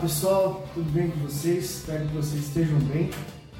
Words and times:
pessoal, 0.00 0.66
tudo 0.72 0.90
bem 0.92 1.10
com 1.10 1.18
vocês? 1.20 1.76
Espero 1.76 2.06
que 2.06 2.14
vocês 2.14 2.46
estejam 2.46 2.78
bem. 2.78 3.10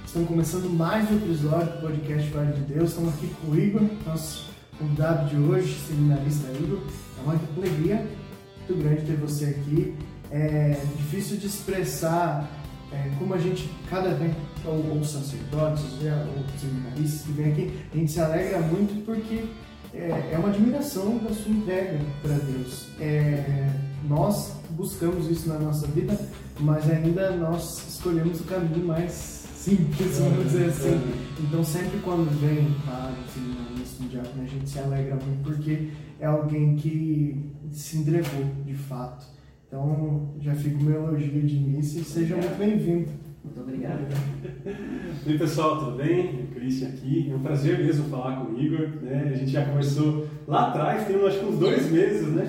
Estamos 0.07 0.27
começando 0.27 0.71
mais 0.71 1.11
um 1.11 1.17
episódio 1.17 1.71
do 1.75 1.81
podcast 1.83 2.31
Vale 2.31 2.53
de 2.53 2.63
Deus. 2.63 2.89
Estamos 2.89 3.13
aqui 3.13 3.27
com 3.27 3.53
o 3.53 3.59
Igor, 3.59 3.83
nosso 4.07 4.49
convidado 4.79 5.29
de 5.29 5.37
hoje, 5.37 5.79
seminarista 5.87 6.51
Igor. 6.53 6.79
É 7.19 7.23
uma 7.25 7.39
alegria 7.59 8.09
muito 8.57 8.83
grande 8.83 9.05
ter 9.05 9.17
você 9.17 9.45
aqui. 9.47 9.95
É 10.31 10.83
difícil 10.97 11.37
de 11.37 11.47
expressar 11.47 12.49
é, 12.91 13.11
como 13.19 13.35
a 13.35 13.39
gente, 13.39 13.71
cada 13.91 14.15
vez, 14.15 14.33
ou, 14.65 14.97
ou 14.97 15.05
sacerdotes, 15.05 15.85
ou 15.85 16.59
seminaristas 16.59 17.21
que 17.21 17.33
vem 17.33 17.53
aqui, 17.53 17.81
a 17.93 17.97
gente 17.99 18.13
se 18.13 18.21
alegra 18.21 18.61
muito 18.61 19.05
porque 19.05 19.45
é, 19.93 20.31
é 20.33 20.39
uma 20.39 20.49
admiração 20.49 21.19
da 21.19 21.35
sua 21.35 21.53
entrega 21.53 21.99
para 22.23 22.33
Deus. 22.33 22.89
É, 22.99 23.71
nós 24.09 24.59
buscamos 24.81 25.31
isso 25.31 25.47
na 25.47 25.59
nossa 25.59 25.87
vida, 25.89 26.19
mas 26.59 26.91
ainda 26.91 27.37
nós 27.37 27.87
escolhemos 27.87 28.41
o 28.41 28.45
caminho 28.45 28.87
mais 28.87 29.13
simples, 29.55 30.19
vamos 30.19 30.45
dizer 30.45 30.71
assim. 30.71 30.99
Então 31.39 31.63
sempre 31.63 31.99
quando 32.01 32.31
vem 32.41 32.75
para 32.87 33.13
o 33.13 34.09
diácono, 34.09 34.43
a 34.43 34.47
gente 34.47 34.71
se 34.71 34.79
alegra 34.79 35.17
muito 35.17 35.43
porque 35.43 35.89
é 36.19 36.25
alguém 36.25 36.77
que 36.77 37.53
se 37.71 37.99
entregou 37.99 38.47
de 38.65 38.73
fato. 38.73 39.27
Então 39.69 40.33
já 40.41 40.55
fica 40.55 40.79
o 40.79 40.83
meu 40.83 41.09
elogio 41.09 41.43
de 41.43 41.57
início 41.57 42.01
e 42.01 42.05
seja 42.05 42.37
muito 42.37 42.59
bem-vindo. 42.59 43.11
Muito 43.45 43.61
obrigado. 43.61 44.01
Oi 45.27 45.39
pessoal, 45.39 45.79
tudo 45.79 45.97
bem? 45.99 46.45
O 46.45 46.47
Christian 46.55 46.89
aqui. 46.89 47.31
É 47.31 47.35
um 47.35 47.41
prazer 47.41 47.79
mesmo 47.79 48.09
falar 48.09 48.37
com 48.37 48.53
o 48.53 48.61
Igor. 48.61 48.89
Né? 49.03 49.31
A 49.33 49.37
gente 49.37 49.51
já 49.51 49.65
conversou 49.65 50.27
lá 50.47 50.69
atrás, 50.69 51.07
tem 51.07 51.17
acho 51.17 51.39
que 51.39 51.45
uns 51.47 51.59
dois 51.59 51.91
meses, 51.91 52.29
né? 52.29 52.45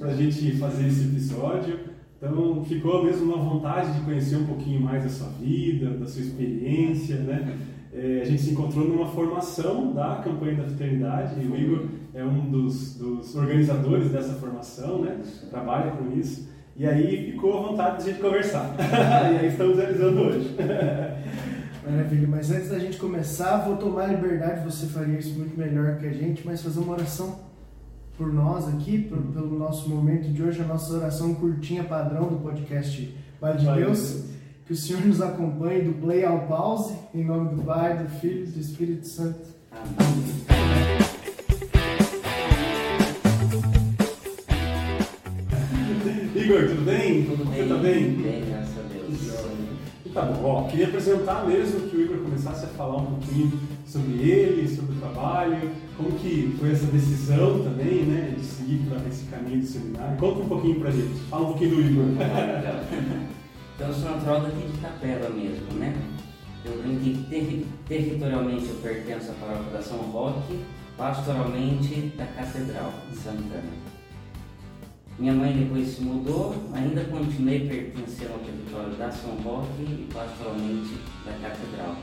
Meses. 0.00 0.14
Pra 0.14 0.14
gente 0.14 0.56
fazer 0.56 0.86
esse 0.86 1.04
episódio. 1.04 1.78
Então 2.16 2.64
ficou 2.64 3.04
mesmo 3.04 3.32
uma 3.32 3.42
vontade 3.42 3.92
de 3.94 4.00
conhecer 4.00 4.36
um 4.36 4.46
pouquinho 4.46 4.80
mais 4.80 5.04
da 5.04 5.08
sua 5.08 5.28
vida, 5.40 5.90
da 5.90 6.06
sua 6.06 6.22
experiência, 6.22 7.16
né? 7.16 7.58
É, 7.92 8.20
a 8.22 8.24
gente 8.24 8.42
se 8.42 8.50
encontrou 8.50 8.86
numa 8.86 9.06
formação 9.06 9.92
da 9.92 10.20
campanha 10.22 10.56
da 10.56 10.64
fraternidade 10.64 11.34
o 11.40 11.56
Igor 11.56 11.86
é 12.14 12.22
um 12.22 12.48
dos, 12.48 12.96
dos 12.96 13.34
organizadores 13.34 14.10
dessa 14.10 14.34
formação, 14.34 15.02
né? 15.02 15.18
Trabalha 15.48 15.92
com 15.92 16.16
isso. 16.16 16.48
E 16.76 16.86
aí 16.86 17.32
ficou 17.32 17.58
a 17.58 17.68
vontade 17.68 18.04
de 18.04 18.10
a 18.10 18.12
gente 18.12 18.22
conversar. 18.22 18.76
e 18.78 19.38
aí 19.38 19.48
estamos 19.48 19.76
realizando 19.76 20.20
hoje. 20.20 20.56
Maravilha, 21.84 22.28
mas 22.28 22.50
antes 22.50 22.68
da 22.68 22.78
gente 22.78 22.98
começar, 22.98 23.64
vou 23.64 23.76
tomar 23.76 24.04
a 24.04 24.06
liberdade, 24.08 24.64
você 24.64 24.86
faria 24.86 25.18
isso 25.18 25.36
muito 25.38 25.58
melhor 25.58 25.98
que 25.98 26.06
a 26.06 26.12
gente, 26.12 26.46
mas 26.46 26.62
fazer 26.62 26.80
uma 26.80 26.92
oração 26.92 27.49
por 28.20 28.30
nós 28.30 28.68
aqui, 28.68 28.98
por, 28.98 29.16
pelo 29.16 29.58
nosso 29.58 29.88
momento 29.88 30.30
de 30.30 30.42
hoje, 30.42 30.60
a 30.60 30.66
nossa 30.66 30.92
oração 30.92 31.34
curtinha 31.36 31.82
padrão 31.82 32.28
do 32.28 32.36
podcast 32.36 33.16
Vale 33.40 33.58
de 33.58 33.64
Deus. 33.64 34.24
Que 34.66 34.74
o 34.74 34.76
Senhor 34.76 35.00
nos 35.06 35.22
acompanhe 35.22 35.84
do 35.84 35.94
play 35.94 36.22
ao 36.22 36.46
pause, 36.46 36.94
em 37.14 37.24
nome 37.24 37.54
do 37.54 37.62
Pai, 37.62 37.96
do 37.96 38.10
Filho 38.20 38.44
e 38.44 38.50
do 38.50 38.60
Espírito 38.60 39.08
Santo. 39.08 39.40
Amém. 39.72 40.60
Igor, 46.36 46.68
tudo 46.68 46.84
bem? 46.84 47.24
Tudo 47.24 47.44
bem? 47.46 47.62
Você 47.62 47.68
tá 47.68 47.80
bem? 47.80 48.10
Bem, 48.16 48.44
graças 48.50 48.78
a 48.78 48.82
Deus. 48.92 49.49
Tá 50.12 50.22
bom, 50.22 50.44
ó, 50.44 50.68
queria 50.68 50.88
apresentar 50.88 51.46
mesmo 51.46 51.88
que 51.88 51.96
o 51.96 52.02
Igor 52.02 52.18
começasse 52.18 52.64
a 52.64 52.68
falar 52.68 52.96
um 52.96 53.06
pouquinho 53.06 53.52
sobre 53.86 54.14
ele, 54.14 54.68
sobre 54.68 54.96
o 54.96 54.98
trabalho, 54.98 55.70
como 55.96 56.10
que 56.18 56.56
foi 56.58 56.72
essa 56.72 56.86
decisão 56.86 57.62
também, 57.62 58.04
né, 58.04 58.34
de 58.36 58.44
seguir 58.44 58.86
para 58.88 59.06
esse 59.08 59.26
caminho 59.26 59.60
do 59.60 59.66
seminário. 59.66 60.18
Conta 60.18 60.40
um 60.40 60.48
pouquinho 60.48 60.80
pra 60.80 60.90
gente, 60.90 61.14
fala 61.30 61.44
um 61.44 61.46
pouquinho 61.50 61.76
do 61.76 61.80
Igor. 61.82 62.04
Então, 63.76 63.88
eu 63.88 63.94
sou 63.94 64.10
natural 64.10 64.40
daqui 64.42 64.66
de 64.66 64.78
Capela 64.78 65.30
mesmo, 65.30 65.72
né? 65.78 65.96
Eu 66.64 66.82
brinco 66.82 67.00
que 67.00 67.26
ter, 67.30 67.66
territorialmente 67.88 68.68
eu 68.68 68.74
pertenço 68.82 69.30
à 69.30 69.34
paróquia 69.34 69.72
da 69.72 69.80
São 69.80 69.98
Roque, 69.98 70.58
pastoralmente 70.98 72.12
da 72.16 72.26
Catedral 72.26 72.92
de 73.10 73.16
Santana. 73.16 73.79
Minha 75.20 75.34
mãe 75.34 75.52
depois 75.52 75.86
se 75.86 76.02
mudou, 76.02 76.54
ainda 76.72 77.04
continuei 77.04 77.68
pertencendo 77.68 78.32
ao 78.32 78.38
território 78.38 78.94
da 78.96 79.10
São 79.10 79.32
Roque 79.42 79.82
e 79.82 80.08
pastoralmente 80.10 80.94
da 81.26 81.32
Catedral. 81.32 81.94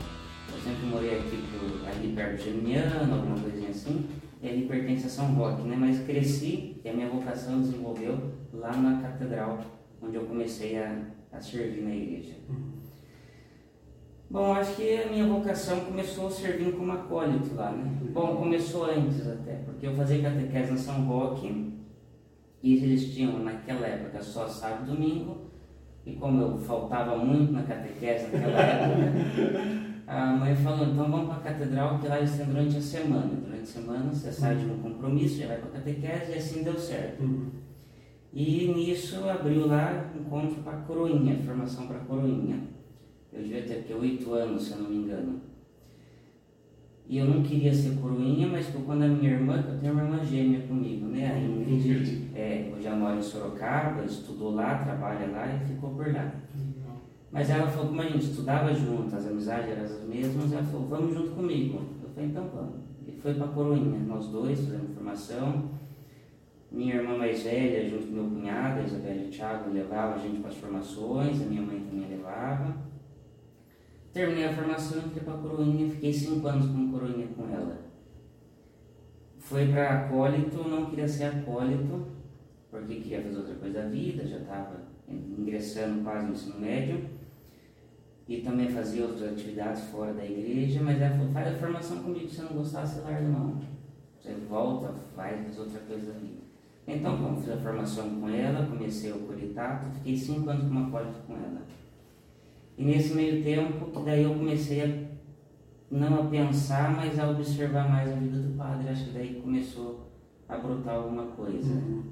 Eu 0.52 0.60
sempre 0.60 0.86
morei 0.86 1.18
aqui 1.18 1.42
por, 1.50 1.88
ali 1.88 2.12
perto 2.14 2.36
de 2.36 2.44
Geminiano, 2.44 3.16
alguma 3.16 3.40
coisinha 3.40 3.70
assim, 3.70 4.06
e 4.40 4.48
ali 4.48 4.66
pertence 4.68 5.06
a 5.06 5.08
São 5.08 5.34
Roque, 5.34 5.62
né? 5.62 5.74
Mas 5.76 5.98
cresci 6.06 6.80
e 6.84 6.88
a 6.88 6.92
minha 6.92 7.08
vocação 7.08 7.60
desenvolveu 7.60 8.34
lá 8.52 8.70
na 8.70 9.02
Catedral, 9.02 9.62
onde 10.00 10.14
eu 10.14 10.24
comecei 10.24 10.78
a, 10.78 11.02
a 11.32 11.40
servir 11.40 11.82
na 11.82 11.96
igreja. 11.96 12.36
Bom, 14.30 14.52
acho 14.52 14.76
que 14.76 14.96
a 14.96 15.08
minha 15.08 15.26
vocação 15.26 15.80
começou 15.80 16.30
servindo 16.30 16.76
como 16.76 16.92
acólito 16.92 17.52
lá, 17.56 17.72
né? 17.72 17.98
Bom, 18.12 18.36
começou 18.36 18.84
antes 18.84 19.26
até, 19.26 19.54
porque 19.54 19.88
eu 19.88 19.96
fazia 19.96 20.22
catequese 20.22 20.70
na 20.70 20.76
São 20.76 21.04
Roque 21.04 21.76
e 22.62 22.74
eles 22.74 23.14
tinham 23.14 23.38
naquela 23.38 23.86
época 23.86 24.22
só 24.22 24.46
sábado 24.48 24.90
e 24.92 24.96
domingo, 24.96 25.48
e 26.04 26.14
como 26.14 26.40
eu 26.40 26.58
faltava 26.58 27.16
muito 27.16 27.52
na 27.52 27.62
catequese 27.62 28.28
naquela 28.32 28.58
época, 28.60 29.88
a 30.06 30.26
mãe 30.32 30.56
falou, 30.56 30.86
então 30.86 31.10
vamos 31.10 31.26
para 31.26 31.36
a 31.36 31.52
catedral, 31.52 31.98
que 31.98 32.08
lá 32.08 32.18
eles 32.18 32.36
têm 32.36 32.46
durante 32.46 32.78
a 32.78 32.80
semana. 32.80 33.30
Durante 33.44 33.62
a 33.62 33.66
semana 33.66 34.10
você 34.10 34.32
sai 34.32 34.56
de 34.56 34.64
um 34.64 34.78
compromisso, 34.78 35.38
já 35.38 35.48
vai 35.48 35.58
para 35.58 35.68
a 35.68 35.72
catequese, 35.72 36.32
e 36.32 36.34
assim 36.34 36.62
deu 36.62 36.78
certo. 36.78 37.22
Uhum. 37.22 37.50
E 38.32 38.68
nisso 38.68 39.28
abriu 39.28 39.66
lá 39.66 40.10
encontro 40.18 40.62
para 40.62 40.78
coroinha, 40.78 41.42
formação 41.44 41.86
para 41.86 41.98
coroinha. 42.00 42.68
Eu 43.32 43.42
devia 43.42 43.62
ter 43.62 43.80
aqui 43.80 43.92
oito 43.92 44.32
anos, 44.32 44.64
se 44.64 44.72
eu 44.72 44.78
não 44.78 44.90
me 44.90 44.96
engano. 44.96 45.40
E 47.08 47.16
eu 47.16 47.24
não 47.24 47.42
queria 47.42 47.72
ser 47.72 47.96
coroinha, 47.96 48.46
mas 48.48 48.66
quando 48.84 49.02
a 49.02 49.08
minha 49.08 49.30
irmã, 49.30 49.64
eu 49.66 49.78
tenho 49.80 49.94
uma 49.94 50.02
irmã 50.02 50.22
gêmea 50.22 50.60
comigo, 50.60 51.06
né? 51.06 51.32
A 51.32 51.38
Ingrid, 51.38 52.28
é, 52.34 52.70
hoje 52.76 52.86
ela 52.86 52.96
mora 52.96 53.16
em 53.16 53.22
Sorocaba, 53.22 54.04
estudou 54.04 54.54
lá, 54.54 54.84
trabalha 54.84 55.26
lá 55.28 55.46
e 55.54 55.66
ficou 55.66 55.88
por 55.94 56.12
lá. 56.12 56.30
Mas 57.32 57.48
ela 57.48 57.66
falou, 57.66 57.88
como 57.88 58.02
a 58.02 58.06
gente 58.06 58.26
estudava 58.26 58.74
junto, 58.74 59.16
as 59.16 59.26
amizades 59.26 59.70
eram 59.70 59.84
as 59.84 60.04
mesmas, 60.04 60.52
ela 60.52 60.62
falou, 60.64 60.86
vamos 60.86 61.14
junto 61.14 61.30
comigo. 61.30 61.80
Eu 62.02 62.10
falei, 62.10 62.28
então 62.28 62.46
vamos. 62.54 62.74
E 63.06 63.12
foi 63.12 63.32
para 63.32 63.48
coroinha, 63.48 64.00
nós 64.00 64.26
dois 64.28 64.58
fizemos 64.60 64.94
formação. 64.94 65.70
Minha 66.70 66.96
irmã 66.96 67.16
mais 67.16 67.42
velha, 67.42 67.88
junto 67.88 68.08
com 68.08 68.12
meu 68.12 68.24
cunhado, 68.24 68.80
a 68.80 68.82
Isabela 68.84 69.22
e 69.22 69.28
o 69.28 69.30
Thiago, 69.30 69.72
levava 69.72 70.14
a 70.14 70.18
gente 70.18 70.40
para 70.40 70.50
as 70.50 70.56
formações, 70.56 71.40
a 71.40 71.46
minha 71.46 71.62
mãe 71.62 71.80
também 71.80 72.06
levava. 72.06 72.76
Terminei 74.12 74.46
a 74.46 74.52
formação, 74.52 75.02
fui 75.02 75.20
para 75.20 75.34
a 75.34 75.38
coroinha, 75.38 75.90
fiquei 75.90 76.12
cinco 76.12 76.46
anos 76.46 76.66
como 76.66 76.92
coroinha 76.92 77.26
com 77.28 77.48
ela. 77.48 77.78
Foi 79.38 79.68
para 79.68 80.06
acólito, 80.06 80.68
não 80.68 80.86
queria 80.86 81.06
ser 81.06 81.24
acólito, 81.24 82.06
porque 82.70 82.96
queria 82.96 83.22
fazer 83.22 83.38
outra 83.38 83.54
coisa 83.54 83.82
da 83.82 83.88
vida, 83.88 84.26
já 84.26 84.38
estava 84.38 84.82
ingressando 85.08 86.02
quase 86.02 86.26
no 86.26 86.32
ensino 86.32 86.60
médio. 86.60 87.18
E 88.26 88.42
também 88.42 88.68
fazia 88.68 89.06
outras 89.06 89.32
atividades 89.32 89.84
fora 89.84 90.12
da 90.12 90.24
igreja, 90.24 90.82
mas 90.82 91.00
ela 91.00 91.16
falou, 91.16 91.32
faz 91.32 91.48
a 91.48 91.56
formação 91.56 92.02
comigo, 92.02 92.28
se 92.28 92.42
não 92.42 92.50
gostar, 92.50 92.84
você 92.84 93.00
larga 93.00 93.26
não. 93.26 93.58
Você 94.20 94.34
volta, 94.48 94.94
vai, 95.16 95.38
faz 95.44 95.58
outra 95.58 95.80
coisa 95.80 96.12
da 96.12 96.18
vida. 96.18 96.42
Então, 96.86 97.16
como 97.16 97.40
fiz 97.40 97.50
a 97.50 97.56
formação 97.56 98.20
com 98.20 98.28
ela, 98.28 98.66
comecei 98.66 99.12
o 99.12 99.20
colitato, 99.20 99.90
fiquei 99.94 100.16
cinco 100.16 100.50
anos 100.50 100.64
como 100.64 100.86
acólito 100.88 101.20
com 101.26 101.34
ela. 101.34 101.62
E 102.78 102.84
nesse 102.84 103.12
meio 103.12 103.42
tempo, 103.42 103.90
que 103.90 104.04
daí 104.04 104.22
eu 104.22 104.34
comecei 104.34 104.82
a 104.82 105.08
não 105.90 106.20
a 106.20 106.24
pensar, 106.24 106.94
mas 106.94 107.18
a 107.18 107.30
observar 107.30 107.88
mais 107.88 108.12
a 108.12 108.14
vida 108.14 108.38
do 108.38 108.56
padre. 108.56 108.88
Acho 108.88 109.06
que 109.06 109.10
daí 109.12 109.40
começou 109.42 110.12
a 110.48 110.56
brotar 110.56 110.94
alguma 110.94 111.26
coisa. 111.26 111.72
Uhum. 111.72 112.04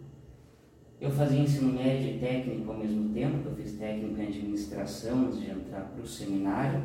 Eu 1.01 1.11
fazia 1.11 1.41
ensino 1.41 1.73
médio 1.75 2.17
e 2.17 2.19
técnico 2.19 2.73
ao 2.73 2.79
mesmo 2.79 3.13
tempo, 3.13 3.49
eu 3.49 3.55
fiz 3.55 3.79
técnico 3.79 4.19
em 4.19 4.27
administração 4.27 5.27
antes 5.27 5.41
de 5.41 5.51
entrar 5.51 5.83
para 5.83 6.03
o 6.03 6.07
seminário. 6.07 6.83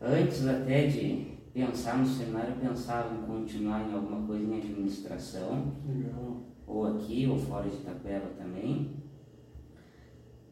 Antes 0.00 0.46
até 0.46 0.86
de 0.86 1.28
pensar 1.54 1.98
no 1.98 2.06
seminário, 2.06 2.50
eu 2.50 2.68
pensava 2.68 3.14
em 3.14 3.22
continuar 3.22 3.88
em 3.88 3.94
alguma 3.94 4.26
coisa 4.26 4.44
em 4.44 4.58
administração, 4.58 5.72
Legal. 5.86 6.42
ou 6.66 6.86
aqui, 6.94 7.26
ou 7.26 7.38
fora 7.38 7.68
de 7.68 7.76
Itapeva 7.76 8.26
também. 8.38 9.01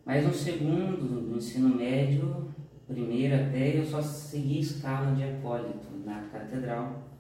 Mas 0.04 0.26
no 0.26 0.32
segundo, 0.32 1.28
no 1.28 1.36
ensino 1.36 1.74
médio, 1.74 2.48
primeiro 2.86 3.34
até, 3.34 3.78
eu 3.78 3.84
só 3.84 4.00
segui 4.02 4.60
escala 4.60 5.14
de 5.14 5.22
acólito 5.22 5.86
na 6.04 6.22
catedral. 6.22 7.10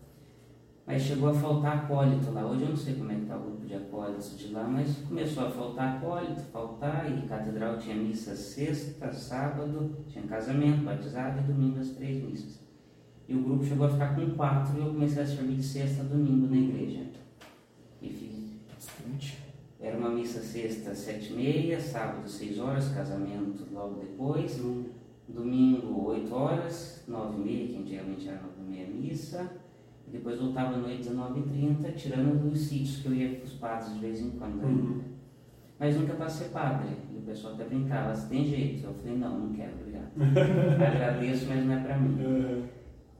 Mas 0.86 1.02
chegou 1.02 1.28
a 1.28 1.34
faltar 1.34 1.84
acólito 1.84 2.32
lá. 2.32 2.44
Hoje 2.44 2.62
eu 2.62 2.70
não 2.70 2.76
sei 2.76 2.94
como 2.94 3.12
é 3.12 3.14
que 3.14 3.22
está 3.22 3.36
o 3.36 3.40
grupo 3.40 3.64
de 3.64 3.74
acólitos 3.74 4.36
de 4.36 4.48
lá, 4.48 4.64
mas 4.64 4.96
começou 5.06 5.46
a 5.46 5.50
faltar 5.50 5.96
acólito, 5.96 6.40
faltar, 6.52 7.16
e 7.16 7.28
catedral 7.28 7.78
tinha 7.78 7.94
missa 7.94 8.34
sexta, 8.34 9.12
sábado, 9.12 10.04
tinha 10.08 10.24
casamento, 10.24 10.82
batizado 10.82 11.38
e 11.38 11.42
domingo 11.44 11.78
as 11.78 11.90
três 11.90 12.24
missas. 12.24 12.58
E 13.28 13.36
o 13.36 13.42
grupo 13.42 13.64
chegou 13.64 13.86
a 13.86 13.90
ficar 13.90 14.16
com 14.16 14.30
quatro 14.30 14.76
e 14.76 14.80
eu 14.80 14.92
comecei 14.92 15.22
a 15.22 15.26
servir 15.26 15.54
de 15.54 15.62
sexta 15.62 16.02
a 16.02 16.06
domingo 16.06 16.48
na 16.48 16.56
igreja. 16.56 17.06
E 18.02 18.08
fiz. 18.08 18.40
Bastante. 18.74 19.39
Era 19.82 19.96
uma 19.96 20.10
missa 20.10 20.40
sexta, 20.40 20.94
sete 20.94 21.32
e 21.32 21.36
meia, 21.36 21.80
sábado, 21.80 22.28
seis 22.28 22.58
horas, 22.58 22.88
casamento 22.92 23.66
logo 23.72 24.00
depois, 24.00 24.60
Hum. 24.62 24.84
domingo, 25.28 26.06
oito 26.08 26.34
horas, 26.34 27.04
nove 27.08 27.40
e 27.40 27.44
meia, 27.44 27.66
que 27.68 27.76
antigamente 27.78 28.28
era 28.28 28.42
nove 28.42 28.60
e 28.60 28.70
meia 28.70 28.86
missa, 28.88 29.50
e 30.06 30.10
depois 30.10 30.38
voltava 30.38 30.74
à 30.74 30.78
noite, 30.78 31.08
19h30, 31.08 31.94
tirando 31.94 32.52
os 32.52 32.58
sítios 32.60 32.96
que 32.98 33.06
eu 33.06 33.14
ia 33.14 33.36
com 33.38 33.44
os 33.44 33.54
padres 33.54 33.94
de 33.94 34.00
vez 34.00 34.20
em 34.20 34.30
quando. 34.30 34.62
Uhum. 34.64 35.00
Mas 35.78 35.96
nunca 35.96 36.12
para 36.14 36.28
ser 36.28 36.50
padre. 36.50 36.88
E 37.10 37.16
o 37.16 37.22
pessoal 37.22 37.54
até 37.54 37.64
brincava, 37.64 38.14
se 38.14 38.28
tem 38.28 38.44
jeito. 38.44 38.84
Eu 38.84 38.92
falei, 38.92 39.16
não, 39.16 39.38
não 39.38 39.54
quero, 39.54 39.72
obrigado. 39.80 40.10
Agradeço, 40.84 41.46
mas 41.48 41.64
não 41.64 41.72
é 41.72 41.80
para 41.82 41.96
mim. 41.96 42.18
É, 42.20 42.49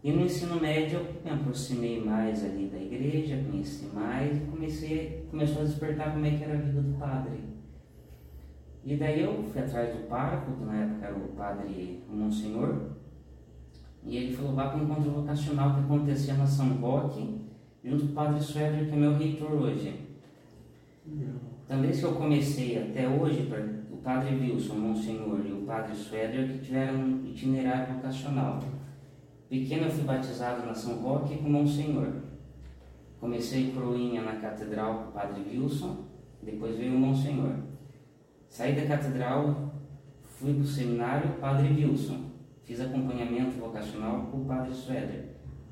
E 0.03 0.13
no 0.13 0.25
ensino 0.25 0.59
médio 0.59 1.01
eu 1.01 1.23
me 1.23 1.31
aproximei 1.31 2.03
mais 2.03 2.43
ali 2.43 2.67
da 2.69 2.79
igreja, 2.79 3.45
conheci 3.51 3.87
mais 3.95 4.37
e 4.37 4.47
comecei, 4.47 5.27
começou 5.31 5.61
a 5.61 5.65
despertar 5.67 6.13
como 6.13 6.25
é 6.25 6.31
que 6.31 6.43
era 6.43 6.55
a 6.55 6.61
vida 6.63 6.81
do 6.81 6.99
padre. 6.99 7.41
E 8.83 8.97
daí 8.97 9.23
eu 9.23 9.43
fui 9.43 9.61
atrás 9.61 9.95
do 9.95 10.09
pároco, 10.09 10.53
que 10.53 10.65
na 10.65 10.85
época 10.85 11.07
era 11.07 11.15
o 11.15 11.29
padre 11.29 12.03
Monsenhor, 12.09 12.93
e 14.03 14.17
ele 14.17 14.35
falou, 14.35 14.55
vá 14.55 14.69
para 14.69 14.81
o 14.81 14.85
encontro 14.85 15.11
vocacional 15.11 15.75
que 15.75 15.81
acontecia 15.81 16.33
na 16.33 16.47
São 16.47 16.69
Roque, 16.79 17.47
junto 17.85 18.07
com 18.07 18.13
o 18.13 18.15
padre 18.15 18.41
Suéder, 18.41 18.87
que 18.87 18.93
é 18.93 18.97
meu 18.97 19.19
reitor 19.19 19.53
hoje. 19.53 19.95
Então, 21.07 21.83
desde 21.83 22.01
que 22.01 22.07
eu 22.07 22.15
comecei 22.15 22.83
até 22.83 23.07
hoje, 23.07 23.53
o 23.93 23.97
padre 23.99 24.35
Wilson, 24.35 24.75
Monsenhor 24.77 25.41
e 25.45 25.53
o 25.53 25.67
padre 25.67 25.95
Suéder 25.95 26.49
que 26.49 26.59
tiveram 26.59 26.95
um 26.95 27.27
itinerário 27.27 27.95
vocacional. 27.95 28.59
Pequeno 29.51 29.87
eu 29.87 29.91
fui 29.91 30.05
batizado 30.05 30.65
na 30.65 30.73
São 30.73 31.03
Roque 31.03 31.37
com 31.39 31.49
Monsenhor. 31.49 32.07
Comecei 33.19 33.73
coroinha 33.73 34.23
na 34.23 34.37
catedral 34.37 35.03
com 35.03 35.09
o 35.09 35.13
padre 35.13 35.43
Wilson, 35.51 36.05
depois 36.41 36.77
veio 36.77 36.95
o 36.95 37.01
Monsenhor. 37.01 37.57
Saí 38.49 38.77
da 38.77 38.87
catedral, 38.87 39.75
fui 40.23 40.55
para 40.55 40.63
o 40.63 40.67
seminário, 40.67 41.33
padre 41.41 41.67
Wilson. 41.69 42.31
Fiz 42.63 42.81
acompanhamento 42.81 43.59
vocacional 43.59 44.29
com 44.31 44.43
o 44.43 44.45
padre 44.45 44.73
Suéder. 44.73 45.31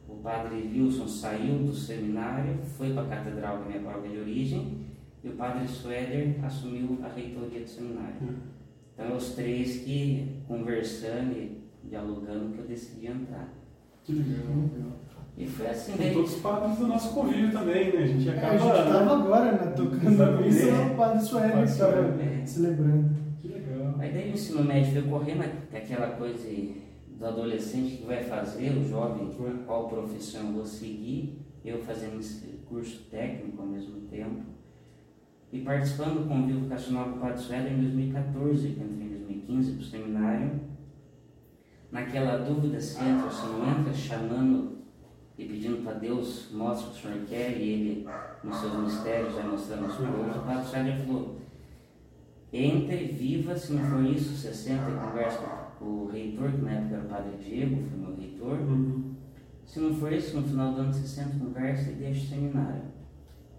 O 0.09 0.17
padre 0.17 0.57
Wilson 0.57 1.07
saiu 1.07 1.59
do 1.59 1.73
seminário, 1.73 2.59
foi 2.65 2.93
para 2.93 3.03
a 3.03 3.07
catedral, 3.07 3.59
que 3.59 3.67
é 3.67 3.69
minha 3.69 3.85
paróquia 3.85 4.11
de 4.11 4.19
origem, 4.19 4.87
e 5.23 5.29
o 5.29 5.37
padre 5.37 5.69
Suéder 5.69 6.45
assumiu 6.45 6.99
a 7.05 7.07
reitoria 7.07 7.61
do 7.61 7.69
seminário. 7.69 8.17
Hum. 8.23 8.39
Então, 8.93 9.17
os 9.17 9.37
três 9.37 9.85
que, 9.85 10.43
conversando 10.49 11.33
e 11.33 11.63
dialogando, 11.85 12.53
que 12.53 12.59
eu 12.59 12.67
decidi 12.67 13.07
entrar. 13.07 13.58
Que 14.09 14.15
legal. 14.15 14.65
E 15.37 15.47
foi 15.47 15.67
assim, 15.69 15.93
Com 15.93 15.99
daí, 15.99 16.15
todos 16.15 16.35
os 16.35 16.41
padres 16.41 16.79
do 16.79 16.87
nosso 16.87 17.15
convívio 17.15 17.53
também, 17.53 17.93
né? 17.93 18.03
A 18.03 18.07
gente 18.07 18.27
É, 18.29 18.33
acaba. 18.33 18.55
a 18.55 18.57
gente 18.59 18.87
estava 18.87 19.15
agora 19.19 19.53
né, 19.53 19.73
tocando 19.77 20.49
isso, 20.49 20.67
o 20.67 20.97
padre 20.97 21.21
Sueli 21.23 21.53
Padre 21.53 21.65
estava 21.67 22.47
celebrando. 22.47 23.11
Que 23.39 23.49
legal. 23.49 23.95
aí 23.99 24.13
daí 24.13 24.31
o 24.31 24.33
ensino 24.33 24.65
médio 24.65 24.93
foi 24.95 25.03
correndo, 25.03 25.45
aquela 25.73 26.07
coisa 26.13 26.49
do 27.19 27.27
adolescente 27.27 27.99
que 27.99 28.07
vai 28.07 28.23
fazer, 28.25 28.71
o 28.79 28.89
jovem, 28.89 29.31
qual 29.67 29.89
profissão 29.89 30.47
eu 30.47 30.53
vou 30.55 30.65
seguir, 30.65 31.39
eu 31.63 31.79
fazendo 31.83 32.19
esse 32.19 32.47
curso 32.67 33.05
técnico 33.11 33.61
ao 33.61 33.69
mesmo 33.69 34.01
tempo. 34.11 34.41
E 35.53 35.61
participando 35.61 36.23
do 36.23 36.29
convívio 36.29 36.63
vocacional 36.63 37.11
com 37.11 37.17
o 37.17 37.21
Padre 37.21 37.39
Suéder 37.43 37.73
em 37.75 37.81
2014, 37.83 38.69
que 38.71 38.81
entrei 38.83 39.07
em 39.07 39.11
2015 39.11 39.73
para 39.73 39.81
o 39.81 39.85
seminário. 39.85 40.51
Naquela 41.91 42.39
dúvida 42.39 42.81
se 42.81 43.03
entra 43.03 43.25
ou 43.25 43.31
se 43.31 43.47
não 43.47 43.81
entra, 43.81 43.93
chamando 43.95 44.79
e 45.39 45.45
pedindo 45.45 45.85
para 45.85 45.95
Deus, 45.95 46.49
mostra 46.53 46.89
o 46.89 46.91
que 46.93 46.99
o 46.99 47.03
Senhor 47.03 47.27
quer, 47.27 47.57
e 47.57 47.63
Ele, 47.63 48.09
nos 48.43 48.57
seus 48.57 48.75
mistérios, 48.75 49.35
vai 49.35 49.47
mostrando 49.47 49.85
aos 49.85 49.95
poucos. 49.95 50.37
O 50.37 50.41
Padre 50.41 50.65
Suéder 50.67 50.99
falou, 51.07 51.37
entre, 52.53 53.05
viva, 53.07 53.57
se 53.57 53.73
não 53.73 53.85
for 53.85 54.05
isso, 54.05 54.37
você 54.37 54.53
senta 54.53 54.91
e 54.91 54.95
conversa 54.95 55.39
com 55.79 55.85
o 55.85 56.11
reitor, 56.11 56.51
que 56.51 56.63
na 56.63 56.73
época 56.73 56.95
era 56.97 57.05
o 57.05 57.09
Padre 57.09 57.37
Diego, 57.37 57.77
foi 57.89 57.99
meu 57.99 58.17
reitor. 58.17 58.59
Uhum. 58.59 59.15
Se 59.65 59.81
não 59.81 59.95
for 59.95 60.13
isso, 60.13 60.41
no 60.41 60.49
final 60.49 60.73
do 60.73 60.81
ano 60.81 60.93
você 60.93 61.07
senta, 61.07 61.39
conversa 61.39 61.91
e 61.91 61.95
deixa 61.95 62.25
o 62.25 62.29
seminário. 62.29 62.83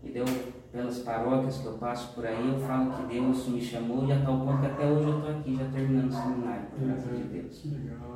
E 0.04 0.10
deu, 0.10 0.26
pelas 0.72 1.00
paróquias 1.00 1.60
que 1.60 1.66
eu 1.66 1.74
passo 1.74 2.14
por 2.16 2.26
aí, 2.26 2.48
eu 2.48 2.60
falo 2.60 2.92
que 2.92 3.14
Deus 3.14 3.48
me 3.48 3.62
chamou 3.62 4.06
e 4.08 4.12
a 4.12 4.22
tal 4.22 4.40
ponto 4.40 4.60
que 4.60 4.66
até 4.66 4.86
hoje 4.86 5.08
eu 5.08 5.18
estou 5.18 5.32
aqui 5.32 5.56
já 5.56 5.66
terminando 5.70 6.10
o 6.10 6.14
seminário, 6.14 6.66
por 6.68 6.80
graça 6.80 7.10
de 7.10 7.24
Deus. 7.24 7.58
Que 7.60 7.68
legal. 7.70 8.09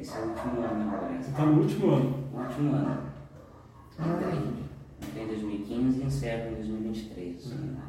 Esse 0.00 0.16
é 0.16 0.20
o 0.20 0.28
último 0.28 0.60
ano 0.62 0.90
agora, 0.94 1.18
Você 1.22 1.30
está 1.30 1.46
no 1.46 1.60
último 1.60 1.90
ano. 1.90 2.24
o 2.32 2.38
último 2.40 2.72
ano. 2.74 3.02
Ah, 3.98 4.20
Entrei 5.02 5.24
em 5.24 5.26
2015 5.28 6.00
e 6.00 6.04
encerro 6.04 6.50
em 6.52 6.54
2023 6.56 7.36
o 7.44 7.48
seminário. 7.48 7.88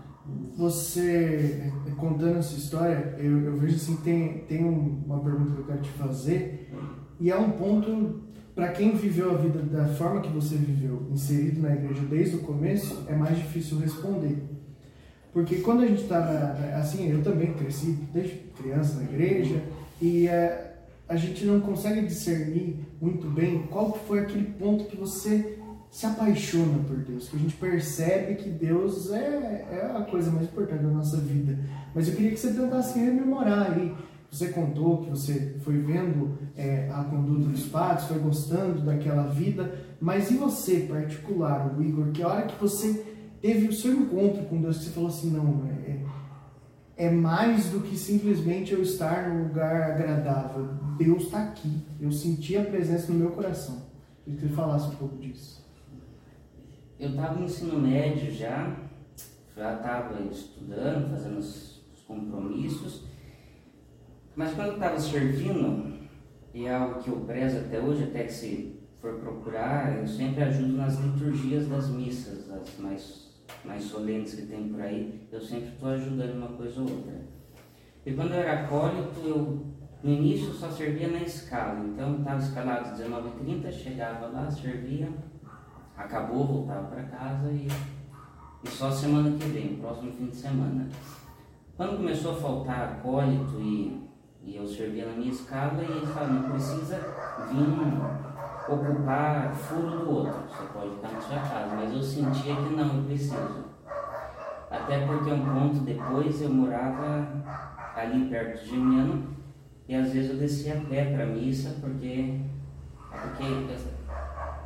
Você, 0.58 1.72
eh, 1.88 1.92
contando 1.98 2.38
essa 2.38 2.56
história, 2.56 3.16
eu, 3.18 3.40
eu 3.46 3.58
vejo 3.58 3.76
assim, 3.76 3.96
tem, 3.98 4.40
tem 4.40 4.64
um- 4.64 5.02
uma 5.06 5.20
pergunta 5.20 5.54
que 5.54 5.60
eu 5.60 5.66
quero 5.66 5.82
te 5.82 5.90
fazer, 5.92 6.72
e 7.20 7.32
é 7.32 7.36
um 7.38 7.52
ponto, 7.52 8.22
para 8.54 8.70
quem 8.70 8.96
viveu 8.96 9.32
a 9.32 9.38
vida 9.38 9.60
da 9.62 9.86
forma 9.88 10.22
que 10.22 10.30
você 10.30 10.56
viveu, 10.56 11.08
inserido 11.12 11.62
na 11.62 11.74
igreja 11.74 12.02
desde 12.10 12.36
o 12.38 12.40
começo, 12.40 13.06
é 13.08 13.16
mais 13.16 13.38
difícil 13.38 13.80
responder. 13.80 14.38
Porque 15.34 15.58
quando 15.58 15.84
a 15.84 15.88
gente 15.88 16.04
está, 16.04 16.20
assim, 16.80 17.10
eu 17.10 17.24
também 17.24 17.54
cresci 17.54 17.98
desde 18.14 18.36
criança 18.62 18.98
na 18.98 19.04
igreja, 19.04 19.62
e 20.02 20.28
eh, 20.28 20.69
a 21.10 21.16
gente 21.16 21.44
não 21.44 21.60
consegue 21.60 22.06
discernir 22.06 22.78
muito 23.02 23.28
bem 23.28 23.64
qual 23.64 23.92
foi 24.08 24.20
aquele 24.20 24.46
ponto 24.54 24.86
que 24.86 24.96
você 24.96 25.58
se 25.90 26.06
apaixona 26.06 26.84
por 26.88 26.98
Deus, 26.98 27.28
que 27.28 27.36
a 27.36 27.40
gente 27.40 27.56
percebe 27.56 28.36
que 28.36 28.48
Deus 28.48 29.12
é, 29.12 29.66
é 29.72 29.92
a 29.98 30.04
coisa 30.04 30.30
mais 30.30 30.46
importante 30.46 30.84
da 30.84 30.90
nossa 30.90 31.18
vida. 31.18 31.58
Mas 31.96 32.08
eu 32.08 32.16
queria 32.16 32.30
que 32.30 32.38
você 32.40 32.54
tentasse 32.54 33.00
rememorar 33.00 33.72
aí. 33.72 33.92
Você 34.32 34.50
contou 34.50 35.02
que 35.02 35.10
você 35.10 35.56
foi 35.62 35.80
vendo 35.80 36.38
é, 36.56 36.88
a 36.92 37.04
conduta 37.04 37.50
dos 37.50 37.66
padres, 37.66 38.06
foi 38.06 38.20
gostando 38.20 38.84
daquela 38.84 39.24
vida, 39.24 39.74
mas 40.00 40.30
e 40.30 40.36
você, 40.36 40.82
particular, 40.82 41.76
o 41.76 41.82
Igor, 41.82 42.12
que 42.12 42.22
a 42.22 42.28
hora 42.28 42.46
que 42.46 42.62
você 42.62 43.04
teve 43.42 43.70
o 43.70 43.74
seu 43.74 43.92
encontro 43.92 44.44
com 44.44 44.62
Deus, 44.62 44.78
você 44.78 44.92
falou 44.92 45.10
assim, 45.10 45.32
não, 45.32 45.64
é, 45.88 45.98
é 47.00 47.10
mais 47.10 47.70
do 47.70 47.80
que 47.80 47.98
simplesmente 47.98 48.74
eu 48.74 48.82
estar 48.82 49.30
num 49.30 49.44
lugar 49.44 49.94
agradável. 49.94 50.68
Deus 50.98 51.24
está 51.24 51.46
aqui. 51.46 51.82
Eu 51.98 52.12
senti 52.12 52.58
a 52.58 52.66
presença 52.66 53.10
no 53.14 53.20
meu 53.20 53.32
coração. 53.32 53.84
Queria 54.26 54.42
que 54.42 54.50
falasse 54.50 54.90
um 54.90 54.96
pouco 54.96 55.16
disso. 55.16 55.66
Eu 57.00 57.12
estava 57.12 57.40
no 57.40 57.46
ensino 57.46 57.80
médio 57.80 58.30
já, 58.30 58.76
já 59.56 59.76
estava 59.76 60.22
estudando, 60.30 61.10
fazendo 61.10 61.38
os 61.38 61.82
compromissos, 62.06 63.06
mas 64.36 64.54
quando 64.54 64.68
eu 64.68 64.74
estava 64.74 65.00
servindo, 65.00 66.00
e 66.54 66.66
é 66.66 66.76
algo 66.76 67.02
que 67.02 67.10
eu 67.10 67.22
prezo 67.22 67.60
até 67.60 67.80
hoje, 67.80 68.04
até 68.04 68.24
que 68.26 68.34
se 68.34 68.78
for 69.00 69.14
procurar, 69.20 69.98
eu 69.98 70.06
sempre 70.06 70.44
ajudo 70.44 70.74
nas 70.74 71.00
liturgias 71.00 71.66
das 71.70 71.88
missas, 71.88 72.50
as 72.52 72.78
mais, 72.78 73.29
mais 73.64 73.84
solenes 73.84 74.34
que 74.34 74.44
tem 74.44 74.70
por 74.70 74.82
aí, 74.82 75.28
eu 75.32 75.42
sempre 75.42 75.70
estou 75.70 75.90
ajudando 75.90 76.38
uma 76.38 76.48
coisa 76.50 76.82
ou 76.82 76.90
outra. 76.90 77.22
E 78.06 78.14
quando 78.14 78.32
eu 78.32 78.40
era 78.40 78.64
acólito, 78.64 79.20
eu 79.26 79.66
no 80.02 80.12
início 80.12 80.54
só 80.54 80.70
servia 80.70 81.10
na 81.10 81.20
escala, 81.20 81.86
então 81.86 82.20
estava 82.20 82.40
escalado 82.40 82.90
às 82.90 83.00
19h30, 83.00 83.72
chegava 83.72 84.28
lá, 84.28 84.50
servia, 84.50 85.12
acabou, 85.98 86.46
voltava 86.48 86.88
para 86.88 87.04
casa 87.04 87.52
e, 87.52 87.68
e 88.64 88.70
só 88.70 88.90
semana 88.90 89.38
que 89.38 89.46
vem, 89.50 89.76
próximo 89.76 90.12
fim 90.14 90.28
de 90.28 90.36
semana. 90.38 90.88
Quando 91.76 91.98
começou 91.98 92.32
a 92.32 92.36
faltar 92.36 92.94
acólito 92.94 93.60
e, 93.60 94.08
e 94.44 94.56
eu 94.56 94.66
servia 94.66 95.06
na 95.06 95.18
minha 95.18 95.32
escala, 95.32 95.84
e 95.84 95.92
eles 95.92 96.10
falaram, 96.10 96.34
não 96.34 96.50
precisa 96.52 96.96
vir 97.52 98.29
ocupar 98.74 99.54
furo 99.54 100.00
do 100.00 100.12
outro, 100.12 100.44
você 100.48 100.64
pode 100.74 100.96
ficar 100.96 101.12
na 101.12 101.22
sua 101.22 101.40
casa, 101.40 101.76
mas 101.76 101.94
eu 101.94 102.02
sentia 102.02 102.56
que 102.56 102.76
não, 102.76 102.98
eu 102.98 103.04
preciso. 103.04 103.70
Até 104.70 105.06
porque 105.06 105.32
um 105.32 105.46
ponto 105.46 105.80
depois 105.80 106.42
eu 106.42 106.50
morava 106.50 107.28
ali 107.96 108.30
perto 108.30 108.64
de 108.64 108.70
Gemiano 108.70 109.28
e 109.88 109.96
às 109.96 110.14
vezes 110.14 110.32
eu 110.32 110.38
descia 110.38 110.78
a 110.78 110.82
pé 110.82 111.06
para 111.06 111.24
a 111.24 111.28
missa 111.28 111.78
porque, 111.82 112.40
porque 113.10 113.68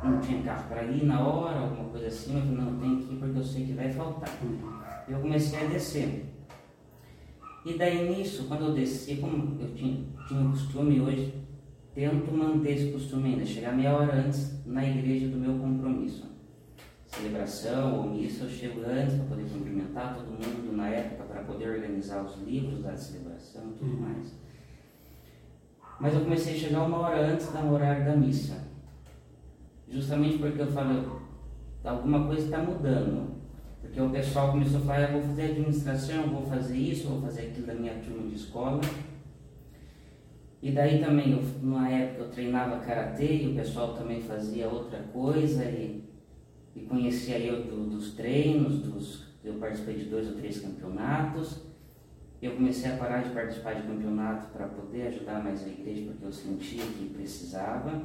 não 0.02 0.20
tinha 0.20 0.42
carro 0.42 0.68
para 0.68 0.84
ir 0.84 1.04
na 1.04 1.20
hora, 1.20 1.60
alguma 1.60 1.88
coisa 1.88 2.08
assim, 2.08 2.38
eu 2.38 2.44
não, 2.44 2.78
tem 2.78 2.98
que 2.98 3.14
ir 3.14 3.16
porque 3.18 3.38
eu 3.38 3.44
sei 3.44 3.64
que 3.64 3.72
vai 3.72 3.90
faltar. 3.90 4.28
Eu 5.08 5.20
comecei 5.20 5.64
a 5.64 5.68
descer. 5.68 6.30
E 7.64 7.78
daí 7.78 8.14
nisso, 8.14 8.44
quando 8.46 8.66
eu 8.66 8.74
desci, 8.74 9.16
como 9.16 9.58
eu 9.58 9.74
tinha, 9.74 10.04
tinha 10.28 10.40
um 10.40 10.50
costume 10.50 11.00
hoje, 11.00 11.43
tento 11.94 12.32
manter 12.32 12.72
esse 12.72 12.92
costume 12.92 13.30
ainda, 13.30 13.46
chegar 13.46 13.72
meia 13.72 13.94
hora 13.94 14.14
antes 14.14 14.64
na 14.66 14.84
igreja 14.84 15.28
do 15.28 15.36
meu 15.36 15.58
compromisso. 15.58 16.34
Celebração 17.06 17.98
ou 18.00 18.10
missa, 18.10 18.44
eu 18.44 18.50
chego 18.50 18.80
antes 18.80 19.14
para 19.14 19.26
poder 19.26 19.48
cumprimentar 19.48 20.16
todo 20.16 20.26
mundo 20.26 20.76
na 20.76 20.88
época, 20.88 21.24
para 21.24 21.42
poder 21.44 21.70
organizar 21.70 22.24
os 22.24 22.42
livros 22.42 22.82
da 22.82 22.96
celebração 22.96 23.70
e 23.70 23.78
tudo 23.78 24.00
mais. 24.00 24.34
Mas 26.00 26.14
eu 26.14 26.22
comecei 26.22 26.54
a 26.54 26.58
chegar 26.58 26.82
uma 26.82 26.98
hora 26.98 27.28
antes 27.28 27.46
do 27.46 27.72
horário 27.72 28.04
da 28.04 28.16
missa. 28.16 28.64
Justamente 29.88 30.38
porque 30.38 30.60
eu 30.60 30.66
falo, 30.66 31.22
alguma 31.84 32.26
coisa 32.26 32.46
está 32.46 32.58
mudando. 32.58 33.34
Porque 33.80 34.00
o 34.00 34.10
pessoal 34.10 34.50
começou 34.50 34.80
a 34.80 34.82
falar, 34.82 35.02
eu 35.02 35.12
vou 35.12 35.22
fazer 35.22 35.42
administração, 35.42 36.30
vou 36.30 36.46
fazer 36.46 36.76
isso, 36.76 37.06
vou 37.06 37.22
fazer 37.22 37.42
aquilo 37.42 37.66
da 37.68 37.74
minha 37.74 37.94
turma 37.94 38.26
de 38.28 38.34
escola. 38.34 38.80
E 40.64 40.72
daí 40.72 40.98
também, 40.98 41.32
eu, 41.32 41.42
numa 41.60 41.90
época 41.90 42.22
eu 42.22 42.30
treinava 42.30 42.78
karatê 42.78 43.42
e 43.42 43.48
o 43.48 43.54
pessoal 43.54 43.92
também 43.92 44.22
fazia 44.22 44.66
outra 44.66 44.98
coisa 45.12 45.62
e, 45.62 46.02
e 46.74 46.80
conhecia 46.86 47.38
eu 47.38 47.64
do, 47.64 47.90
dos 47.90 48.14
treinos, 48.14 48.78
dos, 48.78 49.26
eu 49.44 49.56
participei 49.56 49.96
de 49.96 50.04
dois 50.06 50.26
ou 50.26 50.36
três 50.36 50.58
campeonatos. 50.60 51.66
Eu 52.40 52.52
comecei 52.52 52.90
a 52.90 52.96
parar 52.96 53.24
de 53.24 53.34
participar 53.34 53.74
de 53.74 53.86
campeonato 53.86 54.46
para 54.54 54.66
poder 54.68 55.08
ajudar 55.08 55.44
mais 55.44 55.62
a 55.62 55.68
igreja, 55.68 56.06
porque 56.06 56.24
eu 56.24 56.32
sentia 56.32 56.82
que 56.82 57.12
precisava. 57.12 58.02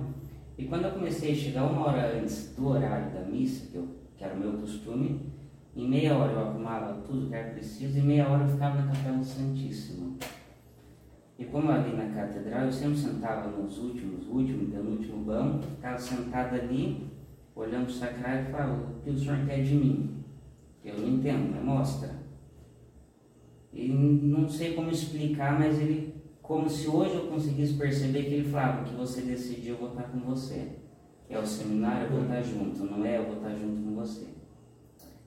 E 0.57 0.65
quando 0.65 0.83
eu 0.83 0.91
comecei 0.91 1.31
a 1.31 1.35
chegar 1.35 1.63
uma 1.63 1.87
hora 1.87 2.19
antes 2.19 2.53
do 2.57 2.67
horário 2.67 3.13
da 3.13 3.21
missa, 3.21 3.71
que, 3.71 3.77
eu, 3.77 3.87
que 4.17 4.23
era 4.25 4.33
o 4.33 4.37
meu 4.37 4.51
costume, 4.59 5.31
em 5.73 5.87
meia 5.87 6.13
hora 6.13 6.33
eu 6.33 6.39
arrumava 6.39 7.01
tudo 7.07 7.29
que 7.29 7.35
era 7.35 7.53
preciso 7.53 7.97
e 7.97 8.01
meia 8.01 8.27
hora 8.27 8.43
eu 8.43 8.49
ficava 8.49 8.81
na 8.81 8.91
Capela 8.91 9.17
do 9.17 9.23
Santíssimo. 9.23 10.17
E 11.39 11.45
como 11.45 11.71
ali 11.71 11.95
na 11.95 12.13
catedral, 12.13 12.65
eu 12.65 12.71
sempre 12.71 12.97
sentava 12.97 13.49
nos 13.49 13.77
últimos, 13.77 14.27
último, 14.27 14.69
penúltimo 14.69 15.23
banco, 15.23 15.63
ficava 15.63 15.97
sentado 15.97 16.53
ali, 16.55 17.07
olhando 17.55 17.87
o 17.87 17.91
sacrário 17.91 18.49
e 18.49 18.51
falava, 18.51 18.73
o 18.73 19.01
que 19.01 19.09
o 19.09 19.17
senhor 19.17 19.45
quer 19.45 19.63
de 19.63 19.73
mim? 19.73 20.21
Eu 20.83 20.97
não 20.97 21.07
entendo, 21.07 21.49
mas 21.55 21.63
mostra. 21.63 22.13
E 23.71 23.87
não 23.87 24.49
sei 24.49 24.73
como 24.73 24.91
explicar, 24.91 25.57
mas 25.57 25.79
ele, 25.79 26.13
como 26.41 26.69
se 26.69 26.89
hoje 26.89 27.15
eu 27.15 27.27
conseguisse 27.27 27.75
perceber 27.75 28.23
que 28.23 28.33
ele 28.33 28.49
falava, 28.49 28.83
que 28.83 28.95
você 28.95 29.21
decidiu, 29.21 29.75
eu 29.75 29.79
vou 29.79 29.89
estar 29.91 30.03
com 30.09 30.19
você. 30.19 30.67
É 31.29 31.39
o 31.39 31.45
seminário, 31.45 32.07
eu 32.07 32.11
vou 32.11 32.23
estar 32.23 32.41
junto, 32.41 32.83
não 32.83 33.05
é? 33.05 33.17
Eu 33.17 33.23
vou 33.23 33.37
estar 33.37 33.55
junto 33.55 33.81
com 33.81 33.95
você. 33.95 34.27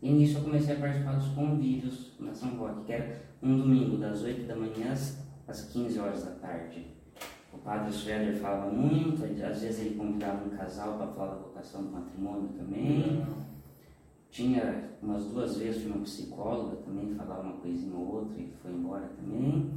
E 0.02 0.12
nisso 0.12 0.37
eu 0.37 0.45
comecei 0.45 0.75
a 0.75 0.78
participar 0.78 1.14
dos 1.14 1.28
convívios 1.28 2.12
na 2.21 2.35
São 2.35 2.50
Roque, 2.57 2.85
que 2.85 2.92
era 2.92 3.23
um 3.42 3.57
domingo, 3.57 3.97
das 3.97 4.23
8 4.23 4.47
da 4.47 4.57
manhã 4.57 4.92
às 4.92 5.23
15 5.61 5.99
horas 5.99 6.25
da 6.25 6.30
tarde. 6.32 6.87
O 7.52 7.59
padre 7.59 7.92
Schroeder 7.92 8.37
falava 8.37 8.71
muito, 8.71 9.23
às 9.25 9.61
vezes 9.61 9.80
ele 9.80 9.97
convidava 9.97 10.44
um 10.44 10.50
casal 10.56 10.97
para 10.97 11.09
falar 11.09 11.35
da 11.35 11.40
vocação 11.40 11.82
do 11.82 11.92
matrimônio 11.92 12.49
também. 12.56 13.26
Tinha 14.30 14.88
umas 15.02 15.26
duas 15.26 15.59
vezes 15.59 15.85
uma 15.85 16.02
psicóloga 16.02 16.76
também, 16.76 17.14
falava 17.14 17.42
uma 17.42 17.59
coisinha 17.59 17.94
ou 17.94 18.14
outra 18.14 18.40
e 18.40 18.50
foi 18.62 18.73
embora 18.73 19.11
também. 19.16 19.71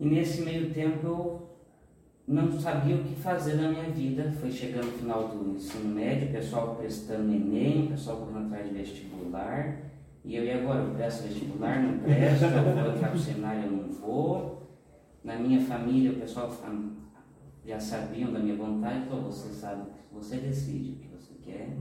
E 0.00 0.06
nesse 0.06 0.42
meio 0.42 0.74
tempo 0.74 1.06
eu 1.06 1.48
não 2.26 2.50
sabia 2.58 2.96
o 2.96 3.04
que 3.04 3.14
fazer 3.14 3.54
na 3.54 3.68
minha 3.68 3.90
vida. 3.90 4.32
Foi 4.40 4.50
chegando 4.50 4.88
o 4.88 4.98
final 4.98 5.28
do 5.28 5.54
ensino 5.54 5.94
médio, 5.94 6.28
o 6.28 6.32
pessoal 6.32 6.74
prestando 6.74 7.32
Enem, 7.32 7.86
o 7.86 7.90
pessoal 7.90 8.16
correndo 8.16 8.46
atrás 8.46 8.68
de 8.68 8.74
vestibular. 8.74 9.91
E 10.24 10.36
eu, 10.36 10.44
e 10.44 10.52
agora? 10.52 10.80
Eu 10.80 10.94
presto 10.94 11.24
vestibular, 11.24 11.82
não 11.82 11.98
presto, 11.98 12.44
eu 12.44 12.62
vou 12.62 12.94
entrar 12.94 13.10
pro 13.10 13.18
seminário, 13.18 13.64
eu 13.64 13.70
não 13.72 13.88
vou. 13.92 14.62
Na 15.24 15.36
minha 15.36 15.60
família, 15.60 16.12
o 16.12 16.20
pessoal 16.20 16.50
já 17.64 17.78
sabiam 17.78 18.32
da 18.32 18.38
minha 18.38 18.56
vontade, 18.56 19.06
falou, 19.06 19.24
você 19.24 19.52
sabe, 19.52 19.90
você 20.12 20.36
decide 20.36 20.92
o 20.92 20.96
que 20.96 21.08
você 21.08 21.34
quer. 21.34 21.76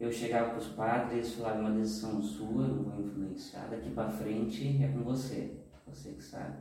Eu 0.00 0.10
chegava 0.10 0.50
para 0.50 0.58
os 0.58 0.68
padres, 0.68 1.12
eles 1.12 1.34
falavam, 1.34 1.60
uma 1.60 1.70
decisão 1.70 2.20
sua, 2.20 2.66
não 2.66 2.82
vou 2.82 3.00
influenciar, 3.04 3.68
daqui 3.70 3.90
para 3.90 4.10
frente 4.10 4.82
é 4.82 4.88
com 4.88 5.02
você, 5.02 5.58
você 5.86 6.10
que 6.10 6.22
sabe. 6.22 6.56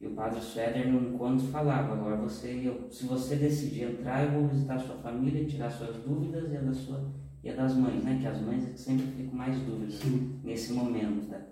E 0.00 0.06
o 0.06 0.14
padre 0.14 0.40
Schroeder 0.40 0.90
no 0.90 1.14
encontro 1.14 1.46
falava, 1.48 1.92
agora 1.92 2.16
você, 2.16 2.62
eu, 2.64 2.90
se 2.90 3.06
você 3.06 3.36
decidir 3.36 3.84
entrar, 3.84 4.24
eu 4.24 4.32
vou 4.32 4.48
visitar 4.48 4.78
sua 4.78 4.96
família, 4.96 5.44
tirar 5.44 5.70
suas 5.70 5.96
dúvidas 5.96 6.50
e 6.52 6.56
a 6.56 6.60
da 6.60 6.72
sua 6.72 7.12
e 7.44 7.50
a 7.50 7.54
das 7.54 7.76
mães, 7.76 8.02
né? 8.02 8.18
Que 8.18 8.26
as 8.26 8.40
mães 8.40 8.66
é 8.66 8.74
sempre 8.74 9.06
ficam 9.08 9.34
mais 9.34 9.54
dúvidas 9.60 9.96
Sim. 9.96 10.40
nesse 10.42 10.72
momento 10.72 11.28
da, 11.28 11.42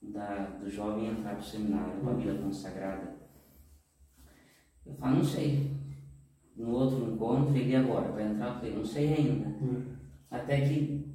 da, 0.00 0.44
do 0.58 0.70
jovem 0.70 1.08
entrar 1.08 1.32
para 1.32 1.40
o 1.40 1.42
seminário, 1.42 2.00
com 2.00 2.10
a 2.10 2.14
vida 2.14 2.34
consagrada. 2.34 3.16
Eu 4.86 4.94
falo, 4.94 5.16
não 5.16 5.24
sei. 5.24 5.72
No 6.56 6.70
outro 6.70 7.12
encontro, 7.12 7.56
ele 7.56 7.74
agora 7.74 8.12
vai 8.12 8.30
entrar, 8.30 8.46
eu 8.46 8.54
falei, 8.54 8.74
não 8.76 8.84
sei 8.84 9.14
ainda. 9.14 9.48
Uhum. 9.48 9.96
Até 10.30 10.60
que, 10.60 11.12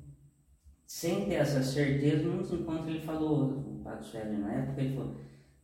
sem 0.85 1.25
ter 1.25 1.35
essa 1.35 1.63
certeza, 1.63 2.27
num 2.27 2.41
encontro 2.41 2.89
ele 2.89 2.99
falou, 2.99 3.51
o 3.51 3.81
padre 3.81 4.03
Sueli 4.03 4.37
na 4.37 4.51
época, 4.51 4.81
ele 4.81 4.95
falou, 4.95 5.15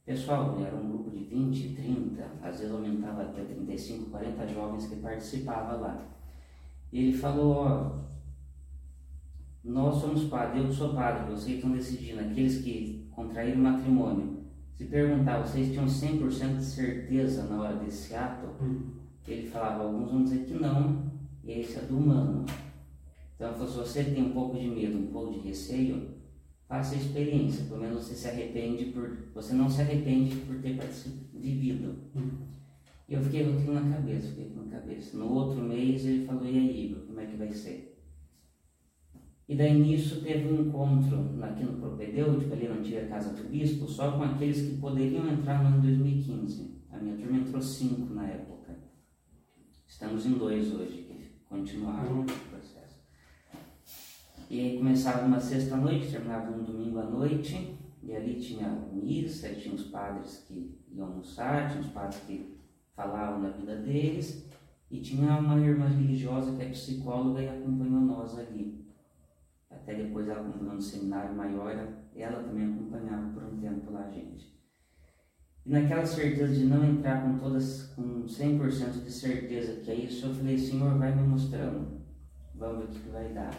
pessoal, 0.05 0.57
era 0.65 0.75
um 0.75 0.89
grupo 0.89 1.09
de 1.11 1.25
20, 1.25 1.75
30, 1.75 2.23
às 2.41 2.59
vezes 2.59 2.73
aumentava 2.73 3.23
até 3.23 3.43
35, 3.43 4.09
40 4.09 4.47
jovens 4.47 4.87
que 4.87 4.95
participavam 4.97 5.81
lá. 5.81 6.07
E 6.93 6.99
ele 6.99 7.13
falou, 7.17 7.55
ó, 7.55 8.12
nós 9.63 9.95
somos 9.95 10.25
padres, 10.25 10.65
eu 10.65 10.71
sou 10.71 10.93
padre, 10.93 11.31
vocês 11.31 11.55
estão 11.55 11.71
decidindo, 11.71 12.19
aqueles 12.19 12.61
que 12.61 13.07
contraíram 13.11 13.61
matrimônio. 13.61 14.43
Se 14.73 14.85
perguntar, 14.85 15.39
vocês 15.39 15.71
tinham 15.71 15.85
100% 15.85 16.57
de 16.57 16.65
certeza 16.65 17.43
na 17.43 17.61
hora 17.61 17.75
desse 17.77 18.13
ato? 18.13 18.47
Hum. 18.61 18.91
Ele 19.25 19.47
falava, 19.47 19.83
alguns 19.83 20.11
vão 20.11 20.23
dizer 20.23 20.45
que 20.45 20.53
não, 20.53 21.11
e 21.43 21.51
esse 21.51 21.77
é 21.77 21.81
do 21.83 21.97
humano. 21.97 22.45
Então, 23.35 23.55
se 23.55 23.77
você 23.77 24.03
tem 24.03 24.23
um 24.23 24.33
pouco 24.33 24.57
de 24.57 24.67
medo, 24.67 24.97
um 24.97 25.07
pouco 25.07 25.33
de 25.33 25.47
receio, 25.47 26.09
faça 26.67 26.95
a 26.95 26.97
experiência, 26.97 27.65
pelo 27.65 27.81
menos 27.81 28.03
você 28.03 28.15
se 28.15 28.27
arrepende 28.27 28.85
por. 28.85 29.17
Você 29.33 29.53
não 29.53 29.69
se 29.69 29.81
arrepende 29.81 30.35
por 30.37 30.59
ter 30.59 30.77
vivido. 31.33 31.95
Hum. 32.15 32.29
E 33.07 33.13
eu 33.13 33.21
fiquei 33.21 33.45
com 33.45 33.57
aquilo 33.57 33.73
na 33.75 33.95
cabeça, 33.95 34.27
fiquei 34.29 34.49
com 34.49 34.63
na 34.63 34.79
cabeça. 34.79 35.17
No 35.17 35.31
outro 35.31 35.61
mês 35.61 36.05
ele 36.05 36.25
falou, 36.25 36.45
e 36.45 36.57
aí, 36.57 37.03
como 37.07 37.19
é 37.19 37.25
que 37.25 37.37
vai 37.37 37.51
ser? 37.51 37.92
E 39.47 39.55
daí 39.55 39.77
nisso 39.77 40.21
teve 40.21 40.47
um 40.47 40.67
encontro 40.67 41.43
aqui 41.43 41.63
no 41.63 41.73
propedêutico, 41.73 42.53
ali 42.53 42.67
na 42.67 42.75
antiga 42.75 43.05
casa 43.07 43.33
do 43.33 43.49
bispo, 43.49 43.87
só 43.87 44.13
com 44.13 44.23
aqueles 44.23 44.61
que 44.61 44.77
poderiam 44.77 45.27
entrar 45.27 45.61
no 45.61 45.67
ano 45.67 45.81
2015. 45.81 46.81
A 46.89 46.97
minha 46.97 47.17
turma 47.17 47.39
entrou 47.39 47.61
cinco 47.61 48.13
na 48.13 48.25
época. 48.25 48.77
Estamos 49.85 50.25
em 50.25 50.33
dois 50.33 50.73
hoje, 50.73 51.03
que 51.03 51.31
continuaram 51.49 52.21
o 52.21 52.25
processo. 52.25 53.01
E 54.49 54.59
aí 54.59 54.77
começava 54.77 55.25
uma 55.25 55.39
sexta-noite, 55.39 56.09
terminava 56.09 56.51
um 56.51 56.63
domingo 56.63 56.99
à 56.99 57.03
noite, 57.03 57.77
e 58.01 58.15
ali 58.15 58.39
tinha 58.39 58.69
missa, 58.93 59.49
tinha 59.49 59.75
os 59.75 59.83
padres 59.83 60.45
que 60.47 60.79
iam 60.89 61.07
almoçar, 61.07 61.69
tinha 61.69 61.81
os 61.81 61.87
padres 61.87 62.19
que 62.21 62.57
falavam 62.95 63.41
da 63.41 63.49
vida 63.49 63.75
deles, 63.75 64.47
e 64.89 65.01
tinha 65.01 65.37
uma 65.37 65.59
irmã 65.59 65.87
religiosa 65.87 66.55
que 66.55 66.61
é 66.61 66.69
psicóloga 66.69 67.41
e 67.41 67.49
acompanhou 67.49 68.01
nós 68.01 68.37
ali 68.37 68.82
até 69.83 69.95
depois 69.95 70.27
ela 70.27 70.39
acompanhou 70.39 70.75
no 70.75 70.81
seminário 70.81 71.35
maior, 71.35 71.75
ela 72.15 72.41
também 72.41 72.65
acompanhava 72.65 73.33
por 73.33 73.43
um 73.43 73.59
tempo 73.59 73.91
lá 73.91 74.05
a 74.05 74.11
gente. 74.11 74.57
E 75.65 75.71
naquela 75.71 76.05
certeza 76.05 76.53
de 76.53 76.65
não 76.65 76.83
entrar 76.85 77.21
com 77.21 77.37
todas, 77.37 77.83
com 77.93 78.25
100% 78.25 79.03
de 79.03 79.11
certeza 79.11 79.81
que 79.81 79.91
é 79.91 79.95
isso, 79.95 80.27
eu 80.27 80.33
falei, 80.33 80.57
Senhor, 80.57 80.97
vai 80.97 81.13
me 81.13 81.27
mostrando, 81.27 82.01
vamos 82.55 82.79
ver 82.79 82.85
o 82.85 83.01
que 83.01 83.09
vai 83.09 83.33
dar. 83.33 83.53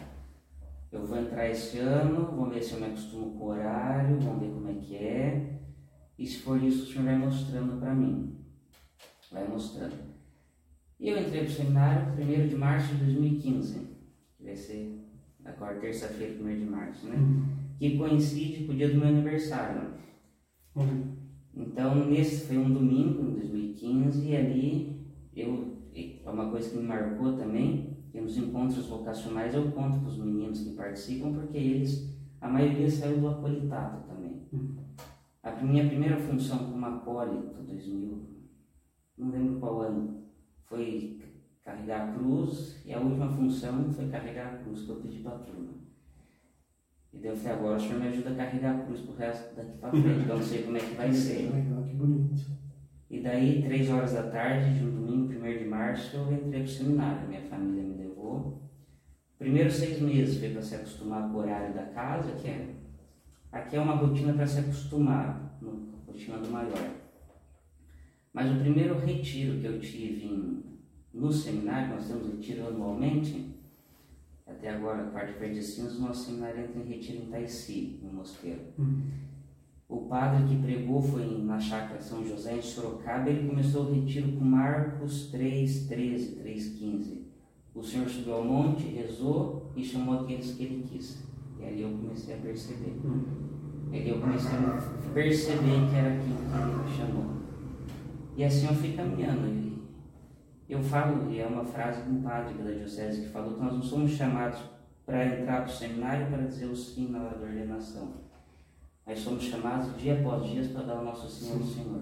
Eu 0.91 1.05
vou 1.05 1.17
entrar 1.17 1.49
esse 1.49 1.77
ano, 1.77 2.25
vamos 2.25 2.53
ver 2.53 2.63
se 2.63 2.73
eu 2.73 2.79
me 2.79 2.87
acostumo 2.87 3.37
com 3.37 3.45
o 3.45 3.47
horário, 3.49 4.19
vamos 4.19 4.39
ver 4.39 4.53
como 4.53 4.69
é 4.69 4.73
que 4.75 4.95
é, 4.95 5.59
e 6.17 6.25
se 6.25 6.39
for 6.39 6.61
isso, 6.63 6.83
o 6.83 6.87
Senhor 6.87 7.05
vai 7.05 7.17
mostrando 7.17 7.79
para 7.79 7.93
mim. 7.93 8.35
Vai 9.31 9.47
mostrando. 9.47 10.15
E 10.99 11.09
eu 11.09 11.19
entrei 11.19 11.43
para 11.43 11.51
o 11.51 11.53
seminário 11.53 12.13
1 12.13 12.47
de 12.47 12.55
março 12.55 12.95
de 12.95 13.03
2015, 13.03 13.79
que 14.37 14.43
vai 14.43 14.55
ser 14.55 15.04
agora 15.45 15.79
terça-feira, 15.79 16.43
1 16.43 16.59
de 16.59 16.65
março, 16.65 17.07
né? 17.07 17.15
Uhum. 17.15 17.45
Que 17.77 17.97
coincide 17.97 18.65
com 18.65 18.73
o 18.73 18.75
dia 18.75 18.89
do 18.89 18.97
meu 18.97 19.07
aniversário. 19.07 19.93
Uhum. 20.75 21.15
Então, 21.55 22.05
nesse 22.05 22.47
foi 22.47 22.57
um 22.57 22.73
domingo, 22.73 23.21
em 23.21 23.33
2015, 23.35 24.27
e 24.27 24.35
ali 24.35 25.07
eu, 25.35 25.77
é 25.93 26.29
uma 26.29 26.49
coisa 26.49 26.69
que 26.69 26.77
me 26.77 26.83
marcou 26.83 27.37
também, 27.37 27.97
que 28.11 28.19
nos 28.19 28.37
encontros 28.37 28.87
vocacionais 28.87 29.53
eu 29.53 29.71
conto 29.71 29.99
para 29.99 30.09
os 30.09 30.17
meninos 30.17 30.61
que 30.61 30.75
participam, 30.75 31.33
porque 31.33 31.57
eles, 31.57 32.17
a 32.41 32.49
maioria 32.49 32.89
saiu 32.89 33.19
do 33.19 33.29
acolitato 33.29 34.07
também. 34.07 34.47
Uhum. 34.51 34.75
A 35.43 35.51
minha 35.63 35.87
primeira 35.87 36.17
função 36.17 36.71
como 36.71 36.85
acólito, 36.85 37.61
2000, 37.63 38.35
não 39.17 39.29
lembro 39.29 39.59
qual 39.59 39.81
ano, 39.81 40.25
foi 40.65 41.21
carregar 41.65 42.09
a 42.09 42.13
cruz, 42.13 42.79
e 42.85 42.93
a 42.93 42.99
última 42.99 43.27
função 43.27 43.91
foi 43.91 44.07
carregar 44.07 44.53
a 44.53 44.57
cruz 44.57 44.83
que 44.83 44.89
eu 44.89 44.97
pedi 44.97 45.19
para 45.19 45.35
a 45.35 45.39
turma. 45.39 45.73
E 47.11 47.17
daí 47.17 47.31
eu 47.31 47.35
falei, 47.35 47.57
agora 47.57 47.77
o 47.77 47.79
senhor 47.79 47.99
me 47.99 48.07
ajuda 48.07 48.29
a 48.29 48.35
carregar 48.35 48.75
a 48.75 48.83
cruz 48.83 49.01
pro 49.01 49.15
resto 49.15 49.55
daqui 49.55 49.77
para 49.79 49.89
frente, 49.89 50.29
eu 50.29 50.35
não 50.37 50.43
sei 50.43 50.63
como 50.63 50.77
é 50.77 50.79
que 50.79 50.93
vai 50.93 51.11
ser. 51.11 51.51
Legal, 51.51 51.83
que 51.83 51.93
bonito. 51.95 52.45
E 53.09 53.21
daí, 53.21 53.63
três 53.63 53.89
horas 53.89 54.13
da 54.13 54.29
tarde, 54.29 54.77
de 54.77 54.85
um 54.85 54.91
domingo, 54.91 55.33
1 55.33 55.57
de 55.57 55.65
março, 55.65 56.17
eu 56.17 56.33
entrei 56.33 56.61
pro 56.61 56.71
seminário, 56.71 57.27
minha 57.27 57.41
família 57.41 57.83
me 57.83 57.95
levou. 57.95 58.61
Primeiros 59.39 59.73
seis 59.73 59.99
meses 59.99 60.39
foi 60.39 60.51
para 60.51 60.61
se 60.61 60.75
acostumar 60.75 61.29
com 61.29 61.37
o 61.37 61.39
horário 61.39 61.73
da 61.73 61.85
casa, 61.85 62.31
que 62.33 62.47
é. 62.47 62.75
Aqui 63.51 63.75
é 63.75 63.79
uma 63.79 63.95
rotina 63.95 64.33
para 64.33 64.45
se 64.45 64.59
acostumar, 64.59 65.57
no, 65.61 65.95
rotina 66.05 66.37
do 66.37 66.49
maior. 66.49 66.91
Mas 68.33 68.51
o 68.51 68.59
primeiro 68.59 68.99
retiro 68.99 69.59
que 69.59 69.65
eu 69.65 69.79
tive 69.79 70.25
em 70.25 70.74
no 71.15 71.31
seminário, 71.31 71.95
nós 71.95 72.07
temos 72.07 72.27
retiro 72.27 72.67
anualmente, 72.67 73.55
até 74.45 74.69
agora, 74.69 75.09
quarta-feira 75.11 75.53
de 75.53 75.63
cinzas, 75.63 75.99
nosso 75.99 76.25
seminário 76.25 76.65
entra 76.65 76.79
em 76.79 76.85
retiro 76.85 77.23
em 77.23 77.25
Taici, 77.27 77.99
no 78.03 78.13
Mosqueiro. 78.13 78.61
Uhum. 78.77 79.01
O 79.87 80.01
padre 80.07 80.45
que 80.47 80.61
pregou 80.61 81.01
foi 81.01 81.41
na 81.43 81.57
chácara 81.57 82.01
São 82.01 82.25
José, 82.25 82.57
em 82.57 82.61
Sorocaba, 82.61 83.29
ele 83.29 83.47
começou 83.47 83.85
o 83.85 83.93
retiro 83.93 84.33
com 84.33 84.43
Marcos 84.43 85.27
3, 85.31 85.87
13, 85.87 86.35
3, 86.35 86.67
15. 86.79 87.25
O 87.73 87.81
Senhor 87.83 88.09
subiu 88.09 88.33
ao 88.33 88.43
monte, 88.43 88.83
rezou 88.87 89.71
e 89.75 89.83
chamou 89.83 90.21
aqueles 90.21 90.53
que 90.53 90.63
ele 90.63 90.83
quis. 90.83 91.23
E 91.59 91.65
ali 91.65 91.81
eu 91.81 91.91
comecei 91.91 92.35
a 92.35 92.37
perceber. 92.37 92.99
Uhum. 93.03 93.23
Ali 93.91 94.09
eu 94.09 94.19
comecei 94.19 94.51
a 94.51 95.11
perceber 95.13 95.89
que 95.89 95.95
era 95.95 96.13
aquilo 96.13 96.35
que 96.35 96.57
ele 96.57 96.83
me 96.83 96.97
chamou. 96.97 97.25
E 98.35 98.43
assim 98.43 98.67
eu 98.67 98.73
fui 98.73 98.93
caminhando. 98.93 99.64
Eu 100.67 100.81
falo, 100.81 101.31
e 101.31 101.39
é 101.39 101.45
uma 101.45 101.63
frase 101.63 102.01
de 102.03 102.09
um 102.09 102.21
padre 102.21 102.55
da 102.55 102.71
diocese 102.71 103.21
que 103.21 103.29
falou 103.29 103.53
que 103.53 103.61
nós 103.61 103.73
não 103.73 103.81
somos 103.81 104.11
chamados 104.11 104.59
para 105.05 105.25
entrar 105.25 105.61
para 105.61 105.71
o 105.71 105.75
seminário 105.75 106.27
para 106.27 106.47
dizer 106.47 106.65
o 106.65 106.75
sim 106.75 107.11
na 107.11 107.21
hora 107.21 107.37
da 107.37 107.45
ordenação 107.45 108.25
nós 109.05 109.19
somos 109.19 109.43
chamados 109.43 109.95
dia 110.01 110.15
após 110.15 110.49
dia 110.49 110.63
para 110.63 110.81
dar 110.81 111.01
o 111.01 111.05
nosso 111.05 111.29
sim 111.29 111.53
ao 111.53 111.61
Senhor. 111.61 112.01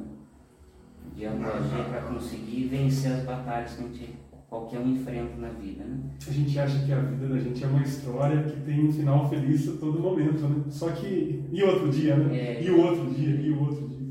Dia 1.13 1.31
após 1.33 1.69
dia 1.69 1.83
para 1.83 2.01
conseguir 2.03 2.67
vencer 2.67 3.11
as 3.11 3.23
batalhas 3.25 3.73
que 3.73 3.83
a 3.83 3.87
gente, 3.87 4.15
qualquer 4.47 4.79
um 4.79 4.93
enfrenta 4.93 5.35
na 5.35 5.49
vida. 5.49 5.83
Né? 5.83 5.99
A 6.25 6.31
gente 6.31 6.57
acha 6.57 6.85
que 6.85 6.93
a 6.93 7.01
vida 7.01 7.27
da 7.27 7.39
gente 7.39 7.61
é 7.61 7.67
uma 7.67 7.83
história 7.83 8.43
que 8.43 8.61
tem 8.61 8.87
um 8.87 8.91
final 8.91 9.29
feliz 9.29 9.67
a 9.67 9.77
todo 9.77 9.99
momento, 9.99 10.47
né? 10.47 10.63
Só 10.69 10.91
que. 10.91 11.43
E 11.51 11.61
outro 11.61 11.91
dia, 11.91 12.15
né? 12.15 12.37
É. 12.37 12.63
E 12.63 12.71
o 12.71 12.79
outro 12.79 13.13
dia, 13.13 13.35
e 13.35 13.51
o 13.51 13.59
outro 13.59 13.85
dia. 13.89 14.07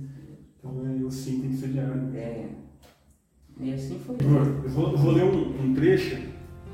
Então 0.58 0.86
é, 0.86 1.02
o 1.02 1.10
sim 1.10 1.40
tem 1.40 1.50
que 1.50 1.56
ser 1.56 1.68
diário. 1.68 2.14
É. 2.14 2.50
E 3.62 3.72
assim 3.72 3.98
foi. 4.04 4.16
Eu 4.20 4.70
vou, 4.70 4.96
vou 4.96 5.12
ler 5.12 5.24
um, 5.24 5.64
um 5.64 5.74
trecho, 5.74 6.18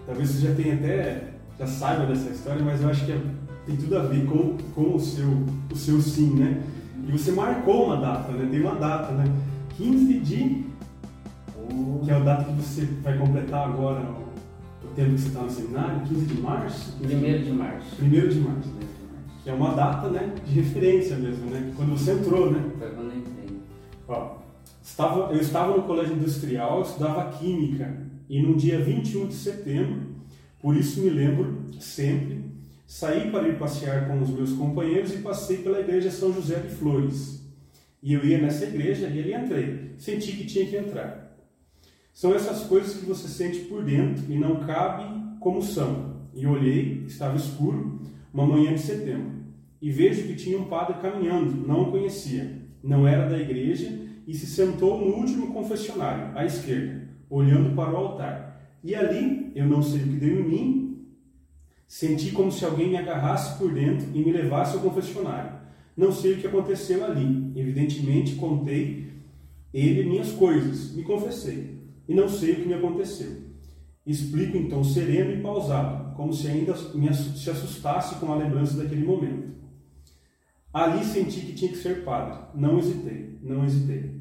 talvez 0.07 0.31
você 0.31 0.49
já 0.49 0.55
tenha 0.55 0.75
até. 0.75 1.35
já 1.59 1.67
saiba 1.67 2.07
dessa 2.07 2.31
história, 2.31 2.63
mas 2.63 2.83
eu 2.83 2.89
acho 2.89 3.05
que 3.05 3.13
é 3.13 3.21
tem 3.69 3.77
tudo 3.77 3.99
a 3.99 4.03
ver 4.03 4.25
com, 4.25 4.57
com 4.75 4.95
o, 4.95 4.99
seu, 4.99 5.29
o 5.71 5.77
seu 5.77 6.01
sim, 6.01 6.31
né? 6.31 6.63
E 7.07 7.13
você 7.13 7.31
marcou 7.33 7.85
uma 7.85 7.99
data, 7.99 8.33
né? 8.33 8.49
Tem 8.51 8.63
uma 8.63 8.77
data, 8.77 9.13
né? 9.13 9.31
15 9.77 10.19
de. 10.21 10.65
Que 12.03 12.11
é 12.11 12.15
a 12.15 12.19
data 12.21 12.45
que 12.45 12.53
você 12.53 12.87
vai 13.03 13.19
completar 13.19 13.69
agora 13.69 14.01
o, 14.01 14.89
tempo 14.95 15.11
que 15.11 15.21
você 15.21 15.29
está 15.29 15.43
no 15.43 15.51
seminário, 15.51 16.01
15 16.09 16.27
de 16.27 16.41
março? 16.41 16.93
15 16.93 17.07
Primeiro 17.07 17.45
de 17.45 17.53
março. 17.53 18.03
1 18.03 18.09
de 18.09 18.41
março, 18.41 18.69
né? 18.71 18.87
Que 19.45 19.51
é 19.51 19.53
uma 19.53 19.75
data, 19.75 20.09
né? 20.09 20.33
De 20.47 20.61
referência 20.61 21.17
mesmo, 21.17 21.51
né? 21.51 21.71
Quando 21.77 21.91
você 21.91 22.13
entrou, 22.13 22.51
né? 22.51 22.65
Foi 22.79 22.89
quando 22.89 23.11
eu 23.11 23.19
entrei. 23.19 23.61
Ó, 24.09 24.38
estava, 24.91 25.33
eu 25.33 25.41
estava 25.41 25.77
no 25.77 25.83
colégio 25.85 26.15
industrial, 26.15 26.79
eu 26.79 26.83
estudava 26.83 27.31
química, 27.39 28.07
e 28.29 28.43
no 28.43 28.57
dia 28.57 28.79
21 28.79 29.29
de 29.29 29.35
setembro, 29.35 30.17
por 30.61 30.77
isso 30.77 31.01
me 31.01 31.11
lembro 31.11 31.69
sempre, 31.79 32.49
Saí 32.89 33.31
para 33.31 33.47
ir 33.47 33.59
passear 33.59 34.09
com 34.09 34.19
os 34.19 34.31
meus 34.31 34.55
companheiros 34.55 35.13
e 35.13 35.19
passei 35.19 35.59
pela 35.59 35.79
igreja 35.79 36.11
São 36.11 36.33
José 36.33 36.59
de 36.59 36.71
Flores. 36.71 37.47
E 38.03 38.15
eu 38.15 38.25
ia 38.25 38.41
nessa 38.41 38.65
igreja 38.65 39.09
e 39.09 39.19
ali 39.19 39.35
entrei. 39.35 39.95
Senti 39.99 40.33
que 40.33 40.47
tinha 40.47 40.65
que 40.65 40.75
entrar. 40.75 41.37
São 42.15 42.35
essas 42.35 42.65
coisas 42.65 42.97
que 42.97 43.05
você 43.05 43.29
sente 43.29 43.61
por 43.67 43.85
dentro 43.85 44.25
e 44.33 44.39
não 44.39 44.61
cabe 44.61 45.05
como 45.39 45.61
são. 45.61 46.29
E 46.33 46.47
olhei, 46.47 47.05
estava 47.07 47.37
escuro, 47.37 48.01
uma 48.33 48.47
manhã 48.47 48.73
de 48.73 48.81
setembro. 48.81 49.33
E 49.83 49.91
vejo 49.91 50.27
que 50.27 50.35
tinha 50.35 50.59
um 50.59 50.65
padre 50.65 50.97
caminhando, 50.99 51.69
não 51.69 51.83
o 51.83 51.91
conhecia. 51.91 52.63
Não 52.83 53.07
era 53.07 53.29
da 53.29 53.39
igreja 53.39 54.08
e 54.29 54.35
se 54.35 54.47
sentou 54.47 54.97
no 55.01 55.17
último 55.17 55.53
confessionário, 55.53 56.39
à 56.39 56.45
esquerda, 56.45 57.09
olhando 57.29 57.75
para 57.75 57.93
o 57.93 57.97
altar. 57.97 58.79
E 58.85 58.95
ali, 58.95 59.51
eu 59.57 59.67
não 59.67 59.83
sei 59.83 60.03
o 60.03 60.05
que 60.05 60.17
deu 60.17 60.41
em 60.41 60.49
mim, 60.49 60.89
Senti 61.89 62.33
como 62.33 62.53
se 62.53 62.67
alguém 62.67 62.91
me 62.91 62.99
agarrasse 62.99 63.59
por 63.59 63.73
dentro 63.73 64.07
e 64.15 64.19
me 64.19 64.31
levasse 64.31 64.77
ao 64.77 64.83
confessionário. 64.83 65.59
Não 65.97 66.13
sei 66.13 66.35
o 66.35 66.37
que 66.37 66.47
aconteceu 66.47 67.03
ali. 67.03 67.51
Evidentemente, 67.57 68.35
contei 68.35 69.11
ele 69.73 70.05
minhas 70.05 70.31
coisas, 70.33 70.95
me 70.95 71.03
confessei. 71.03 71.79
E 72.07 72.15
não 72.15 72.29
sei 72.29 72.53
o 72.53 72.57
que 72.57 72.69
me 72.69 72.75
aconteceu. 72.75 73.49
Explico 74.07 74.69
tom 74.69 74.85
sereno 74.85 75.33
e 75.33 75.43
pausado, 75.43 76.15
como 76.15 76.33
se 76.33 76.47
ainda 76.47 76.75
me 76.95 77.13
se 77.13 77.49
assustasse 77.51 78.17
com 78.17 78.31
a 78.33 78.37
lembrança 78.37 78.77
daquele 78.77 79.05
momento. 79.05 79.49
Ali 80.73 81.03
senti 81.05 81.41
que 81.41 81.55
tinha 81.55 81.71
que 81.71 81.79
ser 81.79 82.05
padre. 82.05 82.39
Não 82.55 82.79
hesitei, 82.79 83.39
não 83.43 83.65
hesitei. 83.65 84.18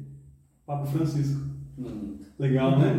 Papa 0.68 0.84
Francisco. 0.84 1.40
Legal, 2.38 2.78
né? 2.78 2.98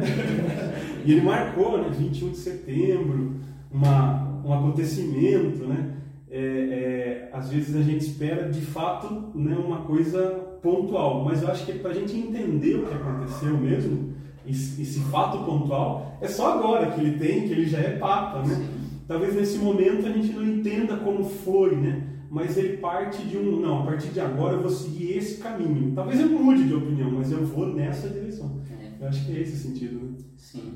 e 1.05 1.11
ele 1.11 1.21
marcou, 1.21 1.77
né? 1.77 1.89
21 1.95 2.31
de 2.31 2.37
setembro, 2.37 3.35
uma, 3.71 4.41
um 4.43 4.51
acontecimento, 4.51 5.67
né? 5.67 5.97
É, 6.31 6.39
é, 6.39 7.29
às 7.31 7.51
vezes 7.51 7.75
a 7.75 7.83
gente 7.83 8.01
espera 8.01 8.49
de 8.49 8.61
fato 8.61 9.31
né, 9.35 9.55
uma 9.55 9.81
coisa 9.81 10.19
pontual, 10.61 11.23
mas 11.23 11.41
eu 11.43 11.49
acho 11.49 11.65
que 11.65 11.73
para 11.73 11.91
a 11.91 11.93
gente 11.93 12.15
entender 12.15 12.75
o 12.75 12.85
que 12.87 12.93
aconteceu 12.93 13.55
mesmo, 13.57 14.13
esse, 14.47 14.81
esse, 14.81 14.99
fato 15.01 15.43
pontual, 15.45 16.17
é 16.21 16.27
só 16.27 16.57
agora 16.57 16.91
que 16.91 17.01
ele 17.01 17.19
tem, 17.19 17.47
que 17.47 17.51
ele 17.51 17.67
já 17.67 17.79
é 17.79 17.97
Papa, 17.97 18.43
né? 18.43 18.67
Talvez 19.07 19.35
nesse 19.35 19.59
momento 19.59 20.07
a 20.07 20.11
gente 20.11 20.33
não 20.33 20.43
entenda 20.43 20.97
como 20.97 21.23
foi, 21.23 21.75
né? 21.75 22.03
Mas 22.29 22.57
ele 22.57 22.77
parte 22.77 23.23
de 23.23 23.37
um, 23.37 23.59
não, 23.59 23.81
a 23.81 23.85
partir 23.85 24.09
de 24.09 24.19
agora 24.19 24.55
eu 24.55 24.61
vou 24.61 24.69
seguir 24.69 25.17
esse 25.17 25.41
caminho. 25.41 25.93
Talvez 25.95 26.19
eu 26.19 26.29
mude 26.29 26.65
de 26.65 26.73
opinião, 26.75 27.11
mas 27.11 27.31
eu 27.31 27.43
vou 27.45 27.73
nessa 27.73 28.07
direção. 28.09 28.61
É. 28.71 29.03
Eu 29.03 29.07
acho 29.07 29.25
que 29.25 29.35
é 29.35 29.41
esse 29.41 29.53
o 29.53 29.69
sentido, 29.69 29.99
né? 29.99 30.17
Sim. 30.37 30.73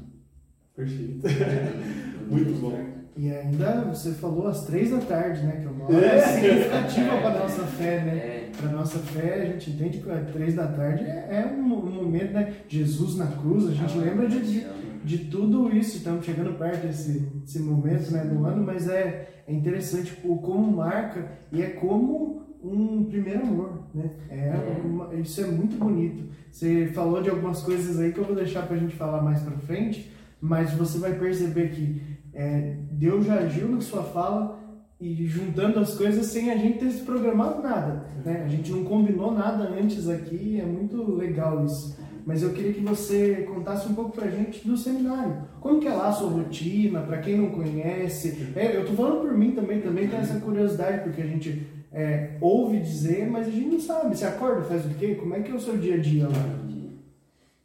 Perfeito. 0.76 1.22
Muito 2.28 2.60
bom. 2.60 2.94
E 3.16 3.30
ainda 3.30 3.82
você 3.84 4.12
falou 4.12 4.48
às 4.48 4.66
três 4.66 4.90
da 4.90 4.98
tarde, 4.98 5.44
né? 5.44 5.58
Que 5.62 5.68
é 5.68 5.70
uma 5.70 5.86
hora 5.86 6.06
é. 6.06 6.20
significativa 6.20 7.18
para 7.18 7.30
a 7.30 7.40
nossa 7.40 7.64
fé, 7.64 8.02
né? 8.04 8.18
É. 8.18 8.52
Para 8.58 8.72
nossa 8.72 8.98
fé, 8.98 9.44
a 9.44 9.46
gente 9.46 9.70
entende 9.70 10.00
que 10.00 10.10
às 10.10 10.32
três 10.32 10.56
da 10.56 10.68
tarde 10.68 11.04
é, 11.04 11.46
um, 11.56 11.62
um, 11.62 12.04
momento, 12.04 12.34
né? 12.34 12.54
Jesus 12.68 13.16
na 13.18 13.28
cruz, 13.28 13.68
a 13.68 13.72
gente 13.72 13.94
ah, 13.96 14.02
lembra 14.02 14.28
de, 14.28 14.66
de, 15.04 15.18
tudo 15.26 15.76
isso. 15.76 15.98
Estamos 15.98 16.26
chegando 16.26 16.58
perto 16.58 16.88
desse, 16.88 17.20
desse 17.20 17.60
momento 17.60 18.12
né, 18.12 18.24
do 18.24 18.46
ano, 18.46 18.64
mas 18.64 18.88
é, 18.88 19.44
é 19.48 19.54
interessante 19.54 20.18
o 20.24 20.38
como 20.38 20.78
marca 20.78 21.32
e 21.52 21.62
é 21.62 21.70
como 21.70 22.44
um 22.64 23.04
primeiro 23.06 23.42
amor, 23.42 23.84
né? 23.94 24.10
É, 24.30 24.48
é. 24.48 24.82
Uma, 24.86 25.14
isso 25.16 25.42
é 25.42 25.46
muito 25.46 25.76
bonito. 25.78 26.24
Você 26.50 26.88
falou 26.88 27.22
de 27.22 27.30
algumas 27.30 27.62
coisas 27.62 28.00
aí 28.00 28.14
que 28.14 28.20
eu 28.20 28.24
vou 28.24 28.36
deixar 28.36 28.66
para 28.66 28.78
a 28.78 28.80
gente 28.80 28.96
falar 28.96 29.22
mais 29.22 29.42
para 29.42 29.58
frente, 29.58 30.10
mas 30.40 30.74
você 30.74 30.98
vai 30.98 31.14
perceber 31.14 31.72
que 31.72 32.02
é, 32.34 32.78
Deus 32.92 33.26
já 33.26 33.36
agiu 33.36 33.68
na 33.68 33.82
sua 33.82 34.04
fala 34.04 34.60
e 35.00 35.26
juntando 35.26 35.80
as 35.80 35.96
coisas 35.96 36.28
sem 36.28 36.50
a 36.52 36.56
gente 36.56 36.80
ter 36.80 36.92
se 36.92 37.02
programado 37.04 37.62
nada. 37.62 38.06
Né? 38.24 38.44
A 38.46 38.48
gente 38.48 38.72
não 38.72 38.86
combinou 38.86 39.34
nada 39.34 39.70
antes 39.70 40.08
aqui, 40.08 40.60
é 40.60 40.66
muito 40.66 41.14
legal 41.16 41.66
isso. 41.66 41.98
Mas 42.26 42.42
eu 42.42 42.54
queria 42.54 42.74
que 42.74 42.82
você 42.82 43.46
contasse 43.54 43.88
um 43.88 43.94
pouco 43.94 44.12
pra 44.16 44.30
gente 44.30 44.66
do 44.66 44.78
seminário. 44.78 45.44
Como 45.60 45.80
que 45.80 45.88
é 45.88 45.94
lá 45.94 46.08
a 46.08 46.14
sua 46.14 46.30
rotina, 46.30 47.02
para 47.02 47.18
quem 47.18 47.38
não 47.38 47.50
conhece? 47.50 48.54
É, 48.56 48.78
eu 48.78 48.86
tô 48.86 48.94
falando 48.94 49.22
por 49.22 49.38
mim 49.38 49.52
também, 49.52 49.82
também 49.82 50.08
tem 50.08 50.20
essa 50.20 50.40
curiosidade, 50.40 51.04
porque 51.04 51.22
a 51.22 51.28
gente 51.28 51.68
é, 51.92 52.38
ouve 52.40 52.80
dizer, 52.80 53.30
mas 53.30 53.48
a 53.48 53.52
gente 53.52 53.68
não 53.68 53.80
sabe. 53.80 54.16
Você 54.16 54.26
acorda, 54.26 54.64
faz 54.64 54.86
o 54.86 54.94
quê? 54.96 55.16
Como 55.16 55.36
é 55.36 55.42
que 55.42 55.52
é 55.52 55.56
o 55.56 55.60
seu 55.60 55.78
dia 55.78 55.96
a 55.96 56.00
dia 56.00 56.28
lá? 56.28 56.64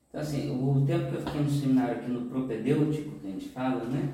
Então, 0.09 0.21
assim, 0.21 0.51
o 0.51 0.85
tempo 0.87 1.11
que 1.11 1.17
eu 1.17 1.21
fiquei 1.21 1.41
no 1.43 1.51
seminário 1.51 1.97
aqui 1.97 2.11
no 2.11 2.23
propedêutico, 2.23 3.19
que 3.21 3.27
a 3.27 3.31
gente 3.31 3.49
fala, 3.51 3.85
né? 3.85 4.09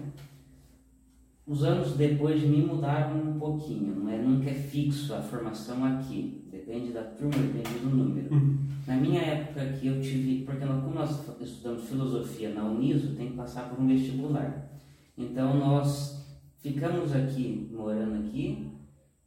Os 1.47 1.63
anos 1.63 1.97
depois 1.97 2.41
de 2.41 2.47
mim 2.47 2.67
mudaram 2.67 3.17
um 3.17 3.39
pouquinho, 3.39 3.95
não 3.95 4.11
é, 4.11 4.17
nunca 4.19 4.51
é 4.51 4.55
fixo 4.55 5.15
a 5.15 5.21
formação 5.21 5.85
aqui, 5.85 6.44
depende 6.65 6.93
da 6.93 7.03
turma, 7.03 7.43
depende 7.43 7.79
do 7.81 7.91
número. 7.91 8.35
Uhum. 8.35 8.59
Na 8.87 8.97
minha 8.97 9.21
época 9.21 9.63
aqui 9.63 9.87
eu 9.87 10.01
tive, 10.01 10.45
porque 10.45 10.65
como 10.65 10.95
nós 10.95 11.41
estudamos 11.41 11.89
filosofia 11.89 12.55
na 12.55 12.65
Uniso, 12.65 13.15
tem 13.15 13.31
que 13.31 13.37
passar 13.37 13.69
por 13.69 13.83
um 13.83 13.87
vestibular. 13.87 14.71
Então 15.17 15.59
nós 15.59 16.27
ficamos 16.59 17.15
aqui, 17.15 17.71
morando 17.73 18.25
aqui 18.25 18.71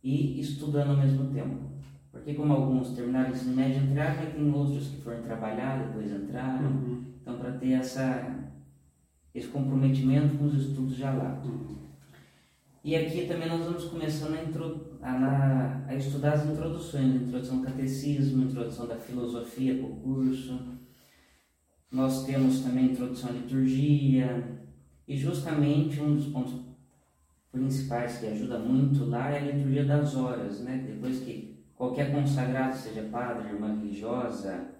e 0.03 0.39
estudando 0.39 0.91
ao 0.91 0.97
mesmo 0.97 1.31
tempo. 1.31 1.67
Porque 2.11 2.33
como 2.33 2.53
alguns 2.53 2.89
terminaram 2.89 3.29
o 3.29 3.33
ensino 3.33 3.55
médio 3.55 3.83
entraram, 3.83 4.31
tem 4.31 4.51
outros 4.51 4.87
que 4.87 5.01
foram 5.01 5.21
trabalhar, 5.21 5.87
depois 5.87 6.11
entraram. 6.11 6.71
Uhum. 6.71 7.03
Então 7.21 7.37
para 7.37 7.51
ter 7.51 7.73
essa, 7.73 8.51
esse 9.33 9.47
comprometimento 9.47 10.37
com 10.37 10.45
os 10.45 10.55
estudos 10.55 10.95
já 10.95 11.13
lá. 11.13 11.41
Uhum. 11.45 11.77
E 12.83 12.95
aqui 12.95 13.27
também 13.27 13.49
nós 13.49 13.65
vamos 13.65 13.85
começando 13.85 14.35
a, 14.35 14.43
intro, 14.43 14.86
a, 15.01 15.85
a 15.87 15.95
estudar 15.95 16.33
as 16.33 16.45
introduções, 16.45 17.15
introdução 17.15 17.59
ao 17.59 17.63
catecismo, 17.63 18.43
introdução 18.43 18.87
da 18.87 18.97
filosofia 18.97 19.75
para 19.75 19.87
o 19.87 19.95
curso. 19.97 20.59
Nós 21.91 22.25
temos 22.25 22.61
também 22.61 22.91
introdução 22.91 23.29
à 23.29 23.33
liturgia. 23.33 24.65
E 25.07 25.15
justamente 25.15 26.01
um 26.01 26.15
dos 26.15 26.27
pontos 26.27 26.53
principais 27.51 28.17
que 28.17 28.27
ajuda 28.27 28.59
muito 28.59 29.05
lá 29.05 29.29
é 29.29 29.37
a 29.37 29.51
liturgia 29.51 29.85
das 29.85 30.15
horas, 30.15 30.59
né? 30.61 30.83
Depois 30.85 31.19
que 31.19 31.63
qualquer 31.75 32.11
consagrado, 32.11 32.75
seja 32.75 33.03
padre, 33.03 33.49
irmã 33.49 33.79
religiosa, 33.79 34.75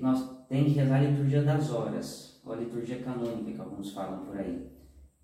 nós 0.00 0.46
tem 0.48 0.64
que 0.64 0.70
rezar 0.70 0.96
a 0.96 1.02
liturgia 1.02 1.42
das 1.42 1.70
horas, 1.70 2.40
ou 2.44 2.52
a 2.52 2.56
liturgia 2.56 3.02
canônica 3.02 3.52
que 3.52 3.60
alguns 3.60 3.92
falam 3.92 4.24
por 4.24 4.36
aí, 4.38 4.66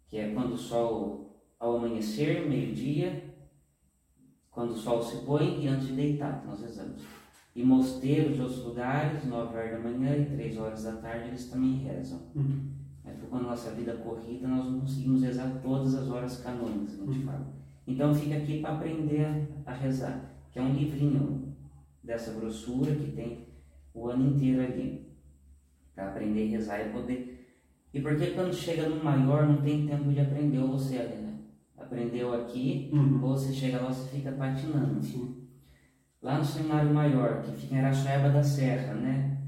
que 0.09 0.19
é 0.19 0.33
quando 0.33 0.53
o 0.53 0.59
sol 0.59 1.27
ao 1.59 1.77
amanhecer, 1.77 2.47
meio-dia, 2.47 3.35
quando 4.57 4.71
o 4.71 4.75
sol 4.75 5.03
se 5.03 5.19
põe 5.19 5.63
e 5.63 5.69
antes 5.69 5.89
de 5.89 5.93
deitar, 5.93 6.43
nós 6.47 6.63
rezamos. 6.63 7.03
E 7.55 7.63
mosteiros 7.63 8.37
de 8.37 8.41
outros 8.41 8.65
lugares, 8.65 9.23
9 9.27 9.55
horas 9.55 9.73
da 9.73 9.79
manhã 9.79 10.17
e 10.17 10.25
3 10.25 10.57
horas 10.57 10.85
da 10.85 10.93
tarde, 10.93 11.29
eles 11.29 11.51
também 11.51 11.75
rezam. 11.81 12.23
Uhum. 12.35 12.71
Mas 13.05 13.19
por 13.19 13.37
a 13.37 13.43
nossa 13.43 13.73
vida 13.73 13.93
corrida, 13.99 14.49
nós 14.49 14.65
não 14.65 14.81
conseguimos 14.81 15.23
rezar 15.23 15.61
todas 15.63 15.95
as 15.95 16.09
horas 16.09 16.41
canônicas, 16.41 16.99
a 16.99 17.05
gente 17.05 17.27
fala. 17.27 17.53
Então 17.87 18.15
fica 18.15 18.39
aqui 18.39 18.63
para 18.63 18.77
aprender 18.77 19.47
a 19.67 19.75
rezar, 19.75 20.35
que 20.51 20.59
é 20.59 20.63
um 20.63 20.73
livrinho 20.73 21.55
dessa 22.03 22.33
grossura 22.33 22.95
que 22.95 23.13
tem 23.13 23.49
o 23.93 24.09
ano 24.09 24.35
inteiro 24.35 24.63
ali, 24.63 25.07
para 25.95 26.09
aprender 26.09 26.47
a 26.47 26.51
rezar 26.53 26.81
e 26.81 26.93
poder. 26.95 27.61
E 27.93 28.01
porque 28.01 28.29
quando 28.29 28.55
chega 28.55 28.89
no 28.89 29.05
maior 29.05 29.47
não 29.47 29.61
tem 29.61 29.87
tempo 29.87 30.11
de 30.11 30.21
aprender, 30.21 30.61
ou 30.61 30.69
você? 30.69 31.26
Aprendeu 31.87 32.35
aqui, 32.35 32.91
Uhum. 32.93 33.23
ou 33.23 33.37
você 33.37 33.53
chega 33.53 33.81
lá 33.81 33.89
você 33.89 34.09
fica 34.09 34.33
patinando. 34.33 35.03
Sim. 35.03 35.47
Lá 36.21 36.39
no 36.39 36.45
seminário 36.45 36.93
maior, 36.93 37.43
que 37.43 37.53
fica 37.53 37.75
em 37.75 37.79
Araçueba 37.79 38.31
da 38.31 38.43
Serra, 38.43 38.95
né? 38.95 39.39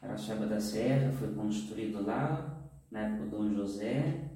Araçueba 0.00 0.46
da 0.46 0.60
Serra 0.60 1.10
foi 1.12 1.32
construído 1.34 2.04
lá, 2.04 2.68
na 2.90 3.00
época 3.00 3.24
do 3.24 3.30
Dom 3.30 3.50
José. 3.54 4.28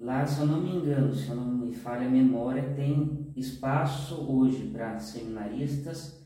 Lá, 0.00 0.26
se 0.26 0.40
eu 0.40 0.46
não 0.46 0.60
me 0.60 0.70
engano, 0.76 1.14
se 1.14 1.28
eu 1.28 1.36
não 1.36 1.46
me 1.46 1.72
falha 1.72 2.06
a 2.06 2.10
memória, 2.10 2.74
tem 2.74 3.32
espaço 3.36 4.14
hoje 4.30 4.68
para 4.70 4.98
seminaristas, 4.98 6.22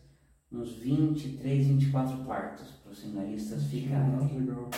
uns 0.50 0.72
23, 0.76 1.66
24 1.66 2.24
quartos 2.24 2.68
para 2.82 2.92
os 2.92 2.98
seminaristas 2.98 3.64
ficarem. 3.64 4.14
Ah, 4.14 4.34
legal. 4.34 4.70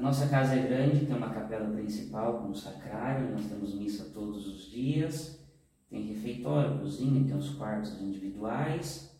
A 0.00 0.02
nossa 0.02 0.28
casa 0.28 0.54
é 0.54 0.66
grande, 0.66 1.04
tem 1.04 1.14
uma 1.14 1.28
capela 1.28 1.68
principal 1.74 2.38
com 2.38 2.54
sacrário, 2.54 3.32
nós 3.32 3.44
temos 3.44 3.74
missa 3.74 4.10
todos 4.14 4.48
os 4.48 4.70
dias, 4.70 5.46
tem 5.90 6.14
refeitório, 6.14 6.78
cozinha, 6.78 7.22
tem 7.22 7.36
os 7.36 7.50
quartos 7.50 8.00
individuais. 8.00 9.14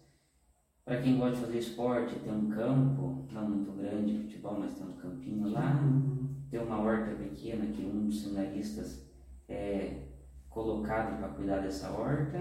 Para 0.83 1.03
quem 1.03 1.19
gosta 1.19 1.37
de 1.37 1.43
fazer 1.43 1.59
esporte, 1.59 2.19
tem 2.21 2.33
um 2.33 2.49
campo, 2.49 3.29
não 3.31 3.51
muito 3.51 3.73
grande, 3.73 4.23
futebol, 4.23 4.59
mas 4.59 4.73
tem 4.73 4.87
um 4.87 4.93
campinho 4.93 5.51
lá. 5.51 5.85
Tem 6.51 6.59
uma 6.59 6.81
horta 6.81 7.15
pequena 7.15 7.67
que 7.67 7.83
um 7.83 8.07
dos 8.07 8.23
seminaristas 8.23 9.07
é 9.51 10.07
colocado 10.49 11.19
para 11.19 11.29
cuidar 11.29 11.59
dessa 11.59 11.91
horta. 11.91 12.39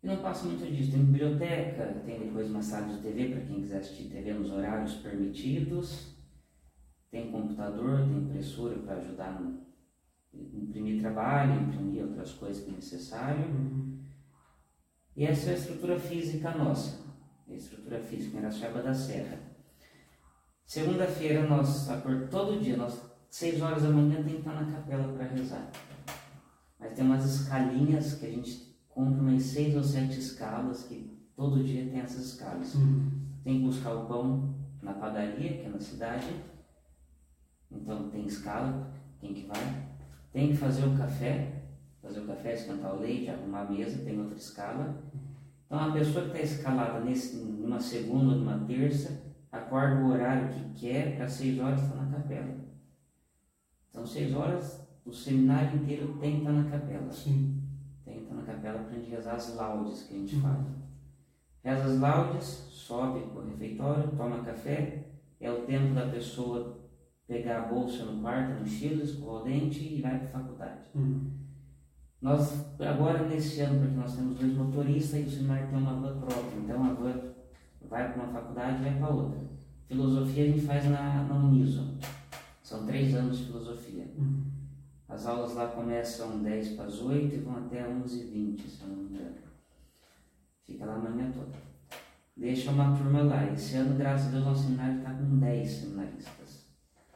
E 0.00 0.06
não 0.06 0.18
passa 0.18 0.46
muito 0.46 0.64
disso. 0.64 0.92
Tem 0.92 1.04
biblioteca, 1.04 1.86
tem 2.06 2.20
depois 2.20 2.48
uma 2.48 2.62
sala 2.62 2.86
de 2.86 3.02
TV 3.02 3.30
para 3.30 3.40
quem 3.40 3.60
quiser 3.60 3.78
assistir 3.78 4.04
TV 4.04 4.32
nos 4.32 4.52
horários 4.52 4.94
permitidos. 4.94 6.09
Tem 7.10 7.30
computador, 7.30 7.98
tem 7.98 8.18
impressora 8.18 8.78
para 8.78 8.96
ajudar 8.96 9.40
no 9.40 9.60
imprimir 10.32 11.00
trabalho, 11.00 11.62
imprimir 11.62 12.04
outras 12.04 12.32
coisas 12.32 12.64
que 12.64 12.70
é 12.70 12.74
necessário. 12.74 13.44
Uhum. 13.46 13.98
E 15.16 15.24
essa 15.24 15.50
é 15.50 15.54
a 15.54 15.56
estrutura 15.56 15.98
física 15.98 16.52
nossa. 16.52 17.00
A 17.48 17.52
estrutura 17.52 17.98
física 18.00 18.36
em 18.36 18.40
Araçuaba 18.40 18.82
da 18.82 18.94
Serra. 18.94 19.38
Segunda-feira, 20.64 21.48
nós, 21.48 21.88
todo 22.30 22.60
dia, 22.60 22.76
nós, 22.76 23.02
seis 23.28 23.60
horas 23.60 23.82
da 23.82 23.90
manhã, 23.90 24.22
tem 24.22 24.34
que 24.34 24.38
estar 24.38 24.54
na 24.54 24.70
capela 24.70 25.12
para 25.12 25.26
rezar. 25.26 25.68
Mas 26.78 26.92
tem 26.92 27.04
umas 27.04 27.24
escalinhas 27.24 28.14
que 28.14 28.26
a 28.26 28.30
gente 28.30 28.78
compra 28.88 29.20
umas 29.20 29.42
seis 29.42 29.74
ou 29.74 29.82
sete 29.82 30.20
escalas, 30.20 30.84
que 30.84 31.18
todo 31.34 31.64
dia 31.64 31.84
tem 31.90 31.98
essas 31.98 32.34
escalas. 32.34 32.74
Uhum. 32.76 33.10
Tem 33.42 33.58
que 33.58 33.66
buscar 33.66 33.94
o 33.94 34.06
pão 34.06 34.54
na 34.80 34.92
padaria, 34.92 35.58
que 35.58 35.66
é 35.66 35.68
na 35.68 35.80
cidade. 35.80 36.26
Então 37.70 38.08
tem 38.10 38.26
escala, 38.26 38.90
quem 39.18 39.32
que 39.32 39.46
vai. 39.46 39.86
Tem 40.32 40.48
que 40.48 40.56
fazer 40.56 40.86
o 40.86 40.96
café, 40.96 41.62
fazer 42.02 42.20
o 42.20 42.26
café, 42.26 42.54
esquentar 42.54 42.94
o 42.94 43.00
leite, 43.00 43.30
arrumar 43.30 43.62
a 43.62 43.70
mesa, 43.70 44.04
tem 44.04 44.18
outra 44.18 44.36
escala. 44.36 45.02
Então 45.66 45.78
a 45.78 45.92
pessoa 45.92 46.28
que 46.28 46.36
está 46.36 46.40
escalada 46.40 47.00
nesse, 47.00 47.36
numa 47.36 47.78
segunda 47.78 48.34
ou 48.34 48.40
numa 48.40 48.66
terça, 48.66 49.22
acorda 49.52 50.02
o 50.02 50.10
horário 50.10 50.48
que 50.48 50.80
quer, 50.80 51.16
para 51.16 51.28
seis 51.28 51.58
horas 51.58 51.82
está 51.82 51.94
na 51.96 52.10
capela. 52.10 52.56
Então 53.88 54.04
seis 54.06 54.34
horas, 54.34 54.86
o 55.04 55.12
seminário 55.12 55.80
inteiro 55.80 56.18
tem 56.20 56.32
que 56.32 56.38
estar 56.38 56.52
na 56.52 56.70
capela. 56.70 57.10
Sim. 57.12 57.62
Tem 58.04 58.16
que 58.16 58.22
estar 58.22 58.34
na 58.34 58.42
capela 58.42 58.80
para 58.80 58.90
a 58.90 58.98
gente 58.98 59.10
rezar 59.10 59.34
as 59.34 59.54
laudes 59.54 60.02
que 60.04 60.14
a 60.14 60.18
gente 60.18 60.40
fala. 60.40 60.66
Reza 61.62 61.84
as 61.84 61.98
laudes, 61.98 62.44
sobe 62.70 63.20
para 63.20 63.42
o 63.42 63.46
refeitório, 63.46 64.16
toma 64.16 64.42
café, 64.42 65.04
é 65.38 65.50
o 65.50 65.66
tempo 65.66 65.94
da 65.94 66.06
pessoa 66.06 66.79
pegar 67.30 67.60
a 67.60 67.66
bolsa 67.68 68.04
no 68.04 68.20
quarto, 68.20 68.54
no 68.54 68.60
mochila, 68.60 69.04
escovar 69.04 69.42
o 69.42 69.44
dente 69.44 69.78
e 69.78 70.02
vai 70.02 70.18
para 70.18 70.26
a 70.26 70.42
faculdade. 70.42 70.80
Uhum. 70.96 71.30
Nós, 72.20 72.66
agora 72.80 73.28
nesse 73.28 73.60
ano, 73.60 73.78
porque 73.78 73.96
nós 73.96 74.16
temos 74.16 74.36
dois 74.36 74.52
motoristas 74.52 75.20
e 75.20 75.22
o 75.22 75.30
seminário 75.30 75.68
tem 75.68 75.78
uma 75.78 75.94
van 75.94 76.18
própria, 76.18 76.58
então 76.58 76.84
a 76.84 76.92
van 76.92 77.20
vai 77.88 78.12
para 78.12 78.22
uma 78.24 78.32
faculdade 78.32 78.80
e 78.80 78.82
vai 78.82 78.98
para 78.98 79.14
outra. 79.14 79.38
Filosofia 79.86 80.44
a 80.44 80.46
gente 80.48 80.60
faz 80.62 80.84
na, 80.90 81.22
na 81.22 81.34
Uniso, 81.36 81.96
são 82.64 82.84
três 82.84 83.14
anos 83.14 83.38
de 83.38 83.44
filosofia. 83.44 84.06
Uhum. 84.18 84.50
As 85.08 85.24
aulas 85.24 85.54
lá 85.54 85.68
começam 85.68 86.42
10 86.42 86.70
para 86.70 86.86
as 86.86 87.00
8 87.00 87.34
e 87.34 87.38
vão 87.38 87.58
até 87.58 87.82
11h20, 87.82 88.60
se 88.60 88.82
eu 88.82 88.88
não 88.88 88.96
me 88.96 89.10
engano. 89.10 89.36
Fica 90.64 90.84
lá 90.84 90.94
a 90.94 90.98
manhã 90.98 91.30
toda. 91.32 91.52
Deixa 92.36 92.70
uma 92.70 92.96
turma 92.96 93.22
lá. 93.22 93.52
Esse 93.52 93.76
ano, 93.76 93.96
graças 93.96 94.28
a 94.28 94.30
Deus, 94.30 94.44
nosso 94.44 94.62
seminário 94.62 94.98
está 94.98 95.12
com 95.12 95.38
10 95.38 95.68
seminaristas. 95.68 96.39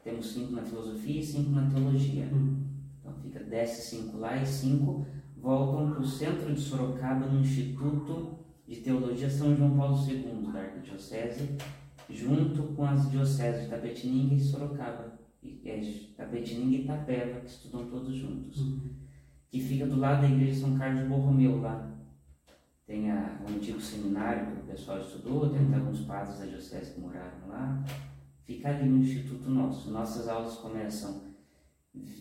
Temos 0.04 0.32
5 0.32 0.52
na 0.52 0.62
filosofia 0.62 1.20
e 1.20 1.24
5 1.24 1.50
na 1.50 1.70
teologia. 1.70 2.26
Uhum. 2.26 2.62
Então 3.00 3.14
fica, 3.22 3.40
desce 3.40 3.96
5 3.96 4.18
lá 4.18 4.36
e 4.36 4.46
5 4.46 5.06
voltam 5.44 5.90
para 5.90 6.00
o 6.00 6.06
centro 6.06 6.54
de 6.54 6.60
Sorocaba, 6.60 7.26
no 7.26 7.40
Instituto 7.40 8.38
de 8.66 8.76
Teologia 8.76 9.28
São 9.28 9.54
João 9.54 9.76
Paulo 9.76 9.96
II, 10.08 10.50
da 10.50 10.60
Arquidiocese, 10.60 11.56
junto 12.08 12.62
com 12.74 12.84
as 12.86 13.10
dioceses 13.10 13.64
de 13.64 13.68
Tapetininga 13.68 14.34
e 14.34 14.40
Sorocaba. 14.40 15.18
E, 15.42 15.60
é, 15.68 15.80
Tapetininga 16.16 16.76
e 16.76 16.84
Itapeva, 16.84 17.40
que 17.40 17.50
estudam 17.50 17.86
todos 17.90 18.14
juntos. 18.14 18.58
Uhum. 18.58 18.90
Que 19.50 19.60
fica 19.60 19.86
do 19.86 19.98
lado 19.98 20.22
da 20.22 20.28
igreja 20.28 20.60
São 20.60 20.78
Carlos 20.78 21.06
Borromeu, 21.06 21.60
lá. 21.60 21.90
Tem 22.86 23.10
a, 23.10 23.38
o 23.46 23.52
antigo 23.54 23.80
seminário 23.80 24.46
que 24.46 24.60
o 24.60 24.64
pessoal 24.64 24.98
estudou, 25.00 25.50
tem 25.50 25.66
até 25.66 25.76
alguns 25.76 26.00
padres 26.00 26.38
da 26.38 26.46
diocese 26.46 26.94
que 26.94 27.00
moraram 27.00 27.48
lá. 27.48 27.84
Fica 28.46 28.68
ali 28.68 28.88
no 28.88 28.98
Instituto 28.98 29.48
Nosso. 29.48 29.90
Nossas 29.90 30.28
aulas 30.28 30.56
começam 30.56 31.34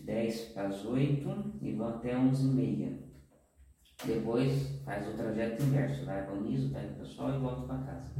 10 0.04 0.40
para 0.52 0.68
as 0.68 0.84
8 0.84 1.52
e 1.60 1.72
vão 1.72 1.88
até 1.88 2.16
11 2.16 2.46
e 2.46 2.50
meia. 2.50 3.04
Depois 4.04 4.80
faz 4.84 5.06
o 5.08 5.16
trajeto 5.16 5.62
inverso, 5.62 6.04
vai 6.04 6.24
para 6.24 6.34
o 6.34 6.42
Niso, 6.42 6.72
pega 6.72 6.92
o 6.92 6.98
pessoal 6.98 7.34
e 7.34 7.38
volta 7.38 7.62
para 7.62 7.78
casa. 7.78 8.10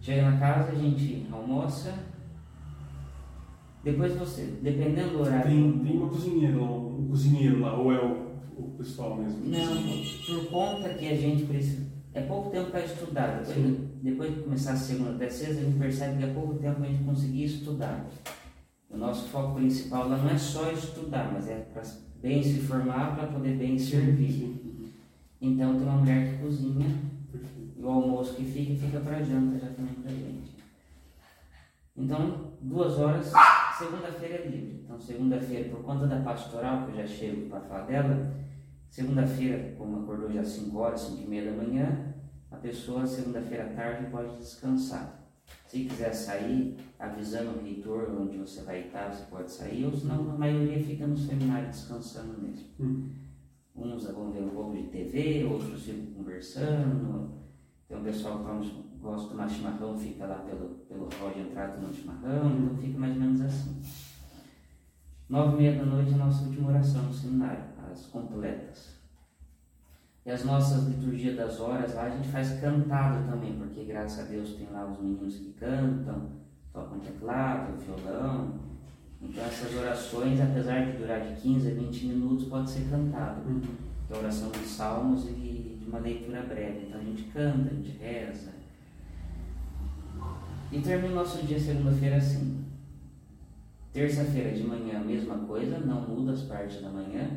Chega 0.00 0.30
na 0.30 0.38
casa, 0.38 0.72
a 0.72 0.74
gente 0.74 1.26
almoça. 1.30 1.94
Depois 3.84 4.14
você, 4.16 4.44
dependendo 4.62 5.10
do 5.10 5.20
horário. 5.20 5.50
Tem, 5.50 5.78
tem 5.78 5.96
uma 5.96 6.08
cozinheira 6.08 6.56
lá, 6.58 6.70
um 6.70 7.08
cozinheiro 7.08 7.60
lá, 7.60 7.78
ou 7.78 7.92
é 7.92 8.04
o, 8.04 8.40
o 8.58 8.74
pessoal 8.76 9.16
mesmo? 9.16 9.46
Não, 9.46 9.82
por 10.26 10.50
conta 10.50 10.94
que 10.94 11.08
a 11.08 11.16
gente 11.16 11.44
precisa. 11.44 11.90
É 12.12 12.22
pouco 12.22 12.50
tempo 12.50 12.70
para 12.70 12.84
estudar. 12.84 13.42
Depois. 13.42 13.89
Depois 14.02 14.34
de 14.34 14.40
começar 14.42 14.72
a 14.72 14.76
segunda 14.76 15.10
até 15.10 15.28
sexta, 15.28 15.60
a 15.60 15.64
gente 15.64 15.78
percebe 15.78 16.18
que 16.18 16.24
é 16.24 16.34
pouco 16.34 16.54
tempo 16.54 16.82
a 16.82 16.86
gente 16.86 17.04
conseguir 17.04 17.44
estudar. 17.44 18.06
O 18.88 18.96
nosso 18.96 19.28
foco 19.28 19.56
principal 19.56 20.08
lá 20.08 20.16
não 20.16 20.30
é 20.30 20.38
só 20.38 20.70
estudar, 20.72 21.30
mas 21.32 21.48
é 21.48 21.56
para 21.72 21.82
bem 22.20 22.42
se 22.42 22.60
formar, 22.60 23.14
para 23.14 23.28
poder 23.28 23.56
bem 23.56 23.78
servir. 23.78 24.86
Então 25.40 25.74
tem 25.74 25.82
uma 25.82 25.98
mulher 25.98 26.30
que 26.30 26.42
cozinha 26.42 26.86
e 27.76 27.82
o 27.82 27.88
almoço 27.88 28.34
que 28.34 28.44
fica, 28.44 28.74
fica 28.74 29.00
para 29.00 29.22
janta 29.22 29.58
já 29.58 29.72
também 29.72 29.94
para 29.94 30.10
gente. 30.10 30.50
Então, 31.96 32.52
duas 32.60 32.98
horas, 32.98 33.30
segunda-feira 33.78 34.34
é 34.36 34.46
livre. 34.48 34.80
Então, 34.84 34.98
segunda-feira, 34.98 35.68
por 35.68 35.82
conta 35.82 36.06
da 36.06 36.20
pastoral, 36.20 36.86
que 36.86 36.92
eu 36.92 36.96
já 36.96 37.06
chego 37.06 37.48
para 37.48 37.60
falar 37.60 37.82
dela, 37.82 38.32
segunda-feira, 38.88 39.74
como 39.76 40.02
acordou 40.02 40.30
já 40.30 40.40
às 40.40 40.48
5 40.48 40.78
horas, 40.78 41.00
5 41.00 41.22
e 41.22 41.26
meia 41.26 41.50
da 41.50 41.56
manhã, 41.56 42.09
a 42.50 42.56
pessoa, 42.56 43.06
segunda-feira 43.06 43.66
à 43.66 43.74
tarde, 43.74 44.10
pode 44.10 44.36
descansar. 44.36 45.20
Se 45.66 45.84
quiser 45.84 46.12
sair, 46.12 46.76
avisando 46.98 47.58
o 47.58 47.62
reitor 47.62 48.10
onde 48.20 48.38
você 48.38 48.62
vai 48.62 48.86
estar, 48.86 49.12
você 49.12 49.24
pode 49.30 49.50
sair, 49.50 49.84
ou 49.84 49.92
senão 49.92 50.30
a 50.30 50.38
maioria 50.38 50.82
fica 50.82 51.06
no 51.06 51.16
seminário 51.16 51.68
descansando 51.68 52.40
mesmo. 52.40 52.66
Uhum. 52.78 53.10
Uns 53.74 54.04
vão 54.04 54.32
ver 54.32 54.42
um 54.42 54.50
pouco 54.50 54.76
de 54.76 54.88
TV, 54.88 55.44
outros 55.44 55.84
ficam 55.84 56.12
conversando. 56.14 57.40
Tem 57.88 57.96
um 57.96 58.02
pessoal 58.02 58.38
que 58.38 58.98
gosta 59.00 59.22
de 59.24 59.30
tomar 59.30 59.48
chimarrão, 59.48 59.96
fica 59.96 60.26
lá 60.26 60.38
pelo, 60.40 60.68
pelo 60.88 61.08
hall 61.20 61.30
de 61.32 61.40
entrada 61.40 61.74
tomando 61.74 61.94
chimarrão, 61.94 62.50
então 62.50 62.76
fica 62.76 62.98
mais 62.98 63.14
ou 63.14 63.20
menos 63.20 63.40
assim. 63.40 63.82
Nove 65.28 65.54
e 65.54 65.56
meia 65.58 65.78
da 65.78 65.84
noite 65.84 66.10
é 66.10 66.14
a 66.14 66.18
nossa 66.18 66.44
última 66.44 66.70
oração 66.70 67.02
no 67.04 67.14
seminário, 67.14 67.64
as 67.90 68.06
completas. 68.06 68.99
E 70.24 70.30
as 70.30 70.44
nossas 70.44 70.86
liturgias 70.86 71.36
das 71.36 71.58
horas 71.60 71.94
lá 71.94 72.04
a 72.04 72.10
gente 72.10 72.28
faz 72.28 72.60
cantado 72.60 73.26
também, 73.30 73.54
porque 73.54 73.84
graças 73.84 74.26
a 74.26 74.28
Deus 74.28 74.54
tem 74.54 74.68
lá 74.70 74.86
os 74.86 75.00
meninos 75.00 75.36
que 75.36 75.52
cantam, 75.52 76.28
tocam 76.72 76.98
teclado, 77.00 77.78
violão. 77.78 78.60
Então 79.22 79.44
essas 79.44 79.74
orações, 79.74 80.40
apesar 80.40 80.84
de 80.84 80.98
durar 80.98 81.20
de 81.20 81.40
15 81.40 81.70
a 81.70 81.74
20 81.74 82.06
minutos, 82.06 82.48
pode 82.48 82.70
ser 82.70 82.88
cantado. 82.90 83.48
Uhum. 83.48 83.60
Que 84.06 84.12
é 84.12 84.16
a 84.16 84.18
oração 84.18 84.50
dos 84.50 84.66
salmos 84.66 85.26
e 85.28 85.78
de 85.80 85.86
uma 85.88 85.98
leitura 85.98 86.42
breve. 86.42 86.86
Então 86.86 87.00
a 87.00 87.04
gente 87.04 87.24
canta, 87.24 87.70
a 87.70 87.74
gente 87.74 87.96
reza. 87.98 88.50
E 90.72 90.80
termina 90.80 91.12
o 91.12 91.16
nosso 91.16 91.44
dia 91.46 91.58
segunda-feira 91.58 92.16
assim. 92.16 92.64
Terça-feira 93.92 94.52
de 94.52 94.62
manhã, 94.62 95.00
mesma 95.00 95.38
coisa, 95.38 95.78
não 95.78 96.02
muda 96.02 96.32
as 96.32 96.42
partes 96.42 96.80
da 96.80 96.90
manhã. 96.90 97.28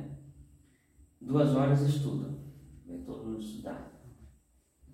Duas 1.20 1.56
horas 1.56 1.82
estudo. 1.82 2.33
Todo 3.06 3.26
mundo 3.26 3.40
estudar. 3.40 3.92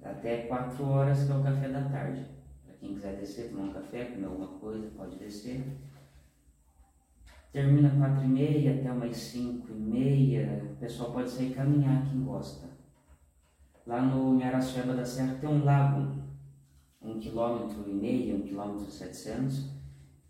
Até 0.01 0.43
quatro 0.47 0.85
horas 0.85 1.25
que 1.25 1.31
é 1.31 1.35
o 1.35 1.43
café 1.43 1.69
da 1.69 1.89
tarde. 1.89 2.25
Para 2.65 2.73
quem 2.75 2.93
quiser 2.93 3.17
descer, 3.17 3.49
tomar 3.49 3.63
um 3.63 3.73
café, 3.73 4.05
comer 4.05 4.25
alguma 4.25 4.59
coisa, 4.59 4.89
pode 4.95 5.17
descer. 5.17 5.77
Termina 7.51 7.89
quatro 7.89 8.23
e 8.23 8.27
meia 8.27 8.79
até 8.79 8.91
umas 8.91 9.17
cinco 9.17 9.71
e 9.71 9.79
meia. 9.79 10.63
O 10.71 10.75
pessoal 10.77 11.11
pode 11.11 11.29
sair 11.29 11.53
caminhar 11.53 12.05
quem 12.09 12.23
gosta. 12.23 12.69
Lá 13.85 14.01
no 14.01 14.35
Miaraçueba 14.35 14.93
da 14.93 15.03
Serra 15.03 15.35
tem 15.41 15.49
um 15.49 15.63
lago, 15.63 16.21
um 17.01 17.19
quilômetro 17.19 17.89
e 17.89 17.93
meio, 17.93 18.37
um 18.37 18.41
quilômetro 18.43 18.87
e 18.87 18.91
setecentos, 18.91 19.71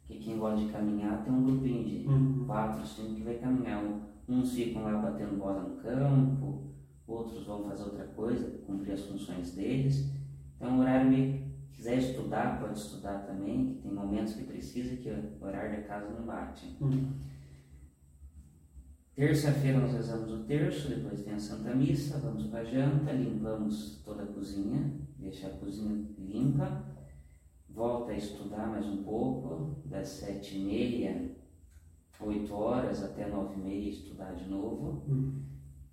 que 0.08 0.18
quem 0.18 0.38
gosta 0.40 0.66
de 0.66 0.72
caminhar 0.72 1.24
tem 1.24 1.34
um 1.34 1.44
grupinho 1.44 1.84
de 1.84 2.08
Uhum. 2.08 2.46
quatro, 2.46 2.88
cinco 2.88 3.16
que 3.16 3.24
vai 3.24 3.36
caminhar. 3.36 3.84
Uns 4.28 4.54
ficam 4.54 4.84
lá 4.84 4.94
batendo 4.98 5.38
bola 5.38 5.62
no 5.64 5.76
campo, 5.78 6.69
outros 7.10 7.46
vão 7.46 7.64
fazer 7.64 7.84
outra 7.84 8.06
coisa, 8.08 8.50
cumprir 8.66 8.94
as 8.94 9.02
funções 9.02 9.52
deles. 9.52 10.10
Então, 10.56 10.78
o 10.78 10.82
horário 10.82 11.10
meio 11.10 11.50
quiser 11.72 11.98
estudar, 11.98 12.60
pode 12.60 12.78
estudar 12.78 13.20
também, 13.20 13.68
que 13.68 13.82
tem 13.82 13.92
momentos 13.92 14.34
que 14.34 14.44
precisa 14.44 14.98
que 14.98 15.10
o 15.10 15.46
horário 15.46 15.78
da 15.78 15.88
casa 15.88 16.10
não 16.10 16.26
bate. 16.26 16.76
Uhum. 16.82 17.14
Terça-feira 19.16 19.80
nós 19.80 19.94
rezamos 19.94 20.32
o 20.32 20.44
terço, 20.44 20.90
depois 20.90 21.24
tem 21.24 21.34
a 21.34 21.40
Santa 21.40 21.76
Missa, 21.76 22.20
vamos 22.20 22.48
para 22.48 22.60
a 22.60 22.64
janta, 22.64 23.12
limpamos 23.12 24.02
toda 24.06 24.24
a 24.24 24.28
cozinha, 24.28 24.94
deixa 25.18 25.48
a 25.48 25.52
cozinha 25.52 26.06
limpa, 26.18 26.86
volta 27.70 28.12
a 28.12 28.18
estudar 28.18 28.68
mais 28.68 28.86
um 28.86 29.04
pouco, 29.04 29.82
das 29.86 30.08
sete 30.08 30.58
e 30.58 30.64
meia, 30.64 31.36
oito 32.22 32.54
horas 32.54 33.04
até 33.04 33.28
nove 33.28 33.60
e 33.60 33.64
meia 33.64 33.90
estudar 33.90 34.34
de 34.36 34.50
novo, 34.50 35.04
Uhum. 35.08 35.49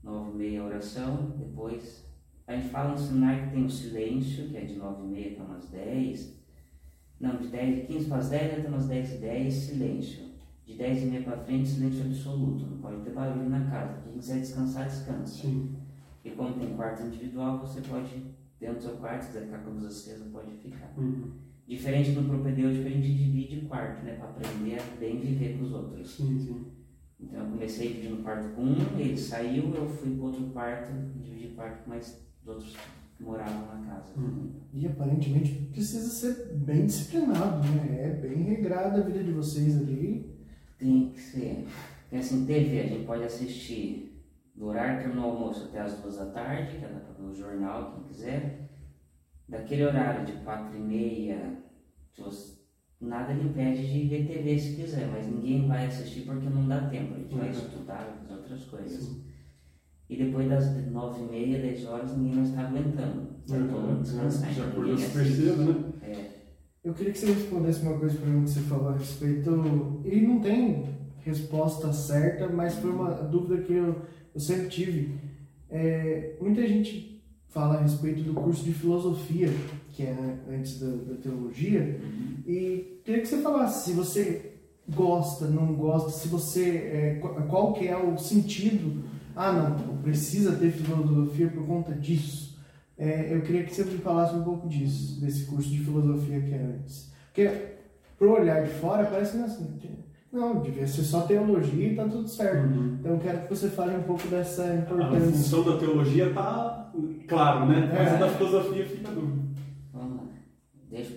Nove 0.06 0.30
e 0.30 0.34
meia 0.36 0.64
oração, 0.64 1.34
depois 1.36 2.06
a 2.46 2.56
gente 2.56 2.68
fala 2.68 2.92
no 2.92 2.98
seminário 2.98 3.44
que 3.44 3.50
tem 3.50 3.64
o 3.64 3.70
silêncio, 3.70 4.48
que 4.48 4.56
é 4.56 4.60
de 4.64 4.76
nove 4.76 5.02
e 5.02 5.06
meia 5.08 5.32
até 5.32 5.42
umas 5.42 5.68
dez, 5.68 6.36
não, 7.18 7.36
de 7.36 7.48
dez, 7.48 7.86
quinze 7.86 8.08
para 8.08 8.18
as 8.18 8.28
dez 8.28 8.58
até 8.58 8.68
umas 8.68 8.86
dez 8.86 9.14
e 9.14 9.18
dez, 9.18 9.54
silêncio. 9.54 10.26
De 10.66 10.74
10 10.74 11.02
e 11.04 11.06
meia 11.06 11.22
para 11.22 11.38
frente, 11.38 11.68
silêncio 11.68 12.04
absoluto. 12.04 12.66
Não 12.66 12.78
pode 12.78 13.00
ter 13.02 13.12
barulho 13.12 13.48
na 13.48 13.70
casa. 13.70 14.02
Quem 14.02 14.18
quiser 14.18 14.40
descansar, 14.40 14.88
descansa. 14.88 15.42
Sim. 15.42 15.76
E 16.24 16.30
como 16.30 16.58
tem 16.58 16.74
quarto 16.74 17.04
individual, 17.04 17.60
você 17.60 17.80
pode, 17.82 18.20
dentro 18.58 18.78
do 18.78 18.82
seu 18.82 18.96
quarto, 18.96 19.22
se 19.22 19.28
quiser 19.28 19.44
ficar 19.44 19.58
com 19.58 19.70
a 19.70 19.72
luz 19.74 19.86
acesa, 19.86 20.24
pode 20.32 20.50
ficar. 20.56 20.92
Uhum. 20.98 21.30
Diferente 21.68 22.10
do 22.10 22.24
propedêutico, 22.24 22.84
a 22.84 22.90
gente 22.90 23.14
divide 23.14 23.58
o 23.60 23.68
quarto, 23.68 24.04
né? 24.04 24.16
Para 24.16 24.28
aprender 24.28 24.80
a 24.80 24.96
bem 24.98 25.20
viver 25.20 25.56
com 25.56 25.64
os 25.66 25.72
outros. 25.72 26.10
Sim, 26.10 26.36
sim. 26.40 26.66
Então 27.18 27.40
eu 27.40 27.50
comecei 27.50 27.88
dividindo 27.88 28.22
quarto 28.22 28.54
com 28.54 28.62
um, 28.62 28.98
ele 28.98 29.16
saiu, 29.16 29.74
eu 29.74 29.88
fui 29.88 30.14
para 30.14 30.24
outro 30.24 30.44
quarto, 30.50 30.92
dividi 31.18 31.54
quarto 31.54 31.84
com 31.84 31.90
mais 31.90 32.22
os 32.42 32.48
outros 32.48 32.76
que 33.16 33.22
moravam 33.24 33.80
na 33.80 33.86
casa. 33.86 34.12
Uhum. 34.18 34.52
E 34.72 34.86
aparentemente 34.86 35.54
precisa 35.72 36.08
ser 36.10 36.54
bem 36.54 36.84
disciplinado, 36.86 37.66
né? 37.68 38.02
É 38.02 38.10
bem 38.10 38.42
regrada 38.42 39.00
a 39.00 39.04
vida 39.04 39.24
de 39.24 39.32
vocês 39.32 39.78
ali. 39.78 40.36
Tem 40.78 41.10
que 41.10 41.20
ser. 41.20 41.66
Porque 42.02 42.16
assim, 42.16 42.44
TV, 42.44 42.80
a 42.80 42.86
gente 42.86 43.06
pode 43.06 43.24
assistir 43.24 44.22
do 44.54 44.66
horário 44.66 44.98
que 44.98 45.04
terminou 45.04 45.32
o 45.32 45.36
almoço 45.36 45.64
até 45.64 45.80
as 45.80 45.98
duas 46.00 46.16
da 46.16 46.26
tarde, 46.26 46.76
que 46.76 46.82
dá 46.82 46.88
para 46.88 47.14
ver 47.14 47.30
o 47.30 47.34
jornal, 47.34 47.92
quem 47.94 48.04
quiser. 48.04 48.68
Daquele 49.48 49.84
horário 49.84 50.26
de 50.26 50.32
quatro 50.42 50.76
e 50.76 50.80
meia, 50.80 51.62
se 52.12 52.20
você- 52.20 52.55
nada 53.00 53.32
lhe 53.32 53.44
impede 53.48 53.86
de 53.86 54.08
ver 54.08 54.26
TV 54.26 54.58
se 54.58 54.74
quiser, 54.76 55.06
mas 55.12 55.26
ninguém 55.26 55.66
vai 55.66 55.86
assistir 55.86 56.22
porque 56.22 56.48
não 56.48 56.66
dá 56.66 56.80
tempo. 56.88 57.14
A 57.14 57.18
gente 57.18 57.34
vai 57.34 57.48
Uhum. 57.48 57.54
estudar, 57.54 58.04
vai 58.04 58.18
fazer 58.26 58.34
outras 58.40 58.64
coisas. 58.64 59.02
Sim. 59.04 59.22
E 60.08 60.16
depois 60.16 60.48
das 60.48 60.86
nove 60.90 61.20
e 61.24 61.28
meia, 61.30 61.58
dez 61.60 61.84
horas, 61.84 62.16
ninguém 62.16 62.34
mais 62.36 62.48
está 62.50 62.62
aguentando. 62.68 63.26
Todo 63.46 63.58
mundo 63.60 64.02
descansar. 64.02 64.52
Já 64.52 64.66
acordou 64.68 64.96
super 64.98 65.24
cedo, 65.26 65.64
né? 65.64 65.92
É, 66.02 66.30
Eu 66.84 66.94
queria 66.94 67.12
que 67.12 67.18
você 67.18 67.26
respondesse 67.32 67.82
uma 67.82 67.98
coisa 67.98 68.16
para 68.16 68.28
mim 68.28 68.44
que 68.44 68.50
você 68.50 68.60
falou 68.60 68.90
a 68.90 68.96
respeito. 68.96 70.02
E 70.04 70.20
não 70.20 70.40
tem 70.40 70.84
resposta 71.24 71.92
certa, 71.92 72.48
mas 72.48 72.76
foi 72.76 72.90
uma 72.92 73.10
dúvida 73.10 73.60
que 73.62 73.72
eu, 73.72 74.02
eu 74.32 74.40
sempre 74.40 74.68
tive. 74.68 75.18
É, 75.68 76.36
muita 76.40 76.64
gente 76.66 77.20
fala 77.48 77.74
a 77.74 77.82
respeito 77.82 78.22
do 78.22 78.32
curso 78.34 78.62
de 78.64 78.72
filosofia, 78.72 79.48
que 79.96 80.02
é 80.02 80.14
antes 80.52 80.78
da, 80.78 80.88
da 80.88 81.14
teologia, 81.22 81.98
e 82.46 83.00
queria 83.02 83.22
que 83.22 83.26
você 83.28 83.38
falasse 83.38 83.86
se 83.86 83.92
você 83.96 84.52
gosta, 84.88 85.46
não 85.46 85.74
gosta, 85.74 86.10
se 86.10 86.28
você 86.28 86.68
é, 86.68 87.20
qual, 87.48 87.72
que 87.72 87.88
é 87.88 87.96
o 87.96 88.18
sentido. 88.18 89.02
Ah, 89.34 89.52
não, 89.52 89.96
precisa 89.98 90.52
ter 90.56 90.70
filosofia 90.70 91.48
por 91.48 91.66
conta 91.66 91.92
disso. 91.92 92.58
É, 92.98 93.34
eu 93.34 93.42
queria 93.42 93.64
que 93.64 93.74
você 93.74 93.84
me 93.84 93.98
falasse 93.98 94.34
um 94.34 94.42
pouco 94.42 94.68
disso, 94.68 95.20
desse 95.20 95.44
curso 95.44 95.68
de 95.68 95.78
filosofia 95.80 96.40
que 96.40 96.54
é 96.54 96.62
antes. 96.62 97.10
Porque, 97.26 97.50
pro 98.18 98.32
olhar 98.32 98.64
de 98.64 98.70
fora, 98.74 99.04
parece 99.04 99.32
que 99.32 99.36
não 99.38 99.44
é 99.44 99.48
assim. 99.48 99.66
Não, 100.32 100.60
devia 100.60 100.86
ser 100.86 101.02
só 101.02 101.22
teologia 101.22 101.88
e 101.92 101.96
tá 101.96 102.04
tudo 102.04 102.28
certo. 102.28 102.66
Uhum. 102.68 102.96
Então, 103.00 103.12
eu 103.12 103.18
quero 103.18 103.40
que 103.42 103.48
você 103.50 103.68
fale 103.68 103.96
um 103.96 104.02
pouco 104.02 104.26
dessa 104.28 104.62
A 104.64 104.74
importância. 104.76 105.20
função 105.32 105.62
da 105.64 105.76
teologia 105.78 106.28
está 106.28 106.92
claro, 107.26 107.66
né? 107.66 107.90
Mas 107.92 108.08
É. 108.08 108.10
a 108.12 108.16
da 108.18 108.28
filosofia 108.30 108.86
fica 108.86 109.10
dúvida. 109.12 109.45
Deixa 110.90 111.14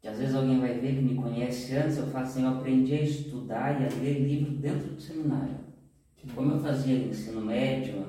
que 0.00 0.06
às 0.06 0.18
vezes 0.18 0.34
alguém 0.34 0.60
vai 0.60 0.78
ver 0.78 0.94
que 0.94 1.02
me 1.02 1.14
conhece 1.14 1.76
antes, 1.76 1.98
eu 1.98 2.06
falo 2.06 2.24
assim, 2.24 2.44
eu 2.44 2.50
aprendi 2.50 2.94
a 2.94 3.02
estudar 3.02 3.80
e 3.80 3.84
a 3.84 4.00
ler 4.00 4.20
livro 4.20 4.52
dentro 4.52 4.94
do 4.94 5.00
seminário. 5.00 5.56
Como 6.34 6.52
eu 6.52 6.60
fazia 6.60 6.96
ensino 6.96 7.40
médio, 7.40 8.04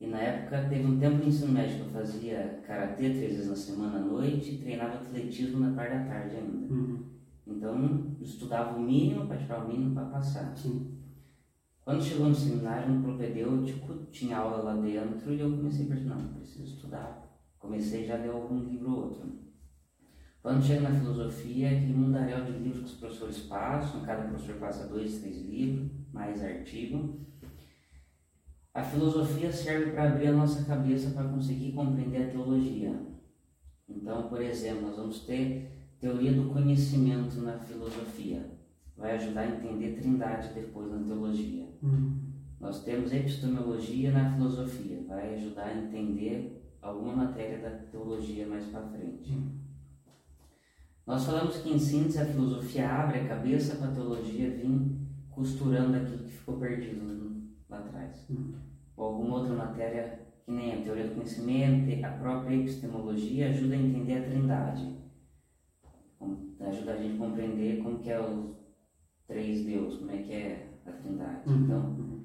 e 0.00 0.06
na 0.06 0.18
época 0.18 0.68
teve 0.68 0.84
um 0.84 0.98
tempo 0.98 1.22
de 1.22 1.28
ensino 1.28 1.52
médio 1.52 1.76
que 1.76 1.82
eu 1.82 1.90
fazia 1.90 2.60
karatê 2.66 3.10
três 3.10 3.36
vezes 3.36 3.48
na 3.48 3.56
semana 3.56 3.98
à 3.98 4.00
noite 4.00 4.52
e 4.52 4.58
treinava 4.58 4.94
atletismo 4.94 5.60
na 5.60 5.74
parte 5.74 5.94
da 5.94 6.04
tarde 6.04 6.36
ainda. 6.36 6.74
Uhum. 6.74 7.04
Então, 7.46 8.14
eu 8.18 8.24
estudava 8.24 8.78
o 8.78 8.82
mínimo 8.82 9.26
para 9.26 9.38
tirar 9.38 9.64
o 9.64 9.68
mínimo 9.68 9.94
para 9.94 10.06
passar. 10.06 10.56
Sim. 10.56 10.98
Quando 11.84 12.02
chegou 12.02 12.28
no 12.28 12.34
seminário, 12.34 12.92
no 12.92 13.02
propedêutico, 13.02 14.06
tinha 14.10 14.38
aula 14.38 14.58
lá 14.58 14.74
dentro 14.74 15.32
e 15.32 15.40
eu 15.40 15.50
comecei 15.50 15.86
a 15.86 15.88
pensar, 15.88 16.14
não, 16.16 16.34
preciso 16.34 16.64
estudar. 16.64 17.40
Comecei 17.58 18.04
já 18.04 18.14
a 18.14 18.18
ler 18.18 18.30
algum 18.30 18.58
livro 18.58 18.90
ou 18.90 19.04
outro. 19.04 19.41
Quando 20.42 20.64
chega 20.64 20.88
na 20.88 20.98
filosofia, 20.98 21.68
é 21.68 21.76
aquele 21.76 21.94
mundaréu 21.94 22.44
de 22.44 22.50
livros 22.50 22.80
que 22.80 22.86
os 22.86 22.94
professores 22.94 23.38
passam, 23.42 24.00
cada 24.00 24.24
professor 24.24 24.56
passa 24.56 24.88
dois, 24.88 25.20
três 25.20 25.40
livros, 25.40 25.88
mais 26.12 26.42
artigo. 26.42 27.20
A 28.74 28.82
filosofia 28.82 29.52
serve 29.52 29.92
para 29.92 30.08
abrir 30.08 30.28
a 30.28 30.32
nossa 30.32 30.64
cabeça 30.64 31.10
para 31.10 31.28
conseguir 31.28 31.72
compreender 31.72 32.24
a 32.24 32.30
teologia. 32.30 32.92
Então, 33.88 34.28
por 34.28 34.42
exemplo, 34.42 34.88
nós 34.88 34.96
vamos 34.96 35.20
ter 35.20 35.70
teoria 36.00 36.32
do 36.32 36.50
conhecimento 36.50 37.40
na 37.40 37.58
filosofia. 37.60 38.44
Vai 38.96 39.12
ajudar 39.12 39.42
a 39.42 39.48
entender 39.48 40.00
trindade 40.00 40.54
depois 40.54 40.90
na 40.90 41.04
teologia. 41.04 41.68
Uhum. 41.80 42.18
Nós 42.58 42.82
temos 42.82 43.12
epistemologia 43.12 44.10
na 44.10 44.32
filosofia, 44.32 45.04
vai 45.06 45.34
ajudar 45.34 45.66
a 45.66 45.78
entender 45.78 46.76
alguma 46.80 47.14
matéria 47.14 47.58
da 47.58 47.70
teologia 47.70 48.46
mais 48.46 48.64
para 48.66 48.88
frente. 48.88 49.61
Nós 51.06 51.24
falamos 51.24 51.56
que 51.56 51.70
em 51.70 51.78
síntese 51.78 52.20
a 52.20 52.26
filosofia 52.26 52.88
abre 52.88 53.20
a 53.20 53.28
cabeça 53.28 53.76
para 53.76 53.88
a 53.88 53.92
teologia 53.92 54.50
vir 54.50 55.02
costurando 55.30 55.96
aquilo 55.96 56.24
que 56.24 56.32
ficou 56.32 56.58
perdido 56.58 57.42
lá 57.68 57.78
atrás. 57.78 58.24
Uhum. 58.30 58.54
Ou 58.96 59.04
alguma 59.06 59.38
outra 59.38 59.54
matéria 59.54 60.20
que 60.44 60.52
nem 60.52 60.74
a 60.74 60.82
teoria 60.82 61.08
do 61.08 61.14
conhecimento, 61.14 62.04
a 62.04 62.10
própria 62.10 62.54
epistemologia 62.54 63.48
ajuda 63.48 63.74
a 63.74 63.78
entender 63.78 64.18
a 64.18 64.22
trindade. 64.22 64.96
Ajuda 66.60 66.92
a 66.92 66.96
gente 66.96 67.14
a 67.16 67.26
compreender 67.26 67.82
como 67.82 67.98
que 67.98 68.10
é 68.10 68.20
os 68.20 68.56
três 69.26 69.64
Deus, 69.64 69.96
como 69.96 70.10
é 70.12 70.18
que 70.18 70.32
é 70.32 70.68
a 70.86 70.92
trindade. 70.92 71.48
Uhum. 71.48 71.64
Então, 71.64 72.24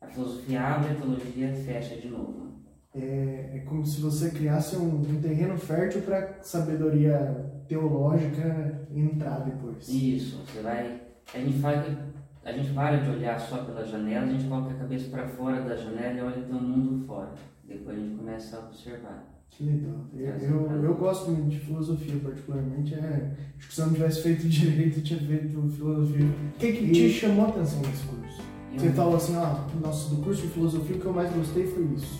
a 0.00 0.06
filosofia 0.08 0.60
abre, 0.60 0.90
a 0.90 0.94
teologia 0.94 1.54
fecha 1.54 1.96
de 1.96 2.08
novo. 2.08 2.52
É, 2.94 3.52
é 3.54 3.58
como 3.60 3.86
se 3.86 4.00
você 4.00 4.30
criasse 4.30 4.76
um, 4.76 5.00
um 5.00 5.20
terreno 5.20 5.56
fértil 5.56 6.02
para 6.02 6.42
sabedoria 6.42 7.51
teológica 7.72 8.86
entrar 8.94 9.40
depois. 9.40 9.88
Isso, 9.88 10.38
você 10.44 10.60
vai. 10.60 11.00
A 11.34 11.38
gente 11.38 11.58
fala 11.58 11.82
que 11.82 11.96
a 12.44 12.52
gente 12.52 12.72
para 12.72 12.96
de 12.98 13.10
olhar 13.10 13.38
só 13.40 13.64
pela 13.64 13.84
janela, 13.84 14.26
a 14.26 14.28
gente 14.28 14.44
coloca 14.44 14.74
a 14.74 14.78
cabeça 14.78 15.08
para 15.08 15.26
fora 15.28 15.62
da 15.62 15.76
janela 15.76 16.14
e 16.14 16.20
olha 16.20 16.46
um 16.50 16.60
mundo 16.60 17.06
fora. 17.06 17.32
Depois 17.66 17.96
a 17.96 18.00
gente 18.00 18.16
começa 18.16 18.56
a 18.56 18.60
observar. 18.60 19.32
Que 19.48 19.64
legal. 19.64 20.06
Eu, 20.14 20.26
eu, 20.26 20.84
eu, 20.84 20.94
gosto 20.94 21.30
muito 21.30 21.50
de 21.50 21.60
filosofia, 21.60 22.18
particularmente. 22.22 22.94
É, 22.94 23.32
acho 23.58 23.68
que 23.68 23.74
se 23.74 23.80
eu 23.80 23.86
não 23.86 23.94
tivesse 23.94 24.22
feito 24.22 24.48
direito, 24.48 24.98
eu 24.98 25.04
tinha 25.04 25.20
feito 25.20 25.70
filosofia. 25.70 26.26
O 26.26 26.58
que, 26.58 26.72
que 26.72 26.90
te 26.90 27.10
chamou 27.10 27.46
a 27.46 27.48
atenção 27.48 27.80
nesse 27.80 28.04
curso? 28.06 28.42
Você 28.74 28.90
falou 28.92 29.16
assim, 29.16 29.36
ó, 29.36 29.56
nossa, 29.86 30.14
do 30.14 30.22
curso 30.22 30.42
de 30.42 30.48
filosofia 30.48 30.96
o 30.96 30.98
que 30.98 31.04
eu 31.04 31.12
mais 31.12 31.30
gostei 31.32 31.66
foi 31.66 31.84
isso. 31.94 32.18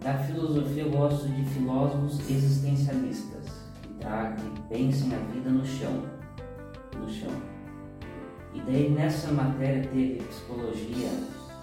Da 0.00 0.16
filosofia 0.16 0.84
eu 0.84 0.90
gosto 0.92 1.28
de 1.28 1.44
filósofos 1.46 2.20
existencialistas, 2.30 3.57
que, 3.98 4.50
que 4.50 4.68
pensem 4.68 5.14
a 5.14 5.18
vida 5.18 5.50
no 5.50 5.64
chão. 5.64 6.04
No 6.98 7.08
chão. 7.08 7.30
E 8.54 8.60
daí 8.62 8.90
nessa 8.90 9.32
matéria 9.32 9.82
teve 9.88 10.22
psicologia 10.22 11.08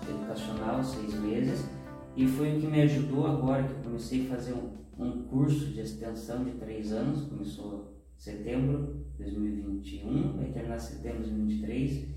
educacional, 0.07 0.83
seis 0.83 1.13
meses, 1.15 1.67
e 2.15 2.27
foi 2.27 2.55
o 2.55 2.61
que 2.61 2.67
me 2.67 2.81
ajudou 2.81 3.27
agora 3.27 3.63
que 3.63 3.71
eu 3.71 3.83
comecei 3.83 4.25
a 4.25 4.35
fazer 4.35 4.53
um, 4.53 4.71
um 4.97 5.23
curso 5.23 5.67
de 5.67 5.81
extensão 5.81 6.43
de 6.43 6.51
três 6.51 6.91
anos, 6.91 7.27
começou 7.27 7.95
em 8.17 8.21
setembro 8.21 9.05
de 9.17 9.23
2021, 9.23 10.37
vai 10.37 10.45
terminar 10.51 10.77
em 10.77 10.79
setembro 10.79 11.23
de 11.23 11.31
2023, 11.31 12.07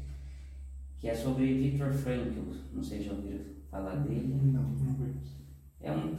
que 0.99 1.09
é 1.09 1.15
sobre 1.15 1.53
Viktor 1.55 1.93
Frankl, 1.93 2.41
não 2.73 2.83
sei 2.83 2.99
se 2.99 3.05
já 3.05 3.13
ouviram 3.13 3.59
falar 3.71 3.97
dele. 3.97 4.35
Não, 4.53 4.63
não 4.63 4.95
conheço. 4.95 5.39
É, 5.81 5.93
um, 5.93 6.17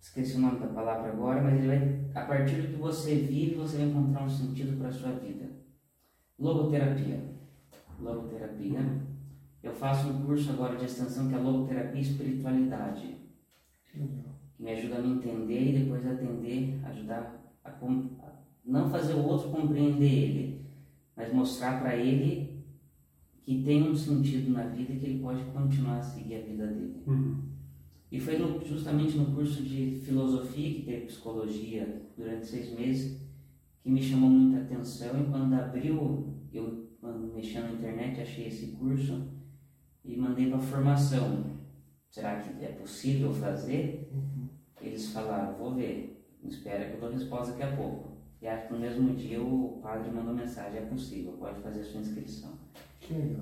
esqueci 0.00 0.36
o 0.36 0.40
nome 0.40 0.58
da 0.58 0.66
palavra 0.66 1.12
agora, 1.12 1.40
mas 1.40 1.58
ele 1.58 1.68
vai, 1.68 2.10
a 2.14 2.26
partir 2.26 2.56
do 2.56 2.68
que 2.68 2.80
você 2.80 3.14
vive, 3.14 3.54
você 3.54 3.78
vai 3.78 3.86
encontrar 3.86 4.24
um 4.24 4.28
sentido 4.28 4.76
para 4.76 4.88
a 4.88 4.92
sua 4.92 5.12
vida. 5.12 5.48
Logoterapia. 6.38 7.36
Logoterapia. 8.00 8.80
Eu 9.62 9.72
faço 9.72 10.08
um 10.08 10.24
curso 10.24 10.50
agora 10.50 10.76
de 10.76 10.86
extensão 10.86 11.28
que 11.28 11.34
é 11.34 11.38
Logoterapia 11.38 12.00
e 12.00 12.02
Espiritualidade. 12.02 13.18
Que 13.86 13.98
me 14.58 14.70
ajuda 14.72 14.96
a 14.96 15.02
me 15.02 15.14
entender 15.14 15.70
e 15.70 15.78
depois 15.84 16.04
atender, 16.04 16.80
ajudar 16.86 17.40
a, 17.64 17.70
a 17.70 18.32
não 18.64 18.90
fazer 18.90 19.14
o 19.14 19.24
outro 19.24 19.50
compreender 19.50 20.12
ele, 20.12 20.66
mas 21.16 21.32
mostrar 21.32 21.80
para 21.80 21.96
ele 21.96 22.49
que 23.44 23.62
tem 23.62 23.88
um 23.88 23.94
sentido 23.94 24.50
na 24.52 24.64
vida 24.64 24.92
e 24.92 24.98
que 24.98 25.06
ele 25.06 25.20
pode 25.20 25.44
continuar 25.52 25.98
a 25.98 26.02
seguir 26.02 26.36
a 26.36 26.42
vida 26.42 26.66
dele. 26.66 27.02
Uhum. 27.06 27.42
E 28.10 28.18
foi 28.18 28.38
no, 28.38 28.64
justamente 28.64 29.16
no 29.16 29.34
curso 29.34 29.62
de 29.62 30.00
filosofia, 30.04 30.74
que 30.74 30.82
teve 30.82 31.06
psicologia 31.06 32.02
durante 32.16 32.46
seis 32.46 32.76
meses, 32.76 33.20
que 33.82 33.90
me 33.90 34.02
chamou 34.02 34.28
muita 34.28 34.62
atenção. 34.62 35.20
E 35.20 35.30
quando 35.30 35.54
abriu, 35.54 36.34
eu 36.52 36.90
quando 37.00 37.32
mexendo 37.32 37.64
na 37.64 37.72
internet, 37.72 38.20
achei 38.20 38.46
esse 38.46 38.72
curso 38.72 39.26
e 40.04 40.16
mandei 40.16 40.50
para 40.50 40.58
formação. 40.58 41.58
Será 42.10 42.40
que 42.40 42.64
é 42.64 42.72
possível 42.72 43.32
fazer? 43.32 44.10
Uhum. 44.12 44.48
Eles 44.80 45.12
falaram, 45.12 45.56
vou 45.56 45.74
ver, 45.74 46.26
espera 46.44 46.88
que 46.88 46.96
eu 46.96 47.00
dou 47.00 47.10
resposta 47.10 47.52
daqui 47.52 47.62
a 47.62 47.76
pouco. 47.76 48.18
E 48.42 48.46
acho 48.46 48.66
que 48.66 48.72
no 48.72 48.80
mesmo 48.80 49.14
dia 49.14 49.40
o 49.42 49.80
padre 49.82 50.10
mandou 50.10 50.34
mensagem, 50.34 50.80
é 50.80 50.86
possível, 50.86 51.32
pode 51.32 51.60
fazer 51.60 51.80
a 51.80 51.84
sua 51.84 52.00
inscrição. 52.00 52.58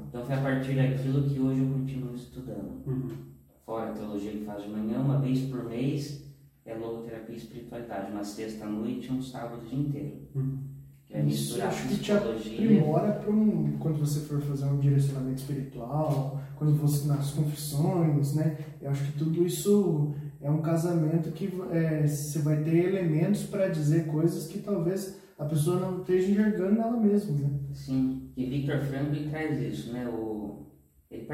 Então 0.09 0.25
foi 0.25 0.35
a 0.35 0.41
partir 0.41 0.75
daquilo 0.75 1.29
que 1.29 1.41
hoje 1.41 1.61
eu 1.61 1.69
continuo 1.69 2.15
estudando. 2.15 2.83
Uhum 2.87 3.29
fora 3.69 3.91
a 3.91 3.93
teologia 3.93 4.33
que 4.33 4.47
faz 4.47 4.63
de 4.63 4.71
manhã, 4.71 4.99
uma 4.99 5.21
vez 5.21 5.43
por 5.43 5.63
mês 5.65 6.25
é 6.65 6.75
logoterapia 6.75 7.35
e 7.35 7.39
espiritualidade, 7.39 8.11
uma 8.11 8.25
sexta 8.25 8.65
noite 8.65 9.09
e 9.09 9.13
um 9.13 9.21
sábado 9.21 9.61
o 9.63 9.69
dia 9.69 9.79
inteiro. 9.79 10.17
Hum. 10.35 10.59
Que 11.07 11.15
é 11.15 11.23
misturar 11.23 11.71
Isso, 11.71 11.83
acho 11.83 11.89
que 11.89 12.03
te 12.03 12.13
aprimora 12.13 13.13
para 13.13 13.31
um, 13.31 13.77
quando 13.79 13.99
você 13.99 14.21
for 14.21 14.41
fazer 14.41 14.65
um 14.65 14.79
direcionamento 14.79 15.43
espiritual, 15.43 16.41
quando 16.57 16.75
você 16.77 17.07
nas 17.09 17.31
confissões, 17.31 18.35
né? 18.35 18.59
Eu 18.81 18.91
acho 18.91 19.05
que 19.05 19.19
tudo 19.19 19.45
isso 19.45 20.15
é 20.41 20.51
um 20.51 20.63
casamento 20.63 21.31
que 21.33 21.51
é, 21.71 22.07
você 22.07 22.39
vai 22.41 22.63
ter 22.63 22.89
elementos 22.89 23.45
para 23.45 23.69
dizer 23.69 24.07
coisas 24.07 24.47
que 24.47 24.61
talvez 24.61 25.19
a 25.39 25.45
pessoa 25.45 25.79
não 25.79 26.01
esteja 26.01 26.31
enxergando 26.31 26.75
nela 26.75 26.97
mesma, 26.99 27.37
né? 27.37 27.51
Sim, 27.73 28.28
e 28.39 28.47
Victor 28.47 28.79
Frankl 28.79 29.29
traz 29.31 29.61
isso, 29.61 29.93
né? 29.93 30.09
O, 30.09 30.69
ele 31.11 31.27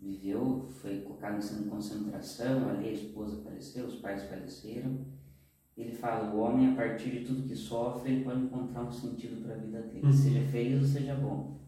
viveu, 0.00 0.66
foi 0.68 1.02
colocado 1.02 1.38
em 1.38 1.68
concentração, 1.68 2.68
ali 2.68 2.88
a 2.88 2.92
esposa 2.92 3.44
faleceu, 3.44 3.86
os 3.86 4.00
pais 4.00 4.24
faleceram. 4.24 5.06
Ele 5.76 5.92
fala, 5.92 6.34
o 6.34 6.40
homem, 6.40 6.72
a 6.72 6.74
partir 6.74 7.10
de 7.10 7.24
tudo 7.24 7.46
que 7.46 7.54
sofre, 7.54 8.10
ele 8.10 8.24
pode 8.24 8.40
encontrar 8.40 8.82
um 8.82 8.90
sentido 8.90 9.40
para 9.44 9.54
a 9.54 9.58
vida 9.58 9.80
dele, 9.82 10.04
uhum. 10.04 10.12
seja 10.12 10.40
feio 10.50 10.78
ou 10.78 10.84
seja 10.84 11.14
bom. 11.14 11.60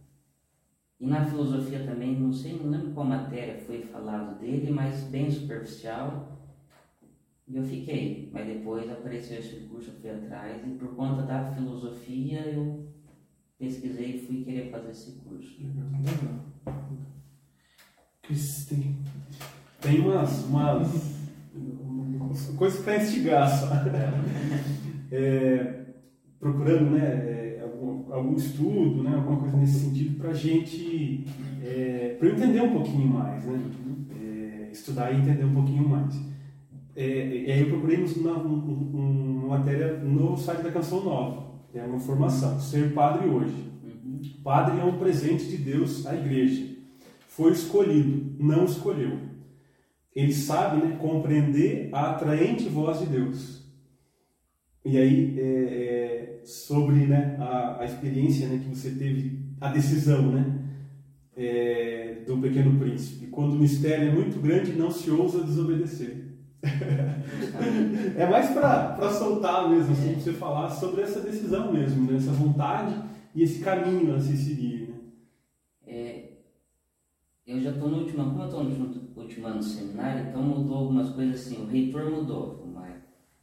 E 0.98 1.06
na 1.06 1.24
filosofia 1.24 1.84
também, 1.84 2.18
não 2.18 2.32
sei, 2.32 2.58
não 2.58 2.68
lembro 2.68 2.90
qual 2.90 3.06
matéria 3.06 3.58
foi 3.58 3.82
falado 3.82 4.40
dele, 4.40 4.72
mas 4.72 5.04
bem 5.04 5.30
superficial. 5.30 6.36
E 7.46 7.56
eu 7.56 7.62
fiquei, 7.62 8.28
mas 8.32 8.44
depois 8.44 8.90
apareceu 8.90 9.38
esse 9.38 9.60
curso, 9.68 9.90
eu 9.90 10.00
fui 10.00 10.10
atrás, 10.10 10.66
e 10.66 10.70
por 10.70 10.96
conta 10.96 11.22
da 11.22 11.52
filosofia 11.52 12.40
eu 12.40 12.87
pesquisei 13.58 14.16
e 14.16 14.26
fui 14.26 14.44
querer 14.44 14.70
fazer 14.70 14.90
esse 14.90 15.12
curso. 15.12 15.56
Legal. 15.60 16.44
Tem, 18.68 18.96
tem 19.80 20.00
umas, 20.00 20.44
umas 20.44 20.90
coisas 22.56 22.80
para 22.80 22.96
instigar 22.96 23.48
só. 23.48 23.68
É, 25.10 25.86
procurando 26.38 26.90
né, 26.90 27.00
é, 27.00 27.60
algum, 27.62 28.12
algum, 28.12 28.36
estudo, 28.36 29.02
né, 29.02 29.14
alguma 29.14 29.40
coisa 29.40 29.56
nesse 29.56 29.86
sentido 29.86 30.18
para 30.18 30.32
a 30.32 30.34
gente, 30.34 31.24
é, 31.64 32.14
para 32.18 32.28
entender 32.28 32.60
um 32.60 32.72
pouquinho 32.74 33.08
mais, 33.08 33.42
né, 33.46 33.58
é, 34.20 34.70
estudar 34.70 35.10
e 35.12 35.16
entender 35.16 35.44
um 35.44 35.54
pouquinho 35.54 35.88
mais. 35.88 36.14
É, 36.94 37.26
e 37.46 37.50
aí 37.50 37.60
eu 37.60 37.68
procurei 37.68 38.04
uma, 38.04 38.32
uma, 38.32 38.64
uma 38.64 39.58
matéria 39.58 39.96
no 39.98 40.36
site 40.36 40.62
da 40.62 40.72
Canção 40.72 41.02
Nova, 41.02 41.47
é 41.74 41.82
uma 41.82 42.00
formação, 42.00 42.58
ser 42.60 42.92
padre 42.92 43.28
hoje. 43.28 43.72
Uhum. 43.82 44.20
Padre 44.42 44.80
é 44.80 44.84
um 44.84 44.98
presente 44.98 45.44
de 45.46 45.56
Deus 45.58 46.06
à 46.06 46.14
igreja 46.14 46.78
foi 47.38 47.52
escolhido, 47.52 48.34
não 48.40 48.64
escolheu. 48.64 49.16
Ele 50.12 50.34
sabe 50.34 50.84
né, 50.84 50.96
compreender 51.00 51.88
a 51.92 52.10
atraente 52.10 52.68
voz 52.68 52.98
de 52.98 53.06
Deus. 53.06 53.64
E 54.84 54.98
aí, 54.98 55.38
é, 55.38 55.44
é, 55.44 56.40
sobre 56.44 57.06
né, 57.06 57.36
a, 57.38 57.82
a, 57.82 57.84
experiência 57.84 58.48
né, 58.48 58.58
que 58.58 58.76
você 58.76 58.90
teve, 58.90 59.38
a 59.60 59.68
decisão 59.68 60.32
né, 60.32 60.58
é, 61.36 62.24
do 62.26 62.36
Pequeno 62.38 62.76
Príncipe. 62.76 63.28
Quando 63.28 63.52
o 63.52 63.58
mistério 63.60 64.08
é 64.08 64.12
muito 64.12 64.40
grande, 64.40 64.72
não 64.72 64.90
se 64.90 65.08
ousa 65.08 65.44
desobedecer. 65.44 66.27
É 68.16 68.26
mais 68.26 68.50
para 68.50 69.10
soltar 69.10 69.68
mesmo, 69.68 69.92
assim, 69.92 70.14
você 70.14 70.32
falar 70.32 70.70
sobre 70.70 71.02
essa 71.02 71.20
decisão 71.20 71.72
mesmo, 71.72 72.10
né, 72.10 72.16
essa 72.16 72.32
vontade 72.32 72.94
e 73.34 73.42
esse 73.42 73.60
caminho 73.60 74.14
a 74.14 74.20
se 74.20 74.36
seguir. 74.36 74.88
Né? 74.88 74.94
É, 75.86 76.32
eu 77.46 77.60
já 77.60 77.70
estou 77.70 77.88
no 77.88 77.98
último, 77.98 78.24
como 78.24 78.42
eu 78.42 78.46
estou 78.46 78.64
no 78.64 79.22
último 79.22 79.46
ano 79.46 79.58
do 79.58 79.64
seminário, 79.64 80.28
então 80.28 80.42
mudou 80.42 80.76
algumas 80.76 81.10
coisas 81.10 81.40
assim, 81.40 81.62
o 81.62 81.66
reitor 81.66 82.10
mudou, 82.10 82.58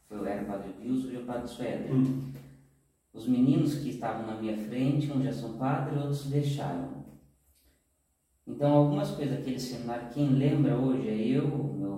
foi, 0.08 0.28
era 0.28 0.42
o 0.42 0.46
padre 0.46 0.74
Wilson 0.80 1.08
e 1.08 1.16
o 1.16 1.24
padre 1.24 1.48
Suéder. 1.48 1.92
Hum. 1.92 2.32
Os 3.12 3.26
meninos 3.26 3.76
que 3.76 3.90
estavam 3.90 4.26
na 4.26 4.40
minha 4.40 4.56
frente, 4.56 5.10
uns 5.10 5.24
já 5.24 5.32
são 5.32 5.54
padres, 5.54 5.98
outros 5.98 6.26
deixaram. 6.26 7.06
Então 8.46 8.72
algumas 8.72 9.10
coisas 9.10 9.36
daquele 9.36 9.58
seminário, 9.58 10.10
quem 10.10 10.28
lembra 10.28 10.76
hoje 10.76 11.08
é 11.08 11.16
eu, 11.16 11.46
o 11.46 11.74
meu 11.74 11.92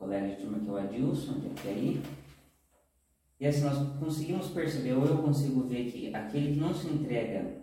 colega 0.00 0.28
de 0.28 0.36
turma 0.36 0.58
que 0.58 0.68
é 0.68 0.72
o 0.72 0.76
Adilson, 0.76 1.34
de 1.34 1.46
Apiaí, 1.46 2.02
e 3.38 3.46
assim, 3.46 3.64
nós 3.64 3.98
conseguimos 3.98 4.48
perceber, 4.48 4.92
ou 4.92 5.06
eu 5.06 5.18
consigo 5.18 5.62
ver 5.62 5.90
que 5.90 6.14
aquele 6.14 6.54
que 6.54 6.60
não 6.60 6.74
se 6.74 6.88
entrega 6.88 7.56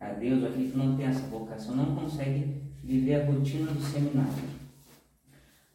a 0.00 0.10
Deus, 0.12 0.42
ou 0.42 0.48
aquele 0.48 0.70
que 0.70 0.78
não 0.78 0.96
tem 0.96 1.06
essa 1.06 1.26
vocação, 1.26 1.76
não 1.76 1.94
consegue 1.94 2.62
viver 2.82 3.20
a 3.20 3.26
rotina 3.26 3.70
do 3.70 3.80
seminário. 3.82 4.54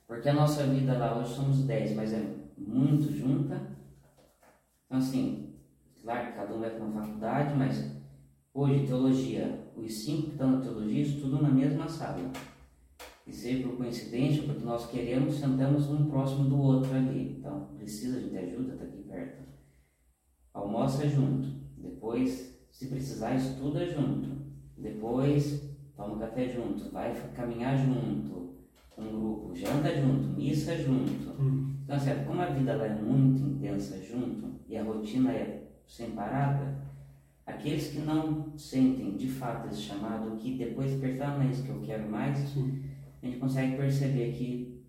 Porque 0.07 0.29
a 0.29 0.33
nossa 0.33 0.63
vida 0.63 0.97
lá 0.97 1.19
hoje 1.19 1.35
somos 1.35 1.61
10, 1.63 1.95
mas 1.95 2.13
é 2.13 2.23
muito 2.57 3.11
junta. 3.15 3.61
Então, 4.85 4.97
assim, 4.97 5.53
claro 6.01 6.27
que 6.27 6.33
cada 6.33 6.55
um 6.55 6.59
vai 6.59 6.71
para 6.71 6.83
uma 6.83 7.01
faculdade, 7.01 7.55
mas 7.55 7.91
hoje, 8.51 8.87
teologia, 8.87 9.59
os 9.75 9.93
cinco 9.93 10.23
que 10.23 10.31
estão 10.31 10.51
na 10.51 10.61
teologia 10.61 11.03
estudam 11.03 11.43
na 11.43 11.49
mesma 11.49 11.87
sala. 11.87 12.31
Seja 13.31 13.67
por 13.67 13.77
coincidência, 13.77 14.43
porque 14.43 14.65
nós 14.65 14.89
queremos, 14.89 15.35
sentamos 15.35 15.89
um 15.89 16.09
próximo 16.09 16.45
do 16.45 16.59
outro 16.59 16.93
ali. 16.93 17.37
Então, 17.39 17.69
precisa 17.77 18.19
de 18.19 18.37
ajuda, 18.37 18.73
está 18.73 18.85
aqui 18.85 19.03
perto. 19.03 19.43
Almoça 20.53 21.07
junto. 21.07 21.47
Depois, 21.77 22.59
se 22.71 22.87
precisar, 22.87 23.35
estuda 23.35 23.85
junto. 23.85 24.29
Depois, 24.77 25.69
toma 25.95 26.15
um 26.15 26.19
café 26.19 26.47
junto, 26.47 26.89
vai 26.91 27.13
caminhar 27.35 27.77
junto, 27.77 28.55
um 28.97 29.07
grupo, 29.07 29.55
janta 29.55 29.95
junto, 29.95 30.29
missa 30.29 30.77
junto. 30.77 31.29
Hum. 31.41 31.75
Então, 31.83 31.95
assim, 31.95 32.11
como 32.25 32.41
a 32.41 32.47
vida 32.47 32.71
é 32.71 33.01
muito 33.01 33.41
intensa 33.43 34.01
junto 34.03 34.59
e 34.67 34.77
a 34.77 34.83
rotina 34.83 35.31
é 35.31 35.71
sem 35.87 36.11
parada, 36.11 36.77
aqueles 37.45 37.87
que 37.87 37.99
não 37.99 38.55
sentem 38.57 39.17
de 39.17 39.27
fato 39.27 39.67
esse 39.67 39.81
chamado, 39.81 40.37
que 40.37 40.55
depois 40.55 40.93
percebem 40.99 41.47
é 41.47 41.51
isso 41.51 41.63
que 41.63 41.69
eu 41.69 41.81
quero 41.81 42.09
mais, 42.09 42.37
Sim. 42.37 42.83
A 43.21 43.25
gente 43.25 43.39
consegue 43.39 43.75
perceber 43.75 44.31
que 44.33 44.83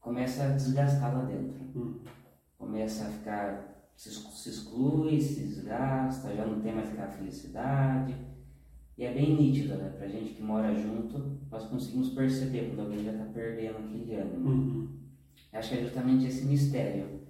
começa 0.00 0.44
a 0.44 0.52
desgastar 0.52 1.14
lá 1.14 1.24
dentro. 1.24 1.60
Hum. 1.74 2.00
Começa 2.58 3.06
a 3.06 3.10
ficar, 3.10 3.90
se 3.96 4.10
se 4.10 4.48
exclui, 4.48 5.20
se 5.20 5.40
desgasta, 5.44 6.34
já 6.34 6.46
não 6.46 6.60
tem 6.60 6.74
mais 6.74 6.88
aquela 6.88 7.08
felicidade. 7.08 8.14
E 8.96 9.04
é 9.04 9.12
bem 9.12 9.36
nítido, 9.36 9.74
né? 9.74 9.92
Pra 9.98 10.06
gente 10.06 10.34
que 10.34 10.42
mora 10.42 10.74
junto, 10.74 11.40
nós 11.50 11.64
conseguimos 11.66 12.10
perceber 12.10 12.68
quando 12.68 12.80
alguém 12.80 13.04
já 13.04 13.12
está 13.12 13.24
perdendo 13.24 13.78
aquele 13.78 14.14
ânimo. 14.14 14.48
Uhum. 14.48 14.88
Acho 15.52 15.70
que 15.70 15.78
é 15.78 15.82
justamente 15.82 16.26
esse 16.26 16.44
mistério. 16.44 17.20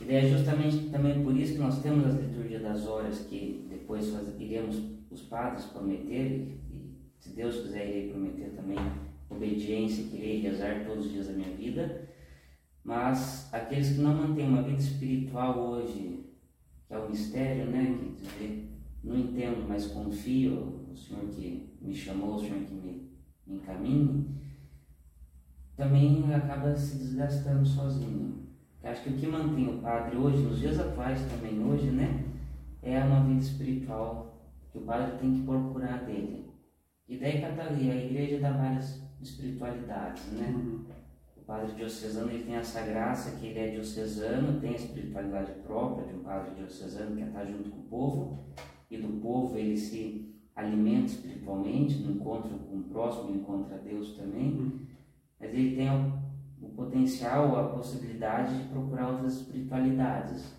E 0.00 0.04
daí 0.04 0.16
é 0.16 0.28
justamente 0.28 0.90
também 0.90 1.22
por 1.22 1.36
isso 1.36 1.52
que 1.54 1.58
nós 1.58 1.80
temos 1.82 2.06
as 2.06 2.20
liturgias 2.20 2.62
das 2.62 2.86
horas 2.86 3.20
que 3.20 3.66
depois 3.68 4.06
iremos 4.38 4.82
os 5.10 5.22
padres 5.22 5.66
prometer, 5.66 6.58
e, 6.70 6.76
e 6.76 6.96
se 7.18 7.34
Deus 7.34 7.60
quiser 7.60 7.88
irei 7.88 8.10
prometer 8.10 8.50
também 8.54 8.78
obediência, 9.30 10.04
que 10.04 10.16
irei 10.16 10.40
rezar 10.40 10.84
todos 10.84 11.06
os 11.06 11.12
dias 11.12 11.28
da 11.28 11.32
minha 11.32 11.54
vida. 11.56 12.08
Mas 12.82 13.48
aqueles 13.52 13.90
que 13.90 14.00
não 14.00 14.14
mantêm 14.14 14.48
uma 14.48 14.62
vida 14.62 14.80
espiritual 14.80 15.58
hoje, 15.58 16.26
que 16.86 16.94
é 16.94 16.98
o 16.98 17.08
mistério, 17.08 17.66
né? 17.66 17.98
Que 17.98 18.22
dizer, 18.22 18.68
não 19.04 19.16
entendo, 19.16 19.66
mas 19.68 19.86
confio, 19.86 20.86
o 20.90 20.96
Senhor 20.96 21.26
que 21.28 21.70
me 21.80 21.94
chamou, 21.94 22.34
o 22.34 22.40
Senhor 22.40 22.64
que 22.64 22.74
me, 22.74 23.10
me 23.46 23.56
encaminhe, 23.56 24.26
também 25.76 26.34
acaba 26.34 26.76
se 26.76 26.98
desgastando 26.98 27.64
sozinho. 27.64 28.40
Eu 28.82 28.90
Acho 28.90 29.04
que 29.04 29.10
o 29.10 29.16
que 29.16 29.26
mantém 29.26 29.68
o 29.68 29.78
padre 29.78 30.16
hoje, 30.16 30.42
nos 30.42 30.58
dias 30.58 30.78
atuais 30.78 31.20
também 31.30 31.62
hoje, 31.62 31.90
né, 31.90 32.24
é 32.82 32.98
uma 32.98 33.24
vida 33.24 33.40
espiritual 33.40 34.50
que 34.72 34.78
o 34.78 34.82
padre 34.82 35.18
tem 35.18 35.34
que 35.34 35.42
procurar 35.42 36.04
dele. 36.04 36.50
E 37.08 37.18
daí 37.18 37.40
cada 37.40 37.64
a 37.64 37.72
igreja 37.72 38.38
dá 38.38 38.52
várias 38.52 39.02
espiritualidades, 39.20 40.24
né? 40.32 40.48
Uhum. 40.48 40.84
O 41.36 41.40
padre 41.42 41.74
diocesano 41.74 42.30
ele 42.30 42.44
tem 42.44 42.54
essa 42.54 42.80
graça 42.82 43.36
que 43.38 43.46
ele 43.46 43.58
é 43.58 43.70
diocesano, 43.70 44.60
tem 44.60 44.70
a 44.70 44.76
espiritualidade 44.76 45.52
própria 45.62 46.06
de 46.06 46.14
um 46.14 46.22
padre 46.22 46.54
diocesano 46.54 47.16
que 47.16 47.22
é 47.22 47.26
estar 47.26 47.44
junto 47.44 47.70
com 47.70 47.78
o 47.78 47.84
povo, 47.84 48.44
e 48.90 48.96
do 48.96 49.20
povo 49.20 49.56
ele 49.56 49.76
se 49.76 50.32
alimenta 50.54 51.06
espiritualmente, 51.06 51.98
no 51.98 52.12
encontro 52.12 52.50
com 52.58 52.76
o 52.76 52.82
próximo, 52.84 53.34
encontra 53.34 53.78
Deus 53.78 54.16
também, 54.16 54.52
Uhum. 54.52 54.80
mas 55.38 55.50
ele 55.54 55.76
tem 55.76 55.88
o, 55.90 56.66
o 56.66 56.68
potencial, 56.70 57.56
a 57.56 57.68
possibilidade 57.70 58.56
de 58.56 58.68
procurar 58.68 59.10
outras 59.10 59.34
espiritualidades. 59.40 60.54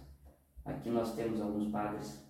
Aqui 0.66 0.90
nós 0.90 1.16
temos 1.16 1.42
alguns 1.42 1.68
padres, 1.70 2.26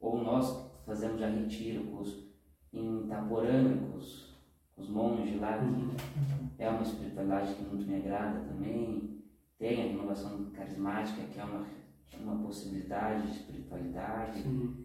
ou 0.00 0.22
nós 0.22 0.70
fazemos 0.84 1.20
já 1.20 1.28
retiro 1.28 1.84
com 1.84 2.00
os, 2.02 2.26
em 2.72 3.04
Itaporanga, 3.04 3.76
com 3.76 3.96
os, 4.76 4.88
monges 4.88 5.40
lá, 5.40 5.58
que 6.56 6.62
é 6.62 6.68
uma 6.68 6.82
espiritualidade 6.82 7.54
que 7.54 7.64
muito 7.64 7.86
me 7.86 7.96
agrada 7.96 8.40
também. 8.40 9.22
Tem 9.58 9.82
a 9.82 9.86
renovação 9.86 10.50
carismática, 10.52 11.22
que 11.32 11.40
é 11.40 11.44
uma, 11.44 11.66
uma 12.20 12.42
possibilidade 12.42 13.28
de 13.28 13.36
espiritualidade. 13.36 14.42
Uhum. 14.42 14.84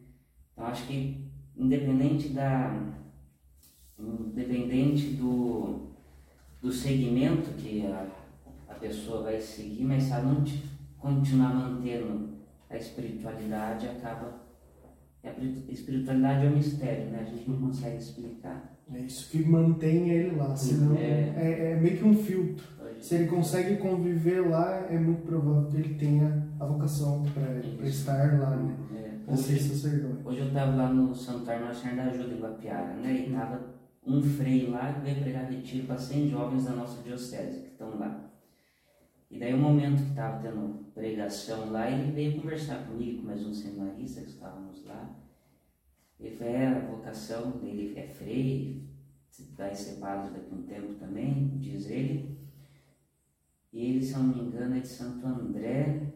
Então 0.53 0.65
acho 0.65 0.87
que 0.87 1.29
independente 1.55 2.29
da 2.29 2.91
independente 3.99 5.11
do, 5.11 5.91
do 6.61 6.71
segmento 6.71 7.51
que 7.51 7.85
a, 7.85 8.07
a 8.67 8.73
pessoa 8.75 9.23
vai 9.23 9.39
seguir, 9.39 9.83
mas 9.83 10.03
se 10.03 10.11
ela 10.11 10.23
não 10.23 10.43
continuar 10.97 11.53
mantendo 11.53 12.37
a 12.69 12.77
espiritualidade, 12.77 13.87
acaba 13.87 14.41
a 15.23 15.71
espiritualidade 15.71 16.45
é 16.45 16.49
um 16.49 16.55
mistério, 16.55 17.11
né? 17.11 17.19
A 17.21 17.23
gente 17.23 17.47
não 17.47 17.59
consegue 17.67 17.97
explicar. 17.97 18.70
É 18.93 18.99
isso 18.99 19.29
que 19.29 19.43
mantém 19.43 20.09
ele 20.09 20.35
lá, 20.35 20.55
senão 20.55 20.95
É. 20.95 21.33
é, 21.35 21.71
é 21.71 21.75
meio 21.79 21.97
que 21.97 22.03
um 22.05 22.15
filtro. 22.15 22.65
Se 22.99 23.15
ele 23.15 23.27
consegue 23.27 23.77
conviver 23.77 24.47
lá, 24.47 24.85
é 24.89 24.99
muito 24.99 25.23
provável 25.23 25.69
que 25.71 25.77
ele 25.77 25.95
tenha 25.95 26.47
a 26.59 26.65
vocação 26.65 27.23
para 27.33 27.87
estar 27.87 28.39
lá, 28.39 28.55
né? 28.55 28.75
é, 28.95 29.31
hoje, 29.31 29.59
sacerdote. 29.59 30.21
hoje 30.23 30.39
eu 30.39 30.47
estava 30.47 30.75
lá 30.75 30.93
no 30.93 31.15
Santuário 31.15 31.65
Nossa 31.65 31.81
Senhora 31.81 32.03
da 32.03 32.11
Ajuda 32.11 32.33
em 32.35 32.39
Guapiara, 32.39 32.93
né? 32.93 33.25
E 33.27 33.31
tava 33.31 33.59
um 34.05 34.21
frei 34.21 34.67
lá 34.67 34.93
que 34.93 35.01
veio 35.01 35.21
pregar 35.21 35.49
retiro 35.49 35.87
para 35.87 35.97
100 35.97 36.29
jovens 36.29 36.65
da 36.65 36.71
nossa 36.71 37.01
diocese 37.01 37.61
que 37.61 37.67
estão 37.69 37.97
lá. 37.97 38.29
E 39.31 39.39
daí, 39.39 39.53
o 39.53 39.57
momento 39.57 40.03
que 40.03 40.09
estava 40.09 40.39
tendo 40.39 40.85
pregação 40.93 41.71
lá, 41.71 41.89
ele 41.89 42.11
veio 42.11 42.39
conversar 42.41 42.85
comigo, 42.85 43.21
com 43.21 43.27
mais 43.27 43.43
um 43.45 43.53
seminarista 43.53 44.21
que 44.21 44.29
estávamos 44.29 44.85
lá. 44.85 45.09
Ele 46.22 46.43
é, 46.43 46.67
a 46.67 46.80
vocação 46.80 47.51
dele 47.57 47.97
é 47.97 48.07
frei, 48.07 48.88
vai 49.57 49.74
ser 49.74 49.99
padre 49.99 50.32
daqui 50.32 50.51
a 50.51 50.55
um 50.55 50.63
tempo 50.63 50.93
também, 50.93 51.57
diz 51.57 51.89
ele. 51.89 52.38
E 53.74 53.86
ele, 53.86 54.05
se 54.05 54.13
eu 54.13 54.19
não 54.19 54.36
me 54.36 54.41
engano, 54.41 54.76
é 54.76 54.82
de 54.82 54.88
Santo 54.88 55.26
André, 55.26 56.13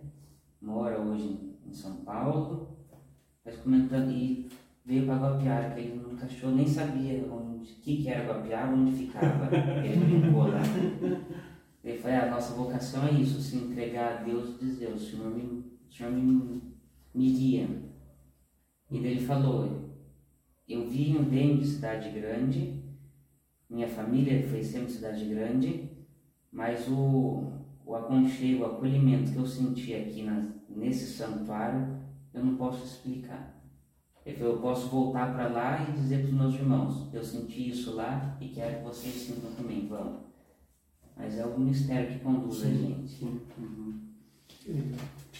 mora 0.61 0.99
hoje 0.99 1.55
em 1.65 1.73
São 1.73 1.97
Paulo, 1.97 2.77
mas 3.43 3.57
comentando, 3.57 4.11
e 4.11 4.47
veio 4.85 5.05
para 5.05 5.17
Guapiara, 5.17 5.73
que 5.73 5.79
ele 5.79 5.95
nunca 5.95 6.25
achou, 6.25 6.51
nem 6.51 6.67
sabia 6.67 7.25
onde, 7.31 7.71
o 7.71 7.75
que, 7.77 8.03
que 8.03 8.09
era 8.09 8.27
Guapiara, 8.27 8.73
onde 8.73 8.95
ficava. 8.95 9.49
Ele 9.83 10.19
brincou 10.19 10.47
lá. 10.47 10.61
Ele 11.83 11.97
falou, 11.99 12.17
"É, 12.17 12.19
a 12.27 12.31
nossa 12.31 12.55
vocação 12.55 13.07
é 13.07 13.11
isso, 13.11 13.39
se 13.39 13.57
entregar 13.57 14.17
a 14.17 14.23
Deus 14.23 14.55
e 14.61 14.65
dizer, 14.65 14.91
o 14.91 14.99
Senhor 14.99 15.33
me, 15.33 15.43
o 15.87 15.93
Senhor 15.93 16.11
me, 16.11 16.61
me 17.13 17.31
guia. 17.31 17.69
E 18.91 18.99
daí 18.99 19.11
ele 19.11 19.25
falou, 19.25 19.84
eu 20.67 20.87
vim 20.87 21.21
bem 21.23 21.57
de 21.57 21.67
cidade 21.67 22.09
grande, 22.09 22.83
minha 23.69 23.87
família 23.87 24.47
foi 24.47 24.63
sempre 24.63 24.91
cidade 24.91 25.25
grande, 25.25 25.89
mas 26.51 26.87
o, 26.87 27.51
o 27.85 27.95
aconchego, 27.95 28.63
o 28.63 28.65
acolhimento 28.65 29.31
que 29.31 29.37
eu 29.37 29.45
senti 29.45 29.93
aqui 29.93 30.23
na, 30.23 30.47
nesse 30.69 31.05
santuário, 31.05 31.99
eu 32.33 32.43
não 32.43 32.55
posso 32.55 32.83
explicar. 32.83 33.53
Eu 34.25 34.57
posso 34.57 34.89
voltar 34.89 35.33
para 35.35 35.47
lá 35.49 35.87
e 35.87 35.91
dizer 35.91 36.21
para 36.21 36.29
os 36.29 36.33
meus 36.33 36.53
irmãos, 36.55 37.13
eu 37.13 37.23
senti 37.23 37.69
isso 37.69 37.93
lá 37.93 38.35
e 38.41 38.49
quero 38.49 38.77
que 38.77 38.83
vocês 38.83 39.13
sintam 39.13 39.51
também, 39.51 39.87
vão. 39.87 40.25
Mas 41.15 41.37
é 41.37 41.45
o 41.45 41.59
mistério 41.59 42.11
que 42.11 42.23
conduz 42.23 42.63
a 42.63 42.69
gente. 42.69 43.07
Sim. 43.07 43.41
Uhum. 43.57 44.01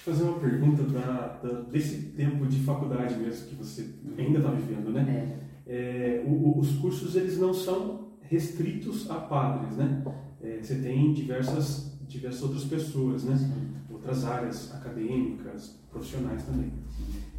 Fazer 0.06 0.24
uma 0.24 0.38
pergunta 0.40 0.84
da, 0.84 1.40
da- 1.42 1.62
desse 1.62 1.98
tempo 2.16 2.46
de 2.46 2.60
faculdade 2.60 3.16
mesmo 3.16 3.48
que 3.48 3.56
você 3.56 3.90
ainda 4.18 4.38
está 4.38 4.52
vivendo, 4.52 4.92
né? 4.92 5.40
É, 5.42 5.46
É, 5.68 6.24
o- 6.28 6.60
os 6.60 6.74
cursos 6.74 7.16
eles 7.16 7.40
não 7.40 7.52
são 7.52 8.10
restritos 8.22 9.10
a 9.10 9.16
padres, 9.16 9.76
né? 9.78 10.04
É, 10.44 10.60
você 10.62 10.76
tem 10.76 11.12
diversas, 11.12 11.98
diversas 12.08 12.44
outras 12.44 12.64
pessoas, 12.66 13.24
né? 13.24 13.36
sim. 13.36 13.52
Outras 13.92 14.26
áreas 14.26 14.72
acadêmicas, 14.76 15.80
profissionais 15.90 16.44
também. 16.44 16.72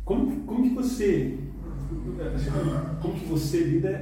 Como, 0.04 0.40
como 0.44 0.62
que 0.64 0.74
você 0.74 1.38
como 3.00 3.14
que 3.14 3.26
você 3.26 3.58
lida 3.62 3.88
é, 3.90 3.92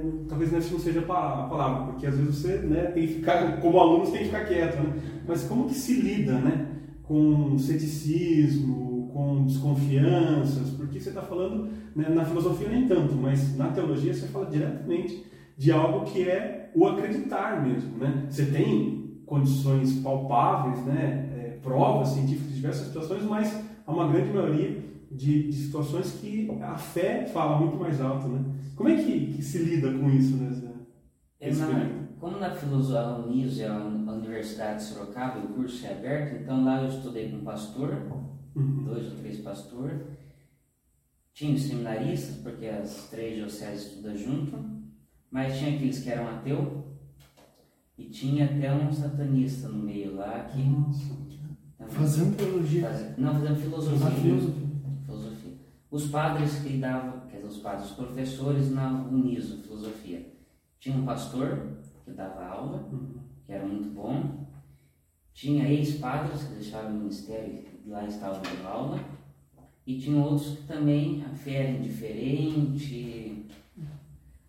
talvez 0.26 0.50
essa 0.52 0.72
não 0.72 0.78
seja 0.80 1.00
a 1.00 1.02
palavra 1.02 1.86
porque 1.92 2.06
às 2.06 2.16
vezes 2.16 2.36
você 2.36 2.56
né, 2.60 2.84
tem 2.86 3.06
que 3.06 3.14
ficar 3.16 3.60
como 3.60 3.78
aluno 3.78 4.06
você 4.06 4.12
tem 4.12 4.20
que 4.20 4.26
ficar 4.26 4.46
quieto 4.46 4.76
né? 4.82 4.94
mas 5.26 5.42
como 5.44 5.68
que 5.68 5.74
se 5.74 6.00
lida 6.00 6.38
né 6.38 6.67
com 7.08 7.58
ceticismo 7.58 9.10
com 9.12 9.46
desconfianças 9.46 10.70
porque 10.70 11.00
você 11.00 11.08
está 11.08 11.22
falando 11.22 11.70
né, 11.96 12.08
na 12.10 12.24
filosofia 12.24 12.68
nem 12.68 12.86
tanto 12.86 13.16
mas 13.16 13.56
na 13.56 13.68
teologia 13.68 14.14
você 14.14 14.28
fala 14.28 14.46
diretamente 14.46 15.24
de 15.56 15.72
algo 15.72 16.04
que 16.04 16.28
é 16.28 16.70
o 16.74 16.86
acreditar 16.86 17.66
mesmo 17.66 17.96
né 17.98 18.26
você 18.28 18.44
tem 18.44 19.22
condições 19.24 19.94
palpáveis 20.00 20.84
né 20.84 21.30
é, 21.34 21.58
provas 21.62 22.08
científicas 22.08 22.48
de 22.48 22.54
diversas 22.54 22.86
situações 22.88 23.24
mas 23.24 23.64
há 23.86 23.92
uma 23.92 24.06
grande 24.06 24.30
maioria 24.30 24.86
de, 25.10 25.48
de 25.48 25.56
situações 25.56 26.12
que 26.12 26.50
a 26.60 26.76
fé 26.76 27.26
fala 27.26 27.58
muito 27.58 27.76
mais 27.76 28.00
alto, 28.00 28.28
né? 28.28 28.44
Como 28.76 28.88
é 28.88 28.96
que, 28.96 29.32
que 29.32 29.42
se 29.42 29.58
lida 29.58 29.90
com 29.92 30.10
isso, 30.10 30.36
né? 30.36 30.48
É 31.40 31.52
na-. 31.52 32.07
Como 32.20 32.38
na 32.38 32.50
filosofia, 32.54 33.00
a 33.00 33.16
Uniso 33.18 33.62
é 33.62 33.66
a 33.68 33.76
Universidade 33.78 34.78
de 34.78 34.84
Sorocaba, 34.84 35.38
o 35.40 35.48
curso 35.54 35.86
é 35.86 35.92
aberto, 35.92 36.42
então 36.42 36.64
lá 36.64 36.82
eu 36.82 36.88
estudei 36.88 37.30
com 37.30 37.36
um 37.38 37.44
pastor, 37.44 37.94
Uhum. 38.56 38.84
dois 38.84 39.06
ou 39.12 39.18
três 39.18 39.38
pastores. 39.40 40.00
Tinha 41.32 41.54
os 41.54 41.62
seminaristas, 41.62 42.36
porque 42.42 42.66
as 42.66 43.08
três 43.10 43.36
dioceses 43.36 43.86
estudam 43.86 44.16
junto, 44.16 44.58
mas 45.30 45.56
tinha 45.56 45.76
aqueles 45.76 46.02
que 46.02 46.10
eram 46.10 46.28
ateu 46.28 46.84
e 47.96 48.04
tinha 48.06 48.46
até 48.46 48.74
um 48.74 48.92
satanista 48.92 49.68
no 49.68 49.78
meio 49.84 50.16
lá 50.16 50.40
que 50.44 50.62
Nossa. 50.62 51.16
Fazendo 51.90 52.36
teologia. 52.36 53.14
não 53.16 53.32
fazendo 53.34 53.56
filosofia. 53.60 53.98
Na 53.98 54.10
filosofia. 54.10 54.66
filosofia. 55.06 55.52
Os 55.90 56.08
padres 56.08 56.58
que 56.58 56.76
davam, 56.78 57.20
quer 57.30 57.36
dizer, 57.36 57.48
os 57.48 57.58
padres, 57.58 57.90
os 57.90 57.96
professores 57.96 58.70
na 58.72 58.90
Uniso, 59.04 59.62
filosofia. 59.62 60.34
Tinha 60.80 60.96
um 60.96 61.04
pastor 61.06 61.78
que 62.08 62.14
dava 62.14 62.44
aula, 62.44 62.88
Uhum. 62.92 63.18
que 63.46 63.52
era 63.52 63.66
muito 63.66 63.88
bom. 63.90 64.46
Tinha 65.32 65.68
ex-padres 65.68 66.44
que 66.44 66.54
deixaram 66.54 66.90
o 66.90 66.94
ministério 66.94 67.64
e 67.84 67.88
lá 67.88 68.04
estavam 68.06 68.40
dando 68.42 68.66
aula. 68.66 69.00
E 69.86 69.98
tinha 69.98 70.22
outros 70.22 70.56
que 70.58 70.62
também 70.66 71.22
a 71.24 71.28
fé 71.30 71.54
era 71.62 71.70
indiferente. 71.78 73.46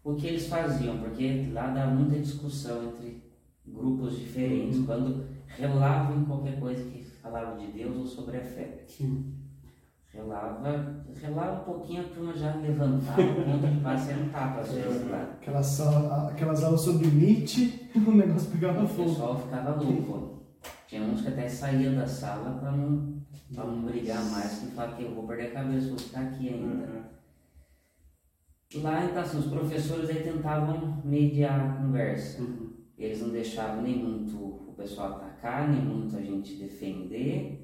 O 0.03 0.15
que 0.15 0.27
eles 0.27 0.47
faziam? 0.47 0.97
Porque 0.97 1.49
lá 1.53 1.67
dá 1.67 1.87
muita 1.87 2.19
discussão 2.19 2.85
entre 2.89 3.21
grupos 3.67 4.17
diferentes, 4.17 4.79
Uhum. 4.79 4.85
quando 4.85 5.25
relavam 5.57 6.21
em 6.21 6.25
qualquer 6.25 6.59
coisa 6.59 6.83
que 6.89 7.03
falava 7.03 7.57
de 7.59 7.67
Deus 7.67 7.95
ou 7.97 8.05
sobre 8.07 8.37
a 8.37 8.41
fé. 8.43 8.83
Sim. 8.87 9.33
Relava, 10.11 11.03
relava 11.21 11.61
um 11.61 11.65
pouquinho, 11.65 12.01
a 12.01 12.09
turma 12.09 12.33
já 12.35 12.55
levantava, 12.55 13.21
o 13.21 13.35
ponto 13.35 13.67
de 13.67 13.77
um 13.77 14.29
tapa 14.29 14.61
às 14.61 14.71
vezes 14.71 15.07
lá. 15.09 15.21
Aquelas, 15.39 15.65
sala- 15.67 16.29
aquelas 16.31 16.63
aulas 16.63 16.81
sobre 16.81 17.07
Nietzsche, 17.07 17.89
o 17.95 18.11
negócio 18.11 18.49
pegava 18.51 18.83
O 18.83 18.87
fogo. 18.87 19.09
pessoal 19.09 19.37
ficava 19.39 19.75
louco. 19.81 20.39
Tinha 20.87 21.03
uns 21.03 21.21
que 21.21 21.27
até 21.27 21.47
saíam 21.47 21.93
da 21.93 22.07
sala 22.07 22.57
para 22.59 22.71
não, 22.71 23.21
pra 23.53 23.63
não 23.65 23.83
brigar 23.83 24.23
mais, 24.31 24.59
que 24.59 24.67
falar 24.71 24.95
que 24.95 25.03
eu 25.03 25.13
vou 25.13 25.27
perder 25.27 25.47
a 25.47 25.51
cabeça, 25.51 25.89
vou 25.89 25.99
ficar 25.99 26.21
aqui 26.21 26.49
ainda. 26.49 27.09
Lá, 28.75 29.05
então, 29.05 29.21
assim, 29.21 29.37
os 29.37 29.45
professores 29.47 30.09
aí 30.09 30.23
tentavam 30.23 31.01
mediar 31.03 31.59
a 31.59 31.73
conversa. 31.83 32.41
Uhum. 32.41 32.69
Eles 32.97 33.21
não 33.21 33.29
deixavam 33.29 33.81
nem 33.83 33.97
muito 34.03 34.35
o 34.37 34.73
pessoal 34.75 35.13
atacar, 35.17 35.69
nem 35.69 35.81
muito 35.81 36.17
a 36.17 36.21
gente 36.21 36.55
defender. 36.55 37.58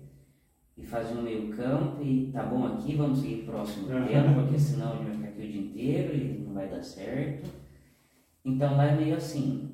E 0.78 0.86
faziam 0.86 1.22
meio 1.22 1.56
campo 1.56 2.04
e 2.04 2.32
tá 2.32 2.44
bom 2.44 2.66
aqui, 2.66 2.96
vamos 2.96 3.20
seguir 3.20 3.44
pro 3.44 3.54
próximo 3.54 3.88
Uhum. 3.88 4.06
tema, 4.06 4.34
porque 4.34 4.60
senão 4.60 4.92
a 4.92 4.96
gente 4.98 5.06
vai 5.06 5.14
ficar 5.16 5.28
aqui 5.30 5.42
o 5.42 5.52
dia 5.52 5.62
inteiro 5.62 6.16
e 6.16 6.38
não 6.40 6.54
vai 6.54 6.70
dar 6.70 6.84
certo. 6.84 7.50
Então 8.44 8.76
lá 8.76 8.86
é 8.86 8.96
meio 8.96 9.16
assim. 9.16 9.72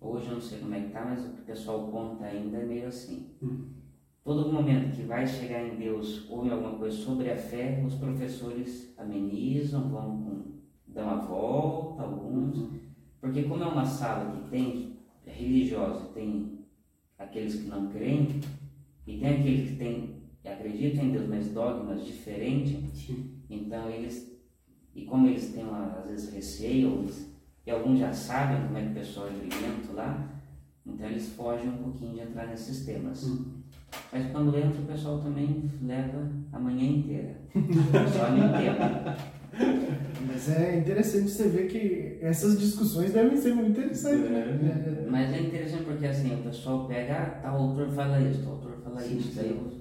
Hoje 0.00 0.28
eu 0.28 0.34
não 0.34 0.40
sei 0.40 0.60
como 0.60 0.74
é 0.74 0.80
que 0.80 0.90
tá, 0.90 1.04
mas 1.04 1.26
o 1.26 1.30
que 1.30 1.40
o 1.40 1.44
pessoal 1.44 1.88
conta 1.90 2.26
ainda 2.26 2.58
é 2.58 2.64
meio 2.64 2.86
assim. 2.86 3.34
Uhum. 3.42 3.66
Todo 4.22 4.52
momento 4.52 4.94
que 4.94 5.02
vai 5.02 5.26
chegar 5.26 5.62
em 5.66 5.76
Deus 5.76 6.28
ou 6.30 6.46
em 6.46 6.50
alguma 6.50 6.78
coisa 6.78 6.96
sobre 6.96 7.30
a 7.30 7.36
fé, 7.36 7.82
os 7.84 7.94
professores 7.94 8.94
amenizam, 8.98 9.88
vão 9.88 10.56
dão 10.96 11.10
a 11.10 11.16
volta, 11.16 12.02
alguns. 12.02 12.70
Porque 13.20 13.42
como 13.44 13.62
é 13.62 13.66
uma 13.66 13.84
sala 13.84 14.32
que 14.32 14.50
tem 14.50 14.96
religiosa, 15.24 16.06
tem 16.14 16.60
aqueles 17.18 17.56
que 17.56 17.68
não 17.68 17.88
creem, 17.88 18.40
e 19.06 19.18
tem 19.18 19.28
aqueles 19.28 19.70
que 19.70 19.76
tem, 19.76 20.15
que 20.46 20.52
acreditam 20.52 21.04
em 21.04 21.10
Deus, 21.10 21.28
mas 21.28 21.48
dogmas 21.48 22.04
diferentes, 22.06 23.10
então 23.50 23.90
eles, 23.90 24.32
e 24.94 25.02
como 25.04 25.26
eles 25.26 25.52
têm 25.52 25.64
às 25.98 26.06
vezes 26.08 26.32
receio, 26.32 27.00
eles- 27.00 27.26
e 27.66 27.70
alguns 27.70 27.98
já 27.98 28.12
sabem 28.12 28.64
como 28.64 28.78
é 28.78 28.82
que 28.82 28.90
o 28.90 28.94
pessoal 28.94 29.26
é 29.26 29.30
violento 29.30 29.92
lá, 29.92 30.28
então 30.86 31.06
eles 31.08 31.30
fogem 31.30 31.68
um 31.68 31.78
pouquinho 31.78 32.14
de 32.14 32.20
entrar 32.20 32.46
nesses 32.46 32.86
temas. 32.86 33.24
Uhum. 33.24 33.44
Mas 34.12 34.30
quando 34.30 34.56
entra, 34.56 34.80
o 34.80 34.86
pessoal 34.86 35.18
também 35.18 35.68
leva 35.82 36.30
a 36.52 36.58
manhã 36.60 36.84
inteira. 36.98 37.40
Só 37.52 38.30
no 38.30 38.52
tempo. 38.52 39.26
Mas 40.28 40.48
é 40.50 40.78
interessante 40.78 41.30
você 41.30 41.48
ver 41.48 41.66
que 41.66 42.18
essas 42.24 42.58
discussões 42.60 43.12
devem 43.12 43.36
ser 43.36 43.54
muito 43.54 43.70
interessantes. 43.80 44.30
né? 44.30 45.06
Mas 45.10 45.32
é 45.32 45.40
interessante 45.40 45.84
porque 45.84 46.06
assim, 46.06 46.34
o 46.40 46.42
pessoal 46.44 46.86
pega, 46.86 47.14
ah, 47.16 47.30
tal 47.42 47.56
autor 47.56 47.90
fala 47.90 48.20
isso, 48.20 48.42
tal 48.44 48.52
autor 48.54 48.76
fala 48.84 49.00
Sim, 49.00 49.16
isso, 49.18 49.28
sim. 49.28 49.34
daí 49.36 49.50
eu- 49.50 49.75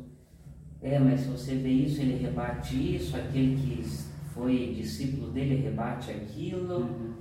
É, 0.88 1.00
mas 1.00 1.22
se 1.22 1.30
você 1.30 1.56
vê 1.56 1.70
isso, 1.70 2.00
ele 2.00 2.24
rebate 2.24 2.76
isso, 2.96 3.18
aquele 3.18 3.56
que 3.56 3.84
foi 4.36 4.76
discípulo 4.78 5.32
dele 5.32 5.56
rebate 5.56 6.12
aquilo, 6.12 6.76
Uhum. 6.82 7.14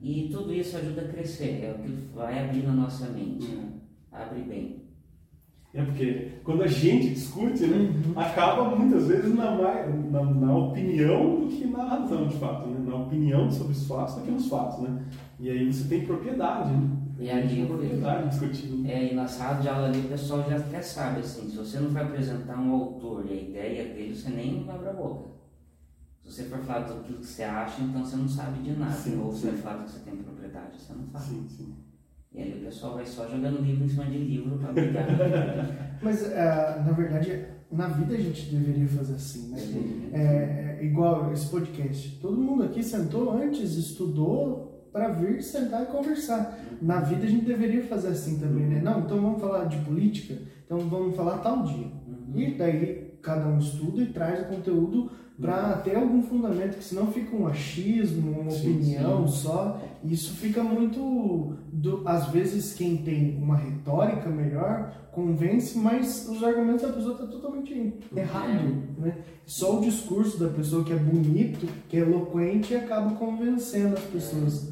e 0.00 0.30
tudo 0.32 0.54
isso 0.54 0.78
ajuda 0.78 1.02
a 1.02 1.08
crescer, 1.08 1.60
é 1.64 1.76
o 1.78 1.82
que 1.82 1.92
vai 2.14 2.42
abrir 2.42 2.62
na 2.64 2.72
nossa 2.72 3.10
mente. 3.10 3.44
Uhum. 3.54 3.72
Abre 4.10 4.40
bem. 4.40 4.82
É 5.74 5.82
porque 5.84 6.32
quando 6.44 6.62
a 6.62 6.66
gente 6.66 7.10
discute, 7.14 7.66
né, 7.66 7.76
Uhum. 8.06 8.18
acaba 8.18 8.74
muitas 8.74 9.06
vezes 9.06 9.34
na, 9.34 9.50
na, 10.10 10.22
na 10.24 10.56
opinião 10.56 11.40
do 11.40 11.48
que 11.48 11.66
na 11.66 11.84
razão, 11.84 12.26
de 12.26 12.36
fato. 12.38 12.68
Né? 12.68 12.78
Na 12.88 12.96
opinião 12.96 13.50
sobre 13.50 13.72
os 13.72 13.86
fatos 13.86 14.14
do 14.14 14.22
que 14.22 14.30
nos 14.30 14.48
fatos. 14.48 14.82
Né? 14.82 15.02
E 15.40 15.50
aí 15.50 15.70
você 15.72 15.88
tem 15.88 16.06
propriedade, 16.06 16.72
né? 16.72 16.88
E 17.22 17.30
aí 17.30 17.60
eu- 17.60 17.66
propriedade 17.68 18.28
discutindo. 18.30 18.86
É, 18.88 19.12
e 19.12 19.14
na 19.14 19.26
sala 19.28 19.60
de 19.60 19.68
aula 19.68 19.86
ali 19.88 20.00
o 20.00 20.08
pessoal 20.08 20.44
já 20.48 20.56
até 20.56 20.82
sabe, 20.82 21.20
assim, 21.20 21.48
se 21.48 21.56
você 21.56 21.78
não 21.78 21.90
for 21.90 22.02
apresentar 22.02 22.58
um 22.58 22.72
autor 22.72 23.24
e 23.28 23.32
a 23.32 23.42
ideia 23.42 23.84
dele, 23.94 24.14
você 24.14 24.28
nem 24.30 24.68
abre 24.68 24.88
a 24.88 24.92
boca. 24.92 25.30
Se 26.24 26.30
você 26.32 26.44
for 26.44 26.58
falar 26.60 26.80
do 26.86 27.02
que 27.04 27.12
você 27.24 27.42
acha, 27.44 27.82
então 27.82 28.04
você 28.04 28.16
não 28.16 28.28
sabe 28.28 28.62
de 28.62 28.72
nada. 28.72 28.92
Sim, 28.92 29.20
Ou 29.20 29.30
você 29.32 29.46
sim. 29.46 29.52
vai 29.52 29.56
falar 29.60 29.76
do 29.78 29.84
que 29.84 29.90
você 29.92 29.98
tem 30.00 30.16
propriedade, 30.16 30.80
você 30.80 30.92
não 30.94 31.06
fala. 31.08 31.24
Sim, 31.24 31.46
sim. 31.48 31.74
E 32.34 32.40
aí 32.40 32.54
o 32.60 32.64
pessoal 32.64 32.94
vai 32.94 33.04
só 33.06 33.28
jogando 33.28 33.60
livro 33.62 33.84
em 33.84 33.88
cima 33.88 34.04
de 34.06 34.18
livro 34.18 34.58
pra 34.58 34.72
brigar. 34.72 35.06
Mas, 36.02 36.22
é, 36.30 36.82
na 36.84 36.92
verdade, 36.92 37.44
na 37.70 37.88
vida 37.88 38.14
a 38.14 38.18
gente 38.18 38.46
deveria 38.54 38.88
fazer 38.88 39.14
assim, 39.14 39.48
né? 39.50 39.58
É, 40.12 40.78
é 40.80 40.84
igual 40.84 41.30
esse 41.32 41.46
podcast. 41.50 42.18
Todo 42.20 42.40
mundo 42.40 42.62
aqui 42.64 42.82
sentou 42.82 43.30
antes, 43.32 43.76
estudou 43.76 44.71
para 44.92 45.08
vir 45.08 45.42
sentar 45.42 45.82
e 45.82 45.86
conversar. 45.86 46.58
Na 46.80 47.00
vida 47.00 47.24
a 47.24 47.28
gente 47.28 47.44
deveria 47.44 47.84
fazer 47.84 48.08
assim 48.08 48.38
também, 48.38 48.66
né? 48.66 48.80
Não, 48.82 49.00
então 49.00 49.20
vamos 49.20 49.40
falar 49.40 49.64
de 49.64 49.78
política, 49.78 50.36
então 50.66 50.78
vamos 50.80 51.16
falar 51.16 51.38
tal 51.38 51.62
dia. 51.62 51.86
Uhum. 52.06 52.32
E 52.38 52.54
daí 52.54 53.12
cada 53.22 53.46
um 53.46 53.58
estuda 53.58 54.02
e 54.02 54.06
traz 54.06 54.40
o 54.42 54.44
conteúdo 54.54 55.10
para 55.40 55.72
ter 55.78 55.96
algum 55.96 56.22
fundamento, 56.22 56.76
que 56.76 56.84
senão 56.84 57.06
fica 57.08 57.34
um 57.34 57.46
achismo, 57.46 58.40
uma 58.42 58.50
Sim, 58.50 58.74
opinião 58.76 59.26
só. 59.26 59.80
E 60.04 60.12
isso 60.12 60.34
fica 60.34 60.62
muito. 60.62 61.56
do- 61.72 62.02
às 62.06 62.28
vezes 62.28 62.74
quem 62.74 62.98
tem 62.98 63.38
uma 63.42 63.56
retórica 63.56 64.28
melhor 64.28 64.92
convence, 65.10 65.76
mas 65.78 66.28
os 66.28 66.42
argumentos 66.44 66.82
da 66.82 66.88
pessoa 66.92 67.12
estão 67.14 67.28
totalmente 67.28 67.94
errado. 68.14 68.82
Né? 68.98 69.16
Só 69.46 69.78
o 69.78 69.80
discurso 69.82 70.38
da 70.38 70.48
pessoa 70.48 70.84
que 70.84 70.92
é 70.92 70.96
bonito, 70.96 71.66
que 71.88 71.96
é 71.96 72.00
eloquente, 72.00 72.74
acaba 72.74 73.14
convencendo 73.16 73.94
as 73.94 74.04
pessoas. 74.04 74.71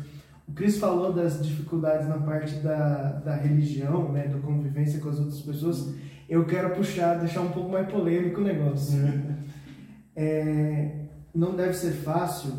O 0.51 0.53
Cris 0.53 0.79
falou 0.79 1.13
das 1.13 1.41
dificuldades 1.47 2.09
na 2.09 2.19
parte 2.19 2.57
da, 2.57 3.13
da 3.13 3.37
religião, 3.37 4.11
né, 4.11 4.27
da 4.27 4.39
convivência 4.41 4.99
com 4.99 5.09
as 5.09 5.19
outras 5.19 5.41
pessoas. 5.41 5.95
Eu 6.29 6.45
quero 6.45 6.75
puxar, 6.75 7.19
deixar 7.19 7.41
um 7.41 7.51
pouco 7.51 7.71
mais 7.71 7.89
polêmico 7.89 8.41
o 8.41 8.45
negócio. 8.45 8.99
É, 10.17 11.07
não 11.33 11.55
deve 11.55 11.73
ser 11.73 11.93
fácil 11.93 12.53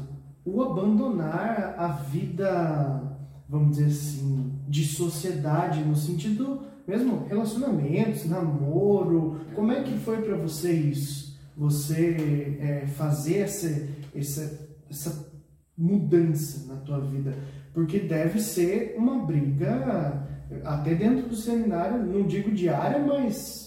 o 0.43 0.63
abandonar 0.63 1.75
a 1.77 1.89
vida, 1.89 3.19
vamos 3.47 3.77
dizer 3.77 3.87
assim, 3.87 4.53
de 4.67 4.85
sociedade, 4.85 5.83
no 5.83 5.95
sentido 5.95 6.61
mesmo 6.87 7.25
relacionamentos, 7.27 8.25
namoro. 8.25 9.41
Como 9.53 9.71
é 9.71 9.83
que 9.83 9.97
foi 9.99 10.21
para 10.21 10.37
você 10.37 10.71
isso? 10.71 11.37
Você 11.57 12.57
é, 12.59 12.87
fazer 12.87 13.39
essa, 13.39 13.87
essa, 14.15 14.69
essa 14.89 15.31
mudança 15.77 16.73
na 16.73 16.79
tua 16.79 17.01
vida? 17.01 17.33
Porque 17.73 17.99
deve 17.99 18.39
ser 18.39 18.95
uma 18.97 19.25
briga, 19.25 20.27
até 20.63 20.93
dentro 20.93 21.27
do 21.27 21.35
seminário, 21.35 22.05
não 22.05 22.23
digo 22.23 22.51
diária, 22.51 22.99
mas 22.99 23.61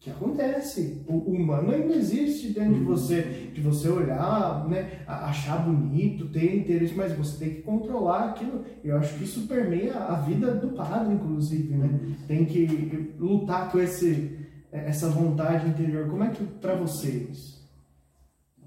que 0.00 0.10
acontece. 0.10 1.02
O 1.06 1.32
humano 1.32 1.72
ainda 1.72 1.94
existe 1.94 2.50
dentro 2.52 2.74
de 2.74 2.84
você, 2.84 3.50
de 3.52 3.60
você 3.60 3.88
olhar, 3.88 4.68
né, 4.68 5.02
achar 5.06 5.58
bonito, 5.58 6.28
ter 6.28 6.56
interesse, 6.56 6.94
mas 6.94 7.12
você 7.12 7.44
tem 7.44 7.54
que 7.56 7.62
controlar 7.62 8.30
aquilo. 8.30 8.64
Eu 8.82 8.96
acho 8.96 9.16
que 9.18 9.24
isso 9.24 9.46
permeia 9.46 9.94
a 9.94 10.20
vida 10.20 10.54
do 10.54 10.68
padre, 10.68 11.14
inclusive, 11.14 11.74
né? 11.76 12.16
Tem 12.26 12.44
que 12.44 13.14
lutar 13.18 13.70
com 13.70 13.78
esse, 13.78 14.38
essa 14.70 15.08
vontade 15.08 15.68
interior. 15.68 16.08
Como 16.08 16.22
é 16.24 16.30
que 16.30 16.44
para 16.44 16.74
vocês? 16.74 17.58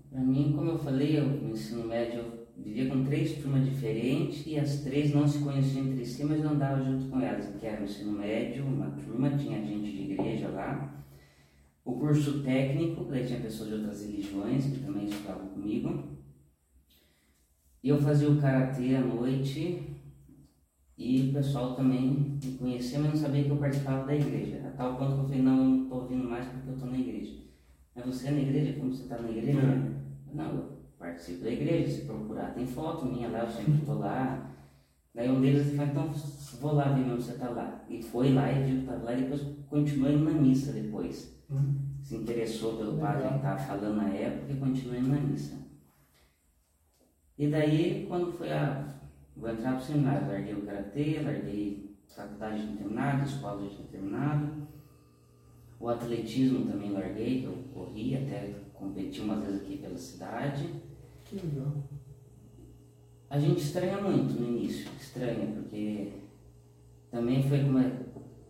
Pra 0.10 0.20
mim, 0.20 0.54
como 0.56 0.72
eu 0.72 0.80
falei, 0.80 1.18
eu, 1.18 1.26
no 1.26 1.52
ensino 1.52 1.88
médio 1.88 2.20
eu 2.20 2.41
vivia 2.58 2.90
com 2.90 3.04
três 3.04 3.38
turmas 3.38 3.66
diferentes 3.66 4.46
e 4.46 4.58
as 4.58 4.82
três 4.82 5.14
não 5.14 5.28
se 5.28 5.40
conheciam 5.40 5.88
entre 5.88 6.06
si, 6.06 6.24
mas 6.24 6.44
eu 6.44 6.50
andava 6.50 6.84
junto 6.84 7.08
com 7.08 7.20
elas, 7.20 7.48
que 7.60 7.66
era 7.66 7.82
o 7.82 7.86
ensino 7.86 8.12
médio, 8.12 8.66
uma 8.66 8.92
turma, 8.92 9.38
tinha 9.38 9.62
gente 9.66 9.92
de 9.92 10.14
igreja 10.14 10.50
lá, 10.50 11.04
o 11.84 11.94
curso 11.94 12.44
técnico, 12.44 13.06
daí 13.06 13.26
tinha 13.26 13.40
pessoas 13.40 13.70
de 13.70 13.76
outras 13.76 14.02
religiões 14.02 14.66
que 14.66 14.80
também 14.80 15.06
estudavam 15.06 15.48
comigo, 15.50 16.04
e 17.84 17.90
eu 17.90 17.98
fazia 17.98 18.30
o 18.30 18.40
karatê 18.40 18.96
à 18.96 19.02
noite 19.02 19.84
e 20.98 21.30
o 21.30 21.34
pessoal 21.34 21.76
também 21.76 22.40
me 22.44 22.52
conhecia, 22.60 23.00
mas 23.00 23.10
não 23.10 23.18
sabia 23.18 23.44
que 23.44 23.50
eu 23.50 23.58
participava 23.58 24.06
da 24.06 24.16
igreja, 24.16 24.68
a 24.68 24.72
tal 24.72 24.98
ponto 24.98 25.16
que 25.16 25.20
eu 25.20 25.26
falei, 25.26 25.42
não, 25.42 25.58
eu 25.58 25.64
não 25.64 25.84
estou 25.84 26.02
ouvindo 26.02 26.30
mais 26.30 26.46
porque 26.46 26.70
eu 26.70 26.74
estou 26.74 26.92
na 26.92 27.00
igreja. 27.00 27.42
Mas 27.96 28.06
você 28.06 28.28
é 28.28 28.32
na 28.32 28.40
igreja? 28.40 28.80
Como 28.80 28.94
você 28.94 29.04
está 29.04 29.20
na 29.20 29.30
igreja? 29.30 29.62
Não, 30.34 30.56
eu 30.56 30.71
participo 31.02 31.44
da 31.44 31.50
igreja, 31.50 31.92
se 31.92 32.06
procurar 32.06 32.54
tem 32.54 32.66
foto 32.66 33.06
minha 33.06 33.28
lá, 33.28 33.40
eu 33.40 33.50
sempre 33.50 33.74
estou 33.74 34.00
lá. 34.00 34.50
Daí 35.14 35.30
um 35.30 35.42
deles 35.42 35.76
falou, 35.76 35.92
então 35.92 36.14
vou 36.62 36.74
lá 36.74 36.94
ver 36.94 37.12
onde 37.12 37.24
você 37.24 37.34
está 37.34 37.50
lá. 37.50 37.84
E 37.90 38.02
foi 38.02 38.34
lá 38.34 38.50
e 38.52 38.64
viu 38.64 38.76
que 38.76 38.82
estava 38.84 39.04
lá 39.04 39.14
e 39.14 39.24
depois 39.24 39.42
continuou 39.68 40.12
indo 40.14 40.24
na 40.24 40.32
missa 40.32 40.72
depois. 40.72 41.36
Se 42.02 42.16
interessou 42.16 42.78
pelo 42.78 42.98
padre 42.98 43.28
que 43.28 43.36
estava 43.36 43.60
falando 43.60 43.98
na 43.98 44.10
época 44.10 44.54
e 44.54 44.56
continuou 44.56 44.98
indo 44.98 45.10
na 45.10 45.20
missa. 45.20 45.58
E 47.38 47.48
daí, 47.50 48.06
quando 48.08 48.32
foi 48.32 48.54
a. 48.54 48.92
Vou 49.36 49.50
entrar 49.50 49.72
para 49.72 49.80
o 49.80 49.84
seminário, 49.84 50.28
larguei 50.28 50.54
o 50.54 50.66
karatê, 50.66 51.22
larguei 51.24 51.98
faculdade 52.08 52.68
de 52.68 52.78
terminado, 52.78 53.26
escola 53.26 53.68
de 53.68 53.76
terminado. 53.84 54.68
O 55.80 55.90
atletismo 55.90 56.70
também 56.70 56.92
larguei, 56.92 57.42
que 57.42 57.46
eu 57.46 57.58
corri 57.74 58.16
até 58.16 58.54
competi 58.74 59.22
umas 59.22 59.44
vezes 59.44 59.62
aqui 59.62 59.78
pela 59.78 59.98
cidade. 59.98 60.70
Que 61.32 61.38
legal. 61.38 61.72
A 63.30 63.40
gente 63.40 63.62
estranha 63.62 64.02
muito 64.02 64.38
no 64.38 64.50
início, 64.50 64.92
estranha, 65.00 65.48
porque 65.54 66.12
também 67.10 67.42
foi 67.42 67.64
como 67.64 67.80
é, 67.80 67.90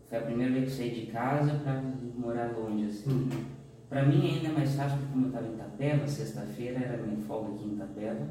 foi 0.08 0.18
a 0.18 0.22
primeira 0.22 0.52
vez 0.52 0.64
que 0.64 0.70
eu 0.72 0.76
saí 0.76 1.00
de 1.00 1.12
casa 1.12 1.60
para 1.62 1.80
morar 2.16 2.50
longe 2.58 2.86
assim. 2.86 3.10
Uhum. 3.12 3.44
Para 3.88 4.04
mim 4.04 4.26
ainda 4.26 4.48
é 4.48 4.52
mais 4.52 4.74
fácil 4.74 4.98
porque 4.98 5.12
como 5.12 5.26
eu 5.26 5.28
estava 5.28 5.46
em 5.46 5.54
Itapeva, 5.54 6.08
sexta-feira 6.08 6.80
era 6.80 7.00
minha 7.00 7.18
folga 7.18 7.54
aqui 7.54 7.64
em 7.66 7.74
Itapeva. 7.74 8.28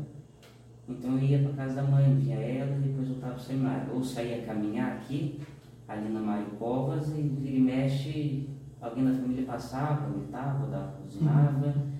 Então 0.89 1.11
eu 1.11 1.23
ia 1.23 1.39
para 1.39 1.53
casa 1.53 1.75
da 1.75 1.83
mãe, 1.83 2.13
via 2.15 2.35
ela 2.35 2.75
e 2.75 2.79
depois 2.89 3.07
voltava 3.07 3.35
para 3.35 3.41
o 3.41 3.45
seminário. 3.45 3.93
Ou 3.93 4.03
saía 4.03 4.45
caminhar 4.45 4.97
aqui, 4.97 5.39
ali 5.87 6.09
na 6.09 6.19
Mário 6.19 6.47
Covas, 6.59 7.07
e 7.17 7.21
vira 7.21 7.55
e 7.55 7.61
mexe, 7.61 8.49
alguém 8.81 9.05
da 9.05 9.13
família 9.13 9.45
passava, 9.45 10.09
gritava, 10.09 10.67
dava, 10.67 10.91
cozinhava, 11.03 11.90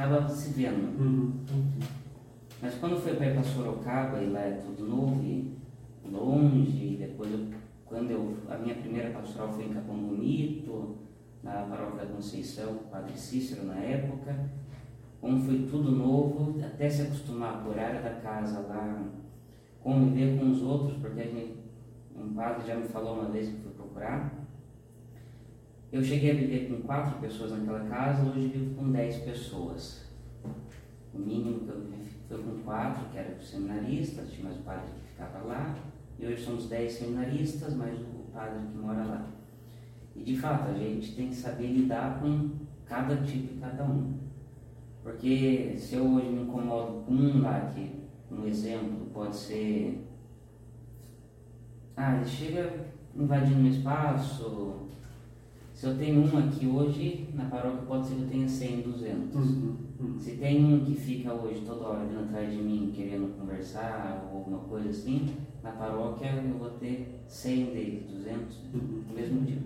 acaba 0.00 0.26
se 0.28 0.50
vendo. 0.54 0.98
Uhum. 0.98 1.32
Mas 2.62 2.74
quando 2.76 2.96
foi 2.96 3.16
para 3.16 3.26
ir 3.26 3.34
para 3.34 3.42
Sorocaba, 3.42 4.22
e 4.22 4.30
lá 4.30 4.40
é 4.40 4.52
tudo 4.52 4.88
novo 4.88 5.22
e 5.22 5.54
longe, 6.10 6.94
e 6.94 6.96
depois 6.98 7.30
eu, 7.30 7.46
quando 7.84 8.10
eu, 8.10 8.36
a 8.48 8.56
minha 8.56 8.74
primeira 8.74 9.10
pastoral 9.10 9.52
foi 9.52 9.64
em 9.64 9.74
Capão 9.74 9.96
Bonito, 9.96 10.96
na 11.42 11.62
paróquia 11.64 12.06
da 12.06 12.12
Conceição, 12.14 12.74
com 12.74 12.84
o 12.84 12.88
Padre 12.88 13.16
Cícero 13.16 13.66
na 13.66 13.76
época, 13.76 14.50
como 15.20 15.38
foi 15.40 15.66
tudo 15.70 15.90
novo, 15.90 16.58
até 16.64 16.88
se 16.88 17.02
acostumar 17.02 17.62
por 17.62 17.78
área 17.78 18.00
da 18.00 18.20
casa 18.20 18.60
lá, 18.60 19.04
conviver 19.82 20.38
com 20.38 20.50
os 20.50 20.62
outros, 20.62 20.98
porque 20.98 21.20
a 21.20 21.24
gente, 21.24 21.56
um 22.16 22.34
padre 22.34 22.66
já 22.66 22.74
me 22.74 22.84
falou 22.84 23.14
uma 23.14 23.30
vez 23.30 23.48
que 23.48 23.60
fui 23.60 23.72
procurar, 23.72 24.39
eu 25.92 26.04
cheguei 26.04 26.30
a 26.30 26.34
viver 26.34 26.68
com 26.68 26.82
quatro 26.82 27.18
pessoas 27.20 27.50
naquela 27.50 27.80
casa, 27.88 28.30
hoje 28.30 28.48
vivo 28.48 28.76
com 28.76 28.92
dez 28.92 29.16
pessoas. 29.18 30.08
O 31.12 31.18
mínimo 31.18 31.60
que 31.60 31.68
eu 31.68 31.80
vivi 31.80 32.10
foi 32.28 32.38
com 32.42 32.62
quatro, 32.62 33.08
que 33.10 33.18
eram 33.18 33.40
seminaristas, 33.40 34.30
tinha 34.30 34.44
mais 34.44 34.56
o 34.56 34.62
padre 34.62 34.84
que 34.94 35.10
ficava 35.10 35.38
lá, 35.46 35.76
e 36.18 36.26
hoje 36.26 36.44
somos 36.44 36.68
dez 36.68 36.92
seminaristas, 36.92 37.74
mais 37.74 37.98
o 37.98 38.30
padre 38.32 38.60
que 38.70 38.78
mora 38.78 39.04
lá. 39.04 39.30
E 40.14 40.22
de 40.22 40.36
fato, 40.36 40.70
a 40.70 40.74
gente 40.74 41.16
tem 41.16 41.28
que 41.28 41.34
saber 41.34 41.66
lidar 41.66 42.20
com 42.20 42.50
cada 42.86 43.16
tipo 43.16 43.54
e 43.54 43.58
cada 43.58 43.84
um. 43.84 44.14
Porque 45.02 45.74
se 45.76 45.96
eu 45.96 46.04
hoje 46.04 46.28
me 46.28 46.42
incomodo 46.42 47.04
com 47.04 47.12
um 47.12 47.40
lá, 47.40 47.72
que 47.74 47.90
um 48.30 48.46
exemplo 48.46 49.06
pode 49.12 49.34
ser. 49.34 50.06
Ah, 51.96 52.16
ele 52.16 52.26
chega 52.26 52.86
invadindo 53.16 53.60
meu 53.60 53.72
espaço. 53.72 54.89
Se 55.80 55.86
eu 55.86 55.96
tenho 55.96 56.20
um 56.22 56.38
aqui 56.38 56.66
hoje, 56.66 57.26
na 57.32 57.46
paróquia 57.46 57.80
pode 57.88 58.06
ser 58.06 58.16
que 58.16 58.20
eu 58.20 58.28
tenha 58.28 58.46
100, 58.46 58.82
200. 58.82 59.34
Uhum. 59.34 59.76
Uhum. 59.98 60.18
Se 60.18 60.32
tem 60.32 60.62
um 60.62 60.84
que 60.84 60.94
fica 60.94 61.32
hoje 61.32 61.62
toda 61.66 61.86
hora 61.86 62.04
vindo 62.04 62.20
atrás 62.20 62.52
de 62.52 62.58
mim 62.62 62.92
querendo 62.94 63.34
conversar 63.38 64.28
ou 64.30 64.40
alguma 64.40 64.58
coisa 64.58 64.90
assim, 64.90 65.30
na 65.62 65.70
paróquia 65.70 66.32
eu 66.46 66.58
vou 66.58 66.68
ter 66.72 67.22
100 67.26 67.64
deles, 67.72 68.02
200, 68.10 68.56
Uhum. 68.74 69.04
do 69.08 69.14
mesmo 69.14 69.46
tipo. 69.46 69.62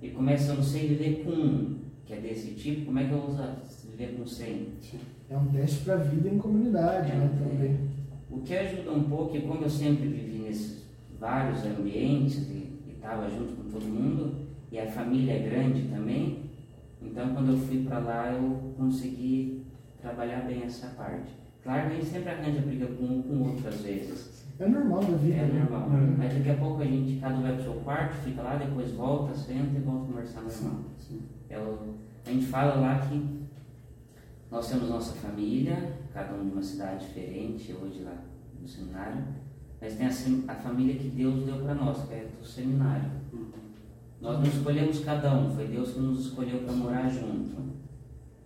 E 0.00 0.08
começa, 0.08 0.52
eu 0.52 0.56
não 0.56 0.62
sei 0.62 0.88
viver 0.88 1.22
com 1.22 1.32
um 1.32 1.78
que 2.06 2.14
é 2.14 2.16
desse 2.20 2.52
tipo, 2.54 2.86
como 2.86 2.98
é 3.00 3.04
que 3.04 3.12
eu 3.12 3.18
vou 3.20 3.28
usar- 3.28 3.60
viver 3.90 4.16
com 4.16 4.24
100? 4.26 4.68
É 5.28 5.36
um 5.36 5.48
teste 5.48 5.84
para 5.84 5.94
a 5.96 5.98
vida 5.98 6.30
em 6.30 6.38
comunidade, 6.38 7.14
né? 7.14 7.30
Também. 7.38 7.76
O 8.30 8.40
que 8.40 8.56
ajuda 8.56 8.90
um 8.92 9.02
pouco 9.02 9.36
é 9.36 9.40
como 9.42 9.62
eu 9.62 9.68
sempre 9.68 10.08
vivi 10.08 10.38
nesses 10.38 10.84
vários 11.20 11.62
ambientes 11.66 12.48
e 12.48 12.92
estava 12.94 13.28
junto 13.28 13.52
com 13.52 13.64
todo 13.70 13.84
mundo, 13.84 14.47
e 14.70 14.78
a 14.78 14.86
família 14.86 15.32
é 15.34 15.48
grande 15.48 15.88
também, 15.88 16.50
então 17.00 17.34
quando 17.34 17.52
eu 17.52 17.58
fui 17.58 17.84
para 17.84 17.98
lá 17.98 18.32
eu 18.32 18.74
consegui 18.76 19.64
trabalhar 20.00 20.46
bem 20.46 20.62
essa 20.62 20.88
parte. 20.88 21.30
Claro 21.62 21.88
que 21.88 21.92
a 21.92 21.96
gente 21.96 22.06
sempre 22.06 22.30
arranja 22.30 22.60
briga 22.60 22.86
com 22.86 23.04
um 23.04 23.22
com 23.22 23.34
o 23.34 23.48
outro 23.50 23.68
às 23.68 23.80
vezes, 23.80 24.46
É 24.58 24.66
normal 24.68 25.00
da 25.04 25.16
vida. 25.16 25.36
é 25.36 25.46
né? 25.46 25.66
normal. 25.68 25.88
É. 25.98 26.16
Mas 26.18 26.34
daqui 26.34 26.50
a 26.50 26.54
pouco 26.54 26.82
a 26.82 26.84
gente, 26.84 27.20
cada 27.20 27.36
um 27.36 27.42
vai 27.42 27.54
pro 27.54 27.62
seu 27.62 27.74
quarto, 27.74 28.14
fica 28.24 28.42
lá, 28.42 28.56
depois 28.56 28.92
volta, 28.92 29.34
senta 29.34 29.76
e 29.76 29.80
volta 29.80 30.04
a 30.04 30.06
conversar 30.06 30.40
normal. 30.42 30.84
Sim. 30.98 31.22
É 31.50 31.56
a 31.56 32.30
gente 32.30 32.46
fala 32.46 32.74
lá 32.74 32.98
que 32.98 33.38
nós 34.50 34.68
temos 34.68 34.88
nossa 34.88 35.14
família, 35.14 35.94
cada 36.12 36.34
um 36.34 36.44
de 36.46 36.52
uma 36.52 36.62
cidade 36.62 37.06
diferente, 37.06 37.72
hoje 37.72 38.02
lá 38.02 38.16
no 38.60 38.66
seminário, 38.68 39.24
mas 39.80 39.94
tem 39.94 40.06
a, 40.06 40.52
a 40.52 40.54
família 40.56 40.94
que 40.96 41.08
Deus 41.08 41.44
deu 41.44 41.58
para 41.58 41.74
nós, 41.74 42.06
que 42.08 42.14
é 42.14 42.28
do 42.38 42.46
seminário. 42.46 43.10
Uhum. 43.32 43.46
Nós 44.20 44.38
não 44.38 44.46
escolhemos 44.46 45.00
cada 45.00 45.32
um, 45.34 45.54
foi 45.54 45.66
Deus 45.68 45.90
que 45.90 46.00
nos 46.00 46.26
escolheu 46.26 46.58
para 46.60 46.72
morar 46.72 47.08
junto. 47.08 47.68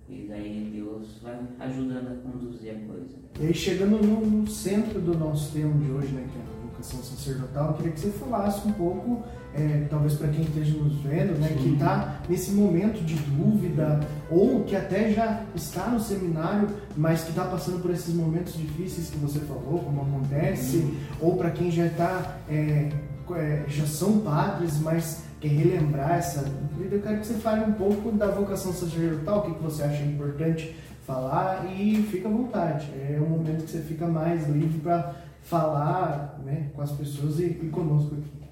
E 0.08 0.26
daí 0.28 0.70
Deus 0.74 1.18
vai 1.22 1.38
ajudando 1.60 2.08
a 2.08 2.14
conduzir 2.16 2.72
a 2.72 2.86
coisa. 2.86 3.22
E 3.40 3.46
aí, 3.46 3.54
chegando 3.54 3.96
no, 4.06 4.20
no 4.20 4.46
centro 4.46 5.00
do 5.00 5.16
nosso 5.16 5.50
tema 5.52 5.72
de 5.82 5.90
hoje, 5.90 6.08
né, 6.08 6.26
que 6.30 6.38
é 6.38 6.42
a 6.42 6.66
vocação 6.66 7.02
sacerdotal, 7.02 7.68
eu 7.68 7.74
queria 7.74 7.92
que 7.92 8.00
você 8.00 8.10
falasse 8.10 8.68
um 8.68 8.72
pouco, 8.72 9.22
é, 9.54 9.86
talvez 9.88 10.14
para 10.14 10.28
quem 10.28 10.42
esteja 10.42 10.76
nos 10.76 10.96
vendo, 10.96 11.38
né, 11.40 11.48
que 11.56 11.62
Sim. 11.62 11.72
está 11.74 12.20
nesse 12.28 12.52
momento 12.52 13.02
de 13.02 13.14
dúvida, 13.14 14.00
ou 14.30 14.64
que 14.64 14.76
até 14.76 15.12
já 15.12 15.44
está 15.54 15.88
no 15.88 15.98
seminário, 15.98 16.68
mas 16.94 17.24
que 17.24 17.30
está 17.30 17.46
passando 17.46 17.80
por 17.80 17.90
esses 17.90 18.14
momentos 18.14 18.52
difíceis 18.52 19.08
que 19.08 19.16
você 19.16 19.40
falou, 19.40 19.78
como 19.78 20.02
acontece, 20.02 20.94
ou 21.18 21.38
para 21.38 21.50
quem 21.50 21.70
já 21.70 21.86
está, 21.86 22.36
é, 22.50 22.90
é, 23.36 23.64
já 23.68 23.86
são 23.86 24.20
padres, 24.20 24.80
mas 24.80 25.24
quer 25.40 25.48
relembrar 25.48 26.12
essa 26.12 26.42
vida, 26.76 26.96
eu 26.96 27.02
quero 27.02 27.20
que 27.20 27.26
você 27.26 27.34
fale 27.34 27.64
um 27.64 27.72
pouco 27.72 28.12
da 28.12 28.28
vocação 28.28 28.72
sacerdotal, 28.72 29.40
o 29.40 29.42
que, 29.42 29.54
que 29.54 29.62
você 29.62 29.82
acha 29.82 30.02
importante 30.02 30.76
falar 31.06 31.66
e 31.66 32.02
fica 32.02 32.28
à 32.28 32.32
vontade. 32.32 32.90
É 32.96 33.18
um 33.20 33.28
momento 33.28 33.64
que 33.64 33.70
você 33.70 33.80
fica 33.80 34.06
mais 34.06 34.48
livre 34.48 34.78
para 34.80 35.14
falar 35.42 36.40
né, 36.44 36.70
com 36.74 36.82
as 36.82 36.92
pessoas 36.92 37.40
e, 37.40 37.46
e 37.46 37.68
conosco 37.70 38.14
aqui. 38.14 38.42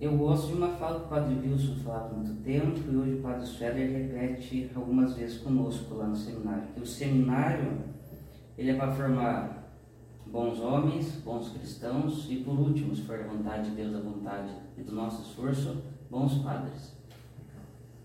Eu 0.00 0.16
gosto 0.16 0.48
de 0.48 0.54
uma 0.54 0.70
fala 0.70 0.98
que 0.98 1.06
o 1.06 1.08
Padre 1.08 1.48
Wilson 1.48 1.76
falava 1.84 2.10
há 2.10 2.14
muito 2.14 2.42
tempo 2.42 2.76
e 2.90 2.96
hoje 2.96 3.14
o 3.14 3.22
Padre 3.22 3.46
Schroeder 3.46 3.88
repete 3.88 4.68
algumas 4.74 5.14
vezes 5.14 5.38
conosco 5.38 5.94
lá 5.94 6.06
no 6.06 6.16
seminário, 6.16 6.64
que 6.74 6.80
o 6.80 6.86
seminário 6.86 7.78
ele 8.58 8.72
é 8.72 8.74
para 8.74 8.90
formar 8.90 9.61
bons 10.32 10.58
homens, 10.60 11.20
bons 11.22 11.50
cristãos 11.50 12.26
e 12.30 12.36
por 12.36 12.58
último, 12.58 12.96
se 12.96 13.02
for 13.02 13.20
a 13.20 13.26
vontade 13.26 13.68
de 13.68 13.76
Deus, 13.76 13.94
a 13.94 14.00
vontade 14.00 14.50
e 14.78 14.82
do 14.82 14.92
nosso 14.92 15.22
esforço, 15.22 15.82
bons 16.10 16.38
padres. 16.38 16.96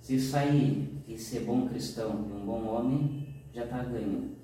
Se 0.01 0.19
sair 0.19 1.03
e 1.07 1.17
ser 1.17 1.45
bom 1.45 1.67
cristão 1.67 2.27
e 2.29 2.33
um 2.33 2.45
bom 2.45 2.65
homem, 2.65 3.27
já 3.53 3.63
está 3.63 3.81
ganho. 3.81 4.35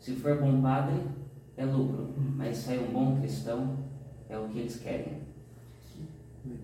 Se 0.00 0.16
for 0.16 0.40
bom 0.40 0.60
padre, 0.60 1.00
é 1.56 1.64
lucro, 1.64 2.12
mas 2.36 2.56
sair 2.56 2.80
um 2.80 2.92
bom 2.92 3.20
cristão 3.20 3.76
é 4.28 4.36
o 4.36 4.48
que 4.48 4.58
eles 4.58 4.80
querem. 4.80 5.22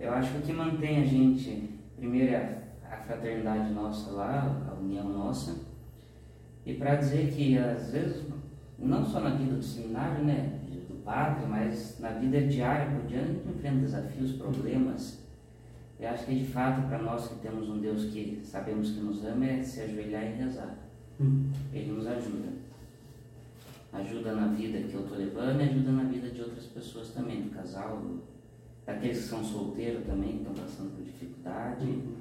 Eu 0.00 0.12
acho 0.12 0.32
que 0.32 0.38
o 0.38 0.42
que 0.42 0.52
mantém 0.52 1.02
a 1.02 1.04
gente, 1.04 1.78
primeiro 1.96 2.32
é 2.32 2.64
a 2.90 2.96
fraternidade 2.96 3.72
nossa 3.72 4.10
lá, 4.10 4.68
a 4.68 4.74
união 4.74 5.08
nossa, 5.08 5.54
e 6.66 6.74
para 6.74 6.96
dizer 6.96 7.32
que 7.32 7.56
às 7.56 7.92
vezes, 7.92 8.24
não 8.78 9.04
só 9.04 9.20
na 9.20 9.30
vida 9.30 9.56
do 9.56 9.62
seminário, 9.62 10.24
né, 10.24 10.60
do 10.88 11.02
padre, 11.02 11.46
mas 11.46 11.98
na 11.98 12.10
vida 12.10 12.40
diária, 12.42 12.94
por 12.94 13.06
diante, 13.06 13.30
a 13.30 13.32
gente 13.32 13.48
enfrenta 13.48 13.80
desafios, 13.80 14.32
problemas. 14.32 15.18
Eu 15.98 16.08
acho 16.10 16.26
que 16.26 16.34
de 16.38 16.46
fato, 16.46 16.86
para 16.86 16.98
nós 16.98 17.26
que 17.28 17.34
temos 17.36 17.68
um 17.68 17.80
Deus 17.80 18.04
que 18.04 18.40
sabemos 18.44 18.90
que 18.90 19.00
nos 19.00 19.24
ama, 19.24 19.44
é 19.44 19.62
se 19.62 19.80
ajoelhar 19.80 20.24
e 20.24 20.34
rezar. 20.34 20.76
Uhum. 21.18 21.50
Ele 21.72 21.92
nos 21.92 22.06
ajuda. 22.06 22.48
Ajuda 23.92 24.34
na 24.34 24.46
vida 24.48 24.78
que 24.86 24.94
eu 24.94 25.00
estou 25.00 25.18
levando 25.18 25.60
e 25.60 25.64
ajuda 25.64 25.90
na 25.90 26.04
vida 26.04 26.30
de 26.30 26.40
outras 26.40 26.66
pessoas 26.66 27.08
também, 27.10 27.42
do 27.42 27.50
casal, 27.50 28.00
daqueles 28.86 29.18
que 29.18 29.24
são 29.24 29.42
solteiros 29.42 30.06
também, 30.06 30.34
que 30.34 30.48
estão 30.48 30.54
passando 30.54 30.94
por 30.94 31.04
dificuldade. 31.04 31.84
Uhum. 31.84 32.14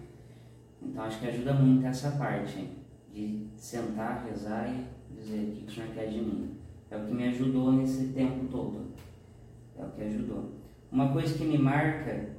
Então 0.81 1.03
acho 1.03 1.19
que 1.19 1.27
ajuda 1.27 1.53
muito 1.53 1.85
essa 1.85 2.11
parte 2.11 2.67
de 3.13 3.45
sentar, 3.55 4.25
rezar 4.27 4.67
e 4.69 4.96
dizer 5.19 5.49
o 5.49 5.51
que 5.55 5.65
o 5.71 5.73
Senhor 5.73 5.89
quer 5.93 6.07
de 6.09 6.17
mim. 6.19 6.51
É 6.89 6.97
o 6.97 7.05
que 7.05 7.13
me 7.13 7.27
ajudou 7.27 7.71
nesse 7.73 8.07
tempo 8.09 8.45
todo. 8.51 8.85
É 9.77 9.83
o 9.83 9.89
que 9.89 10.01
ajudou. 10.03 10.51
Uma 10.91 11.09
coisa 11.11 11.37
que 11.37 11.43
me 11.43 11.57
marca, 11.57 12.29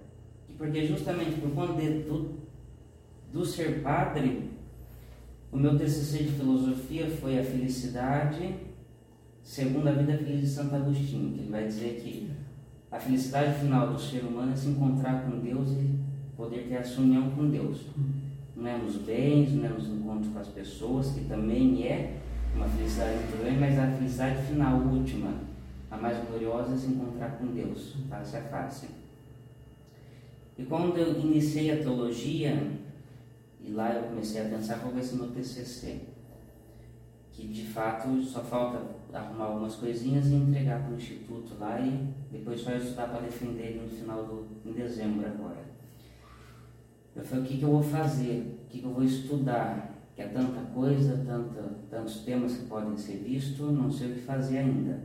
porque 0.56 0.86
justamente 0.86 1.40
por 1.40 1.50
conta 1.50 1.74
de- 1.80 2.00
do, 2.04 2.30
do 3.32 3.44
ser 3.44 3.82
padre, 3.82 4.50
o 5.52 5.56
meu 5.56 5.76
TCC 5.76 6.24
de 6.24 6.32
filosofia 6.32 7.08
foi 7.10 7.38
a 7.38 7.44
felicidade 7.44 8.54
segundo 9.42 9.88
a 9.88 9.92
vida 9.92 10.16
feliz 10.18 10.40
de 10.42 10.46
Santo 10.48 10.74
Agostinho, 10.74 11.32
que 11.32 11.40
ele 11.40 11.50
vai 11.50 11.66
dizer 11.66 12.00
que 12.02 12.30
a 12.90 12.98
felicidade 12.98 13.58
final 13.60 13.92
do 13.92 13.98
ser 13.98 14.20
humano 14.24 14.52
é 14.52 14.56
se 14.56 14.68
encontrar 14.68 15.24
com 15.24 15.38
Deus 15.40 15.70
e 15.70 15.98
poder 16.36 16.66
ter 16.68 16.74
essa 16.74 17.00
união 17.00 17.30
com 17.30 17.48
Deus. 17.48 17.80
Não 18.56 18.66
é 18.66 18.76
nos 18.76 18.96
bens, 18.96 19.52
não 19.52 19.64
é 19.66 19.68
nos 19.68 19.86
encontros 19.88 20.32
com 20.32 20.38
as 20.38 20.48
pessoas, 20.48 21.12
que 21.12 21.24
também 21.26 21.82
é 21.86 22.18
uma 22.54 22.68
felicidade 22.68 23.16
muito 23.16 23.42
grande, 23.42 23.58
mas 23.58 23.78
a 23.78 23.96
felicidade 23.96 24.46
final, 24.46 24.80
última, 24.80 25.32
a 25.90 25.96
mais 25.96 26.18
gloriosa, 26.26 26.74
é 26.74 26.76
se 26.76 26.86
encontrar 26.86 27.38
com 27.38 27.46
Deus, 27.46 27.96
face 28.08 28.36
a 28.36 28.42
face. 28.42 28.88
E 30.58 30.64
quando 30.64 30.96
eu 30.98 31.18
iniciei 31.20 31.70
a 31.72 31.82
teologia, 31.82 32.60
e 33.60 33.70
lá 33.72 33.92
eu 33.92 34.04
comecei 34.04 34.40
a 34.40 34.48
pensar 34.48 34.80
qual 34.80 34.92
vai 34.92 35.02
ser 35.02 35.16
meu 35.16 35.28
TCC. 35.28 36.00
que 37.32 37.46
de 37.46 37.66
fato 37.66 38.20
só 38.22 38.40
falta 38.40 38.82
arrumar 39.12 39.44
algumas 39.44 39.76
coisinhas 39.76 40.26
e 40.26 40.34
entregar 40.34 40.82
para 40.82 40.92
o 40.92 40.96
instituto 40.96 41.56
lá 41.60 41.80
e 41.80 42.12
depois 42.32 42.60
só 42.60 42.72
estudar 42.72 43.08
para 43.08 43.20
defender 43.20 43.80
no 43.80 43.88
final 43.88 44.24
do 44.24 44.48
em 44.66 44.72
dezembro 44.72 45.24
agora. 45.24 45.64
Eu 47.14 47.24
falei, 47.24 47.44
o 47.44 47.46
que, 47.46 47.58
que 47.58 47.62
eu 47.62 47.70
vou 47.70 47.82
fazer? 47.82 48.58
O 48.64 48.68
que, 48.68 48.78
que 48.80 48.84
eu 48.84 48.92
vou 48.92 49.04
estudar? 49.04 49.97
Que 50.18 50.24
é 50.24 50.26
tanta 50.26 50.60
coisa, 50.74 51.16
tanta, 51.24 51.62
tantos 51.88 52.24
temas 52.24 52.56
que 52.56 52.64
podem 52.64 52.96
ser 52.96 53.18
vistos, 53.18 53.72
não 53.72 53.88
sei 53.88 54.10
o 54.10 54.14
que 54.14 54.22
fazer 54.22 54.58
ainda. 54.58 54.98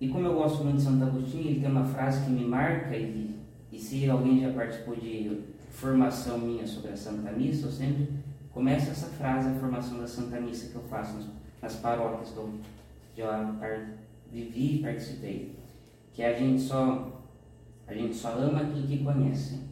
E 0.00 0.08
como 0.08 0.24
eu 0.24 0.32
gosto 0.32 0.64
muito 0.64 0.78
de 0.78 0.82
Santo 0.82 1.04
Agostinho, 1.04 1.46
ele 1.46 1.60
tem 1.60 1.70
uma 1.70 1.84
frase 1.84 2.24
que 2.24 2.30
me 2.30 2.46
marca, 2.46 2.96
e, 2.96 3.38
e 3.70 3.78
se 3.78 4.08
alguém 4.08 4.40
já 4.40 4.50
participou 4.54 4.96
de 4.96 5.42
formação 5.68 6.38
minha 6.38 6.66
sobre 6.66 6.92
a 6.92 6.96
Santa 6.96 7.32
Missa, 7.32 7.66
eu 7.66 7.70
sempre 7.70 8.08
começo 8.50 8.92
essa 8.92 9.08
frase, 9.08 9.50
a 9.50 9.60
formação 9.60 9.98
da 9.98 10.06
Santa 10.06 10.40
Missa 10.40 10.70
que 10.70 10.76
eu 10.76 10.82
faço 10.84 11.16
nas, 11.16 11.26
nas 11.60 11.76
paróquias 11.82 12.30
que 12.30 12.38
eu 12.38 12.54
já 13.14 13.54
vivi 14.32 14.76
e 14.76 14.82
participei. 14.82 15.54
Que 16.14 16.22
a 16.22 16.32
gente 16.32 16.62
só, 16.62 17.22
a 17.86 17.92
gente 17.92 18.14
só 18.14 18.30
ama 18.38 18.62
aquilo 18.62 18.86
que 18.86 19.04
conhece. 19.04 19.68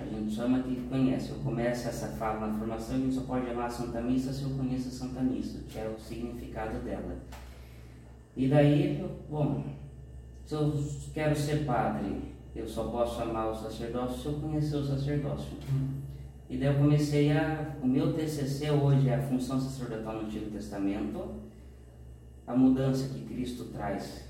A 0.00 0.04
gente 0.04 0.32
só 0.32 0.44
ama 0.44 0.58
aquilo 0.58 0.76
que 0.76 0.88
conhece. 0.88 1.30
Eu 1.30 1.38
começo 1.38 1.88
essa 1.88 2.08
fala 2.08 2.46
na 2.46 2.58
formação, 2.58 2.96
a 2.96 2.98
gente 2.98 3.14
só 3.14 3.22
pode 3.22 3.50
amar 3.50 3.66
a 3.66 3.70
Santa 3.70 4.00
Missa 4.00 4.32
se 4.32 4.44
eu 4.44 4.50
conheço 4.50 4.88
a 4.88 4.92
Santa 4.92 5.20
Missa, 5.20 5.58
que 5.68 5.78
é 5.78 5.88
o 5.88 5.98
significado 5.98 6.78
dela. 6.80 7.16
E 8.36 8.48
daí, 8.48 9.04
bom, 9.28 9.64
se 10.44 10.54
eu 10.54 10.72
quero 11.12 11.34
ser 11.34 11.64
padre, 11.64 12.32
eu 12.54 12.66
só 12.68 12.84
posso 12.84 13.20
amar 13.20 13.50
o 13.50 13.54
sacerdócio 13.54 14.18
se 14.18 14.26
eu 14.26 14.34
conhecer 14.34 14.76
o 14.76 14.84
sacerdócio. 14.84 15.56
E 16.48 16.56
daí 16.56 16.68
eu 16.68 16.78
comecei 16.78 17.32
a. 17.32 17.76
O 17.82 17.86
meu 17.86 18.14
TCC 18.14 18.70
hoje 18.70 19.08
é 19.08 19.16
a 19.16 19.22
função 19.22 19.60
sacerdotal 19.60 20.14
no 20.14 20.20
Antigo 20.26 20.50
Testamento, 20.50 21.34
a 22.46 22.56
mudança 22.56 23.12
que 23.12 23.24
Cristo 23.26 23.66
traz 23.66 24.28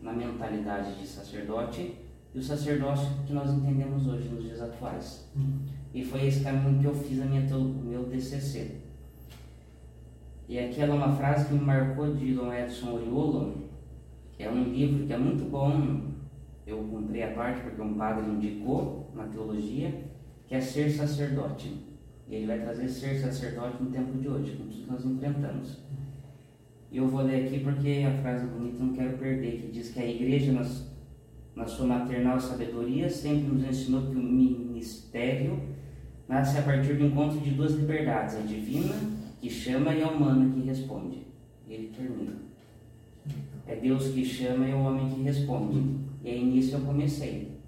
na 0.00 0.12
mentalidade 0.12 0.98
de 0.98 1.06
sacerdote 1.06 1.94
e 2.34 2.38
o 2.38 2.42
sacerdócio 2.42 3.08
que 3.26 3.32
nós 3.32 3.50
entendemos 3.50 4.06
hoje 4.06 4.28
nos 4.28 4.44
dias 4.44 4.60
atuais. 4.60 5.28
E 5.92 6.04
foi 6.04 6.26
esse 6.26 6.44
caminho 6.44 6.78
que 6.80 6.84
eu 6.86 6.94
fiz 6.94 7.20
a 7.20 7.24
minha, 7.24 7.42
o 7.56 7.84
meu 7.84 8.04
TCC. 8.04 8.76
E 10.48 10.58
aquela 10.58 10.94
é 10.94 10.96
uma 10.96 11.12
frase 11.14 11.46
que 11.46 11.54
me 11.54 11.60
marcou 11.60 12.14
de 12.14 12.34
Dom 12.34 12.52
Edson 12.52 12.92
Oriolo, 12.92 13.70
é 14.38 14.48
um 14.48 14.64
livro 14.64 15.06
que 15.06 15.12
é 15.12 15.18
muito 15.18 15.48
bom, 15.50 16.10
eu 16.66 16.78
comprei 16.84 17.22
a 17.22 17.32
parte 17.32 17.60
porque 17.60 17.82
um 17.82 17.94
padre 17.94 18.30
indicou 18.30 19.10
na 19.14 19.24
teologia, 19.24 20.06
que 20.46 20.54
é 20.54 20.60
ser 20.60 20.90
sacerdote. 20.90 21.76
E 22.28 22.36
ele 22.36 22.46
vai 22.46 22.60
trazer 22.60 22.88
ser 22.88 23.18
sacerdote 23.18 23.82
no 23.82 23.90
tempo 23.90 24.16
de 24.18 24.28
hoje, 24.28 24.52
com 24.52 24.64
tudo 24.64 24.84
que 24.84 24.90
nós 24.90 25.04
enfrentamos. 25.04 25.78
E 26.90 26.96
eu 26.96 27.06
vou 27.06 27.22
ler 27.22 27.46
aqui 27.46 27.60
porque 27.60 28.04
a 28.06 28.22
frase 28.22 28.46
bonita 28.46 28.82
não 28.82 28.92
quero 28.92 29.18
perder, 29.18 29.60
que 29.60 29.72
diz 29.72 29.92
que 29.92 30.00
a 30.00 30.06
igreja, 30.06 30.52
nas, 30.52 30.89
na 31.60 31.66
sua 31.66 31.86
maternal 31.86 32.40
sabedoria, 32.40 33.06
sempre 33.10 33.48
nos 33.48 33.62
ensinou 33.62 34.06
que 34.06 34.16
o 34.16 34.22
ministério 34.22 35.60
nasce 36.26 36.56
a 36.56 36.62
partir 36.62 36.94
do 36.94 37.04
encontro 37.04 37.38
de 37.38 37.50
duas 37.50 37.72
liberdades, 37.72 38.36
a 38.36 38.40
divina 38.40 38.94
que 39.38 39.50
chama 39.50 39.94
e 39.94 40.02
a 40.02 40.08
humana 40.08 40.50
que 40.54 40.62
responde. 40.62 41.26
E 41.68 41.74
ele 41.74 41.88
termina. 41.94 42.32
É 43.66 43.76
Deus 43.76 44.08
que 44.08 44.24
chama 44.24 44.66
e 44.66 44.72
o 44.72 44.78
homem 44.78 45.10
que 45.10 45.20
responde. 45.20 45.96
E 46.24 46.30
aí 46.30 46.42
nisso 46.42 46.76
eu 46.76 46.80
comecei. 46.80 47.60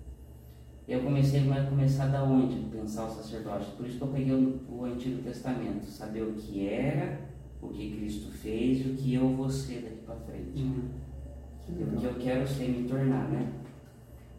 Eu 0.88 1.00
comecei 1.02 1.40
a 1.50 1.64
começar 1.64 2.06
da 2.06 2.24
onde? 2.24 2.56
Pensar 2.74 3.04
o 3.04 3.10
sacerdócio. 3.10 3.74
Por 3.76 3.86
isso 3.86 3.98
que 3.98 4.04
eu 4.04 4.08
peguei 4.08 4.32
o, 4.32 4.58
o 4.70 4.84
Antigo 4.86 5.22
Testamento, 5.22 5.84
saber 5.84 6.22
o 6.22 6.32
que 6.32 6.66
era, 6.66 7.20
o 7.60 7.68
que 7.68 7.94
Cristo 7.94 8.32
fez 8.32 8.86
e 8.86 8.88
o 8.88 8.94
que 8.94 9.14
eu 9.14 9.28
vou 9.36 9.50
ser 9.50 9.82
daqui 9.82 10.00
para 10.06 10.16
frente. 10.16 10.62
Uhum. 10.62 11.94
O 11.94 12.00
que 12.00 12.04
eu 12.06 12.14
quero 12.14 12.48
ser 12.48 12.68
me 12.68 12.88
tornar, 12.88 13.28
né? 13.28 13.52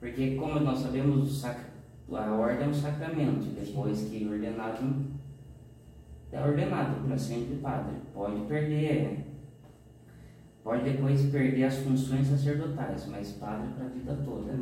Porque 0.04 0.36
como 0.36 0.60
nós 0.60 0.80
sabemos, 0.80 1.46
a 1.46 2.34
ordem 2.34 2.66
é 2.66 2.70
um 2.70 2.74
sacramento. 2.74 3.56
Depois 3.56 4.10
que 4.10 4.28
ordenado 4.28 4.84
é 6.30 6.42
ordenado 6.42 7.08
para 7.08 7.18
sempre 7.18 7.56
padre. 7.62 7.96
Pode 8.14 8.42
perder, 8.42 9.26
pode 10.62 10.84
depois 10.84 11.32
perder 11.32 11.64
as 11.64 11.78
funções 11.78 12.28
sacerdotais, 12.28 13.08
mas 13.08 13.32
padre 13.32 13.70
para 13.76 13.86
a 13.86 13.90
vida 13.90 14.14
toda. 14.26 14.60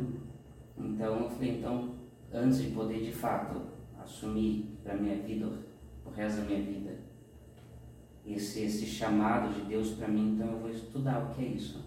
Então 0.78 1.24
eu 1.24 1.28
falei, 1.30 1.58
então, 1.58 1.96
antes 2.32 2.62
de 2.62 2.70
poder 2.70 3.02
de 3.02 3.10
fato 3.10 3.62
assumir 4.00 4.78
para 4.84 4.94
minha 4.94 5.16
vida, 5.16 5.50
o 6.06 6.10
resto 6.10 6.42
da 6.42 6.46
minha 6.46 6.62
vida, 6.62 7.00
esse, 8.24 8.60
esse 8.60 8.86
chamado 8.86 9.52
de 9.52 9.62
Deus 9.62 9.90
para 9.94 10.06
mim, 10.06 10.34
então 10.36 10.52
eu 10.52 10.60
vou 10.60 10.70
estudar 10.70 11.18
o 11.18 11.34
que 11.34 11.44
é 11.44 11.48
isso. 11.48 11.84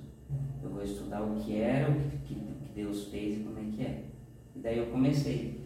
Eu 0.62 0.72
vou 0.72 0.84
estudar 0.84 1.24
o 1.24 1.36
que 1.36 1.56
era, 1.56 1.90
o 1.90 1.96
que, 1.96 2.18
que 2.18 2.55
Deus 2.76 3.06
fez 3.06 3.40
e 3.40 3.44
como 3.44 3.58
é 3.58 3.64
que 3.76 3.82
é. 3.82 4.04
E 4.56 4.60
daí 4.60 4.78
eu 4.78 4.88
comecei, 4.88 5.62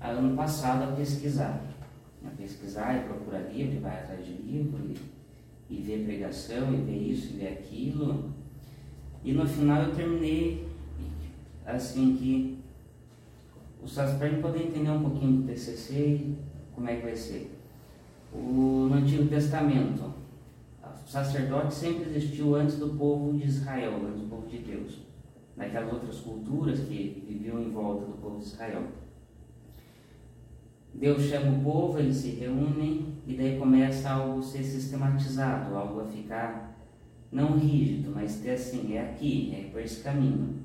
ano 0.00 0.36
passado, 0.36 0.92
a 0.92 0.96
pesquisar 0.96 1.72
a 2.26 2.30
pesquisar 2.30 2.96
e 2.96 3.04
procurar 3.04 3.52
livro, 3.52 3.80
vai 3.80 3.98
atrás 3.98 4.24
de 4.24 4.32
livro 4.34 4.78
e, 4.84 5.74
e 5.74 5.80
ver 5.80 6.04
pregação 6.04 6.72
e 6.72 6.76
ver 6.76 6.96
isso 6.96 7.34
e 7.34 7.38
ver 7.38 7.48
aquilo. 7.48 8.30
E 9.24 9.32
no 9.32 9.46
final 9.46 9.82
eu 9.82 9.94
terminei 9.94 10.66
assim 11.66 12.16
que 12.16 12.58
para 14.16 14.28
gente 14.28 14.40
poder 14.40 14.66
entender 14.66 14.90
um 14.90 15.02
pouquinho 15.02 15.42
do 15.42 15.46
TCC 15.48 15.94
e 15.94 16.38
como 16.74 16.88
é 16.88 16.96
que 16.96 17.02
vai 17.02 17.16
ser. 17.16 17.50
O, 18.32 18.88
no 18.88 18.94
Antigo 18.94 19.28
Testamento, 19.28 20.12
o 20.82 21.08
sacerdote 21.08 21.74
sempre 21.74 22.08
existiu 22.10 22.54
antes 22.54 22.78
do 22.78 22.90
povo 22.90 23.36
de 23.36 23.46
Israel, 23.46 24.00
antes 24.06 24.20
do 24.20 24.28
povo 24.28 24.46
de 24.48 24.58
Deus, 24.58 25.00
naquelas 25.56 25.92
outras 25.92 26.20
culturas 26.20 26.80
que 26.80 27.24
viviam 27.26 27.60
em 27.60 27.70
volta 27.70 28.06
do 28.06 28.12
povo 28.20 28.38
de 28.38 28.44
Israel. 28.44 28.84
Deus 30.94 31.22
chama 31.22 31.58
o 31.58 31.62
povo, 31.62 31.98
eles 31.98 32.16
se 32.16 32.30
reúnem 32.30 33.14
e 33.26 33.34
daí 33.34 33.58
começa 33.58 34.10
algo 34.10 34.40
a 34.40 34.42
ser 34.42 34.62
sistematizado, 34.62 35.74
algo 35.74 36.00
a 36.00 36.04
ficar 36.04 36.72
não 37.30 37.58
rígido, 37.58 38.12
mas 38.14 38.40
ter 38.40 38.50
assim, 38.50 38.94
é 38.94 39.00
aqui, 39.00 39.54
é 39.54 39.70
por 39.70 39.80
esse 39.80 40.02
caminho. 40.02 40.60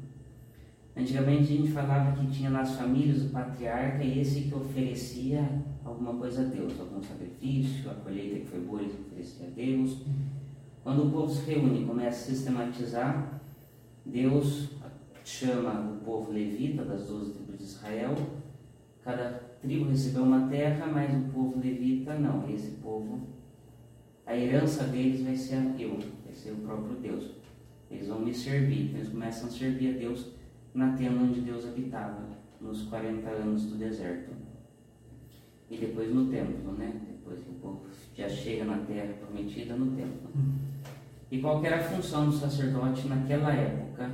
Antigamente 0.95 1.53
a 1.53 1.57
gente 1.57 1.71
falava 1.71 2.11
que 2.17 2.27
tinha 2.27 2.49
nas 2.49 2.75
famílias 2.75 3.23
o 3.23 3.29
patriarca 3.29 4.03
e 4.03 4.19
esse 4.19 4.41
que 4.41 4.55
oferecia 4.55 5.47
alguma 5.85 6.13
coisa 6.15 6.41
a 6.41 6.45
Deus, 6.45 6.77
algum 6.79 7.01
sacrifício, 7.01 7.89
a 7.89 7.93
colheita 7.93 8.39
que 8.39 8.47
foi 8.47 8.59
boa 8.59 8.81
ele 8.81 9.05
oferecia 9.07 9.47
a 9.47 9.49
Deus. 9.51 10.01
Quando 10.83 11.07
o 11.07 11.11
povo 11.11 11.31
se 11.31 11.45
reúne 11.45 11.83
e 11.83 11.85
começa 11.85 12.17
a 12.17 12.35
sistematizar, 12.35 13.41
Deus 14.05 14.69
chama 15.27 15.91
o 15.91 16.05
povo 16.05 16.31
levita 16.31 16.85
das 16.85 17.05
duas 17.07 17.33
tribos 17.33 17.57
de 17.57 17.63
Israel, 17.63 18.15
cada 19.03 19.29
tribo 19.61 19.89
recebeu 19.89 20.23
uma 20.23 20.47
terra, 20.47 20.87
mas 20.87 21.13
o 21.13 21.29
povo 21.33 21.59
levita 21.59 22.17
não. 22.17 22.49
Esse 22.49 22.71
povo, 22.77 23.27
a 24.25 24.35
herança 24.35 24.85
deles 24.85 25.21
vai 25.21 25.35
ser 25.35 25.75
eu, 25.77 25.99
vai 26.23 26.33
ser 26.33 26.51
o 26.51 26.57
próprio 26.57 26.95
Deus. 26.95 27.31
Eles 27.91 28.07
vão 28.07 28.19
me 28.19 28.33
servir. 28.33 28.85
Então 28.85 28.99
eles 28.99 29.09
começam 29.09 29.49
a 29.49 29.51
servir 29.51 29.95
a 29.95 29.99
Deus 29.99 30.31
na 30.73 30.95
tenda 30.95 31.21
onde 31.21 31.41
Deus 31.41 31.65
habitava, 31.65 32.23
nos 32.61 32.83
40 32.83 33.29
anos 33.29 33.65
do 33.65 33.75
deserto. 33.75 34.31
E 35.69 35.75
depois 35.75 36.13
no 36.13 36.31
templo, 36.31 36.71
né? 36.71 37.01
Depois 37.05 37.39
que 37.43 37.49
o 37.49 37.55
povo 37.55 37.85
já 38.15 38.29
chega 38.29 38.63
na 38.63 38.77
terra 38.77 39.13
prometida, 39.19 39.75
no 39.75 39.93
templo. 39.93 40.29
E 41.29 41.39
qual 41.41 41.63
era 41.65 41.77
a 41.77 41.83
função 41.83 42.29
do 42.29 42.31
sacerdote 42.31 43.07
naquela 43.09 43.51
época, 43.53 44.09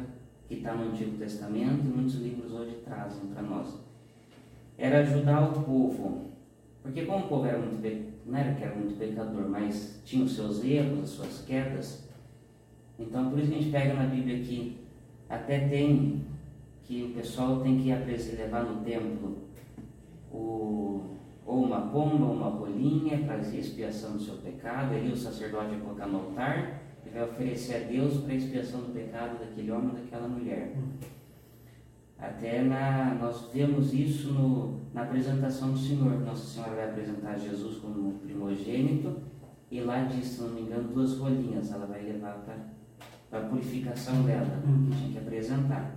que 0.56 0.60
está 0.60 0.74
no 0.74 0.92
Antigo 0.92 1.18
Testamento 1.18 1.86
e 1.86 1.90
muitos 1.90 2.16
livros 2.16 2.52
hoje 2.52 2.78
trazem 2.86 3.28
para 3.28 3.42
nós? 3.42 3.84
era 4.78 5.00
ajudar 5.00 5.50
o 5.50 5.64
povo. 5.64 6.34
Porque 6.82 7.06
como 7.06 7.26
o 7.26 7.28
povo 7.30 7.46
era 7.46 7.58
muito, 7.58 8.14
não 8.26 8.38
era 8.38 8.54
que 8.54 8.64
era 8.64 8.76
muito 8.76 8.98
pecador, 8.98 9.48
mas 9.50 10.02
tinha 10.04 10.26
os 10.26 10.36
seus 10.36 10.64
erros, 10.64 11.04
as 11.04 11.10
suas 11.10 11.46
quedas, 11.46 12.10
então 13.00 13.30
por 13.30 13.40
isso 13.40 13.50
que 13.50 13.56
a 13.56 13.62
gente 13.62 13.72
pega 13.72 13.94
na 13.94 14.06
Bíblia 14.06 14.40
que 14.40 14.78
até 15.30 15.68
tem 15.68 16.26
que 16.84 17.04
o 17.04 17.10
pessoal 17.14 17.62
tem 17.62 17.80
que 17.80 17.90
levar 18.36 18.66
no 18.66 18.84
templo 18.84 19.38
o, 20.30 21.16
ou 21.46 21.64
uma 21.64 21.82
pomba, 21.82 22.26
ou 22.26 22.34
uma 22.34 22.52
bolinha 22.52 23.20
para 23.20 23.38
expiação 23.40 24.18
do 24.18 24.20
seu 24.22 24.36
pecado, 24.36 24.94
ali 24.94 25.10
o 25.10 25.16
sacerdote 25.16 25.70
vai 25.70 25.80
colocar 25.80 26.08
no 26.08 26.18
altar 26.18 26.83
vai 27.14 27.24
oferecer 27.24 27.76
a 27.76 27.80
Deus 27.80 28.22
para 28.22 28.34
expiação 28.34 28.82
do 28.82 28.94
pecado 28.94 29.40
daquele 29.40 29.72
homem 29.72 29.90
ou 29.90 29.96
daquela 29.96 30.28
mulher. 30.28 30.76
Até 32.18 32.62
na, 32.64 33.16
nós 33.16 33.50
vemos 33.54 33.94
isso 33.94 34.32
no, 34.32 34.82
na 34.94 35.04
apresentação 35.04 35.72
do 35.72 35.78
Senhor. 35.78 36.20
Nossa 36.22 36.46
Senhora 36.46 36.76
vai 36.76 36.90
apresentar 36.90 37.38
Jesus 37.38 37.78
como 37.78 38.20
primogênito 38.20 39.18
e 39.70 39.82
lá 39.82 40.04
diz, 40.06 40.26
se 40.26 40.42
não 40.42 40.50
me 40.50 40.62
engano, 40.62 40.94
duas 40.94 41.18
rolinhas 41.18 41.72
ela 41.72 41.86
vai 41.86 42.02
levar 42.02 42.44
para 43.30 43.40
a 43.40 43.50
purificação 43.50 44.24
dela. 44.24 44.62
Uhum. 44.66 44.90
Tinha 44.90 45.12
que 45.12 45.18
apresentar. 45.18 45.96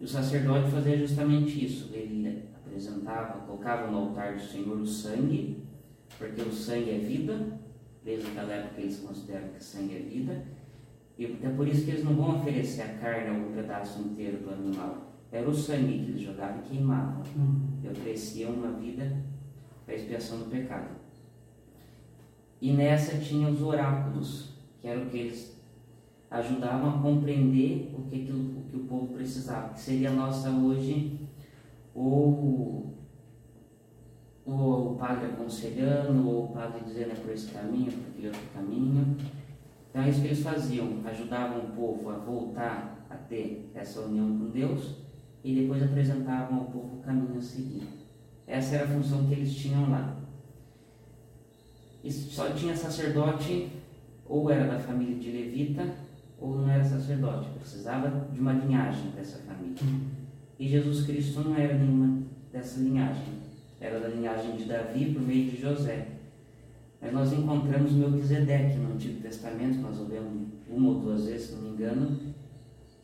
E 0.00 0.04
o 0.04 0.08
sacerdote 0.08 0.70
fazia 0.70 0.96
justamente 0.96 1.64
isso. 1.64 1.90
Ele 1.92 2.44
apresentava, 2.54 3.40
colocava 3.40 3.90
no 3.90 3.98
altar 3.98 4.34
do 4.34 4.40
Senhor 4.40 4.78
o 4.78 4.86
sangue, 4.86 5.62
porque 6.16 6.40
o 6.40 6.52
sangue 6.52 6.90
é 6.90 6.98
vida, 6.98 7.58
desde 8.04 8.26
aquela 8.28 8.52
época 8.52 8.80
eles 8.80 8.98
consideram 8.98 9.48
que 9.48 9.62
sangue 9.62 9.96
é 9.96 10.00
vida. 10.00 10.44
E 11.18 11.26
até 11.26 11.48
por 11.50 11.66
isso 11.66 11.84
que 11.84 11.90
eles 11.90 12.04
não 12.04 12.14
vão 12.14 12.38
oferecer 12.38 12.82
a 12.82 12.94
carne 12.94 13.30
ou 13.30 13.48
um 13.48 13.52
pedaço 13.54 14.00
inteiro 14.00 14.38
do 14.38 14.50
animal. 14.50 15.08
Era 15.30 15.48
o 15.48 15.54
sangue 15.54 16.04
que 16.04 16.10
eles 16.10 16.20
jogavam 16.20 16.58
e 16.58 16.68
queimavam. 16.68 17.22
Uhum. 17.36 17.80
E 17.82 17.88
ofereciam 17.88 18.52
uma 18.52 18.72
vida 18.72 19.24
para 19.84 19.94
expiação 19.94 20.38
do 20.38 20.50
pecado. 20.50 20.96
E 22.60 22.72
nessa 22.72 23.18
tinha 23.18 23.48
os 23.48 23.62
oráculos, 23.62 24.54
que 24.80 24.88
era 24.88 25.00
o 25.00 25.06
que 25.06 25.18
eles 25.18 25.58
ajudavam 26.30 26.90
a 26.90 27.02
compreender 27.02 27.94
o 27.96 28.02
que, 28.02 28.24
que, 28.24 28.32
o, 28.32 28.58
o, 28.58 28.62
que 28.70 28.76
o 28.76 28.84
povo 28.84 29.14
precisava, 29.14 29.72
que 29.74 29.80
seria 29.80 30.10
a 30.10 30.14
nossa 30.14 30.50
hoje 30.50 31.18
ou 34.50 34.92
o 34.92 34.96
padre 34.96 35.26
aconselhando, 35.26 36.26
ou 36.26 36.44
o 36.46 36.48
padre 36.48 36.82
dizendo 36.84 37.12
é 37.12 37.14
por 37.14 37.32
esse 37.32 37.50
caminho, 37.50 37.92
por 37.92 38.08
aquele 38.08 38.28
outro 38.28 38.42
caminho. 38.54 39.16
Então 39.90 40.02
é 40.02 40.08
isso 40.08 40.20
que 40.20 40.28
eles 40.28 40.42
faziam, 40.42 41.00
ajudavam 41.04 41.58
o 41.58 41.72
povo 41.72 42.10
a 42.10 42.18
voltar 42.18 43.06
a 43.10 43.14
ter 43.14 43.70
essa 43.74 44.00
união 44.00 44.38
com 44.38 44.50
Deus 44.50 44.96
e 45.44 45.54
depois 45.54 45.82
apresentavam 45.82 46.58
ao 46.58 46.64
povo 46.66 46.96
o 46.96 47.02
caminho 47.02 47.38
a 47.38 47.40
seguir. 47.40 47.82
Essa 48.46 48.76
era 48.76 48.84
a 48.84 48.88
função 48.88 49.26
que 49.26 49.34
eles 49.34 49.54
tinham 49.54 49.90
lá. 49.90 50.16
E 52.02 52.10
só 52.10 52.50
tinha 52.50 52.74
sacerdote, 52.74 53.70
ou 54.26 54.50
era 54.50 54.66
da 54.66 54.78
família 54.78 55.16
de 55.16 55.30
Levita, 55.30 55.84
ou 56.40 56.56
não 56.56 56.70
era 56.70 56.84
sacerdote, 56.84 57.50
precisava 57.58 58.28
de 58.32 58.40
uma 58.40 58.52
linhagem 58.52 59.10
dessa 59.10 59.38
família. 59.38 59.76
E 60.58 60.68
Jesus 60.68 61.04
Cristo 61.04 61.40
não 61.40 61.56
era 61.56 61.74
nenhuma 61.76 62.22
dessa 62.52 62.80
linhagem, 62.80 63.34
era 63.80 64.00
da 64.00 64.08
linhagem 64.08 64.56
de 64.56 64.64
Davi 64.64 65.12
por 65.12 65.22
meio 65.22 65.50
de 65.50 65.60
José. 65.60 66.08
Mas 67.00 67.12
nós 67.12 67.32
encontramos 67.32 67.92
Melquisedeque 67.92 68.76
no 68.76 68.94
Antigo 68.94 69.20
Testamento, 69.20 69.78
nós 69.78 69.98
ouvimos 70.00 70.48
uma 70.68 70.88
ou 70.90 71.00
duas 71.00 71.26
vezes, 71.26 71.48
se 71.48 71.54
não 71.54 71.62
me 71.62 71.68
engano, 71.70 72.18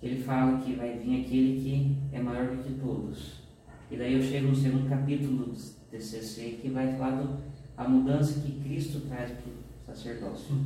que 0.00 0.06
ele 0.06 0.22
fala 0.22 0.58
que 0.58 0.74
vai 0.74 0.98
vir 0.98 1.24
aquele 1.24 1.60
que 1.60 1.96
é 2.12 2.20
maior 2.20 2.48
do 2.48 2.62
que 2.62 2.74
todos. 2.74 3.44
E 3.90 3.96
daí 3.96 4.14
eu 4.14 4.22
chego 4.22 4.48
no 4.48 4.56
segundo 4.56 4.88
capítulo 4.88 5.46
do 5.46 5.52
TCC 5.90 6.58
que 6.60 6.70
vai 6.70 6.96
falar 6.96 7.22
do, 7.22 7.38
a 7.76 7.88
mudança 7.88 8.40
que 8.40 8.60
Cristo 8.60 9.00
traz 9.08 9.30
para 9.30 9.50
o 9.50 9.86
sacerdócio. 9.86 10.56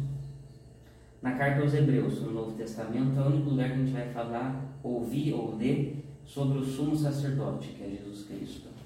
Na 1.21 1.33
carta 1.33 1.63
aos 1.63 1.75
Hebreus, 1.75 2.23
no 2.23 2.33
Novo 2.33 2.53
Testamento, 2.53 3.19
é 3.19 3.23
o 3.23 3.27
único 3.27 3.51
lugar 3.51 3.69
que 3.69 3.75
a 3.75 3.79
gente 3.79 3.93
vai 3.93 4.09
falar, 4.11 4.79
ouvir 4.83 5.35
ou 5.35 5.57
ler 5.57 6.05
sobre 6.25 6.59
o 6.59 6.65
sumo 6.65 6.97
sacerdote, 6.97 7.69
que 7.69 7.83
é 7.83 7.89
Jesus 7.89 8.25
Cristo. 8.25 8.78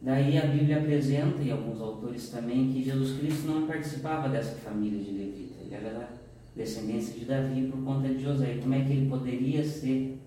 Daí 0.00 0.38
a 0.38 0.46
Bíblia 0.46 0.78
apresenta, 0.78 1.42
e 1.42 1.50
alguns 1.50 1.80
autores 1.80 2.30
também, 2.30 2.72
que 2.72 2.84
Jesus 2.84 3.18
Cristo 3.18 3.48
não 3.48 3.66
participava 3.66 4.28
dessa 4.28 4.54
família 4.56 5.02
de 5.02 5.10
Levita. 5.10 5.60
Ele 5.60 5.74
era 5.74 5.90
da 5.90 6.08
descendência 6.54 7.18
de 7.18 7.24
Davi 7.24 7.68
por 7.68 7.82
conta 7.82 8.08
de 8.08 8.22
José. 8.22 8.54
E 8.54 8.60
como 8.60 8.74
é 8.74 8.84
que 8.84 8.92
ele 8.92 9.08
poderia 9.08 9.64
ser 9.64 10.20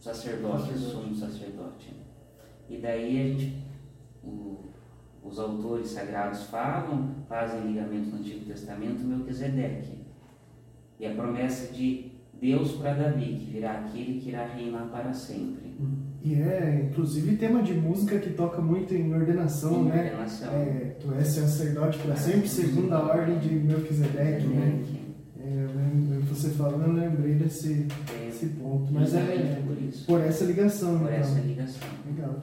sacerdote, 0.00 0.68
sacerdote. 0.72 0.90
sumo 0.90 1.14
sacerdote? 1.14 1.94
E 2.68 2.78
daí 2.78 3.20
a 3.20 3.26
gente, 3.26 3.62
o, 4.22 4.70
os 5.22 5.38
autores 5.38 5.88
sagrados 5.88 6.44
falam, 6.44 7.14
fazem 7.28 7.72
ligamento 7.72 8.08
no 8.08 8.16
Antigo 8.16 8.46
Testamento, 8.46 9.04
Melquisedeque. 9.04 9.98
E 10.98 11.06
a 11.06 11.14
promessa 11.14 11.74
de 11.74 12.10
Deus 12.40 12.72
para 12.72 12.94
Davi, 12.94 13.36
que 13.36 13.50
virá 13.52 13.80
aquele 13.80 14.18
que 14.18 14.30
irá 14.30 14.46
reinar 14.46 14.86
para 14.88 15.12
sempre. 15.12 15.74
E 16.24 16.34
é, 16.40 16.88
inclusive, 16.90 17.36
tema 17.36 17.62
de 17.62 17.74
música 17.74 18.18
que 18.18 18.30
toca 18.30 18.62
muito 18.62 18.94
em 18.94 19.12
ordenação, 19.14 19.82
Em 19.82 19.84
né? 19.90 20.04
ordenação. 20.04 20.50
É, 20.54 20.96
tu 20.98 21.12
és 21.14 21.26
sacerdote 21.28 21.98
para 21.98 22.16
sempre, 22.16 22.48
segundo 22.48 22.90
a 22.94 23.00
ordem 23.04 23.38
de 23.38 23.50
Melquisedeque, 23.56 24.46
né? 24.46 24.82
É, 25.38 25.64
eu 25.64 25.68
lembro- 25.76 26.22
você 26.34 26.48
falando, 26.48 26.86
eu 26.86 26.92
lembrei 26.94 27.34
desse, 27.34 27.86
É, 28.18 28.24
desse 28.26 28.46
ponto. 28.46 28.90
Mas 28.90 29.14
é 29.14 29.60
por 29.66 29.76
isso. 29.82 30.06
por 30.06 30.20
essa 30.22 30.44
ligação, 30.46 30.98
Por 30.98 31.08
então. 31.08 31.20
essa 31.20 31.38
ligação. 31.40 31.88
Legal. 32.10 32.42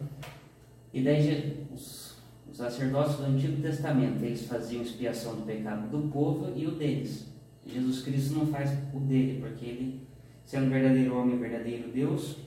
E 0.94 1.02
daí 1.04 1.66
os, 1.74 2.18
os 2.52 2.58
sacerdotes 2.58 3.16
do 3.16 3.24
Antigo 3.26 3.62
Testamento, 3.64 4.24
eles 4.24 4.46
faziam 4.46 4.84
expiação 4.84 5.36
do 5.38 5.42
pecado 5.42 5.90
do 5.90 6.08
povo 6.10 6.54
e 6.56 6.68
o 6.68 6.72
deles. 6.76 7.26
Jesus 7.66 8.02
Cristo 8.04 8.36
não 8.36 8.46
faz 8.46 8.72
o 8.94 9.00
dele, 9.00 9.40
porque 9.42 9.66
ele, 9.66 10.08
sendo 10.46 10.70
verdadeiro 10.70 11.18
homem 11.18 11.36
e 11.36 11.40
verdadeiro 11.40 11.90
Deus, 11.92 12.38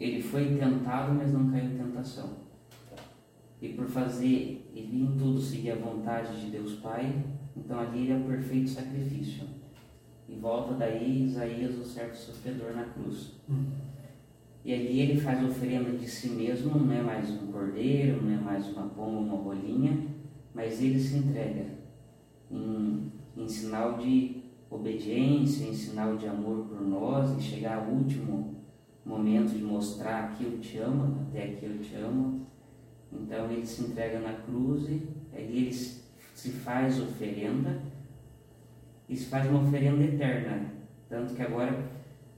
ele 0.00 0.22
foi 0.22 0.56
tentado, 0.56 1.12
mas 1.12 1.30
não 1.30 1.50
caiu 1.50 1.66
em 1.66 1.76
tentação. 1.76 2.30
E 3.60 3.68
por 3.68 3.86
fazer 3.86 4.66
ele 4.74 5.02
em 5.02 5.16
tudo 5.18 5.38
seguir 5.38 5.72
a 5.72 5.76
vontade 5.76 6.40
de 6.40 6.50
Deus 6.50 6.76
Pai, 6.76 7.22
então 7.54 7.78
ali 7.78 8.04
ele 8.04 8.12
é 8.12 8.16
o 8.16 8.24
perfeito 8.24 8.70
sacrifício. 8.70 9.44
E 10.26 10.36
volta 10.36 10.74
daí 10.74 11.24
Isaías, 11.24 11.76
o 11.76 11.84
certo 11.84 12.14
sofredor 12.14 12.74
na 12.74 12.84
cruz. 12.84 13.34
E 14.64 14.72
ali 14.72 15.00
ele 15.00 15.20
faz 15.20 15.44
oferenda 15.44 15.90
de 15.90 16.08
si 16.08 16.30
mesmo, 16.30 16.78
não 16.78 16.92
é 16.92 17.02
mais 17.02 17.28
um 17.30 17.48
cordeiro, 17.48 18.22
não 18.22 18.32
é 18.32 18.40
mais 18.40 18.68
uma 18.68 18.88
pomba, 18.88 19.18
uma 19.18 19.36
rolinha, 19.36 20.06
mas 20.54 20.82
ele 20.82 20.98
se 20.98 21.18
entrega 21.18 21.66
em, 22.50 23.12
em 23.36 23.48
sinal 23.48 23.98
de 23.98 24.42
obediência, 24.70 25.66
em 25.66 25.74
sinal 25.74 26.16
de 26.16 26.26
amor 26.26 26.66
por 26.66 26.80
nós, 26.80 27.36
e 27.36 27.42
chegar 27.42 27.78
ao 27.78 27.92
último 27.92 28.59
momento 29.10 29.52
de 29.52 29.62
mostrar 29.62 30.24
aqui 30.24 30.44
eu 30.44 30.58
te 30.58 30.78
amo, 30.78 31.26
até 31.28 31.44
aqui 31.44 31.66
eu 31.66 31.78
te 31.78 31.94
amo. 31.96 32.46
Então 33.12 33.50
ele 33.50 33.66
se 33.66 33.82
entrega 33.82 34.20
na 34.20 34.34
cruz 34.34 34.88
e 34.88 35.08
ele 35.32 35.72
se 35.72 36.50
faz 36.50 37.00
oferenda 37.00 37.82
e 39.08 39.16
se 39.16 39.26
faz 39.26 39.50
uma 39.50 39.62
oferenda 39.62 40.04
eterna. 40.04 40.70
Tanto 41.08 41.34
que 41.34 41.42
agora 41.42 41.90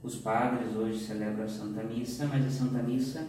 os 0.03 0.17
padres 0.17 0.75
hoje 0.75 0.99
celebram 0.99 1.45
a 1.45 1.49
Santa 1.49 1.85
Missa, 1.85 2.27
mas 2.27 2.47
a 2.47 2.51
Santa 2.51 2.83
Missa 2.83 3.27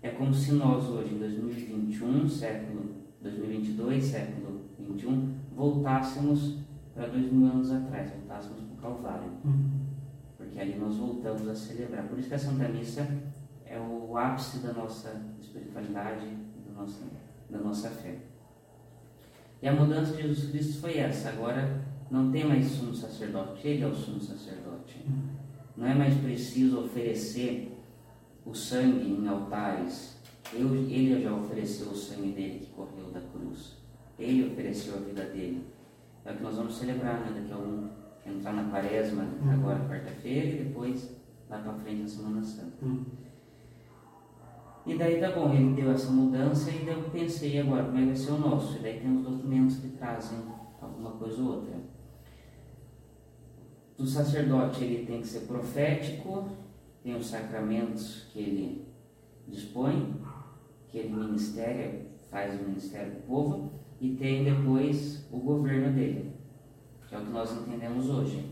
é 0.00 0.10
como 0.10 0.32
se 0.32 0.52
nós 0.52 0.88
hoje, 0.88 1.14
em 1.14 1.18
2021, 1.18 2.28
século 2.28 2.94
2022, 3.20 4.04
século 4.04 4.60
21, 4.78 5.34
voltássemos 5.54 6.58
para 6.94 7.08
dois 7.08 7.30
mil 7.32 7.46
anos 7.46 7.72
atrás, 7.72 8.10
voltássemos 8.10 8.60
para 8.60 8.74
o 8.74 8.94
Calvário. 8.94 9.30
Porque 10.46 10.60
ali 10.60 10.76
nós 10.78 10.96
voltamos 10.96 11.48
a 11.48 11.54
celebrar. 11.54 12.06
Por 12.08 12.18
isso 12.18 12.28
que 12.28 12.34
a 12.34 12.38
Santa 12.38 12.68
Missa 12.68 13.06
é 13.66 13.78
o 13.78 14.16
ápice 14.16 14.58
da 14.58 14.72
nossa 14.72 15.20
espiritualidade, 15.40 16.26
da 16.66 16.80
nossa, 16.80 17.04
da 17.50 17.58
nossa 17.58 17.90
fé. 17.90 18.16
E 19.60 19.68
a 19.68 19.72
mudança 19.72 20.14
de 20.14 20.22
Jesus 20.22 20.50
Cristo 20.50 20.80
foi 20.80 20.98
essa. 20.98 21.30
Agora 21.30 21.84
não 22.10 22.30
tem 22.30 22.44
mais 22.44 22.66
sumo 22.66 22.94
sacerdote, 22.94 23.66
ele 23.66 23.82
é 23.82 23.86
o 23.86 23.94
sumo 23.94 24.20
sacerdote. 24.20 25.04
Não 25.76 25.86
é 25.86 25.94
mais 25.94 26.14
preciso 26.14 26.84
oferecer 26.84 27.76
o 28.44 28.54
sangue 28.54 29.10
em 29.10 29.26
altares. 29.26 30.16
Eu, 30.52 30.74
ele 30.74 31.20
já 31.22 31.34
ofereceu 31.34 31.88
o 31.88 31.96
sangue 31.96 32.32
dele 32.32 32.60
que 32.60 32.70
correu 32.72 33.10
da 33.12 33.20
cruz. 33.20 33.76
Ele 34.18 34.50
ofereceu 34.52 34.94
a 34.94 34.98
vida 35.00 35.24
dele. 35.24 35.66
É 36.24 36.32
o 36.32 36.36
que 36.36 36.42
nós 36.42 36.56
vamos 36.56 36.76
celebrar, 36.78 37.20
né? 37.20 37.32
Daqui 37.34 37.52
a 37.52 37.56
um, 37.56 37.90
entrar 38.26 38.52
na 38.52 38.70
quaresma, 38.70 39.26
agora 39.52 39.88
quarta-feira, 39.88 40.46
e 40.46 40.64
depois 40.64 41.16
lá 41.48 41.58
para 41.58 41.74
frente 41.74 42.02
na 42.02 42.08
Semana 42.08 42.42
Santa. 42.42 42.86
E 44.84 44.96
daí 44.96 45.20
tá 45.20 45.32
bom, 45.32 45.52
ele 45.52 45.74
deu 45.74 45.90
essa 45.90 46.10
mudança 46.10 46.70
e 46.70 46.84
daí 46.84 46.94
eu 46.94 47.10
pensei 47.10 47.60
agora, 47.60 47.84
como 47.84 47.98
é 47.98 48.00
que 48.02 48.06
vai 48.06 48.16
ser 48.16 48.30
o 48.30 48.38
nosso? 48.38 48.78
E 48.78 48.82
daí 48.82 49.00
tem 49.00 49.16
os 49.16 49.24
documentos 49.24 49.78
que 49.78 49.88
trazem 49.88 50.38
alguma 50.80 51.12
coisa 51.12 51.42
ou 51.42 51.56
outra. 51.56 51.74
Do 53.98 54.06
sacerdote 54.06 54.84
ele 54.84 55.06
tem 55.06 55.20
que 55.20 55.26
ser 55.26 55.40
profético, 55.40 56.48
tem 57.02 57.16
os 57.16 57.26
sacramentos 57.26 58.28
que 58.32 58.38
ele 58.38 58.88
dispõe, 59.48 60.14
que 60.88 60.98
ele 60.98 61.14
ministério, 61.14 62.06
faz 62.30 62.60
o 62.60 62.64
ministério 62.64 63.14
do 63.14 63.26
povo, 63.26 63.72
e 64.00 64.14
tem 64.14 64.44
depois 64.44 65.26
o 65.32 65.38
governo 65.38 65.94
dele, 65.94 66.35
que 67.08 67.14
é 67.14 67.18
o 67.18 67.24
que 67.24 67.30
nós 67.30 67.52
entendemos 67.52 68.08
hoje. 68.08 68.48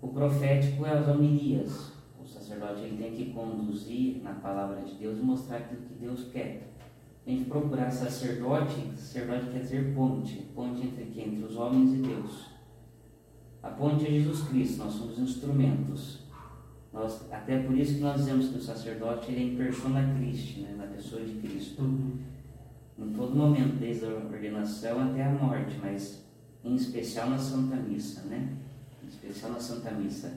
O 0.00 0.08
profético 0.08 0.86
é 0.86 0.92
as 0.92 1.08
homilias. 1.08 1.92
O 2.20 2.26
sacerdote 2.26 2.82
ele 2.82 2.96
tem 2.96 3.12
que 3.12 3.32
conduzir 3.32 4.22
na 4.22 4.34
palavra 4.34 4.82
de 4.82 4.94
Deus 4.94 5.18
e 5.18 5.22
mostrar 5.22 5.56
aquilo 5.58 5.82
que 5.82 5.94
Deus 5.94 6.28
quer. 6.32 6.72
A 7.26 7.30
gente 7.30 7.46
procurar 7.46 7.90
sacerdote, 7.90 8.92
sacerdote 8.96 9.50
quer 9.50 9.60
dizer 9.60 9.94
ponte. 9.94 10.42
Ponte 10.54 10.86
entre 10.86 11.06
quem? 11.06 11.28
Entre 11.28 11.44
os 11.44 11.56
homens 11.56 11.92
e 11.94 12.02
Deus. 12.02 12.46
A 13.62 13.70
ponte 13.70 14.06
é 14.06 14.10
Jesus 14.10 14.48
Cristo, 14.48 14.84
nós 14.84 14.92
somos 14.92 15.18
instrumentos. 15.18 16.24
Nós, 16.92 17.26
até 17.32 17.62
por 17.62 17.76
isso 17.76 17.96
que 17.96 18.00
nós 18.00 18.18
dizemos 18.18 18.48
que 18.48 18.58
o 18.58 18.62
sacerdote 18.62 19.32
ele 19.32 19.40
é 19.40 19.44
em 19.44 19.56
persona 19.56 20.14
Christi, 20.16 20.60
né, 20.60 20.74
na 20.78 20.86
pessoa 20.86 21.20
de 21.22 21.34
Cristo. 21.34 21.82
Em 21.82 23.12
todo 23.12 23.34
momento, 23.34 23.76
desde 23.78 24.06
a 24.06 24.08
ordenação 24.08 25.00
até 25.00 25.24
a 25.24 25.30
morte, 25.30 25.76
mas 25.82 26.25
em 26.66 26.74
especial 26.74 27.30
na 27.30 27.38
Santa 27.38 27.76
Missa, 27.76 28.22
né? 28.22 28.56
Em 29.02 29.06
especial 29.08 29.52
na 29.52 29.60
Santa 29.60 29.90
Missa. 29.92 30.32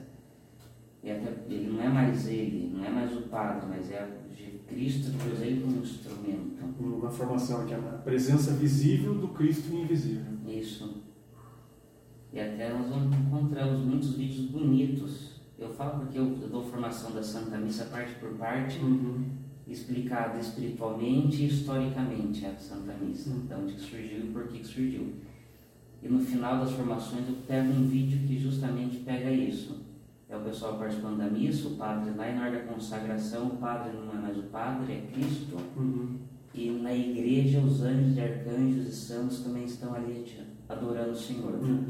E 1.02 1.10
até, 1.10 1.34
ele 1.48 1.70
não 1.72 1.82
é 1.82 1.88
mais 1.88 2.26
ele, 2.28 2.70
não 2.74 2.84
é 2.84 2.90
mais 2.90 3.16
o 3.16 3.22
padre, 3.22 3.66
mas 3.68 3.90
é 3.90 4.06
de 4.36 4.58
Cristo 4.68 5.10
que 5.18 5.28
usa 5.32 5.44
ele 5.46 5.62
como 5.62 5.82
instrumento. 5.82 6.60
Uma 6.78 7.10
formação 7.10 7.62
aqui, 7.62 7.74
a 7.74 7.78
presença 7.78 8.52
visível 8.52 9.14
do 9.14 9.28
Cristo 9.28 9.74
invisível. 9.74 10.32
Isso. 10.46 11.02
E 12.32 12.38
até 12.38 12.72
nós 12.72 12.86
encontramos 13.12 13.84
muitos 13.84 14.14
vídeos 14.14 14.46
bonitos. 14.50 15.40
Eu 15.58 15.70
falo 15.70 16.00
porque 16.00 16.18
eu, 16.18 16.38
eu 16.40 16.48
dou 16.48 16.62
formação 16.64 17.12
da 17.12 17.22
Santa 17.22 17.56
Missa 17.58 17.86
parte 17.86 18.14
por 18.16 18.30
parte, 18.34 18.78
Uhum. 18.78 19.24
explicada 19.66 20.38
espiritualmente 20.38 21.42
e 21.42 21.46
historicamente 21.48 22.44
a 22.46 22.56
Santa 22.56 22.92
Missa, 22.94 23.30
Uhum. 23.30 23.46
de 23.46 23.54
onde 23.54 23.72
que 23.74 23.80
surgiu 23.80 24.18
e 24.26 24.30
por 24.32 24.48
que 24.48 24.58
que 24.60 24.66
surgiu. 24.66 25.12
E 26.02 26.08
no 26.08 26.20
final 26.20 26.58
das 26.58 26.72
formações 26.72 27.28
eu 27.28 27.36
pego 27.46 27.72
um 27.72 27.86
vídeo 27.86 28.26
que 28.26 28.38
justamente 28.38 28.98
pega 28.98 29.30
isso. 29.30 29.80
É 30.28 30.36
o 30.36 30.40
pessoal 30.40 30.78
participando 30.78 31.18
da 31.18 31.26
missa, 31.28 31.68
o 31.68 31.76
padre 31.76 32.12
lá 32.16 32.28
e 32.28 32.34
na 32.34 32.42
hora 32.42 32.52
da 32.52 32.72
consagração 32.72 33.48
o 33.48 33.56
padre 33.56 33.92
não 33.96 34.12
é 34.12 34.22
mais 34.22 34.38
o 34.38 34.44
padre, 34.44 34.92
é 34.92 35.00
Cristo. 35.12 35.56
Uhum. 35.76 36.18
E 36.54 36.70
na 36.70 36.94
igreja 36.94 37.60
os 37.60 37.82
anjos 37.82 38.16
e 38.16 38.20
arcanjos 38.20 38.86
e 38.86 38.92
santos 38.92 39.40
também 39.40 39.64
estão 39.64 39.92
ali 39.94 40.24
adorando 40.68 41.10
o 41.10 41.16
Senhor. 41.16 41.52
Uhum. 41.54 41.86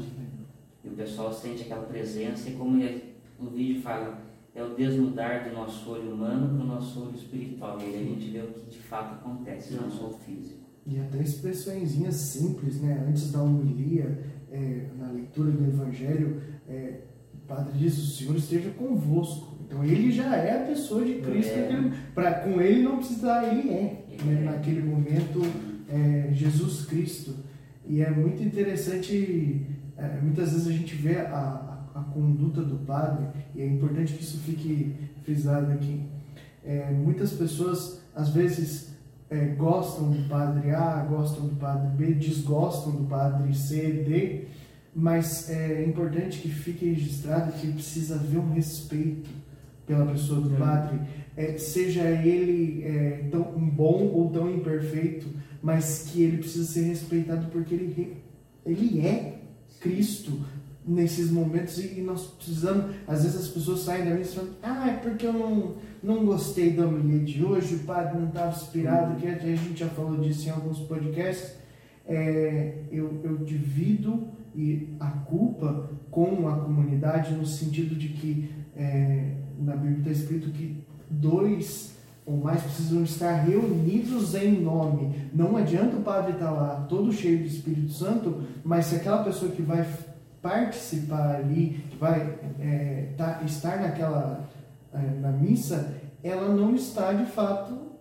E 0.83 0.87
o 0.87 0.91
pessoal 0.91 1.31
sente 1.31 1.63
aquela 1.63 1.83
presença 1.85 2.49
e 2.49 2.53
como 2.53 2.81
ele- 2.81 3.15
o 3.39 3.45
vídeo 3.45 3.81
fala, 3.81 4.19
é 4.53 4.63
o 4.63 4.73
desnudar 4.75 5.47
do 5.47 5.55
nosso 5.55 5.89
olho 5.89 6.13
humano 6.13 6.55
para 6.55 6.63
o 6.65 6.67
nosso 6.67 7.03
olho 7.03 7.15
espiritual. 7.15 7.77
E 7.79 7.83
aí 7.85 7.95
a 7.95 8.03
gente 8.03 8.29
vê 8.31 8.39
o 8.39 8.47
que 8.47 8.71
de 8.71 8.79
fato 8.79 9.13
acontece, 9.13 9.75
não 9.75 9.89
só 9.89 10.07
o 10.07 10.13
físico. 10.13 10.60
E 10.85 10.99
até 10.99 11.21
expressõezinhas 11.21 12.15
simples, 12.15 12.81
né? 12.81 13.05
Antes 13.07 13.31
da 13.31 13.41
homilia, 13.41 14.19
é, 14.51 14.87
na 14.97 15.11
leitura 15.11 15.51
do 15.51 15.65
Evangelho, 15.65 16.41
é, 16.67 17.01
o 17.33 17.37
Padre 17.47 17.77
diz: 17.77 17.97
O 17.97 18.07
Senhor 18.07 18.35
esteja 18.35 18.69
convosco. 18.71 19.57
Então 19.65 19.83
ele 19.83 20.11
já 20.11 20.35
é 20.35 20.63
a 20.63 20.67
pessoa 20.67 21.05
de 21.05 21.15
Cristo. 21.15 21.53
É. 21.53 21.91
pra, 22.13 22.33
com 22.41 22.59
ele 22.59 22.83
não 22.83 22.97
precisa, 22.97 23.43
ele 23.45 23.69
é. 23.69 24.05
Né? 24.25 24.41
é. 24.41 24.43
Naquele 24.43 24.81
momento, 24.81 25.41
é, 25.87 26.29
Jesus 26.33 26.85
Cristo. 26.85 27.35
E 27.85 28.01
é 28.01 28.09
muito 28.09 28.43
interessante, 28.43 29.65
é, 29.97 30.19
muitas 30.21 30.51
vezes 30.51 30.67
a 30.67 30.71
gente 30.71 30.95
vê 30.95 31.17
a, 31.17 31.89
a, 31.95 31.99
a 31.99 32.03
conduta 32.03 32.61
do 32.61 32.77
Padre, 32.85 33.27
e 33.55 33.61
é 33.61 33.65
importante 33.65 34.13
que 34.13 34.23
isso 34.23 34.37
fique 34.39 34.93
frisado 35.23 35.71
aqui. 35.71 36.01
É, 36.63 36.91
muitas 36.91 37.33
pessoas, 37.33 38.01
às 38.13 38.29
vezes, 38.29 38.90
é, 39.31 39.45
gostam 39.45 40.11
do 40.11 40.27
padre 40.27 40.71
A, 40.71 41.05
gostam 41.09 41.47
do 41.47 41.55
padre 41.55 41.87
B, 41.95 42.13
desgostam 42.13 42.91
do 42.91 43.05
padre 43.05 43.55
C, 43.55 44.03
D, 44.05 44.47
mas 44.93 45.49
é 45.49 45.85
importante 45.85 46.39
que 46.39 46.49
fique 46.49 46.85
registrado 46.85 47.53
que 47.53 47.71
precisa 47.71 48.15
haver 48.15 48.39
um 48.39 48.51
respeito 48.51 49.29
pela 49.87 50.05
pessoa 50.05 50.41
do 50.41 50.53
É. 50.53 50.57
padre, 50.57 50.99
é, 51.37 51.57
seja 51.57 52.03
ele 52.03 52.83
é, 52.83 53.27
tão 53.31 53.43
bom 53.43 54.11
ou 54.13 54.29
tão 54.29 54.53
imperfeito, 54.53 55.27
mas 55.63 56.09
que 56.09 56.23
ele 56.23 56.37
precisa 56.37 56.65
ser 56.69 56.83
respeitado 56.83 57.47
porque 57.51 57.73
ele, 57.73 58.17
ele 58.65 58.99
é 58.99 59.39
Cristo 59.79 60.41
nesses 60.85 61.29
momentos 61.31 61.77
e, 61.77 62.01
nós 62.01 62.25
precisamos, 62.27 62.95
às 63.07 63.23
vezes 63.23 63.41
as 63.41 63.47
pessoas 63.47 63.81
saem 63.81 64.05
da 64.05 64.15
missa 64.15 64.35
falando, 64.35 64.55
ah, 64.63 64.89
é 64.89 64.93
porque 64.93 65.25
eu 65.25 65.33
não, 65.33 65.75
não 66.01 66.25
gostei 66.25 66.71
da 66.71 66.85
homilia 66.87 67.23
de 67.23 67.43
hoje, 67.43 67.75
o 67.75 67.79
padre 67.79 68.19
não 68.19 68.27
estava 68.27 68.55
inspirado, 68.55 69.19
que 69.19 69.27
a 69.27 69.37
gente 69.37 69.79
já 69.79 69.87
falou 69.89 70.17
disso 70.17 70.47
em 70.47 70.51
alguns 70.51 70.79
podcasts, 70.79 71.55
é, 72.07 72.79
eu, 72.91 73.21
eu 73.23 73.37
divido 73.37 74.27
e 74.55 74.89
a 74.99 75.07
culpa 75.07 75.89
com 76.09 76.47
a 76.49 76.57
comunidade 76.57 77.33
no 77.33 77.45
sentido 77.45 77.95
de 77.95 78.09
que 78.09 78.49
é, 78.75 79.35
na 79.59 79.75
Bíblia 79.75 79.99
está 79.99 80.11
escrito 80.11 80.49
que 80.49 80.83
dois 81.09 81.91
ou 82.25 82.37
mais 82.37 82.61
precisam 82.61 83.03
estar 83.03 83.33
reunidos 83.33 84.35
em 84.35 84.61
nome. 84.61 85.29
Não 85.33 85.55
adianta 85.55 85.97
o 85.97 86.01
padre 86.01 86.33
estar 86.33 86.51
lá 86.51 86.85
todo 86.87 87.11
cheio 87.11 87.39
do 87.39 87.45
Espírito 87.45 87.91
Santo, 87.91 88.43
mas 88.63 88.87
se 88.87 88.95
aquela 88.95 89.23
pessoa 89.23 89.51
que 89.51 89.61
vai 89.61 89.85
participar 90.41 91.35
ali, 91.35 91.85
que 91.89 91.97
vai 91.97 92.37
é, 92.59 93.09
tá- 93.17 93.41
estar 93.45 93.79
naquela 93.79 94.49
é, 94.93 94.97
na 95.19 95.31
missa, 95.31 95.95
ela 96.23 96.49
não 96.49 96.75
está 96.75 97.13
de 97.13 97.25
fato 97.25 97.91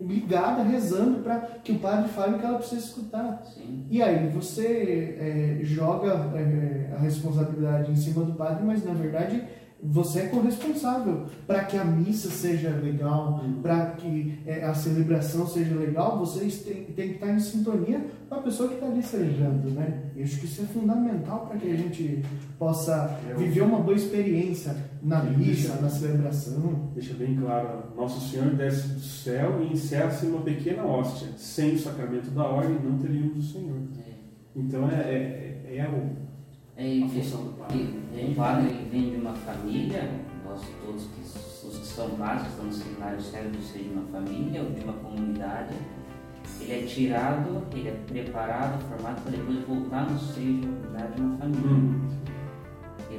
ligada, 0.00 0.62
rezando 0.62 1.20
para 1.22 1.40
que 1.62 1.72
o 1.72 1.78
padre 1.78 2.08
fale 2.10 2.36
o 2.36 2.38
que 2.38 2.46
ela 2.46 2.58
precisa 2.58 2.80
escutar. 2.80 3.42
Sim. 3.44 3.86
E 3.90 4.02
aí 4.02 4.28
você 4.28 5.16
é, 5.18 5.64
joga 5.64 6.30
é, 6.36 6.94
a 6.94 7.00
responsabilidade 7.00 7.90
em 7.90 7.96
cima 7.96 8.24
do 8.24 8.34
padre, 8.34 8.64
mas 8.64 8.84
na 8.84 8.94
verdade 8.94 9.42
você 9.82 10.20
é 10.20 10.26
corresponsável 10.26 11.26
para 11.46 11.64
que 11.64 11.76
a 11.76 11.84
missa 11.84 12.28
seja 12.30 12.70
legal, 12.70 13.44
para 13.62 13.92
que 13.92 14.40
é, 14.44 14.64
a 14.64 14.74
celebração 14.74 15.46
seja 15.46 15.74
legal. 15.76 16.18
Vocês 16.18 16.62
têm, 16.62 16.84
têm 16.84 17.08
que 17.10 17.14
estar 17.14 17.32
em 17.32 17.38
sintonia 17.38 18.04
com 18.28 18.34
a 18.34 18.42
pessoa 18.42 18.68
que 18.68 18.74
está 18.74 18.86
ali 18.86 19.02
celebrando, 19.02 19.70
né? 19.70 20.10
E 20.16 20.22
acho 20.22 20.40
que 20.40 20.46
isso 20.46 20.62
é 20.62 20.64
fundamental 20.66 21.46
para 21.46 21.58
que 21.58 21.70
a 21.70 21.76
gente 21.76 22.24
possa 22.58 23.18
Eu- 23.28 23.38
viver 23.38 23.60
uma 23.62 23.78
boa 23.78 23.96
experiência 23.96 24.76
na 25.00 25.22
missa, 25.22 25.80
na 25.80 25.88
celebração. 25.88 26.90
Deixa 26.94 27.14
bem 27.14 27.36
claro, 27.36 27.84
Nosso 27.96 28.20
Senhor 28.28 28.50
desce 28.56 28.88
do 28.88 29.00
céu 29.00 29.62
e 29.62 29.72
encerra-se 29.72 30.26
numa 30.26 30.42
pequena 30.42 30.84
hóstia. 30.84 31.28
Sem 31.36 31.74
o 31.74 31.78
sacramento 31.78 32.30
da 32.32 32.42
ordem, 32.44 32.78
não 32.82 32.98
teríamos 32.98 33.38
o 33.38 33.52
Senhor. 33.52 33.78
É. 33.98 34.10
Então 34.56 34.90
é, 34.90 34.94
é, 34.94 35.76
é 35.76 35.88
o, 35.88 36.27
É, 36.78 36.86
e, 36.86 37.02
A 37.02 37.08
função 37.08 37.42
do 37.44 37.52
padre. 37.58 37.78
e- 37.78 38.28
e 38.28 38.30
o 38.30 38.34
padre 38.36 38.68
vem 38.90 39.10
de 39.10 39.16
uma 39.16 39.32
família, 39.34 40.10
nós 40.44 40.60
todos 40.86 41.06
que, 41.06 41.20
os 41.66 41.78
que 41.78 41.84
são 41.86 42.10
padres, 42.10 42.46
estão 42.48 42.66
no 42.66 42.72
seminário 42.72 43.20
sério 43.20 43.50
de 43.50 43.60
ser 43.64 43.80
de 43.80 43.88
uma 43.90 44.06
família 44.12 44.62
ou 44.62 44.70
de 44.70 44.84
uma 44.84 44.92
comunidade. 44.92 45.74
Ele 46.60 46.72
é 46.72 46.86
tirado, 46.86 47.64
ele 47.72 47.88
é 47.88 47.92
preparado, 48.06 48.80
formado 48.88 49.22
para 49.22 49.32
depois 49.32 49.58
voltar 49.66 50.08
no 50.08 50.18
seio 50.20 50.60
de 50.60 50.66
uma 50.68 50.76
comunidade, 50.76 51.14
de 51.16 51.20
uma 51.22 51.36
família. 51.38 51.70
Hum. 51.70 52.08
E, 53.10 53.14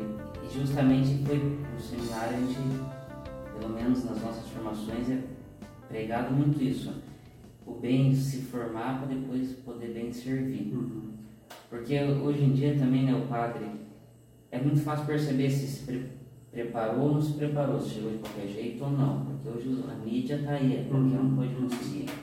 e 0.45 0.57
justamente 0.57 1.25
foi 1.25 1.37
no 1.37 1.79
seminário 1.81 2.37
a 2.37 2.39
gente, 2.39 3.59
pelo 3.59 3.73
menos 3.73 4.05
nas 4.05 4.21
nossas 4.21 4.47
formações, 4.49 5.09
é 5.09 5.19
pregado 5.89 6.33
muito 6.33 6.63
isso. 6.63 6.93
O 7.65 7.73
bem 7.73 8.15
se 8.15 8.41
formar 8.43 8.99
para 8.99 9.13
depois 9.13 9.51
poder 9.65 9.93
bem 9.93 10.11
servir. 10.13 10.71
Uhum. 10.73 11.08
Porque 11.69 11.99
hoje 12.01 12.43
em 12.43 12.53
dia 12.53 12.75
também, 12.77 13.05
né, 13.05 13.13
o 13.15 13.27
padre, 13.27 13.65
é 14.51 14.59
muito 14.59 14.79
fácil 14.79 15.05
perceber 15.05 15.49
se 15.49 15.67
se 15.67 15.85
pre- 15.85 16.09
preparou 16.51 17.01
ou 17.01 17.13
não 17.13 17.21
se 17.21 17.33
preparou, 17.33 17.79
se 17.79 17.91
chegou 17.95 18.11
de 18.11 18.17
qualquer 18.17 18.47
jeito 18.47 18.83
ou 18.83 18.89
não. 18.91 19.25
Porque 19.25 19.49
hoje 19.49 19.83
a 19.87 19.95
mídia 20.03 20.35
está 20.37 20.51
aí, 20.53 20.87
qualquer 20.89 21.19
um 21.19 21.35
pode 21.35 21.53
noticiar. 21.53 22.15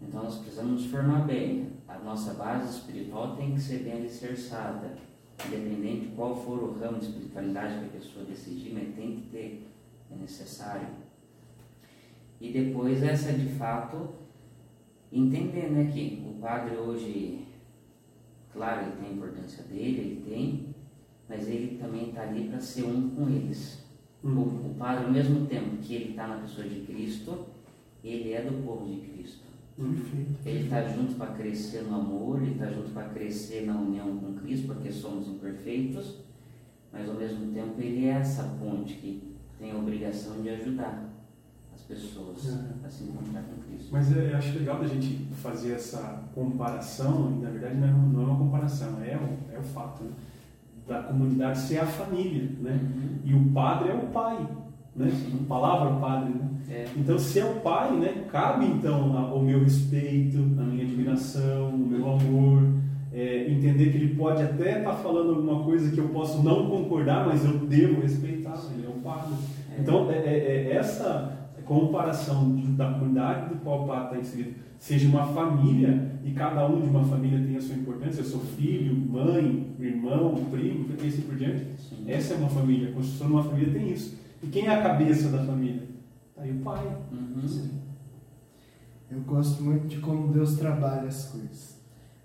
Então 0.00 0.22
nós 0.22 0.36
precisamos 0.36 0.82
nos 0.82 0.86
formar 0.86 1.26
bem. 1.26 1.70
A 1.88 1.98
nossa 1.98 2.34
base 2.34 2.78
espiritual 2.78 3.34
tem 3.36 3.52
que 3.52 3.60
ser 3.60 3.78
bem 3.78 3.94
alicerçada. 3.94 4.96
Independente 5.46 6.06
de 6.06 6.14
qual 6.14 6.36
for 6.36 6.62
o 6.62 6.78
ramo 6.78 6.98
de 6.98 7.06
espiritualidade 7.06 7.80
que 7.80 7.84
a 7.86 8.00
pessoa 8.00 8.24
decidir, 8.24 8.72
mas 8.72 8.94
tem 8.94 9.16
que 9.16 9.30
ter, 9.30 9.66
é 10.12 10.14
necessário. 10.14 10.86
E 12.40 12.52
depois 12.52 13.02
essa 13.02 13.32
de 13.32 13.48
fato, 13.48 14.10
entender 15.12 15.70
né, 15.70 15.90
que 15.92 16.24
o 16.28 16.40
padre 16.40 16.76
hoje 16.76 17.44
Claro, 18.52 18.82
ele 18.82 18.96
tem 18.96 19.10
a 19.10 19.12
importância 19.12 19.62
dele, 19.64 20.00
ele 20.00 20.24
tem, 20.28 20.74
mas 21.28 21.48
ele 21.48 21.78
também 21.78 22.08
está 22.08 22.22
ali 22.22 22.48
para 22.48 22.60
ser 22.60 22.84
um 22.84 23.10
com 23.10 23.28
eles. 23.28 23.84
Uhum. 24.22 24.70
O, 24.70 24.74
padre, 24.78 25.04
ao 25.04 25.12
mesmo 25.12 25.46
tempo 25.46 25.76
que 25.78 25.94
ele 25.94 26.10
está 26.10 26.26
na 26.26 26.40
pessoa 26.40 26.68
de 26.68 26.80
Cristo, 26.80 27.46
ele 28.02 28.32
é 28.32 28.42
do 28.42 28.64
povo 28.64 28.86
de 28.86 29.00
Cristo. 29.00 29.44
Perfeito. 29.76 30.38
Ele 30.44 30.64
está 30.64 30.82
junto 30.82 31.14
para 31.14 31.32
crescer 31.32 31.82
no 31.82 31.94
amor, 31.94 32.42
ele 32.42 32.52
está 32.52 32.66
junto 32.66 32.90
para 32.90 33.08
crescer 33.08 33.64
na 33.64 33.78
união 33.78 34.18
com 34.18 34.34
Cristo, 34.34 34.66
porque 34.66 34.90
somos 34.90 35.28
imperfeitos, 35.28 36.18
mas 36.92 37.08
ao 37.08 37.14
mesmo 37.14 37.52
tempo 37.52 37.80
ele 37.80 38.06
é 38.06 38.10
essa 38.10 38.42
ponte 38.60 38.94
que 38.94 39.22
tem 39.58 39.70
a 39.70 39.76
obrigação 39.76 40.42
de 40.42 40.50
ajudar 40.50 41.09
pessoas 41.90 42.46
É. 42.48 42.86
a 42.86 42.88
se 42.88 43.04
encontrar 43.04 43.42
com 43.42 43.60
Cristo. 43.62 43.88
Mas 43.92 44.16
é, 44.16 44.32
eu 44.32 44.36
acho 44.36 44.58
legal 44.58 44.78
da 44.80 44.86
gente 44.86 45.26
fazer 45.42 45.72
essa 45.72 46.22
comparação, 46.34 47.32
e 47.38 47.42
na 47.42 47.50
verdade 47.50 47.74
não 47.76 47.88
é, 47.88 47.90
não 47.92 48.22
é 48.22 48.26
uma 48.26 48.38
comparação, 48.38 48.88
é 49.02 49.16
o, 49.16 49.54
é 49.54 49.58
o 49.58 49.62
fato 49.62 50.04
né? 50.04 50.10
da 50.86 51.02
comunidade 51.02 51.58
ser 51.58 51.78
a 51.78 51.86
família, 51.86 52.48
né? 52.60 52.78
Uhum. 52.82 53.08
E 53.24 53.34
o 53.34 53.44
padre 53.52 53.90
é 53.90 53.94
o 53.94 54.06
pai, 54.08 54.46
né? 54.96 55.08
Sim. 55.10 55.40
A 55.44 55.48
palavra 55.48 55.94
padre, 56.00 56.30
né? 56.34 56.48
É, 56.68 56.86
Então, 56.96 57.18
se 57.18 57.38
é 57.40 57.44
o 57.44 57.56
pai, 57.60 57.96
né, 57.96 58.24
cabe 58.30 58.64
então 58.66 59.16
a- 59.16 59.34
o 59.34 59.42
meu 59.42 59.60
respeito, 59.60 60.38
a 60.38 60.62
minha 60.62 60.84
admiração, 60.84 61.70
o 61.70 61.78
meu 61.78 62.12
amor, 62.12 62.62
é, 63.12 63.50
entender 63.50 63.90
que 63.90 63.98
ele 63.98 64.14
pode 64.14 64.40
até 64.42 64.78
estar 64.78 64.94
falando 64.94 65.30
alguma 65.30 65.64
coisa 65.64 65.90
que 65.90 65.98
eu 65.98 66.08
posso 66.10 66.42
não 66.44 66.68
concordar, 66.70 67.26
mas 67.26 67.44
eu 67.44 67.58
devo 67.58 68.00
respeitar, 68.02 68.56
ele 68.72 68.86
é 68.86 68.88
o 68.88 69.00
padre. 69.00 69.34
é. 69.76 69.80
Então, 69.80 70.10
é, 70.10 70.16
é- 70.16 70.68
é 70.70 70.76
essa 70.76 71.39
comparação 71.70 72.56
de- 72.56 72.66
da 72.72 72.92
comunidade 72.94 73.54
do 73.54 73.60
qual 73.60 73.84
o 73.84 73.86
padre 73.86 74.06
está 74.06 74.18
inserido, 74.18 74.56
seja 74.76 75.08
uma 75.08 75.24
família 75.28 76.18
e 76.24 76.32
cada 76.32 76.66
um 76.66 76.80
de 76.80 76.88
uma 76.88 77.04
família 77.04 77.38
tem 77.38 77.56
a 77.56 77.60
sua 77.60 77.76
importância, 77.76 78.22
eu 78.22 78.24
sou 78.24 78.40
filho, 78.40 78.92
mãe, 78.96 79.72
irmão, 79.78 80.34
primo, 80.50 80.88
e 81.00 81.06
assim 81.06 81.22
por 81.22 81.36
diante. 81.36 81.64
Sim. 81.80 82.04
Essa 82.08 82.34
é 82.34 82.38
uma 82.38 82.48
família, 82.48 82.88
a 82.88 82.92
construção 82.92 83.28
de 83.28 83.32
uma 83.34 83.44
família 83.44 83.72
tem 83.72 83.92
isso. 83.92 84.18
E 84.42 84.48
quem 84.48 84.66
é 84.66 84.74
a 84.74 84.82
cabeça 84.82 85.28
da 85.28 85.44
família? 85.44 85.84
Tá 86.34 86.42
aí 86.42 86.50
o 86.50 86.58
pai. 86.58 86.84
Uhum. 87.12 87.68
Eu 89.08 89.20
gosto 89.20 89.62
muito 89.62 89.86
de 89.86 89.98
como 89.98 90.32
Deus 90.32 90.56
trabalha 90.56 91.06
as 91.06 91.26
coisas. 91.26 91.76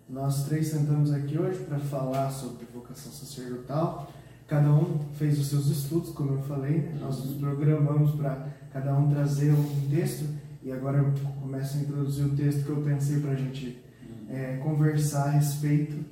Nós 0.10 0.46
três 0.46 0.70
sentamos 0.70 1.12
aqui 1.12 1.38
hoje 1.38 1.60
para 1.66 1.78
falar 1.78 2.32
sobre 2.32 2.66
vocação 2.74 3.12
sacerdotal. 3.12 4.12
Cada 4.48 4.72
um 4.72 5.00
fez 5.14 5.40
os 5.40 5.48
seus 5.48 5.68
estudos, 5.68 6.12
como 6.12 6.34
eu 6.34 6.42
falei, 6.42 6.78
né? 6.78 6.98
nós 7.00 7.24
nos 7.24 7.36
programamos 7.38 8.12
para 8.12 8.48
cada 8.76 8.94
um 8.94 9.10
trazer 9.10 9.54
um 9.54 9.90
texto 9.90 10.26
e 10.62 10.70
agora 10.70 10.98
eu 10.98 11.14
começo 11.42 11.78
a 11.78 11.80
introduzir 11.80 12.26
o 12.26 12.36
texto 12.36 12.66
que 12.66 12.70
eu 12.70 12.82
pensei 12.82 13.22
para 13.22 13.32
a 13.32 13.36
gente 13.36 13.82
é, 14.30 14.58
conversar 14.58 15.28
a 15.28 15.30
respeito. 15.30 16.04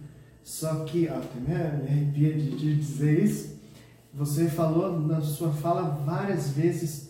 Só 0.45 0.85
que, 0.85 1.09
ó, 1.09 1.17
até 1.17 1.39
me 1.41 1.53
arrepia 1.53 2.33
de, 2.33 2.55
de 2.55 2.75
dizer 2.75 3.21
isso, 3.21 3.59
você 4.13 4.47
falou 4.47 4.97
na 4.97 5.19
sua 5.19 5.51
fala 5.51 5.89
várias 6.05 6.51
vezes 6.51 7.09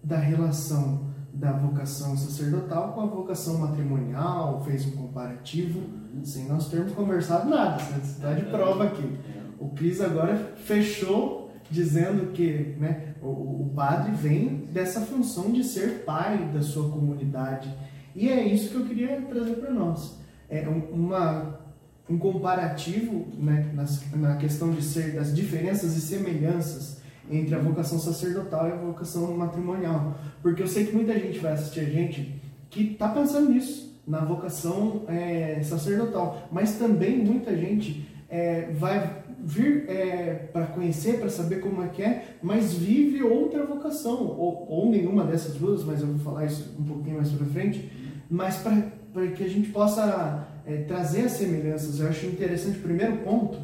da 0.00 0.18
relação 0.18 1.08
da 1.32 1.50
vocação 1.50 2.16
sacerdotal 2.16 2.92
com 2.92 3.00
a 3.00 3.06
vocação 3.06 3.58
matrimonial, 3.58 4.62
fez 4.64 4.86
um 4.86 4.92
comparativo, 4.92 5.82
sem 6.22 6.46
nós 6.46 6.68
termos 6.68 6.92
conversado 6.92 7.50
nada, 7.50 7.82
você 7.82 8.12
está 8.12 8.32
de 8.32 8.44
prova 8.44 8.84
aqui. 8.84 9.02
É. 9.02 9.42
O 9.58 9.70
Cris 9.70 10.00
agora 10.00 10.36
fechou 10.64 11.33
dizendo 11.70 12.32
que 12.32 12.74
né, 12.78 13.14
o, 13.22 13.28
o 13.28 13.72
padre 13.74 14.12
vem 14.12 14.68
dessa 14.72 15.00
função 15.00 15.50
de 15.50 15.64
ser 15.64 16.04
pai 16.04 16.50
da 16.52 16.62
sua 16.62 16.90
comunidade. 16.90 17.72
E 18.14 18.28
é 18.28 18.46
isso 18.46 18.70
que 18.70 18.76
eu 18.76 18.84
queria 18.84 19.20
trazer 19.22 19.54
para 19.56 19.70
nós. 19.70 20.18
É 20.48 20.68
uma, 20.68 21.58
um 22.08 22.18
comparativo 22.18 23.26
né, 23.38 23.70
nas, 23.74 24.10
na 24.12 24.36
questão 24.36 24.70
de 24.70 24.82
ser 24.82 25.14
das 25.14 25.34
diferenças 25.34 25.96
e 25.96 26.00
semelhanças 26.00 27.02
entre 27.30 27.54
a 27.54 27.58
vocação 27.58 27.98
sacerdotal 27.98 28.68
e 28.68 28.72
a 28.72 28.76
vocação 28.76 29.36
matrimonial. 29.36 30.18
Porque 30.42 30.62
eu 30.62 30.68
sei 30.68 30.86
que 30.86 30.94
muita 30.94 31.18
gente 31.18 31.38
vai 31.38 31.52
assistir 31.52 31.80
a 31.80 31.84
gente 31.84 32.40
que 32.68 32.92
está 32.92 33.08
pensando 33.08 33.50
nisso, 33.50 33.98
na 34.06 34.20
vocação 34.20 35.04
é, 35.08 35.60
sacerdotal. 35.62 36.48
Mas 36.52 36.76
também 36.76 37.18
muita 37.18 37.56
gente 37.56 38.06
é, 38.34 38.68
vai 38.72 39.22
vir 39.38 39.88
é, 39.88 40.48
para 40.52 40.66
conhecer, 40.66 41.20
para 41.20 41.30
saber 41.30 41.60
como 41.60 41.84
é 41.84 41.86
que 41.86 42.02
é, 42.02 42.36
mas 42.42 42.74
vive 42.74 43.22
outra 43.22 43.64
vocação, 43.64 44.26
ou, 44.26 44.66
ou 44.68 44.90
nenhuma 44.90 45.22
dessas 45.22 45.54
duas, 45.54 45.84
mas 45.84 46.00
eu 46.00 46.08
vou 46.08 46.18
falar 46.18 46.46
isso 46.46 46.74
um 46.76 46.82
pouquinho 46.82 47.18
mais 47.18 47.30
para 47.30 47.46
frente, 47.46 47.92
mas 48.28 48.56
para 48.56 49.28
que 49.28 49.44
a 49.44 49.48
gente 49.48 49.70
possa 49.70 50.48
é, 50.66 50.78
trazer 50.78 51.26
as 51.26 51.32
semelhanças. 51.32 52.00
Eu 52.00 52.08
acho 52.08 52.26
interessante, 52.26 52.78
o 52.78 52.82
primeiro 52.82 53.18
ponto 53.18 53.56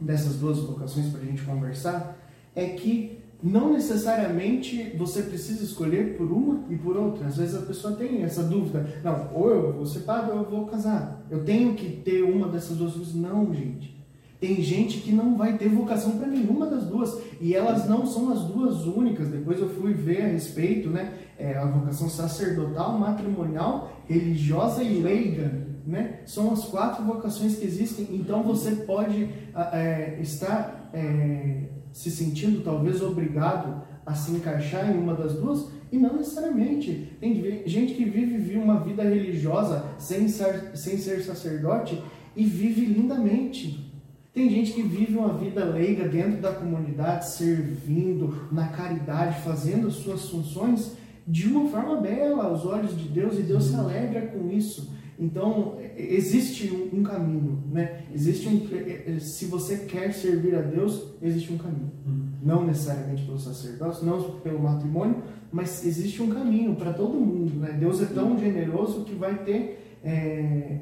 dessas 0.00 0.36
duas 0.36 0.58
vocações 0.58 1.08
para 1.08 1.22
a 1.22 1.24
gente 1.24 1.42
conversar, 1.42 2.16
é 2.54 2.66
que 2.66 3.18
não 3.42 3.72
necessariamente 3.72 4.94
você 4.96 5.22
precisa 5.22 5.64
escolher 5.64 6.16
por 6.16 6.30
uma 6.30 6.64
e 6.68 6.76
por 6.76 6.96
outra. 6.96 7.26
Às 7.26 7.38
vezes 7.38 7.54
a 7.54 7.62
pessoa 7.62 7.94
tem 7.94 8.22
essa 8.22 8.42
dúvida. 8.42 8.86
Não, 9.02 9.30
ou 9.34 9.50
eu 9.50 9.72
vou 9.72 9.86
ser 9.86 10.00
padre 10.00 10.32
ou 10.32 10.38
eu 10.38 10.50
vou 10.50 10.66
casar. 10.66 11.24
Eu 11.30 11.42
tenho 11.44 11.74
que 11.74 11.88
ter 11.88 12.22
uma 12.22 12.48
dessas 12.48 12.76
duas 12.76 12.92
coisas. 12.92 13.14
Não, 13.14 13.52
gente. 13.54 13.98
Tem 14.38 14.62
gente 14.62 15.00
que 15.00 15.12
não 15.12 15.36
vai 15.36 15.56
ter 15.56 15.68
vocação 15.68 16.18
para 16.18 16.26
nenhuma 16.26 16.66
das 16.66 16.84
duas. 16.84 17.18
E 17.40 17.54
elas 17.54 17.88
não 17.88 18.06
são 18.06 18.30
as 18.30 18.44
duas 18.44 18.86
únicas. 18.86 19.28
Depois 19.28 19.58
eu 19.58 19.68
fui 19.70 19.94
ver 19.94 20.22
a 20.22 20.28
respeito, 20.28 20.90
né? 20.90 21.14
É, 21.38 21.56
a 21.56 21.64
vocação 21.64 22.08
sacerdotal, 22.10 22.98
matrimonial, 22.98 23.90
religiosa 24.06 24.82
e 24.82 25.00
leiga. 25.00 25.68
Né? 25.86 26.20
São 26.26 26.52
as 26.52 26.64
quatro 26.66 27.04
vocações 27.04 27.56
que 27.56 27.64
existem. 27.64 28.06
Então 28.12 28.42
você 28.42 28.72
pode 28.72 29.30
é, 29.72 30.18
estar. 30.20 30.90
É, 30.92 31.79
se 31.92 32.10
sentindo 32.10 32.62
talvez 32.62 33.02
obrigado 33.02 33.82
a 34.04 34.14
se 34.14 34.32
encaixar 34.32 34.90
em 34.90 34.98
uma 34.98 35.14
das 35.14 35.34
duas 35.34 35.68
e 35.92 35.98
não 35.98 36.16
necessariamente. 36.16 37.16
Tem 37.20 37.34
gente 37.66 37.94
que 37.94 38.04
vive, 38.04 38.38
vive 38.38 38.58
uma 38.58 38.80
vida 38.80 39.02
religiosa 39.02 39.84
sem 39.98 40.28
ser, 40.28 40.76
sem 40.76 40.98
ser 40.98 41.22
sacerdote 41.22 42.00
e 42.36 42.44
vive 42.44 42.84
lindamente. 42.86 43.90
Tem 44.32 44.48
gente 44.48 44.72
que 44.72 44.82
vive 44.82 45.16
uma 45.16 45.36
vida 45.36 45.64
leiga 45.64 46.08
dentro 46.08 46.40
da 46.40 46.52
comunidade, 46.52 47.28
servindo 47.30 48.48
na 48.52 48.68
caridade, 48.68 49.42
fazendo 49.42 49.88
as 49.88 49.94
suas 49.94 50.28
funções 50.28 50.96
de 51.26 51.48
uma 51.48 51.68
forma 51.68 52.00
bela 52.00 52.44
aos 52.44 52.64
olhos 52.64 52.96
de 52.96 53.08
Deus 53.08 53.38
e 53.38 53.42
Deus 53.42 53.64
se 53.64 53.74
alegra 53.74 54.28
com 54.28 54.48
isso. 54.50 54.92
Então, 55.20 55.76
existe 55.98 56.70
um, 56.74 57.00
um, 57.00 57.02
caminho, 57.02 57.62
né? 57.70 58.04
Existe 58.12 58.48
um, 58.48 58.66
é, 58.72 59.16
é, 59.16 59.18
se 59.20 59.44
você 59.44 59.76
quer 59.76 60.14
servir 60.14 60.54
a 60.54 60.62
Deus, 60.62 61.12
existe 61.20 61.52
um 61.52 61.58
caminho. 61.58 61.92
Uhum. 62.06 62.28
Não 62.42 62.64
necessariamente 62.64 63.24
pelo 63.24 63.38
sacerdócio, 63.38 64.06
não 64.06 64.40
pelo 64.40 64.58
matrimônio, 64.60 65.22
mas 65.52 65.84
existe 65.84 66.22
um 66.22 66.30
caminho 66.30 66.74
para 66.74 66.94
todo 66.94 67.12
mundo, 67.12 67.54
né? 67.60 67.76
Deus 67.78 68.00
é 68.00 68.06
tão 68.06 68.38
generoso 68.38 69.04
que 69.04 69.14
vai 69.14 69.44
ter 69.44 69.78
é, 70.02 70.78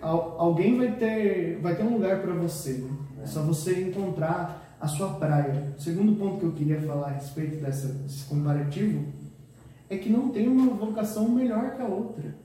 alguém 0.00 0.78
vai 0.78 0.96
ter 0.96 1.58
vai 1.60 1.76
ter 1.76 1.82
um 1.82 1.94
lugar 1.94 2.22
para 2.22 2.32
você. 2.32 2.72
Né? 2.72 2.90
É 3.22 3.26
só 3.26 3.42
você 3.42 3.82
encontrar 3.82 4.76
a 4.80 4.88
sua 4.88 5.10
praia. 5.14 5.74
O 5.76 5.80
segundo 5.80 6.16
ponto 6.16 6.38
que 6.38 6.46
eu 6.46 6.52
queria 6.52 6.80
falar 6.80 7.08
a 7.08 7.12
respeito 7.12 7.62
dessa, 7.62 7.88
desse 7.88 8.24
comparativo 8.24 9.04
é 9.90 9.98
que 9.98 10.08
não 10.08 10.30
tem 10.30 10.48
uma 10.48 10.72
vocação 10.72 11.28
melhor 11.28 11.76
que 11.76 11.82
a 11.82 11.86
outra. 11.86 12.43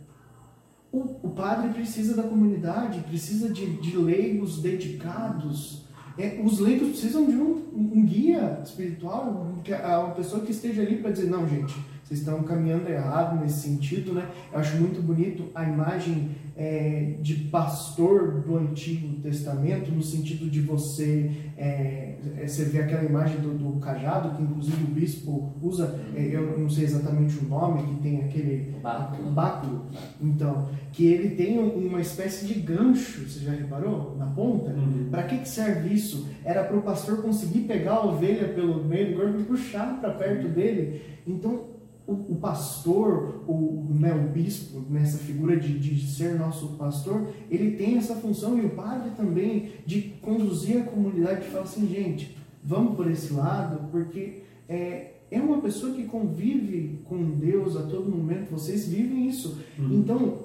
O, 0.91 1.27
o 1.27 1.29
padre 1.29 1.69
precisa 1.73 2.15
da 2.15 2.23
comunidade, 2.23 3.01
precisa 3.01 3.49
de, 3.53 3.77
de 3.77 3.97
leigos 3.97 4.61
dedicados. 4.61 5.83
É, 6.17 6.41
os 6.43 6.59
leigos 6.59 6.89
precisam 6.89 7.25
de 7.25 7.35
um, 7.35 7.63
um 7.73 8.05
guia 8.05 8.61
espiritual, 8.63 9.53
uma 9.63 10.11
pessoa 10.11 10.43
que 10.43 10.51
esteja 10.51 10.81
ali 10.81 10.97
para 10.97 11.11
dizer: 11.11 11.29
não, 11.29 11.47
gente, 11.47 11.75
vocês 12.09 12.21
estão 12.21 12.41
caminhando 12.41 12.89
errado 12.89 13.39
nesse 13.39 13.61
sentido, 13.61 14.13
né? 14.13 14.27
Eu 14.51 14.57
acho 14.57 14.77
muito 14.77 14.99
bonito 14.99 15.43
a 15.53 15.63
imagem 15.63 16.31
é, 16.57 17.13
de 17.21 17.35
pastor 17.35 18.41
do 18.41 18.57
Antigo 18.57 19.21
Testamento, 19.21 19.91
no 19.91 20.01
sentido 20.01 20.49
de 20.49 20.59
você, 20.59 21.29
é, 21.55 22.15
é, 22.35 22.47
você 22.47 22.65
vê 22.65 22.81
aquela 22.81 23.03
imagem 23.03 23.39
do, 23.41 23.53
do, 23.53 23.79
cajado, 23.79 24.35
que 24.35 24.41
inclusive 24.41 24.83
o 24.85 24.87
bispo 24.87 25.53
usa, 25.61 25.99
é, 26.15 26.35
eu 26.35 26.57
não 26.57 26.67
sei 26.67 26.85
exatamente 26.85 27.37
o 27.37 27.47
nome, 27.47 27.83
que 27.83 28.01
tem 28.01 28.21
aquele 28.23 28.73
báculo. 28.81 29.31
báculo. 29.31 29.85
Então, 30.19 30.67
que 30.91 31.05
ele 31.05 31.35
tem 31.35 31.59
uma 31.59 32.01
espécie 32.01 32.47
de 32.47 32.59
gancho, 32.59 33.29
você 33.29 33.39
já 33.39 33.51
reparou? 33.51 34.17
Na 34.17 34.25
ponta? 34.25 34.71
Uhum. 34.71 35.09
Para 35.11 35.23
que, 35.23 35.37
que 35.37 35.47
serve 35.47 35.93
isso? 35.93 36.27
Era 36.43 36.63
para 36.63 36.75
o 36.75 36.81
pastor 36.81 37.21
conseguir 37.21 37.61
pegar 37.61 37.93
a 37.93 38.05
ovelha 38.05 38.49
pelo 38.49 38.83
meio 38.83 39.11
do 39.11 39.21
corpo 39.21 39.39
e 39.39 39.43
puxar 39.43 40.01
para 40.01 40.11
perto 40.11 40.47
dele. 40.47 41.01
Então, 41.27 41.68
o, 42.09 42.33
o 42.33 42.35
pastor, 42.37 43.43
o, 43.47 43.85
né, 43.91 44.11
o 44.13 44.31
bispo, 44.31 44.83
nessa 44.89 45.19
figura 45.19 45.55
de, 45.55 45.77
de 45.77 46.07
ser 46.07 46.39
nosso 46.39 46.69
pastor, 46.69 47.29
ele 47.51 47.77
tem 47.77 47.97
essa 47.97 48.15
função 48.15 48.57
e 48.57 48.65
o 48.65 48.71
padre 48.71 49.11
também 49.11 49.73
de 49.85 50.01
conduzir 50.21 50.81
a 50.81 50.85
comunidade 50.85 51.45
e 51.45 51.51
falar 51.51 51.65
assim, 51.65 51.87
gente, 51.87 52.35
vamos 52.63 52.95
por 52.95 53.09
esse 53.09 53.31
lado, 53.31 53.89
porque 53.91 54.41
é, 54.67 55.11
é 55.29 55.39
uma 55.39 55.61
pessoa 55.61 55.93
que 55.93 56.05
convive 56.05 57.01
com 57.05 57.37
Deus 57.37 57.77
a 57.77 57.83
todo 57.83 58.09
momento, 58.09 58.49
vocês 58.49 58.87
vivem 58.87 59.27
isso. 59.27 59.59
Uhum. 59.77 59.99
Então, 59.99 60.37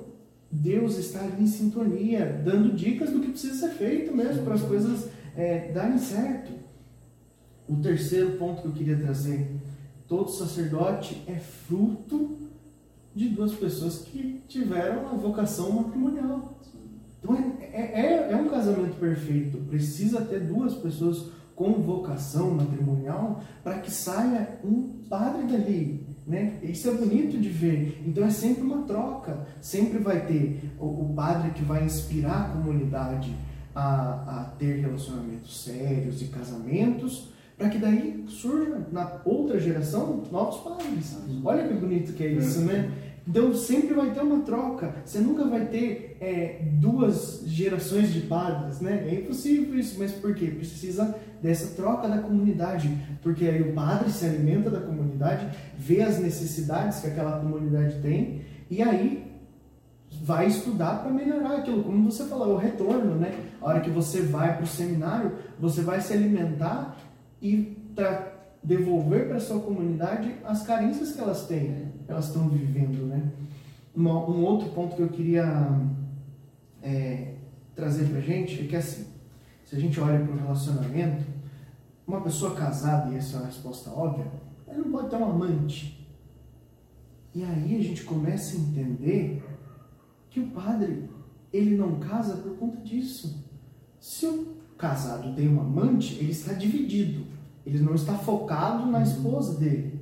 Deus 0.51 0.99
está 0.99 1.21
ali 1.21 1.45
em 1.45 1.47
sintonia, 1.47 2.43
dando 2.45 2.77
dicas 2.77 3.11
do 3.11 3.21
que 3.21 3.31
precisa 3.31 3.55
ser 3.69 3.75
feito 3.75 4.15
mesmo, 4.15 4.45
para 4.45 4.55
as 4.55 4.63
coisas 4.63 5.09
é, 5.35 5.73
darem 5.73 5.97
certo. 5.97 6.53
O 7.67 7.77
terceiro 7.77 8.33
ponto 8.33 8.61
que 8.61 8.69
eu 8.69 8.73
queria 8.73 8.99
trazer 8.99 9.49
todo 10.09 10.31
sacerdote 10.31 11.23
é 11.27 11.37
fruto 11.37 12.39
de 13.15 13.29
duas 13.29 13.53
pessoas 13.55 13.99
que 13.99 14.43
tiveram 14.49 15.09
a 15.09 15.15
vocação 15.15 15.71
matrimonial. 15.73 16.59
Então 17.23 17.37
é, 17.61 17.65
é, 17.73 18.01
é, 18.01 18.33
é 18.33 18.37
um 18.37 18.49
casamento 18.49 18.99
perfeito. 18.99 19.59
Precisa 19.59 20.21
ter 20.21 20.41
duas 20.41 20.75
pessoas 20.75 21.31
com 21.55 21.73
vocação 21.75 22.51
matrimonial 22.51 23.41
para 23.63 23.79
que 23.79 23.91
saia 23.91 24.59
um 24.65 25.01
padre 25.09 25.47
dali. 25.47 26.05
Né? 26.27 26.59
Isso 26.63 26.89
é 26.89 26.93
bonito 26.93 27.39
de 27.39 27.49
ver. 27.49 28.03
Então 28.05 28.25
é 28.25 28.31
sempre 28.31 28.63
uma 28.63 28.83
troca. 28.83 29.47
Sempre 29.61 29.99
vai 29.99 30.27
ter 30.27 30.73
o, 30.79 30.87
o 30.87 31.15
padre 31.15 31.51
que 31.53 31.63
vai 31.63 31.85
inspirar 31.85 32.47
a 32.47 32.49
comunidade 32.51 33.35
a, 33.75 34.41
a 34.41 34.45
ter 34.59 34.81
relacionamentos 34.81 35.65
sérios 35.65 36.21
e 36.23 36.27
casamentos 36.27 37.33
para 37.57 37.69
que 37.69 37.79
daí 37.79 38.25
surja 38.29 38.87
na 38.91 39.21
outra 39.25 39.59
geração 39.59 40.23
novos 40.31 40.61
padres. 40.61 41.17
Olha 41.45 41.67
que 41.69 41.75
bonito 41.75 42.13
que 42.13 42.25
é 42.25 42.33
isso, 42.33 42.61
né? 42.63 42.91
Então 43.27 43.55
sempre 43.55 43.95
vai 43.95 44.13
ter 44.13 44.21
uma 44.21 44.41
troca. 44.41 44.95
Você 45.05 45.19
nunca 45.19 45.47
vai 45.47 45.67
ter 45.67 46.17
é, 46.21 46.61
duas 46.75 47.43
gerações 47.47 48.13
de 48.13 48.21
padres, 48.21 48.81
né? 48.81 49.07
É 49.09 49.15
impossível 49.15 49.79
isso, 49.79 49.97
mas 49.99 50.13
por 50.13 50.35
quê? 50.35 50.47
Precisa 50.47 51.15
dessa 51.43 51.75
troca 51.75 52.07
da 52.09 52.19
comunidade, 52.19 52.91
porque 53.23 53.47
aí 53.47 53.63
o 53.63 53.73
padre 53.73 54.11
se 54.11 54.27
alimenta 54.27 54.71
da 54.71 54.81
comunidade, 54.81 55.49
vê 55.79 56.03
as 56.03 56.19
necessidades 56.19 57.01
que 57.01 57.07
aquela 57.07 57.41
comunidade 57.41 58.01
tem 58.01 58.43
e 58.71 58.83
aí 58.83 59.25
vai 60.23 60.47
estudar 60.47 61.03
para 61.03 61.11
melhorar 61.11 61.59
aquilo. 61.59 61.83
Como 61.83 62.11
você 62.11 62.25
falou, 62.25 62.53
é 62.53 62.55
o 62.55 62.57
retorno, 62.57 63.17
né? 63.17 63.35
A 63.61 63.67
hora 63.67 63.81
que 63.81 63.91
você 63.91 64.21
vai 64.21 64.55
para 64.55 64.65
o 64.65 64.67
seminário, 64.67 65.33
você 65.59 65.81
vai 65.81 66.01
se 66.01 66.13
alimentar 66.13 66.97
e 67.45 67.77
para 67.95 68.33
devolver 68.63 69.29
para 69.29 69.39
sua 69.39 69.61
comunidade 69.61 70.35
as 70.45 70.67
carências 70.67 71.13
que 71.13 71.21
elas 71.21 71.47
têm, 71.47 71.93
elas 72.09 72.29
estão 72.29 72.49
vivendo, 72.49 73.07
né? 73.07 73.31
um 73.95 74.43
outro 74.43 74.71
ponto 74.71 74.97
que 74.97 75.03
eu 75.03 75.11
queria 75.11 75.45
é, 76.83 77.35
trazer 77.75 78.09
pra 78.09 78.21
gente 78.21 78.63
é 78.63 78.67
que 78.67 78.75
assim, 78.75 79.07
se 79.63 79.77
a 79.77 79.79
gente 79.79 80.01
olha 80.01 80.19
para 80.25 80.35
o 80.35 80.39
relacionamento, 80.39 81.23
uma 82.07 82.23
pessoa 82.23 82.55
casada, 82.55 83.13
e 83.13 83.17
essa 83.17 83.37
é 83.37 83.41
uma 83.41 83.47
resposta 83.47 83.91
óbvia, 83.91 84.27
ela 84.67 84.79
não 84.79 84.91
pode 84.91 85.11
ter 85.11 85.17
um 85.17 85.25
amante. 85.27 86.09
E 87.35 87.45
aí 87.45 87.77
a 87.77 87.83
gente 87.83 88.05
começa 88.05 88.57
a 88.57 88.61
entender 88.61 89.45
que 90.31 90.41
o 90.41 90.49
padre, 90.49 91.11
ele 91.53 91.77
não 91.77 91.99
casa 92.01 92.39
por 92.39 92.57
conta 92.57 92.81
disso. 92.81 93.45
Se 94.01 94.27
o 94.27 94.57
casado 94.79 95.35
tem 95.35 95.49
um 95.49 95.61
amante, 95.61 96.15
ele 96.15 96.33
está 96.33 96.55
dividido. 96.55 97.34
Ele 97.67 97.81
não 97.81 97.95
está 97.95 98.15
focado 98.15 98.87
na 98.87 99.03
esposa 99.03 99.59
dele. 99.59 100.01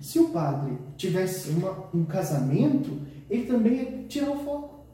Se 0.00 0.18
o 0.18 0.28
padre 0.28 0.78
tivesse 0.96 1.50
uma, 1.50 1.88
um 1.94 2.04
casamento, 2.04 3.00
ele 3.28 3.46
também 3.46 3.74
ia 3.74 4.04
tirar 4.08 4.30
o 4.30 4.38
foco. 4.44 4.86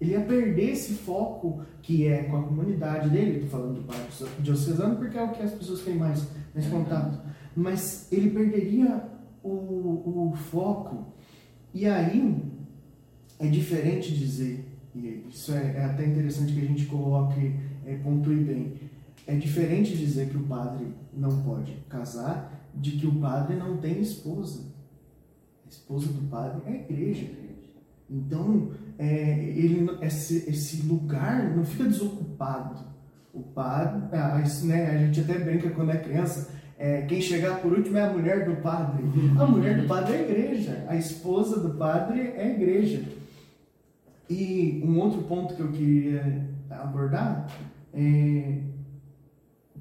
Ele 0.00 0.12
ia 0.12 0.20
perder 0.20 0.70
esse 0.70 0.94
foco 0.94 1.60
que 1.80 2.06
é 2.06 2.24
com 2.24 2.36
a 2.36 2.42
comunidade 2.42 3.08
dele. 3.10 3.36
Estou 3.36 3.60
falando 3.60 3.76
do 3.76 3.82
padre 3.82 4.02
diocesano 4.40 4.96
porque 4.96 5.16
é 5.16 5.22
o 5.22 5.30
que 5.30 5.42
as 5.42 5.52
pessoas 5.52 5.80
têm 5.82 5.96
mais, 5.96 6.26
mais 6.54 6.66
contato. 6.66 7.20
Mas 7.54 8.08
ele 8.10 8.30
perderia 8.30 9.04
o, 9.42 9.48
o 9.48 10.32
foco. 10.50 11.06
E 11.74 11.86
aí 11.86 12.42
é 13.38 13.46
diferente 13.48 14.16
dizer, 14.16 14.64
e 14.94 15.24
isso 15.28 15.52
é, 15.52 15.76
é 15.76 15.84
até 15.84 16.06
interessante 16.06 16.52
que 16.52 16.60
a 16.60 16.64
gente 16.64 16.86
coloque, 16.86 17.54
é, 17.86 17.96
pontue 17.96 18.36
bem. 18.36 18.74
É 19.32 19.36
diferente 19.36 19.96
dizer 19.96 20.28
que 20.28 20.36
o 20.36 20.42
padre 20.42 20.88
não 21.10 21.42
pode 21.42 21.72
casar 21.88 22.52
de 22.74 22.90
que 22.92 23.06
o 23.06 23.14
padre 23.14 23.56
não 23.56 23.78
tem 23.78 23.98
esposa. 23.98 24.64
A 25.64 25.70
esposa 25.70 26.08
do 26.08 26.28
padre 26.28 26.60
é 26.66 26.70
a 26.70 26.74
igreja. 26.74 27.30
Então, 28.10 28.72
é, 28.98 29.32
ele, 29.56 29.88
esse, 30.02 30.50
esse 30.50 30.82
lugar 30.82 31.56
não 31.56 31.64
fica 31.64 31.84
desocupado. 31.84 32.84
O 33.32 33.40
padre, 33.40 34.02
né, 34.64 34.90
a 34.90 34.98
gente 34.98 35.20
até 35.22 35.38
brinca 35.38 35.70
quando 35.70 35.92
é 35.92 35.96
criança, 35.96 36.50
é, 36.78 37.00
quem 37.06 37.22
chegar 37.22 37.62
por 37.62 37.72
último 37.72 37.96
é 37.96 38.02
a 38.02 38.12
mulher 38.12 38.46
do 38.46 38.56
padre. 38.60 39.02
A 39.40 39.46
mulher 39.46 39.80
do 39.80 39.88
padre 39.88 40.12
é 40.12 40.18
a 40.18 40.22
igreja, 40.24 40.84
a 40.88 40.94
esposa 40.94 41.58
do 41.58 41.70
padre 41.78 42.20
é 42.36 42.42
a 42.42 42.50
igreja. 42.50 43.02
E 44.28 44.82
um 44.84 44.98
outro 44.98 45.22
ponto 45.22 45.54
que 45.54 45.62
eu 45.62 45.72
queria 45.72 46.46
abordar 46.68 47.46
é 47.94 48.71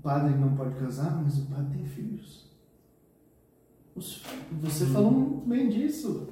padre 0.02 0.36
não 0.36 0.56
pode 0.56 0.76
casar, 0.76 1.22
mas 1.24 1.38
o 1.38 1.46
padre 1.46 1.78
tem 1.78 1.86
filhos. 1.86 2.50
Os, 3.96 4.24
você 4.62 4.86
falou 4.86 5.12
muito 5.12 5.48
bem 5.48 5.70
disso. 5.70 6.30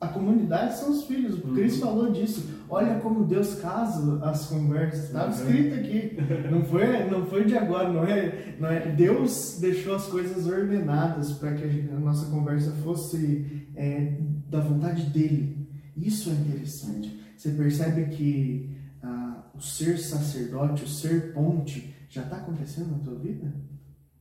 A 0.00 0.08
comunidade 0.08 0.76
são 0.76 0.90
os 0.90 1.04
filhos. 1.04 1.38
O 1.38 1.54
Cris 1.54 1.78
falou 1.78 2.12
disso. 2.12 2.46
Olha 2.68 3.00
como 3.00 3.24
Deus 3.24 3.54
casa 3.54 4.22
as 4.22 4.46
conversas. 4.46 5.04
Estava 5.04 5.30
escrito 5.30 5.74
aqui. 5.74 6.16
Não 6.50 6.62
foi, 6.64 7.04
não 7.08 7.26
foi 7.26 7.44
de 7.44 7.56
agora. 7.56 7.90
Não 7.90 8.04
é, 8.04 8.54
não 8.60 8.68
é. 8.68 8.80
Deus 8.92 9.58
deixou 9.60 9.94
as 9.94 10.06
coisas 10.06 10.46
ordenadas 10.46 11.32
para 11.32 11.54
que 11.54 11.88
a, 11.90 11.98
nossa 11.98 12.30
conversa 12.30 12.70
fosse 12.82 13.66
é, 13.74 14.18
da 14.50 14.60
vontade 14.60 15.04
dele. 15.06 15.66
Isso 15.96 16.28
é 16.28 16.32
interessante. 16.32 17.18
Você 17.36 17.50
percebe 17.50 18.14
que 18.14 18.76
ah, 19.02 19.42
o 19.54 19.60
ser 19.60 19.98
sacerdote, 19.98 20.84
o 20.84 20.88
ser 20.88 21.32
ponte, 21.32 21.93
já 22.14 22.22
está 22.22 22.36
acontecendo 22.36 22.92
na 22.92 22.98
tua 22.98 23.14
vida? 23.16 23.52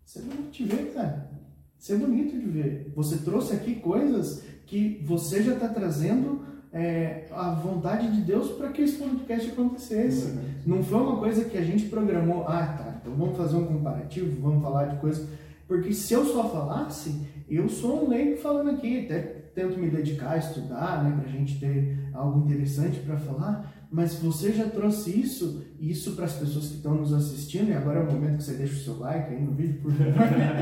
Isso 0.06 0.20
é 0.20 0.22
bonito 0.24 0.52
de 0.52 0.64
ver, 0.64 0.94
cara. 0.94 1.32
Isso 1.80 1.94
é 1.94 1.96
bonito 1.96 2.40
de 2.40 2.46
ver. 2.46 2.92
Você 2.96 3.18
trouxe 3.18 3.54
aqui 3.54 3.76
coisas 3.76 4.44
que 4.66 5.04
você 5.06 5.44
já 5.44 5.54
está 5.54 5.68
trazendo 5.68 6.46
é, 6.72 7.28
a 7.32 7.54
vontade 7.54 8.12
de 8.12 8.22
Deus 8.22 8.52
para 8.52 8.72
que 8.72 8.82
esse 8.82 8.98
podcast 8.98 9.52
acontecesse. 9.52 10.32
Uhum. 10.32 10.44
Não 10.66 10.84
foi 10.84 11.00
uma 11.00 11.18
coisa 11.18 11.46
que 11.46 11.58
a 11.58 11.64
gente 11.64 11.86
programou, 11.86 12.48
ah, 12.48 12.66
tá, 12.66 12.98
então 13.00 13.14
vamos 13.14 13.38
fazer 13.38 13.56
um 13.58 13.66
comparativo, 13.66 14.42
vamos 14.42 14.64
falar 14.64 14.86
de 14.86 14.98
coisas. 14.98 15.28
Porque 15.68 15.94
se 15.94 16.14
eu 16.14 16.26
só 16.26 16.50
falasse, 16.50 17.22
eu 17.48 17.70
sou 17.70 18.06
um 18.06 18.10
leigo 18.10 18.38
falando 18.38 18.72
aqui, 18.72 19.06
até 19.06 19.20
tento 19.54 19.78
me 19.78 19.90
dedicar 19.90 20.32
a 20.32 20.38
estudar, 20.38 21.04
né, 21.04 21.16
para 21.16 21.30
a 21.30 21.32
gente 21.32 21.60
ter 21.60 22.10
algo 22.14 22.40
interessante 22.40 23.00
para 23.02 23.18
falar, 23.18 23.83
mas 23.94 24.16
você 24.16 24.52
já 24.52 24.68
trouxe 24.68 25.12
isso, 25.12 25.64
isso 25.80 26.14
para 26.14 26.26
as 26.26 26.34
pessoas 26.34 26.66
que 26.66 26.78
estão 26.78 26.96
nos 26.96 27.14
assistindo, 27.14 27.70
e 27.70 27.74
agora 27.74 28.00
é 28.00 28.04
o 28.04 28.12
momento 28.12 28.38
que 28.38 28.44
você 28.44 28.56
deixa 28.56 28.74
o 28.74 28.84
seu 28.84 28.98
like 28.98 29.32
aí 29.32 29.40
no 29.40 29.52
vídeo, 29.52 29.84
por 29.84 29.92
favor. 29.92 30.14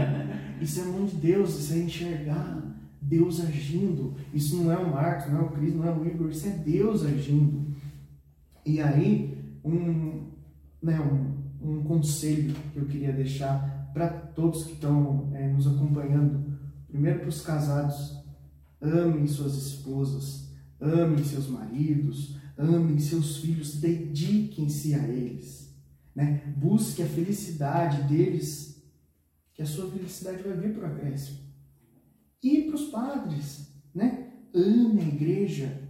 isso 0.59 0.81
é 0.81 0.83
mão 0.83 1.05
de 1.05 1.15
Deus, 1.15 1.57
isso 1.57 1.71
é 1.71 1.77
enxergar 1.77 2.61
Deus 3.01 3.39
agindo. 3.39 4.15
Isso 4.33 4.57
não 4.57 4.69
é 4.69 4.77
o 4.77 4.91
Marcos, 4.91 5.31
não 5.31 5.39
é 5.39 5.43
o 5.43 5.49
Cris, 5.51 5.73
não 5.73 5.87
é 5.87 5.93
o 5.93 6.05
Igor, 6.05 6.29
isso 6.29 6.45
é 6.45 6.51
Deus 6.51 7.05
agindo. 7.05 7.73
E 8.65 8.81
aí, 8.81 9.41
um, 9.63 10.27
né, 10.83 10.99
um, 10.99 11.69
um 11.71 11.83
conselho 11.83 12.53
que 12.73 12.79
eu 12.79 12.85
queria 12.85 13.13
deixar 13.13 13.89
para 13.93 14.09
todos 14.09 14.65
que 14.65 14.73
estão 14.73 15.31
é, 15.33 15.47
nos 15.47 15.67
acompanhando. 15.67 16.59
Primeiro 16.89 17.19
para 17.19 17.29
os 17.29 17.39
casados, 17.39 18.21
amem 18.81 19.25
suas 19.25 19.55
esposas, 19.55 20.51
amem 20.81 21.23
seus 21.23 21.47
maridos, 21.47 22.40
amem 22.61 22.99
seus 22.99 23.37
filhos, 23.37 23.75
dediquem-se 23.75 24.93
a 24.93 25.07
eles. 25.07 25.73
Né? 26.15 26.53
Busque 26.57 27.01
a 27.01 27.07
felicidade 27.07 28.03
deles, 28.03 28.83
que 29.53 29.61
a 29.61 29.65
sua 29.65 29.89
felicidade 29.89 30.43
vai 30.43 30.55
vir 30.55 30.73
por 30.73 30.85
acréscimo. 30.85 31.39
E 32.43 32.63
para 32.63 32.75
os 32.75 32.85
padres, 32.85 33.67
né? 33.93 34.27
ame 34.53 35.01
a 35.01 35.07
igreja, 35.07 35.89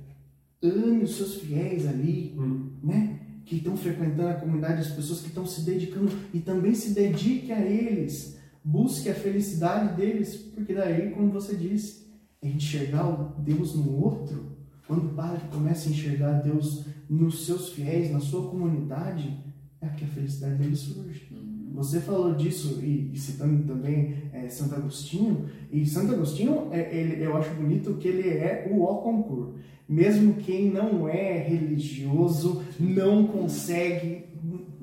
ame 0.62 1.04
os 1.04 1.16
seus 1.16 1.36
fiéis 1.36 1.88
ali, 1.88 2.36
hum. 2.38 2.78
né? 2.84 3.20
que 3.46 3.58
estão 3.58 3.76
frequentando 3.76 4.30
a 4.30 4.36
comunidade, 4.36 4.82
as 4.82 4.92
pessoas 4.92 5.22
que 5.22 5.28
estão 5.28 5.46
se 5.46 5.62
dedicando 5.62 6.12
e 6.34 6.40
também 6.40 6.74
se 6.74 6.94
dedique 6.94 7.52
a 7.52 7.60
eles. 7.60 8.40
Busque 8.64 9.10
a 9.10 9.16
felicidade 9.16 9.96
deles, 9.96 10.36
porque 10.36 10.74
daí, 10.74 11.12
como 11.12 11.32
você 11.32 11.56
disse, 11.56 12.08
é 12.42 12.48
enxergar 12.48 13.08
o 13.10 13.42
Deus 13.42 13.76
no 13.76 14.00
outro. 14.00 14.51
Quando 14.92 15.06
o 15.06 15.14
padre 15.14 15.48
começa 15.50 15.88
a 15.88 15.92
enxergar 15.94 16.42
Deus 16.42 16.86
nos 17.10 17.46
seus 17.46 17.70
fiéis, 17.70 18.12
na 18.12 18.20
sua 18.20 18.50
comunidade, 18.50 19.38
é 19.80 19.88
que 19.88 20.04
a 20.04 20.08
felicidade 20.10 20.56
dele 20.56 20.76
surge. 20.76 21.30
Uhum. 21.32 21.72
Você 21.76 22.02
falou 22.02 22.36
disso, 22.36 22.82
e, 22.84 23.10
e 23.14 23.18
citando 23.18 23.64
também 23.64 24.30
é, 24.34 24.50
Santo 24.50 24.76
Agostinho, 24.76 25.50
e 25.72 25.86
Santo 25.86 26.14
Agostinho, 26.14 26.68
é, 26.74 26.94
ele, 26.94 27.24
eu 27.24 27.38
acho 27.38 27.56
bonito 27.56 27.94
que 28.00 28.08
ele 28.10 28.28
é 28.32 28.70
o 28.70 28.82
ó 28.82 28.96
concurso. 28.96 29.56
Mesmo 29.88 30.34
quem 30.34 30.70
não 30.70 31.08
é 31.08 31.38
religioso 31.38 32.62
não 32.78 33.28
consegue 33.28 34.26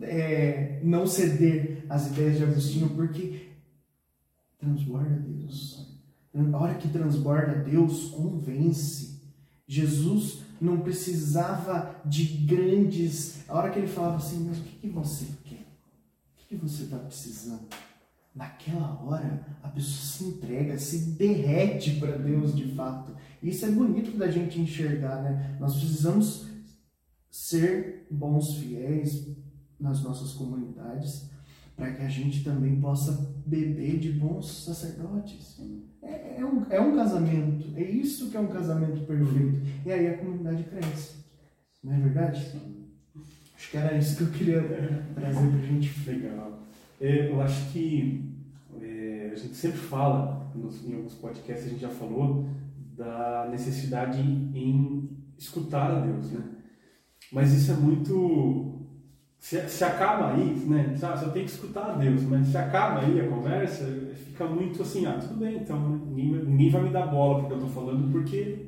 é, 0.00 0.80
não 0.82 1.06
ceder 1.06 1.84
às 1.86 2.06
ideias 2.06 2.38
de 2.38 2.44
Agostinho, 2.44 2.88
porque 2.96 3.42
transborda 4.58 5.22
Deus. 5.28 5.86
A 6.50 6.56
hora 6.56 6.76
que 6.76 6.88
transborda 6.88 7.62
Deus, 7.62 8.06
convence. 8.06 9.07
Jesus 9.68 10.40
não 10.58 10.80
precisava 10.80 12.00
de 12.04 12.24
grandes. 12.24 13.46
A 13.46 13.54
hora 13.54 13.70
que 13.70 13.78
ele 13.78 13.86
falava 13.86 14.16
assim, 14.16 14.46
mas 14.48 14.58
o 14.58 14.62
que, 14.62 14.78
que 14.78 14.88
você 14.88 15.26
quer? 15.44 15.66
O 16.34 16.38
que, 16.38 16.46
que 16.48 16.56
você 16.56 16.84
está 16.84 16.96
precisando? 16.96 17.68
Naquela 18.34 18.98
hora, 19.04 19.46
a 19.62 19.68
pessoa 19.68 19.96
se 19.96 20.24
entrega, 20.24 20.78
se 20.78 21.10
derrete 21.10 21.96
para 21.96 22.16
Deus 22.16 22.56
de 22.56 22.74
fato. 22.74 23.14
Isso 23.42 23.66
é 23.66 23.70
bonito 23.70 24.16
da 24.16 24.30
gente 24.30 24.58
enxergar, 24.58 25.22
né? 25.22 25.56
Nós 25.60 25.76
precisamos 25.76 26.46
ser 27.30 28.06
bons 28.10 28.54
fiéis 28.54 29.28
nas 29.78 30.02
nossas 30.02 30.32
comunidades 30.32 31.27
para 31.78 31.92
que 31.92 32.02
a 32.02 32.08
gente 32.08 32.42
também 32.42 32.80
possa 32.80 33.32
beber 33.46 34.00
de 34.00 34.10
bons 34.10 34.64
sacerdotes. 34.64 35.62
É, 36.02 36.40
é, 36.40 36.44
um, 36.44 36.66
é 36.68 36.80
um 36.80 36.96
casamento, 36.96 37.72
é 37.76 37.82
isso 37.82 38.30
que 38.30 38.36
é 38.36 38.40
um 38.40 38.48
casamento 38.48 39.06
perfeito. 39.06 39.62
E 39.86 39.92
aí 39.92 40.08
a 40.08 40.18
comunidade 40.18 40.64
cresce. 40.64 41.18
Não 41.82 41.94
é 41.94 42.00
verdade? 42.00 42.52
Acho 43.56 43.70
que 43.70 43.76
era 43.76 43.96
isso 43.96 44.16
que 44.16 44.22
eu 44.24 44.30
queria 44.30 44.60
trazer 45.14 45.48
para 45.48 45.58
a 45.60 45.62
gente. 45.62 46.10
Legal. 46.10 46.62
É, 47.00 47.30
eu 47.30 47.40
acho 47.40 47.70
que 47.72 48.28
é, 48.82 49.30
a 49.32 49.36
gente 49.36 49.54
sempre 49.54 49.78
fala, 49.78 50.50
nos, 50.56 50.84
em 50.84 50.96
alguns 50.96 51.14
podcasts 51.14 51.66
a 51.66 51.70
gente 51.70 51.80
já 51.80 51.90
falou, 51.90 52.48
da 52.96 53.46
necessidade 53.48 54.20
em 54.20 55.16
escutar 55.38 55.92
a 55.92 56.00
Deus, 56.00 56.32
né? 56.32 56.42
Mas 57.32 57.52
isso 57.52 57.70
é 57.70 57.76
muito 57.76 58.67
se, 59.38 59.68
se 59.68 59.84
acaba 59.84 60.32
aí, 60.32 60.54
né? 60.66 60.94
Só 60.96 61.28
tem 61.30 61.44
que 61.44 61.50
escutar 61.50 61.90
a 61.90 61.94
Deus, 61.94 62.22
mas 62.22 62.48
se 62.48 62.56
acaba 62.56 63.00
aí 63.00 63.20
a 63.20 63.28
conversa, 63.28 63.84
fica 64.26 64.46
muito 64.46 64.82
assim, 64.82 65.06
ah, 65.06 65.18
tudo 65.18 65.40
bem, 65.40 65.56
então, 65.56 65.78
né? 65.88 66.00
ninguém, 66.08 66.44
ninguém 66.44 66.70
vai 66.70 66.82
me 66.82 66.90
dar 66.90 67.06
bola 67.06 67.40
porque 67.40 67.52
eu 67.54 67.58
estou 67.58 67.70
falando, 67.70 68.10
porque 68.10 68.66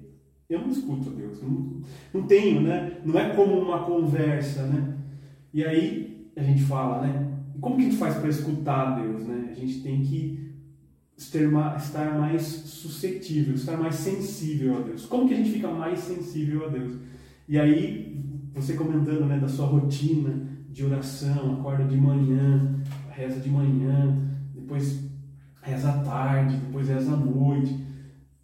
eu 0.48 0.60
não 0.60 0.70
escuto 0.70 1.10
a 1.10 1.12
Deus, 1.12 1.42
não, 1.42 1.80
não 2.14 2.22
tenho, 2.26 2.60
né? 2.60 2.98
Não 3.04 3.18
é 3.18 3.34
como 3.34 3.58
uma 3.58 3.84
conversa, 3.84 4.62
né? 4.62 4.96
E 5.52 5.64
aí 5.64 6.30
a 6.36 6.42
gente 6.42 6.62
fala, 6.62 7.02
né? 7.06 7.28
Como 7.60 7.76
que 7.76 7.82
a 7.82 7.84
gente 7.86 7.96
faz 7.96 8.16
para 8.16 8.28
escutar 8.28 8.88
a 8.88 9.00
Deus, 9.00 9.26
né? 9.26 9.48
A 9.50 9.54
gente 9.54 9.82
tem 9.82 10.02
que 10.02 10.40
estar 11.16 12.18
mais 12.18 12.42
suscetível, 12.42 13.54
estar 13.54 13.76
mais 13.76 13.96
sensível 13.96 14.78
a 14.78 14.80
Deus. 14.80 15.04
Como 15.04 15.28
que 15.28 15.34
a 15.34 15.36
gente 15.36 15.50
fica 15.50 15.68
mais 15.68 15.98
sensível 15.98 16.66
a 16.66 16.68
Deus? 16.68 16.94
E 17.46 17.58
aí, 17.58 18.24
você 18.54 18.74
comentando 18.74 19.26
né, 19.26 19.38
da 19.38 19.48
sua 19.48 19.66
rotina, 19.66 20.49
de 20.70 20.84
oração, 20.84 21.54
acorda 21.54 21.84
de 21.84 21.96
manhã, 21.96 22.80
reza 23.10 23.40
de 23.40 23.50
manhã, 23.50 24.16
depois 24.54 25.00
reza 25.60 25.90
à 25.90 25.98
tarde, 25.98 26.56
depois 26.56 26.88
reza 26.88 27.12
à 27.12 27.16
noite. 27.16 27.76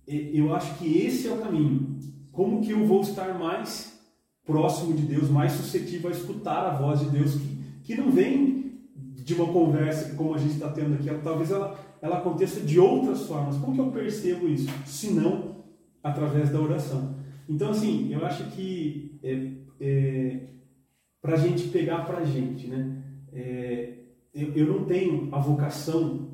Eu 0.06 0.54
acho 0.54 0.76
que 0.78 0.98
esse 0.98 1.28
é 1.28 1.32
o 1.32 1.38
caminho. 1.38 1.96
Como 2.32 2.60
que 2.60 2.72
eu 2.72 2.84
vou 2.86 3.00
estar 3.00 3.38
mais 3.38 3.96
próximo 4.44 4.94
de 4.94 5.02
Deus, 5.02 5.30
mais 5.30 5.52
suscetível 5.52 6.10
a 6.10 6.12
escutar 6.12 6.66
a 6.66 6.76
voz 6.76 7.00
de 7.00 7.10
Deus, 7.10 7.34
que, 7.34 7.58
que 7.82 7.94
não 7.96 8.10
vem 8.10 8.56
de 8.94 9.34
uma 9.34 9.52
conversa 9.52 10.14
como 10.14 10.34
a 10.34 10.38
gente 10.38 10.54
está 10.54 10.68
tendo 10.70 10.94
aqui, 10.94 11.08
talvez 11.22 11.50
ela, 11.50 11.76
ela 12.00 12.18
aconteça 12.18 12.60
de 12.60 12.78
outras 12.78 13.22
formas. 13.22 13.56
Como 13.56 13.74
que 13.74 13.80
eu 13.80 13.90
percebo 13.90 14.48
isso? 14.48 14.68
Se 14.84 15.10
não 15.10 15.64
através 16.02 16.50
da 16.50 16.60
oração. 16.60 17.16
Então, 17.48 17.70
assim, 17.70 18.12
eu 18.12 18.24
acho 18.24 18.44
que 18.50 19.18
é, 19.22 19.50
é, 19.80 20.40
para 21.26 21.34
a 21.34 21.38
gente 21.38 21.68
pegar 21.68 22.06
para 22.06 22.18
a 22.18 22.24
gente, 22.24 22.68
né? 22.68 23.02
É, 23.32 23.94
eu, 24.32 24.54
eu 24.54 24.66
não 24.66 24.84
tenho 24.84 25.28
a 25.34 25.40
vocação, 25.40 26.28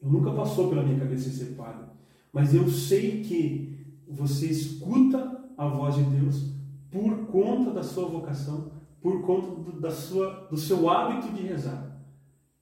nunca 0.00 0.30
passou 0.30 0.68
pela 0.68 0.84
minha 0.84 1.00
cabeça 1.00 1.28
ser 1.28 1.56
padre, 1.56 1.86
mas 2.32 2.54
eu 2.54 2.68
sei 2.68 3.20
que 3.22 3.84
você 4.08 4.46
escuta 4.46 5.44
a 5.58 5.66
voz 5.66 5.96
de 5.96 6.04
Deus 6.04 6.54
por 6.88 7.26
conta 7.26 7.72
da 7.72 7.82
sua 7.82 8.08
vocação, 8.08 8.70
por 9.00 9.22
conta 9.22 9.60
do, 9.60 9.80
da 9.80 9.90
sua, 9.90 10.46
do 10.48 10.56
seu 10.56 10.88
hábito 10.88 11.32
de 11.32 11.42
rezar. 11.42 12.00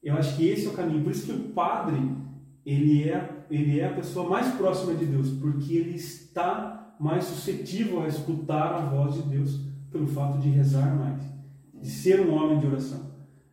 Eu 0.03 0.17
acho 0.17 0.37
que 0.39 0.49
esse 0.49 0.67
é 0.67 0.71
o 0.71 0.73
caminho. 0.75 1.05
Por 1.05 1.13
isso 1.13 1.27
que 1.27 1.33
o 1.33 1.51
padre 1.51 2.01
ele 2.65 3.07
é, 3.07 3.45
ele 3.51 3.81
é 3.81 3.87
a 3.87 3.93
pessoa 3.93 4.29
mais 4.29 4.55
próxima 4.55 4.95
de 4.95 5.05
Deus, 5.05 5.29
porque 5.29 5.75
ele 5.75 5.97
está 5.97 6.97
mais 6.99 7.25
suscetível 7.25 8.03
a 8.03 8.09
escutar 8.09 8.75
a 8.75 8.87
voz 8.87 9.15
de 9.15 9.23
Deus 9.23 9.61
pelo 9.91 10.07
fato 10.07 10.39
de 10.39 10.49
rezar 10.49 10.97
mais, 10.97 11.23
de 11.81 11.89
ser 11.89 12.21
um 12.21 12.35
homem 12.35 12.59
de 12.59 12.67
oração. 12.67 13.11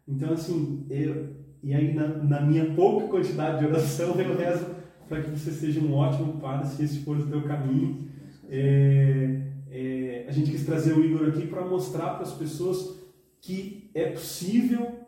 Então, 0.07 0.33
assim, 0.33 0.85
eu, 0.89 1.35
e 1.63 1.73
aí 1.73 1.93
na, 1.93 2.07
na 2.07 2.41
minha 2.41 2.73
pouca 2.73 3.07
quantidade 3.07 3.59
de 3.59 3.65
oração, 3.65 4.15
eu 4.19 4.37
rezo 4.37 4.65
para 5.07 5.21
que 5.21 5.29
você 5.29 5.51
seja 5.51 5.79
um 5.79 5.93
ótimo 5.93 6.39
padre, 6.39 6.67
se 6.67 6.83
esse 6.83 6.99
for 6.99 7.17
o 7.17 7.27
teu 7.27 7.41
caminho. 7.43 8.07
É, 8.49 9.41
é, 9.69 10.25
a 10.27 10.31
gente 10.31 10.51
quis 10.51 10.65
trazer 10.65 10.93
o 10.93 11.03
Igor 11.03 11.29
aqui 11.29 11.47
para 11.47 11.65
mostrar 11.65 12.15
para 12.15 12.23
as 12.23 12.33
pessoas 12.33 12.97
que 13.41 13.89
é 13.93 14.11
possível 14.11 14.99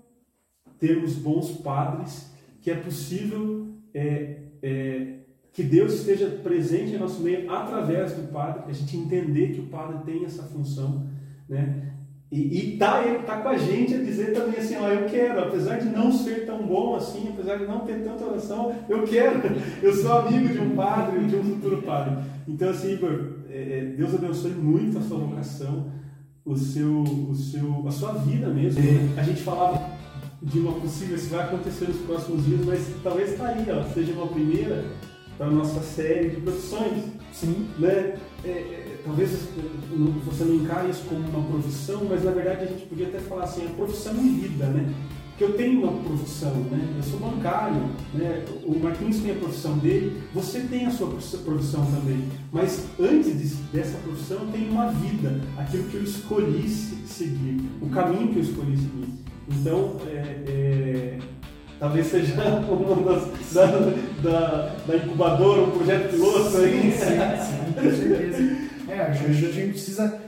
termos 0.78 1.16
bons 1.16 1.52
padres, 1.58 2.34
que 2.62 2.72
é 2.72 2.76
possível 2.76 3.68
é, 3.94 4.38
é, 4.62 5.20
que 5.52 5.64
Deus 5.64 5.94
esteja 5.94 6.30
presente 6.30 6.94
em 6.94 6.98
nosso 6.98 7.22
meio 7.22 7.52
através 7.52 8.14
do 8.14 8.32
padre, 8.32 8.64
a 8.68 8.74
gente 8.74 8.96
entender 8.96 9.54
que 9.54 9.60
o 9.60 9.68
padre 9.68 10.04
tem 10.06 10.24
essa 10.24 10.44
função, 10.44 11.08
né? 11.48 11.94
E, 12.32 12.60
e 12.60 12.78
tá, 12.78 13.04
ele 13.04 13.24
tá 13.24 13.38
com 13.38 13.50
a 13.50 13.58
gente 13.58 13.96
a 13.96 13.98
dizer 13.98 14.34
também 14.34 14.60
assim, 14.60 14.76
ó, 14.76 14.88
eu 14.88 15.10
quero, 15.10 15.40
apesar 15.40 15.80
de 15.80 15.90
não 15.90 16.12
ser 16.12 16.46
tão 16.46 16.62
bom 16.62 16.96
assim, 16.96 17.28
apesar 17.34 17.58
de 17.58 17.66
não 17.66 17.80
ter 17.80 18.04
tanta 18.04 18.24
oração, 18.24 18.72
eu 18.88 19.04
quero, 19.04 19.42
eu 19.82 19.94
sou 19.94 20.20
amigo 20.20 20.48
de 20.48 20.60
um 20.60 20.76
padre, 20.76 21.26
de 21.26 21.36
um 21.36 21.44
futuro 21.44 21.82
padre. 21.82 22.24
Então 22.48 22.70
assim, 22.70 22.94
Igor, 22.94 23.34
é, 23.50 23.80
é, 23.80 23.86
Deus 23.98 24.14
abençoe 24.14 24.52
muito 24.52 25.00
a 25.00 25.02
sua 25.02 25.18
vocação, 25.18 25.92
o 26.46 26.56
seu, 26.56 27.02
o 27.02 27.34
seu, 27.34 27.88
a 27.88 27.92
sua 27.92 28.14
vida 28.14 28.48
mesmo. 28.50 28.82
A 29.18 29.24
gente 29.24 29.42
falava 29.42 29.82
de 30.42 30.60
uma 30.60 30.74
possível, 30.74 31.16
isso 31.16 31.30
vai 31.30 31.46
acontecer 31.46 31.88
nos 31.88 31.98
próximos 32.02 32.46
dias, 32.46 32.64
mas 32.64 32.88
talvez 33.04 33.36
tá 33.38 33.48
aí, 33.48 33.66
ó, 33.72 33.84
seja 33.92 34.14
uma 34.14 34.28
primeira 34.28 34.86
para 35.36 35.48
a 35.48 35.52
nossa 35.52 35.80
série 35.82 36.30
de 36.30 36.42
profissões. 36.42 37.06
Sim. 37.32 37.68
Né? 37.80 38.16
É, 38.44 38.50
é, 38.50 38.79
talvez 39.04 39.32
você 40.26 40.44
não 40.44 40.56
encare 40.56 40.90
isso 40.90 41.04
como 41.08 41.22
uma 41.22 41.48
profissão, 41.50 42.06
mas 42.10 42.24
na 42.24 42.32
verdade 42.32 42.64
a 42.64 42.68
gente 42.68 42.86
podia 42.86 43.08
até 43.08 43.20
falar 43.20 43.44
assim, 43.44 43.66
a 43.66 43.70
profissão 43.70 44.14
em 44.16 44.36
vida, 44.40 44.66
né? 44.68 44.94
que 45.40 45.46
eu 45.46 45.54
tenho 45.54 45.84
uma 45.84 46.04
profissão, 46.04 46.54
né? 46.70 46.96
Eu 46.98 47.04
sou 47.04 47.18
bancário, 47.18 47.82
né? 48.14 48.44
O 48.62 48.78
Marquinhos 48.78 49.20
tem 49.20 49.32
a 49.32 49.36
profissão 49.36 49.78
dele, 49.78 50.22
você 50.34 50.60
tem 50.60 50.86
a 50.86 50.92
sua 50.92 51.08
profissão 51.08 51.86
também. 51.86 52.26
Mas 52.52 52.86
antes 53.00 53.56
dessa 53.72 53.98
profissão 54.00 54.48
tem 54.52 54.70
uma 54.70 54.92
vida, 54.92 55.40
aquilo 55.58 55.86
que 55.86 55.96
eu 55.96 56.04
escolhi 56.04 56.68
seguir, 56.68 57.62
o 57.82 57.88
caminho 57.90 58.34
que 58.34 58.40
eu 58.40 58.44
escolhi 58.44 58.76
seguir. 58.76 59.14
Então, 59.50 59.96
é, 60.08 60.44
é, 60.46 61.20
talvez 61.80 62.08
seja 62.08 62.34
uma 62.70 63.14
das, 63.14 63.54
da, 63.54 63.66
da, 64.22 64.76
da, 64.86 64.98
incubadora, 64.98 65.62
um 65.62 65.72
projeto 65.72 66.12
piloto 66.12 66.58
aí. 66.58 66.92
Sim, 66.92 67.00
sim, 67.00 67.74
com 67.74 67.96
certeza. 67.96 68.59
É, 69.00 69.04
a 69.04 69.12
gente, 69.14 69.46
a 69.46 69.52
gente 69.52 69.72
precisa 69.72 70.22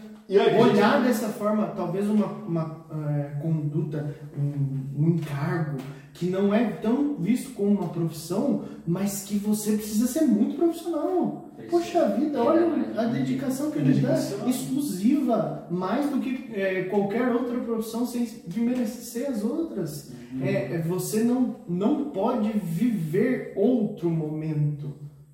olhar 0.57 1.03
dessa 1.03 1.27
forma, 1.27 1.67
talvez 1.75 2.07
uma, 2.07 2.25
uma 2.25 2.85
é, 3.09 3.41
conduta, 3.41 4.15
um, 4.37 5.03
um, 5.03 5.09
encargo 5.09 5.77
que 6.13 6.27
não 6.27 6.53
é 6.53 6.71
tão 6.81 7.15
visto 7.15 7.53
como 7.53 7.71
uma 7.71 7.89
profissão, 7.89 8.63
mas 8.87 9.23
que 9.23 9.37
você 9.37 9.73
precisa 9.73 10.07
ser 10.07 10.21
muito 10.21 10.55
profissional. 10.55 11.49
Poxa 11.69 12.07
vida, 12.09 12.37
é, 12.37 12.41
olha 12.41 12.65
a 12.97 13.05
dedicação 13.05 13.71
que 13.71 13.79
ele 13.79 13.99
dá, 13.99 14.17
exclusiva, 14.47 15.67
mais 15.69 16.09
do 16.09 16.19
que 16.19 16.49
é, 16.53 16.83
qualquer 16.83 17.29
outra 17.29 17.59
profissão, 17.59 18.05
sem 18.05 18.27
desmerecer 18.47 19.29
as 19.29 19.43
outras. 19.43 20.11
Uhum. 20.33 20.45
É, 20.45 20.77
você 20.79 21.23
não, 21.23 21.57
não 21.67 22.05
pode 22.05 22.49
viver 22.51 23.53
outro 23.55 24.09
momento. 24.09 24.93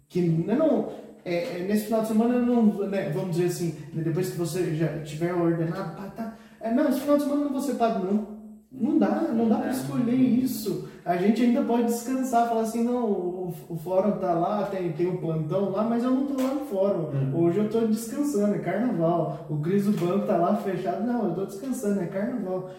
Que 0.10 0.22
não, 0.22 0.90
é, 1.28 1.60
é, 1.60 1.66
nesse 1.68 1.86
final 1.86 2.02
de 2.02 2.08
semana, 2.08 2.40
não, 2.40 2.66
né, 2.88 3.10
vamos 3.10 3.36
dizer 3.36 3.48
assim, 3.48 3.76
né, 3.94 4.02
depois 4.02 4.30
que 4.30 4.38
você 4.38 4.74
já 4.76 5.00
tiver 5.00 5.34
ordenado, 5.34 5.96
tá, 5.98 6.10
tá, 6.16 6.38
é, 6.62 6.74
não, 6.74 6.88
esse 6.88 7.02
final 7.02 7.18
de 7.18 7.24
semana 7.24 7.44
não 7.44 7.52
vou 7.52 7.62
ser 7.62 7.76
padre, 7.76 8.12
não. 8.12 8.38
Não 8.70 9.00
dá, 9.00 9.22
não 9.34 9.48
dá 9.48 9.60
para 9.60 9.72
escolher 9.72 10.14
isso. 10.14 10.90
A 11.04 11.16
gente 11.16 11.42
ainda 11.42 11.64
pode 11.64 11.86
descansar, 11.86 12.50
falar 12.50 12.62
assim, 12.62 12.84
não, 12.84 13.06
o, 13.06 13.54
o 13.70 13.78
fórum 13.78 14.20
tá 14.20 14.34
lá, 14.34 14.66
tem, 14.66 14.92
tem 14.92 15.08
um 15.08 15.18
plantão 15.18 15.70
lá, 15.70 15.84
mas 15.84 16.04
eu 16.04 16.12
não 16.12 16.28
tô 16.28 16.42
lá 16.42 16.54
no 16.54 16.66
fórum. 16.66 17.10
Uhum. 17.10 17.44
Hoje 17.44 17.60
eu 17.60 17.70
tô 17.70 17.88
descansando, 17.88 18.56
é 18.56 18.60
carnaval. 18.60 19.48
O 19.50 19.58
Cris 19.60 19.86
do 19.86 19.94
banco 19.94 20.28
tá 20.28 20.38
lá 20.38 20.56
fechado, 20.58 21.08
não, 21.08 21.30
eu 21.30 21.36
tô 21.36 21.46
descansando, 21.46 22.02
é 22.02 22.08
carnaval. 22.08 22.70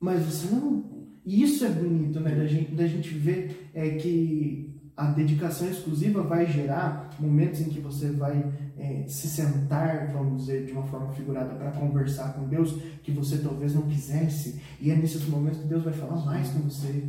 Mas 0.00 0.24
você 0.24 0.54
não. 0.54 0.84
Isso 1.24 1.66
é 1.66 1.68
bonito, 1.68 2.18
né? 2.18 2.34
Da 2.34 2.46
gente, 2.46 2.74
da 2.74 2.86
gente 2.86 3.10
ver 3.10 3.70
é, 3.74 3.90
que 3.90 4.90
a 4.96 5.06
dedicação 5.10 5.68
exclusiva 5.68 6.22
vai 6.22 6.46
gerar 6.46 7.05
momentos 7.20 7.60
em 7.60 7.64
que 7.64 7.80
você 7.80 8.10
vai 8.10 8.44
é, 8.78 9.04
se 9.08 9.28
sentar, 9.28 10.12
vamos 10.12 10.42
dizer, 10.42 10.66
de 10.66 10.72
uma 10.72 10.84
forma 10.84 11.12
figurada 11.12 11.54
para 11.54 11.70
conversar 11.72 12.34
com 12.34 12.46
Deus 12.46 12.76
que 13.02 13.10
você 13.10 13.38
talvez 13.38 13.74
não 13.74 13.82
quisesse. 13.82 14.60
E 14.80 14.90
é 14.90 14.96
nesses 14.96 15.26
momentos 15.26 15.60
que 15.60 15.66
Deus 15.66 15.84
vai 15.84 15.92
falar 15.92 16.24
mais 16.24 16.48
com 16.48 16.60
você. 16.60 17.04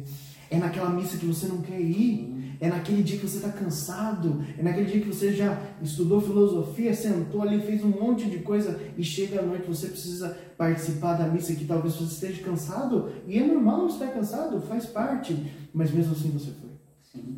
É 0.50 0.58
naquela 0.58 0.90
missa 0.90 1.18
que 1.18 1.26
você 1.26 1.48
não 1.48 1.62
quer 1.62 1.80
ir. 1.80 2.58
É 2.60 2.70
naquele 2.70 3.04
dia 3.04 3.20
que 3.20 3.28
você 3.28 3.38
está 3.38 3.50
cansado. 3.50 4.44
É 4.58 4.64
naquele 4.64 4.90
dia 4.90 5.02
que 5.02 5.08
você 5.08 5.34
já 5.34 5.62
estudou 5.82 6.22
filosofia, 6.22 6.94
sentou 6.94 7.42
ali, 7.42 7.62
fez 7.62 7.84
um 7.84 7.90
monte 7.90 8.30
de 8.30 8.40
coisa 8.40 8.80
e 8.98 9.04
chega 9.04 9.42
à 9.42 9.44
noite 9.44 9.68
você 9.68 9.88
precisa 9.88 10.38
participar 10.58 11.14
da 11.14 11.28
missa 11.28 11.54
que 11.54 11.66
talvez 11.66 11.96
você 11.96 12.14
esteja 12.14 12.44
cansado. 12.44 13.12
E 13.28 13.38
é 13.38 13.46
normal 13.46 13.88
estar 13.88 14.08
cansado, 14.08 14.62
faz 14.62 14.86
parte. 14.86 15.52
Mas 15.74 15.92
mesmo 15.92 16.14
assim 16.14 16.30
você 16.30 16.52
foi. 16.52 16.77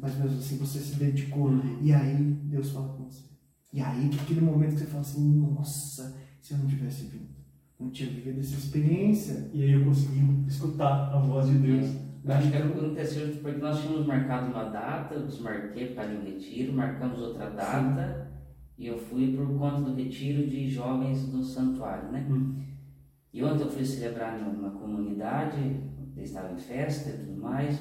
Mas 0.01 0.17
mesmo 0.17 0.39
assim 0.39 0.57
você 0.57 0.79
se 0.79 0.95
dedicou. 0.95 1.47
Uhum. 1.47 1.79
E 1.81 1.93
aí 1.93 2.15
Deus 2.15 2.71
fala 2.71 2.89
com 2.89 3.03
você. 3.03 3.29
E 3.71 3.81
aí, 3.81 4.09
aquele 4.19 4.41
momento 4.41 4.73
que 4.73 4.79
você 4.79 4.85
fala 4.85 5.01
assim, 5.01 5.39
nossa, 5.39 6.17
se 6.41 6.53
eu 6.53 6.57
não 6.57 6.65
tivesse 6.65 7.05
vindo, 7.05 7.29
não 7.79 7.91
tinha 7.91 8.09
vivido 8.09 8.39
essa 8.39 8.55
experiência. 8.55 9.49
E 9.53 9.61
aí 9.61 9.71
eu 9.73 9.85
consegui 9.85 10.21
escutar 10.47 11.13
a 11.13 11.19
voz 11.19 11.47
de 11.47 11.59
Deus. 11.59 11.87
Eu 12.23 12.33
acho 12.33 12.49
que 12.49 12.57
era 12.57 12.67
o 12.67 12.95
terceiro, 12.95 13.37
porque 13.37 13.59
nós 13.59 13.79
tínhamos 13.79 14.05
marcado 14.07 14.51
uma 14.51 14.65
data, 14.65 15.19
desmarquei 15.19 15.87
por 15.87 15.95
causa 15.97 16.11
de 16.11 16.17
um 16.17 16.25
retiro, 16.25 16.73
marcamos 16.73 17.21
outra 17.21 17.49
data, 17.51 18.27
Sim. 18.75 18.83
e 18.83 18.87
eu 18.87 18.97
fui 18.97 19.35
por 19.35 19.47
conta 19.57 19.81
do 19.81 19.95
retiro 19.95 20.47
de 20.47 20.69
jovens 20.69 21.27
do 21.27 21.43
santuário, 21.43 22.11
né? 22.11 22.27
Hum. 22.29 22.61
E 23.31 23.43
ontem 23.43 23.63
eu 23.63 23.69
fui 23.69 23.85
celebrar 23.85 24.37
numa 24.37 24.71
comunidade, 24.71 25.59
eles 26.17 26.29
estavam 26.29 26.55
em 26.55 26.59
festa 26.59 27.09
e 27.09 27.17
tudo 27.19 27.39
mais, 27.39 27.79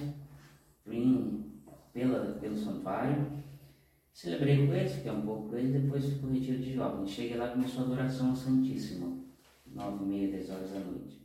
vim 0.86 1.37
pela, 1.98 2.34
pelo 2.34 2.56
santuário. 2.56 3.26
Celebrei 4.12 4.66
com 4.66 4.74
eles, 4.74 4.94
fiquei 4.94 5.10
um 5.10 5.22
pouco 5.22 5.48
com 5.48 5.56
eles, 5.56 5.82
depois 5.82 6.04
fui 6.04 6.18
para 6.18 6.28
o 6.28 6.32
retiro 6.32 6.58
de 6.58 6.74
jovens. 6.74 7.10
Cheguei 7.10 7.36
lá 7.36 7.48
e 7.48 7.52
começou 7.52 7.82
a 7.82 7.86
adoração 7.86 8.30
ao 8.30 8.36
Santíssimo, 8.36 9.24
nove 9.66 10.04
e 10.04 10.08
meia, 10.08 10.30
dez 10.32 10.50
horas 10.50 10.72
da 10.72 10.80
noite. 10.80 11.20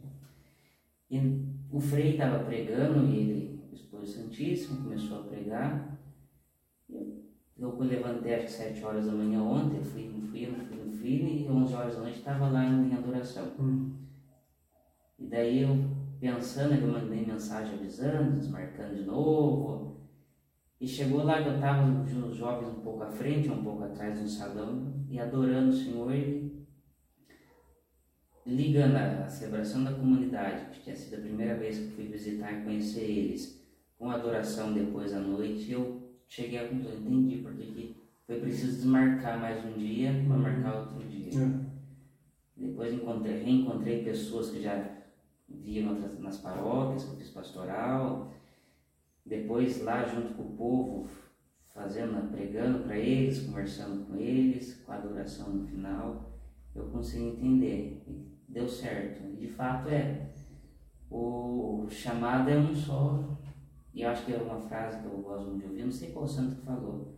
E 1.09 1.19
o 1.71 1.79
frei 1.79 2.11
estava 2.11 2.43
pregando 2.43 3.05
e 3.05 3.17
ele 3.17 3.61
expôs 3.71 4.09
o 4.09 4.13
Santíssimo, 4.13 4.83
começou 4.83 5.21
a 5.21 5.23
pregar. 5.23 5.99
Eu, 7.57 7.79
levantei 7.79 8.35
às 8.35 8.51
sete 8.51 8.83
horas 8.83 9.05
da 9.05 9.11
manhã 9.11 9.41
ontem, 9.41 9.83
fui 9.83 10.07
no 10.07 10.27
fui, 10.27 10.45
fui, 10.45 10.91
fui, 10.91 11.45
e 11.45 11.47
onze 11.49 11.73
horas 11.73 11.95
da 11.95 12.01
noite 12.01 12.17
estava 12.17 12.49
lá 12.49 12.65
em 12.65 12.93
adoração. 12.93 13.51
Hum. 13.59 13.91
E 15.17 15.27
daí 15.27 15.61
eu, 15.61 15.69
pensando, 16.19 16.73
eu 16.73 16.87
mandei 16.87 17.25
mensagem 17.25 17.75
avisando, 17.75 18.37
desmarcando 18.37 18.95
de 18.95 19.03
novo, 19.03 20.02
e 20.79 20.87
chegou 20.87 21.23
lá 21.23 21.41
que 21.41 21.49
eu 21.49 21.55
estava 21.55 21.87
os 21.87 22.35
jovens 22.35 22.69
um 22.69 22.81
pouco 22.81 23.03
à 23.03 23.11
frente, 23.11 23.49
um 23.49 23.63
pouco 23.63 23.83
atrás 23.83 24.19
no 24.19 24.27
salão, 24.27 24.93
e 25.09 25.19
adorando 25.19 25.69
o 25.69 25.73
Senhor. 25.73 26.13
E 26.13 26.51
ligando 28.45 28.97
a 28.97 29.27
celebração 29.29 29.83
da 29.83 29.93
comunidade, 29.93 30.71
que 30.71 30.81
tinha 30.81 30.95
sido 30.95 31.15
a 31.15 31.21
primeira 31.21 31.55
vez 31.55 31.79
que 31.79 31.91
fui 31.91 32.07
visitar 32.07 32.51
e 32.51 32.63
conhecer 32.63 33.03
eles, 33.03 33.63
com 33.97 34.09
adoração 34.09 34.73
depois 34.73 35.13
à 35.13 35.19
noite, 35.19 35.71
eu 35.71 36.03
cheguei 36.27 36.59
a 36.59 36.67
conclusão, 36.67 36.99
entendi 36.99 37.37
porque 37.37 37.63
que 37.63 38.03
foi 38.25 38.39
preciso 38.39 38.75
desmarcar 38.77 39.39
mais 39.39 39.63
um 39.63 39.73
dia 39.77 40.11
para 40.27 40.37
marcar 40.37 40.79
outro 40.79 41.07
dia. 41.07 41.31
É. 41.39 41.73
Depois 42.55 42.93
encontrei, 42.93 43.43
reencontrei 43.43 44.03
pessoas 44.03 44.49
que 44.49 44.61
já 44.61 44.97
viam 45.47 45.93
nas 46.19 46.37
paróquias, 46.37 47.03
que 47.03 47.11
eu 47.11 47.17
fiz 47.17 47.29
pastoral. 47.29 48.33
Depois 49.25 49.81
lá 49.81 50.03
junto 50.05 50.33
com 50.33 50.43
o 50.43 50.57
povo, 50.57 51.09
fazendo, 51.73 52.31
pregando 52.31 52.83
para 52.83 52.97
eles, 52.97 53.45
conversando 53.45 54.05
com 54.05 54.15
eles, 54.15 54.81
com 54.85 54.91
a 54.91 54.95
adoração 54.95 55.49
no 55.49 55.67
final, 55.67 56.31
eu 56.75 56.85
consegui 56.85 57.27
entender. 57.27 58.03
Deu 58.47 58.67
certo. 58.67 59.23
E 59.27 59.35
de 59.35 59.47
fato 59.47 59.89
é. 59.89 60.29
O 61.09 61.87
chamado 61.89 62.49
é 62.49 62.57
um 62.57 62.75
só. 62.75 63.37
E 63.93 64.01
eu 64.01 64.09
acho 64.09 64.25
que 64.25 64.33
é 64.33 64.37
uma 64.37 64.59
frase 64.59 64.99
que 64.99 65.05
eu 65.05 65.21
gosto 65.21 65.49
muito 65.49 65.61
de 65.61 65.67
ouvir, 65.67 65.83
não 65.85 65.91
sei 65.91 66.11
qual 66.11 66.27
santo 66.27 66.55
que 66.55 66.65
falou. 66.65 67.13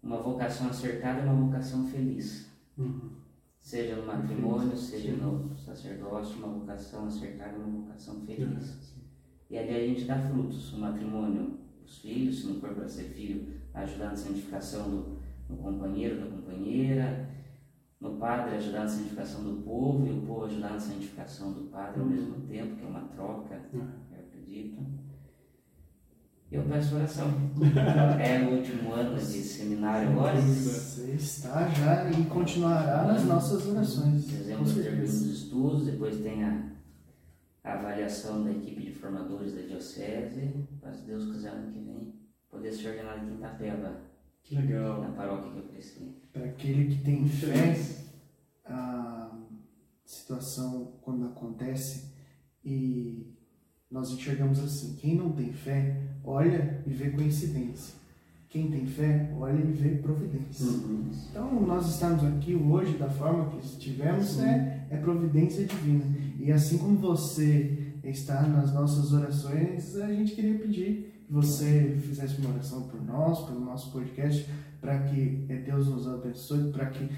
Uma 0.00 0.22
vocação 0.22 0.68
acertada 0.68 1.20
é 1.20 1.24
uma 1.24 1.46
vocação 1.46 1.84
feliz. 1.88 2.48
Uhum. 2.78 3.10
Seja 3.60 3.96
no 3.96 4.06
matrimônio, 4.06 4.76
seja 4.76 5.12
no 5.12 5.56
sacerdócio, 5.56 6.36
uma 6.38 6.60
vocação 6.60 7.06
acertada 7.06 7.54
é 7.54 7.56
uma 7.56 7.80
vocação 7.80 8.20
feliz. 8.24 8.95
E 9.48 9.58
ali 9.58 9.74
a 9.74 9.86
gente 9.86 10.04
dá 10.04 10.18
frutos. 10.18 10.72
O 10.72 10.78
matrimônio, 10.78 11.58
os 11.84 11.98
filhos, 11.98 12.40
se 12.40 12.46
não 12.46 12.60
for 12.60 12.74
para 12.74 12.88
ser 12.88 13.04
filho, 13.04 13.54
ajudar 13.74 14.10
na 14.10 14.16
santificação 14.16 14.90
do, 14.90 15.18
do 15.48 15.56
companheiro, 15.56 16.20
da 16.20 16.26
companheira. 16.26 17.28
No 18.00 18.16
padre, 18.16 18.56
ajudar 18.56 18.80
na 18.80 18.88
santificação 18.88 19.42
do 19.42 19.62
povo, 19.62 20.06
e 20.06 20.10
o 20.10 20.22
povo 20.22 20.44
ajudar 20.44 20.72
na 20.72 20.80
santificação 20.80 21.52
do 21.52 21.70
padre 21.70 22.00
ao 22.00 22.06
mesmo 22.06 22.46
tempo, 22.46 22.76
que 22.76 22.84
é 22.84 22.88
uma 22.88 23.08
troca, 23.08 23.58
eu 23.72 23.82
acredito. 24.12 24.84
Eu 26.50 26.62
peço 26.62 26.94
oração. 26.94 27.26
É 28.20 28.40
o 28.40 28.56
último 28.56 28.92
ano 28.92 29.16
de 29.16 29.22
seminário 29.24 30.10
agora. 30.10 30.40
Você 30.40 31.12
está 31.12 31.68
já 31.68 32.10
e 32.10 32.24
continuará 32.26 33.04
nas 33.04 33.24
nossas 33.24 33.66
orações. 33.66 34.26
Termina 34.26 34.60
os 34.60 35.22
estudos, 35.22 35.86
depois 35.86 36.20
tem 36.20 36.44
a, 36.44 36.75
a 37.66 37.72
avaliação 37.72 38.44
da 38.44 38.52
equipe 38.52 38.80
de 38.80 38.92
formadores 38.92 39.52
da 39.52 39.62
Diocese, 39.62 40.68
para 40.80 40.92
se 40.92 41.02
Deus 41.04 41.24
quiser 41.32 41.50
ano 41.50 41.72
que 41.72 41.80
vem, 41.80 42.14
poder 42.48 42.72
ser 42.72 42.90
ordenado 42.90 43.28
em 43.28 43.34
Itapeva, 43.34 44.00
Que 44.44 44.54
legal. 44.54 45.02
na 45.02 45.08
paróquia 45.08 45.50
que 45.50 45.58
eu 45.58 45.64
cresci. 45.64 46.14
Para 46.32 46.44
aquele 46.44 46.94
que 46.94 47.02
tem 47.02 47.26
fé, 47.28 47.76
a 48.64 49.36
situação 50.04 50.92
quando 51.02 51.26
acontece 51.26 52.12
e 52.64 53.34
nós 53.90 54.12
enxergamos 54.12 54.60
assim: 54.60 54.94
quem 54.94 55.16
não 55.16 55.32
tem 55.32 55.52
fé, 55.52 56.00
olha 56.24 56.84
e 56.86 56.90
vê 56.90 57.10
coincidência. 57.10 57.96
Quem 58.48 58.70
tem 58.70 58.86
fé, 58.86 59.34
olha 59.36 59.58
e 59.58 59.72
vê 59.72 59.96
providência. 59.96 60.66
Uhum. 60.66 61.10
Então, 61.30 61.60
nós 61.66 61.88
estamos 61.88 62.22
aqui 62.24 62.54
hoje 62.54 62.96
da 62.96 63.10
forma 63.10 63.50
que 63.50 63.66
estivemos 63.66 64.38
é, 64.38 64.86
é 64.88 64.96
providência 64.96 65.66
divina. 65.66 66.04
E 66.38 66.52
assim 66.52 66.78
como 66.78 66.98
você 66.98 67.94
está 68.04 68.42
nas 68.42 68.72
nossas 68.72 69.12
orações, 69.12 69.96
a 69.96 70.12
gente 70.12 70.34
queria 70.34 70.58
pedir 70.58 71.22
que 71.26 71.32
você 71.32 71.98
fizesse 72.00 72.40
uma 72.40 72.50
oração 72.50 72.82
por 72.82 73.02
nós, 73.02 73.44
pelo 73.46 73.60
nosso 73.60 73.90
podcast, 73.90 74.48
para 74.80 74.98
que 75.04 75.44
eh, 75.48 75.62
Deus 75.64 75.88
nos 75.88 76.06
abençoe, 76.06 76.70
para 76.70 76.86
que 76.86 77.08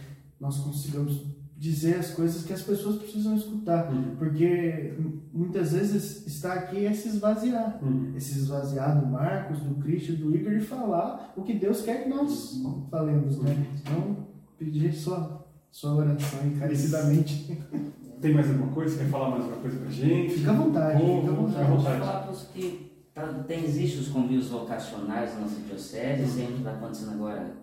nós 0.40 0.58
consigamos 0.58 1.26
dizer 1.58 1.96
as 1.96 2.12
coisas 2.12 2.44
que 2.44 2.52
as 2.52 2.62
pessoas 2.62 2.96
precisam 2.98 3.36
escutar. 3.36 3.92
Uhum. 3.92 4.14
Porque 4.16 4.94
muitas 5.32 5.72
vezes 5.72 6.24
estar 6.26 6.52
aqui 6.52 6.86
é 6.86 6.92
se 6.94 7.08
esvaziar 7.08 7.80
Uhum. 7.82 8.12
esse 8.16 8.38
esvaziar 8.38 8.98
do 8.98 9.06
Marcos, 9.06 9.58
do 9.60 9.74
Christian, 9.74 10.14
do 10.14 10.34
Igor 10.34 10.52
e 10.52 10.60
falar 10.60 11.34
o 11.36 11.42
que 11.42 11.54
Deus 11.54 11.82
quer 11.82 12.04
que 12.04 12.08
nós 12.08 12.62
falemos, 12.90 13.38
né? 13.42 13.66
Então, 13.80 14.28
pedir 14.56 14.92
sua, 14.94 15.44
sua 15.70 15.96
oração 15.96 16.46
encarecidamente. 16.46 17.58
Tem 18.20 18.34
mais 18.34 18.50
alguma 18.50 18.72
coisa? 18.72 18.98
Quer 18.98 19.08
falar 19.10 19.30
mais 19.30 19.42
alguma 19.44 19.60
coisa 19.62 19.78
pra 19.78 19.90
gente? 19.90 20.34
Fica 20.34 20.50
à 20.50 20.54
vontade, 20.54 21.00
Povo, 21.02 21.20
fica 21.20 21.32
à 21.32 21.36
vontade. 21.36 21.52
Fica 21.58 21.64
à 21.72 21.76
vontade. 21.76 21.98
Falar 22.00 22.22
para 22.22 22.32
os 22.32 22.42
que 22.48 22.92
tá, 23.14 23.26
tem, 23.46 23.64
existe 23.64 23.98
os 23.98 24.08
convívios 24.08 24.48
vocacionais 24.48 25.34
na 25.34 25.40
nossa 25.40 25.60
diocese, 25.60 26.26
sempre 26.26 26.54
está 26.56 26.72
acontecendo 26.72 27.12
agora. 27.12 27.56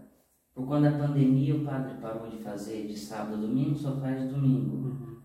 Por 0.54 0.66
conta 0.66 0.90
da 0.90 0.98
pandemia, 1.08 1.56
o 1.56 1.66
padre 1.66 1.96
parou 2.02 2.30
de 2.30 2.38
fazer 2.38 2.88
de 2.88 2.98
sábado 2.98 3.34
a 3.34 3.38
domingo, 3.38 3.76
só 3.78 3.96
faz 4.00 4.30
domingo. 4.30 4.76
Uhum. 4.78 5.16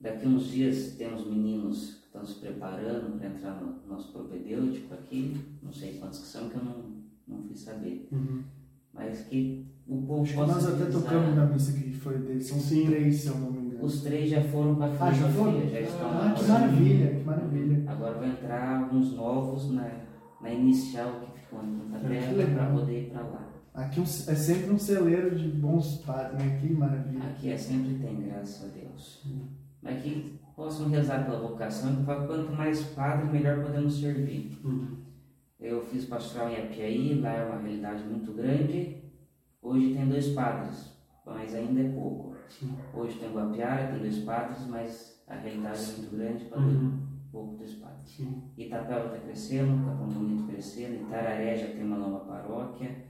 Daqui 0.00 0.26
uns 0.26 0.48
dias 0.48 0.94
temos 0.96 1.26
meninos 1.26 1.94
que 1.94 2.06
estão 2.06 2.24
se 2.24 2.34
preparando 2.40 3.18
para 3.18 3.28
entrar 3.28 3.60
no 3.60 3.86
nosso 3.88 4.12
propedêutico 4.12 4.94
aqui, 4.94 5.36
não 5.62 5.72
sei 5.72 5.94
quantos 5.98 6.20
que 6.20 6.26
são, 6.26 6.48
que 6.48 6.56
eu 6.56 6.64
não, 6.64 6.84
não 7.26 7.42
fui 7.44 7.56
saber. 7.56 8.08
Uhum. 8.10 8.42
Mas 8.92 9.20
que 9.22 9.66
o 9.86 10.02
povo 10.02 10.22
Acho 10.22 10.34
possa 10.34 10.52
nós 10.54 10.66
até 10.66 10.74
utilizar- 10.84 11.02
tocamos 11.02 11.36
na 11.36 11.46
missa 11.46 11.72
que 11.72 11.92
foi 11.92 12.18
deles, 12.18 12.46
são 12.46 12.58
Sim. 12.58 12.86
três, 12.86 13.16
se 13.16 13.28
eu 13.28 13.34
não 13.36 13.40
me 13.52 13.57
engano. 13.57 13.57
Os 13.80 14.02
três 14.02 14.28
já 14.30 14.42
foram 14.42 14.74
para 14.76 14.86
a 14.86 15.08
Ah, 15.08 15.12
já 15.12 15.28
foram? 15.28 15.52
filosofia, 15.52 15.70
já 15.70 15.80
estão 15.80 16.10
Ah, 16.10 16.24
na 16.24 16.32
que 16.34 16.44
maravilha, 16.44 17.10
que 17.14 17.24
maravilha. 17.24 17.84
Agora 17.90 18.18
vai 18.18 18.28
entrar 18.30 18.82
alguns 18.82 19.12
novos 19.14 19.70
na, 19.72 19.88
na 20.40 20.50
inicial 20.50 21.20
que 21.20 21.40
ficou 21.40 21.60
Ah, 21.60 21.98
Terra 22.08 22.32
legal. 22.32 22.54
para 22.56 22.66
poder 22.74 23.00
ir 23.02 23.10
para 23.10 23.22
lá. 23.22 23.48
Aqui 23.74 24.00
um- 24.00 24.02
é 24.04 24.06
sempre 24.34 24.70
um 24.72 24.78
celeiro 24.78 25.36
de 25.36 25.48
bons 25.48 25.98
padres, 25.98 26.42
né? 26.44 26.58
Que 26.60 26.72
maravilha. 26.72 27.22
Aqui 27.24 27.50
é 27.52 27.56
sempre 27.56 27.94
tem, 27.94 28.20
graças 28.22 28.64
a 28.68 28.74
Deus. 28.74 29.24
Mas 29.80 30.02
que 30.02 30.40
possam 30.56 30.88
rezar 30.88 31.24
pela 31.24 31.38
vocação, 31.48 31.94
que 31.96 32.04
quanto 32.04 32.52
mais 32.56 32.82
padre, 32.82 33.30
melhor 33.30 33.62
podemos 33.62 34.00
servir. 34.00 34.58
Uhum. 34.64 34.96
Eu 35.60 35.84
fiz 35.86 36.04
pastoral 36.06 36.50
em 36.50 36.56
Apiaí, 36.56 37.20
lá 37.20 37.32
é 37.32 37.44
uma 37.46 37.60
realidade 37.60 38.02
muito 38.04 38.32
grande. 38.32 38.96
Hoje 39.62 39.94
tem 39.94 40.08
dois 40.08 40.28
padres, 40.30 40.92
mas 41.24 41.54
ainda 41.54 41.80
é 41.80 41.88
pouco. 41.90 42.27
Sim. 42.48 42.74
Hoje 42.94 43.18
tem 43.18 43.32
Guapiara, 43.32 43.88
tem 43.92 43.98
dois 44.00 44.18
padres, 44.24 44.66
mas 44.66 45.22
a 45.26 45.34
realidade 45.34 45.78
é 45.82 45.96
muito 45.98 46.16
grande 46.16 46.44
para 46.46 46.58
Uhum. 46.60 46.98
pouco 47.30 47.56
dos 47.56 47.74
padres. 47.74 48.10
Sim. 48.10 48.42
Itapeva 48.56 49.06
está 49.06 49.18
crescendo, 49.18 49.84
Capão 49.84 50.08
Bonito 50.08 50.44
crescendo, 50.44 51.02
Itararé 51.02 51.56
já 51.56 51.66
tem 51.72 51.84
uma 51.84 51.98
nova 51.98 52.20
paróquia, 52.24 53.04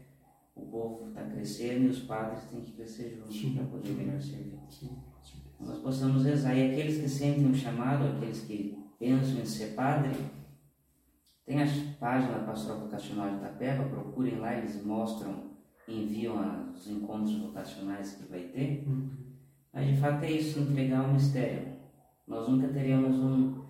o 0.57 0.63
povo 0.67 1.09
está 1.09 1.23
crescendo 1.23 1.85
e 1.85 1.89
os 1.89 2.01
padres 2.01 2.45
têm 2.51 2.61
que 2.63 2.73
crescer 2.73 3.17
juntos 3.17 3.37
Sim. 3.41 3.55
para 3.55 3.65
poder 3.67 3.93
melhor 3.93 4.21
servir. 4.21 4.59
Sim. 4.69 4.99
Nós 5.61 5.79
possamos 5.79 6.25
rezar. 6.25 6.55
E 6.57 6.71
aqueles 6.73 6.99
que 7.01 7.09
sentem 7.09 7.47
um 7.47 7.55
chamado, 7.55 8.07
aqueles 8.17 8.41
que 8.43 8.79
pensam 8.99 9.39
em 9.41 9.45
ser 9.45 9.75
padre, 9.75 10.13
tem 11.47 11.63
a 11.63 11.67
página 11.99 12.41
Pastoral 12.41 12.81
Vocacional 12.81 13.31
de 13.31 13.37
Itapeva, 13.37 13.85
procurem 13.89 14.39
lá, 14.39 14.55
eles 14.57 14.85
mostram, 14.85 15.49
enviam 15.89 16.71
os 16.73 16.87
encontros 16.89 17.35
vocacionais 17.39 18.15
que 18.17 18.27
vai 18.31 18.41
ter. 18.41 18.85
Uhum. 18.87 19.09
Mas 19.79 19.91
de 19.91 19.97
fato 19.97 20.25
é 20.25 20.33
isso, 20.33 20.59
entregar 20.59 21.09
o 21.09 21.13
mistério. 21.13 21.73
Nós 22.27 22.49
nunca 22.49 22.67
teríamos 22.67 23.17
um, 23.17 23.63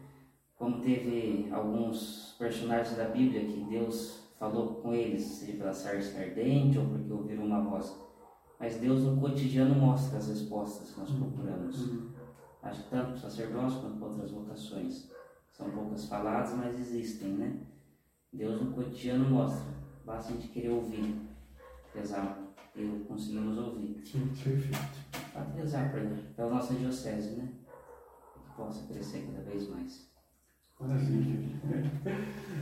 como 0.57 0.81
teve 0.81 1.51
alguns 1.53 2.35
personagens 2.39 2.97
da 2.97 3.11
Bíblia 3.11 3.45
que 3.45 3.63
Deus 3.65 4.33
falou 4.39 4.77
com 4.77 4.95
eles, 4.95 5.23
seja 5.23 5.59
pela 5.59 5.75
sarça 5.75 6.19
ardente 6.19 6.79
ou 6.79 6.87
porque 6.87 7.13
ouviram 7.13 7.45
uma 7.45 7.61
voz. 7.61 7.95
Mas 8.59 8.79
Deus 8.79 9.03
no 9.03 9.21
cotidiano 9.21 9.75
mostra 9.75 10.17
as 10.17 10.29
respostas 10.29 10.93
que 10.93 10.99
nós 10.99 11.11
procuramos. 11.11 11.89
Uhum. 11.89 12.11
Acho 12.63 12.85
que 12.85 12.89
tanto 12.89 13.09
para 13.09 13.15
o 13.15 13.19
sacerdócio 13.19 13.81
quanto 13.83 13.99
para 13.99 14.09
outras 14.09 14.31
vocações. 14.31 15.11
São 15.53 15.71
poucas 15.71 16.07
faladas, 16.07 16.55
mas 16.55 16.81
existem, 16.81 17.35
né? 17.35 17.61
Deus 18.33 18.63
no 18.63 18.73
cotidiano 18.73 19.29
mostra. 19.29 19.75
Basta 20.07 20.33
a 20.33 20.37
gente 20.37 20.49
querer 20.49 20.71
ouvir. 20.71 21.21
Rezar 22.79 22.97
e 22.97 23.05
conseguimos 23.07 23.59
ouvir. 23.59 24.01
Sim. 24.05 24.29
Perfeito. 24.43 24.99
Pode 25.33 25.57
rezar 25.57 25.93
pela, 26.37 26.51
nossa 26.51 26.75
diocese, 26.75 27.31
né? 27.37 27.49
Que 28.35 28.57
possa 28.57 28.87
crescer 28.87 29.27
cada 29.27 29.51
vez 29.51 29.69
mais. 29.69 30.09
Maravilha. 30.81 31.41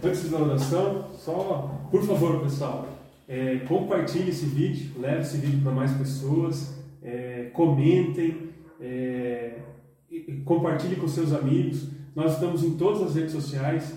Antes 0.03 0.31
da 0.31 0.39
oração, 0.39 1.11
só, 1.13 1.87
por 1.91 2.03
favor, 2.03 2.43
pessoal, 2.43 2.89
é, 3.29 3.59
compartilhe 3.61 4.31
esse 4.31 4.47
vídeo, 4.47 4.99
leve 4.99 5.21
esse 5.21 5.37
vídeo 5.37 5.63
para 5.63 5.73
mais 5.73 5.93
pessoas, 5.93 6.75
é, 7.03 7.51
comentem, 7.53 8.55
é, 8.81 9.61
compartilhe 10.47 10.97
com 10.97 11.07
seus 11.07 11.33
amigos. 11.35 11.91
Nós 12.15 12.33
estamos 12.33 12.65
em 12.65 12.79
todas 12.79 13.03
as 13.03 13.15
redes 13.15 13.33
sociais, 13.33 13.95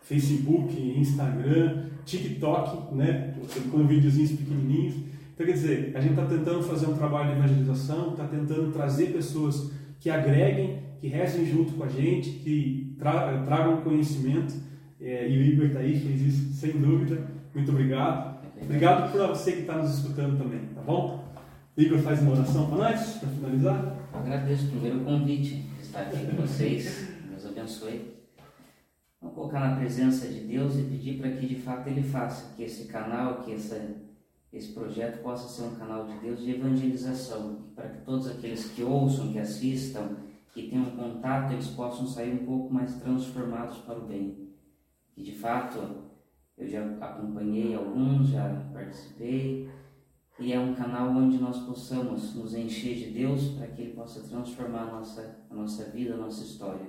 Facebook, 0.00 0.74
Instagram, 0.98 1.90
TikTok, 2.06 2.94
né, 2.94 3.36
com 3.70 3.86
videozinhos 3.86 4.32
pequenininhos. 4.32 4.94
Então, 5.40 5.46
quer 5.46 5.58
dizer, 5.58 5.92
a 5.94 6.00
gente 6.02 6.10
está 6.10 6.26
tentando 6.26 6.62
fazer 6.62 6.84
um 6.84 6.94
trabalho 6.94 7.32
de 7.32 7.38
evangelização, 7.38 8.10
está 8.10 8.26
tentando 8.26 8.70
trazer 8.72 9.06
pessoas 9.06 9.72
que 9.98 10.10
agreguem, 10.10 10.82
que 11.00 11.08
rezem 11.08 11.46
junto 11.46 11.72
com 11.72 11.84
a 11.84 11.88
gente, 11.88 12.28
que 12.28 12.94
tra 12.98 13.42
tragam 13.46 13.80
conhecimento. 13.80 14.52
É, 15.00 15.26
e 15.30 15.38
o 15.38 15.42
Igor 15.42 15.68
está 15.68 15.78
aí, 15.78 15.98
fez 15.98 16.20
isso 16.20 16.52
sem 16.52 16.72
dúvida. 16.72 17.26
Muito 17.54 17.70
obrigado. 17.70 18.38
Obrigado 18.60 19.10
por 19.10 19.28
você 19.28 19.52
que 19.52 19.60
está 19.60 19.78
nos 19.78 19.96
escutando 19.96 20.36
também, 20.36 20.60
tá 20.74 20.82
bom? 20.82 21.24
Igor 21.74 22.00
faz 22.00 22.20
uma 22.20 22.32
oração 22.32 22.68
para 22.68 22.76
nós, 22.76 23.00
para 23.14 23.28
finalizar. 23.30 23.96
Agradeço 24.12 24.66
primeiro 24.66 24.98
o 24.98 25.04
convite 25.06 25.54
de 25.54 25.80
estar 25.80 26.02
aqui 26.02 26.18
com 26.18 26.36
vocês. 26.36 27.14
Deus 27.30 27.46
abençoe. 27.46 28.14
Vamos 29.18 29.34
colocar 29.34 29.60
na 29.60 29.76
presença 29.76 30.28
de 30.28 30.40
Deus 30.40 30.76
e 30.76 30.82
pedir 30.82 31.18
para 31.18 31.30
que 31.30 31.46
de 31.46 31.54
fato 31.54 31.88
Ele 31.88 32.02
faça 32.02 32.54
que 32.54 32.62
esse 32.62 32.84
canal, 32.88 33.36
que 33.42 33.54
essa, 33.54 34.09
esse 34.52 34.72
projeto 34.72 35.22
possa 35.22 35.48
ser 35.48 35.68
um 35.68 35.76
canal 35.76 36.06
de 36.06 36.18
Deus 36.18 36.40
de 36.40 36.50
evangelização, 36.52 37.70
para 37.74 37.88
que 37.88 38.04
todos 38.04 38.26
aqueles 38.26 38.70
que 38.70 38.82
ouçam, 38.82 39.32
que 39.32 39.38
assistam, 39.38 40.16
que 40.52 40.68
tenham 40.68 40.90
contato, 40.96 41.52
eles 41.52 41.68
possam 41.68 42.06
sair 42.06 42.32
um 42.32 42.44
pouco 42.44 42.72
mais 42.74 42.96
transformados 42.96 43.78
para 43.78 43.98
o 43.98 44.06
bem. 44.06 44.52
Que 45.14 45.22
de 45.22 45.32
fato 45.32 45.78
eu 46.58 46.66
já 46.66 46.84
acompanhei 47.00 47.74
alguns, 47.74 48.28
já 48.28 48.68
participei, 48.72 49.70
e 50.38 50.52
é 50.52 50.58
um 50.58 50.74
canal 50.74 51.10
onde 51.10 51.38
nós 51.38 51.58
possamos 51.60 52.34
nos 52.34 52.54
encher 52.54 52.96
de 52.96 53.10
Deus 53.12 53.52
para 53.52 53.68
que 53.68 53.82
Ele 53.82 53.92
possa 53.92 54.20
transformar 54.26 54.88
a 54.88 54.92
nossa, 54.92 55.44
a 55.48 55.54
nossa 55.54 55.84
vida, 55.90 56.14
a 56.14 56.16
nossa 56.16 56.42
história. 56.42 56.88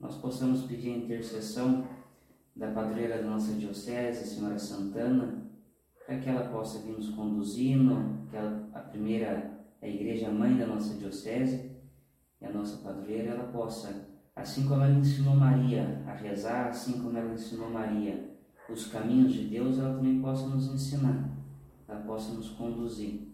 Nós 0.00 0.16
possamos 0.16 0.62
pedir 0.62 0.92
a 0.92 0.96
intercessão 0.98 1.86
da 2.54 2.70
padroeira 2.70 3.18
da 3.18 3.28
nossa 3.28 3.52
diocese, 3.52 4.22
a 4.22 4.26
Senhora 4.26 4.58
Santana, 4.58 5.45
para 6.06 6.18
que 6.18 6.28
ela 6.28 6.48
possa 6.48 6.78
vir 6.78 6.92
nos 6.92 7.10
conduzindo, 7.10 8.26
que 8.30 8.36
ela, 8.36 8.68
a 8.72 8.80
primeira, 8.80 9.58
a 9.82 9.88
igreja 9.88 10.30
mãe 10.30 10.56
da 10.56 10.66
nossa 10.66 10.94
diocese, 10.94 11.72
e 12.40 12.46
a 12.46 12.52
nossa 12.52 12.78
padroeira, 12.78 13.32
ela 13.32 13.52
possa, 13.52 14.08
assim 14.34 14.68
como 14.68 14.82
ela 14.82 14.94
ensinou 14.94 15.34
Maria 15.34 16.02
a 16.06 16.14
rezar, 16.14 16.68
assim 16.68 17.02
como 17.02 17.18
ela 17.18 17.34
ensinou 17.34 17.70
Maria 17.70 18.34
os 18.68 18.88
caminhos 18.88 19.32
de 19.32 19.44
Deus, 19.44 19.78
ela 19.78 19.94
também 19.94 20.20
possa 20.20 20.48
nos 20.48 20.66
ensinar 20.72 21.36
ela 21.88 22.00
possa 22.00 22.32
nos 22.32 22.50
conduzir. 22.50 23.32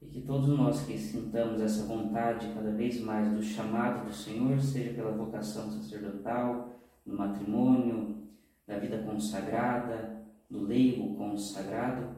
E 0.00 0.06
que 0.06 0.22
todos 0.22 0.48
nós 0.48 0.84
que 0.84 0.98
sintamos 0.98 1.60
essa 1.60 1.86
vontade 1.86 2.52
cada 2.52 2.72
vez 2.72 3.00
mais 3.00 3.32
do 3.32 3.42
chamado 3.42 4.06
do 4.06 4.12
Senhor, 4.12 4.58
seja 4.60 4.94
pela 4.94 5.12
vocação 5.12 5.70
sacerdotal, 5.70 6.70
no 7.06 7.16
matrimônio, 7.16 8.26
da 8.66 8.78
vida 8.78 8.98
consagrada, 8.98 10.21
do 10.52 10.66
leigo 10.66 11.16
consagrado, 11.16 12.14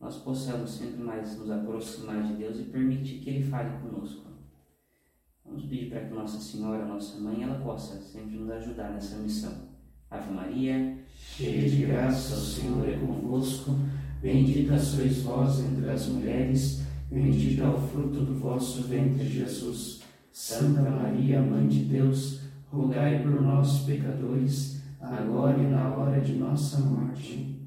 nós 0.00 0.16
possamos 0.16 0.70
sempre 0.72 1.00
mais 1.00 1.38
nos 1.38 1.48
aproximar 1.48 2.24
de 2.24 2.34
Deus 2.34 2.58
e 2.58 2.64
permitir 2.64 3.20
que 3.20 3.30
Ele 3.30 3.44
fale 3.44 3.70
conosco. 3.78 4.26
Vamos 5.44 5.62
pedir 5.62 5.88
para 5.88 6.04
que 6.04 6.12
Nossa 6.12 6.40
Senhora, 6.40 6.84
Nossa 6.84 7.20
Mãe, 7.20 7.44
ela 7.44 7.60
possa 7.60 8.00
sempre 8.00 8.36
nos 8.36 8.50
ajudar 8.50 8.90
nessa 8.90 9.16
missão. 9.18 9.68
Ave 10.10 10.32
Maria, 10.32 10.98
cheia 11.16 11.70
de 11.70 11.86
graça, 11.86 12.34
o 12.34 12.38
Senhor 12.38 12.88
é 12.88 12.98
convosco. 12.98 13.70
Bendita 14.20 14.76
sois 14.76 15.22
vós 15.22 15.60
entre 15.60 15.88
as 15.88 16.08
mulheres, 16.08 16.82
bendito 17.08 17.62
é 17.62 17.68
o 17.68 17.78
fruto 17.78 18.24
do 18.24 18.34
vosso 18.34 18.82
ventre, 18.82 19.24
Jesus. 19.24 20.02
Santa 20.32 20.82
Maria, 20.82 21.40
Mãe 21.40 21.68
de 21.68 21.84
Deus, 21.84 22.40
rogai 22.66 23.22
por 23.22 23.40
nós, 23.40 23.84
pecadores, 23.84 24.82
agora 25.00 25.56
e 25.58 25.66
na 25.66 25.94
hora 25.94 26.20
de 26.20 26.34
nossa 26.34 26.80
morte. 26.80 27.57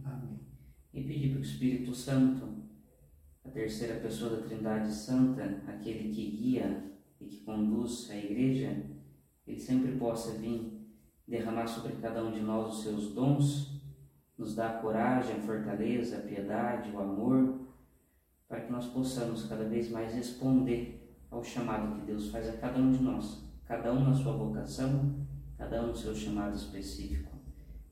E 0.94 1.04
pedir 1.04 1.32
para 1.32 1.40
o 1.40 1.44
Espírito 1.44 1.94
Santo, 1.94 2.62
a 3.44 3.50
terceira 3.50 4.00
pessoa 4.00 4.36
da 4.36 4.48
Trindade 4.48 4.94
Santa, 4.94 5.64
aquele 5.68 6.14
que 6.14 6.32
guia 6.32 6.92
e 7.20 7.26
que 7.26 7.38
conduz 7.44 8.10
a 8.12 8.18
igreja, 8.18 8.86
ele 9.48 9.60
sempre 9.60 9.94
possa 9.94 10.38
vir 10.38 10.82
derramar 11.28 11.68
sobre 11.68 11.94
cada 11.94 12.24
um 12.24 12.32
de 12.32 12.42
nós 12.42 12.76
os 12.76 12.84
seus 12.84 13.14
dons 13.14 13.82
nos 14.42 14.56
dá 14.56 14.72
a 14.72 14.82
coragem, 14.82 15.36
a 15.36 15.42
fortaleza, 15.42 16.18
a 16.18 16.22
piedade, 16.22 16.90
o 16.92 17.00
amor, 17.00 17.62
para 18.48 18.62
que 18.62 18.72
nós 18.72 18.88
possamos 18.88 19.46
cada 19.46 19.64
vez 19.66 19.90
mais 19.90 20.16
responder 20.16 21.16
ao 21.30 21.44
chamado 21.44 22.00
que 22.00 22.08
Deus 22.08 22.30
faz 22.30 22.50
a 22.50 22.58
cada 22.58 22.80
um 22.80 22.92
de 22.92 23.04
nós, 23.04 23.44
cada 23.66 23.94
um 23.94 24.04
na 24.04 24.14
sua 24.14 24.34
vocação, 24.34 25.16
cada 25.58 25.84
um 25.84 25.88
no 25.88 25.96
seu 25.96 26.14
chamado 26.16 26.56
específico. 26.56 27.31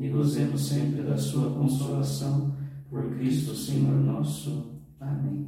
e 0.00 0.08
gozemos 0.08 0.66
sempre 0.66 1.02
da 1.02 1.16
sua 1.18 1.50
consolação, 1.50 2.56
por 2.88 3.14
Cristo 3.16 3.54
Senhor 3.54 3.94
nosso. 3.94 4.80
Amém. 4.98 5.46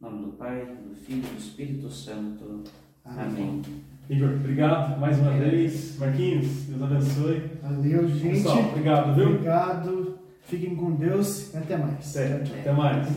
Em 0.00 0.04
nome 0.04 0.26
do 0.26 0.32
Pai, 0.34 0.64
do 0.88 0.94
Filho 0.94 1.18
e 1.18 1.34
do 1.34 1.38
Espírito 1.38 1.90
Santo. 1.90 2.62
Amém. 3.04 3.60
Igor, 4.08 4.34
obrigado 4.36 5.00
mais 5.00 5.18
uma 5.18 5.32
vez. 5.32 5.98
Marquinhos, 5.98 6.46
Deus 6.68 6.80
abençoe. 6.82 7.42
Valeu, 7.60 8.08
gente. 8.08 8.36
Pessoal, 8.36 8.68
obrigado, 8.70 9.14
viu? 9.16 9.30
Obrigado. 9.30 10.18
Fiquem 10.42 10.76
com 10.76 10.92
Deus 10.92 11.52
e 11.52 11.56
até 11.56 11.76
mais. 11.76 12.04
Certo, 12.04 12.52
até 12.54 12.72
mais. 12.72 13.08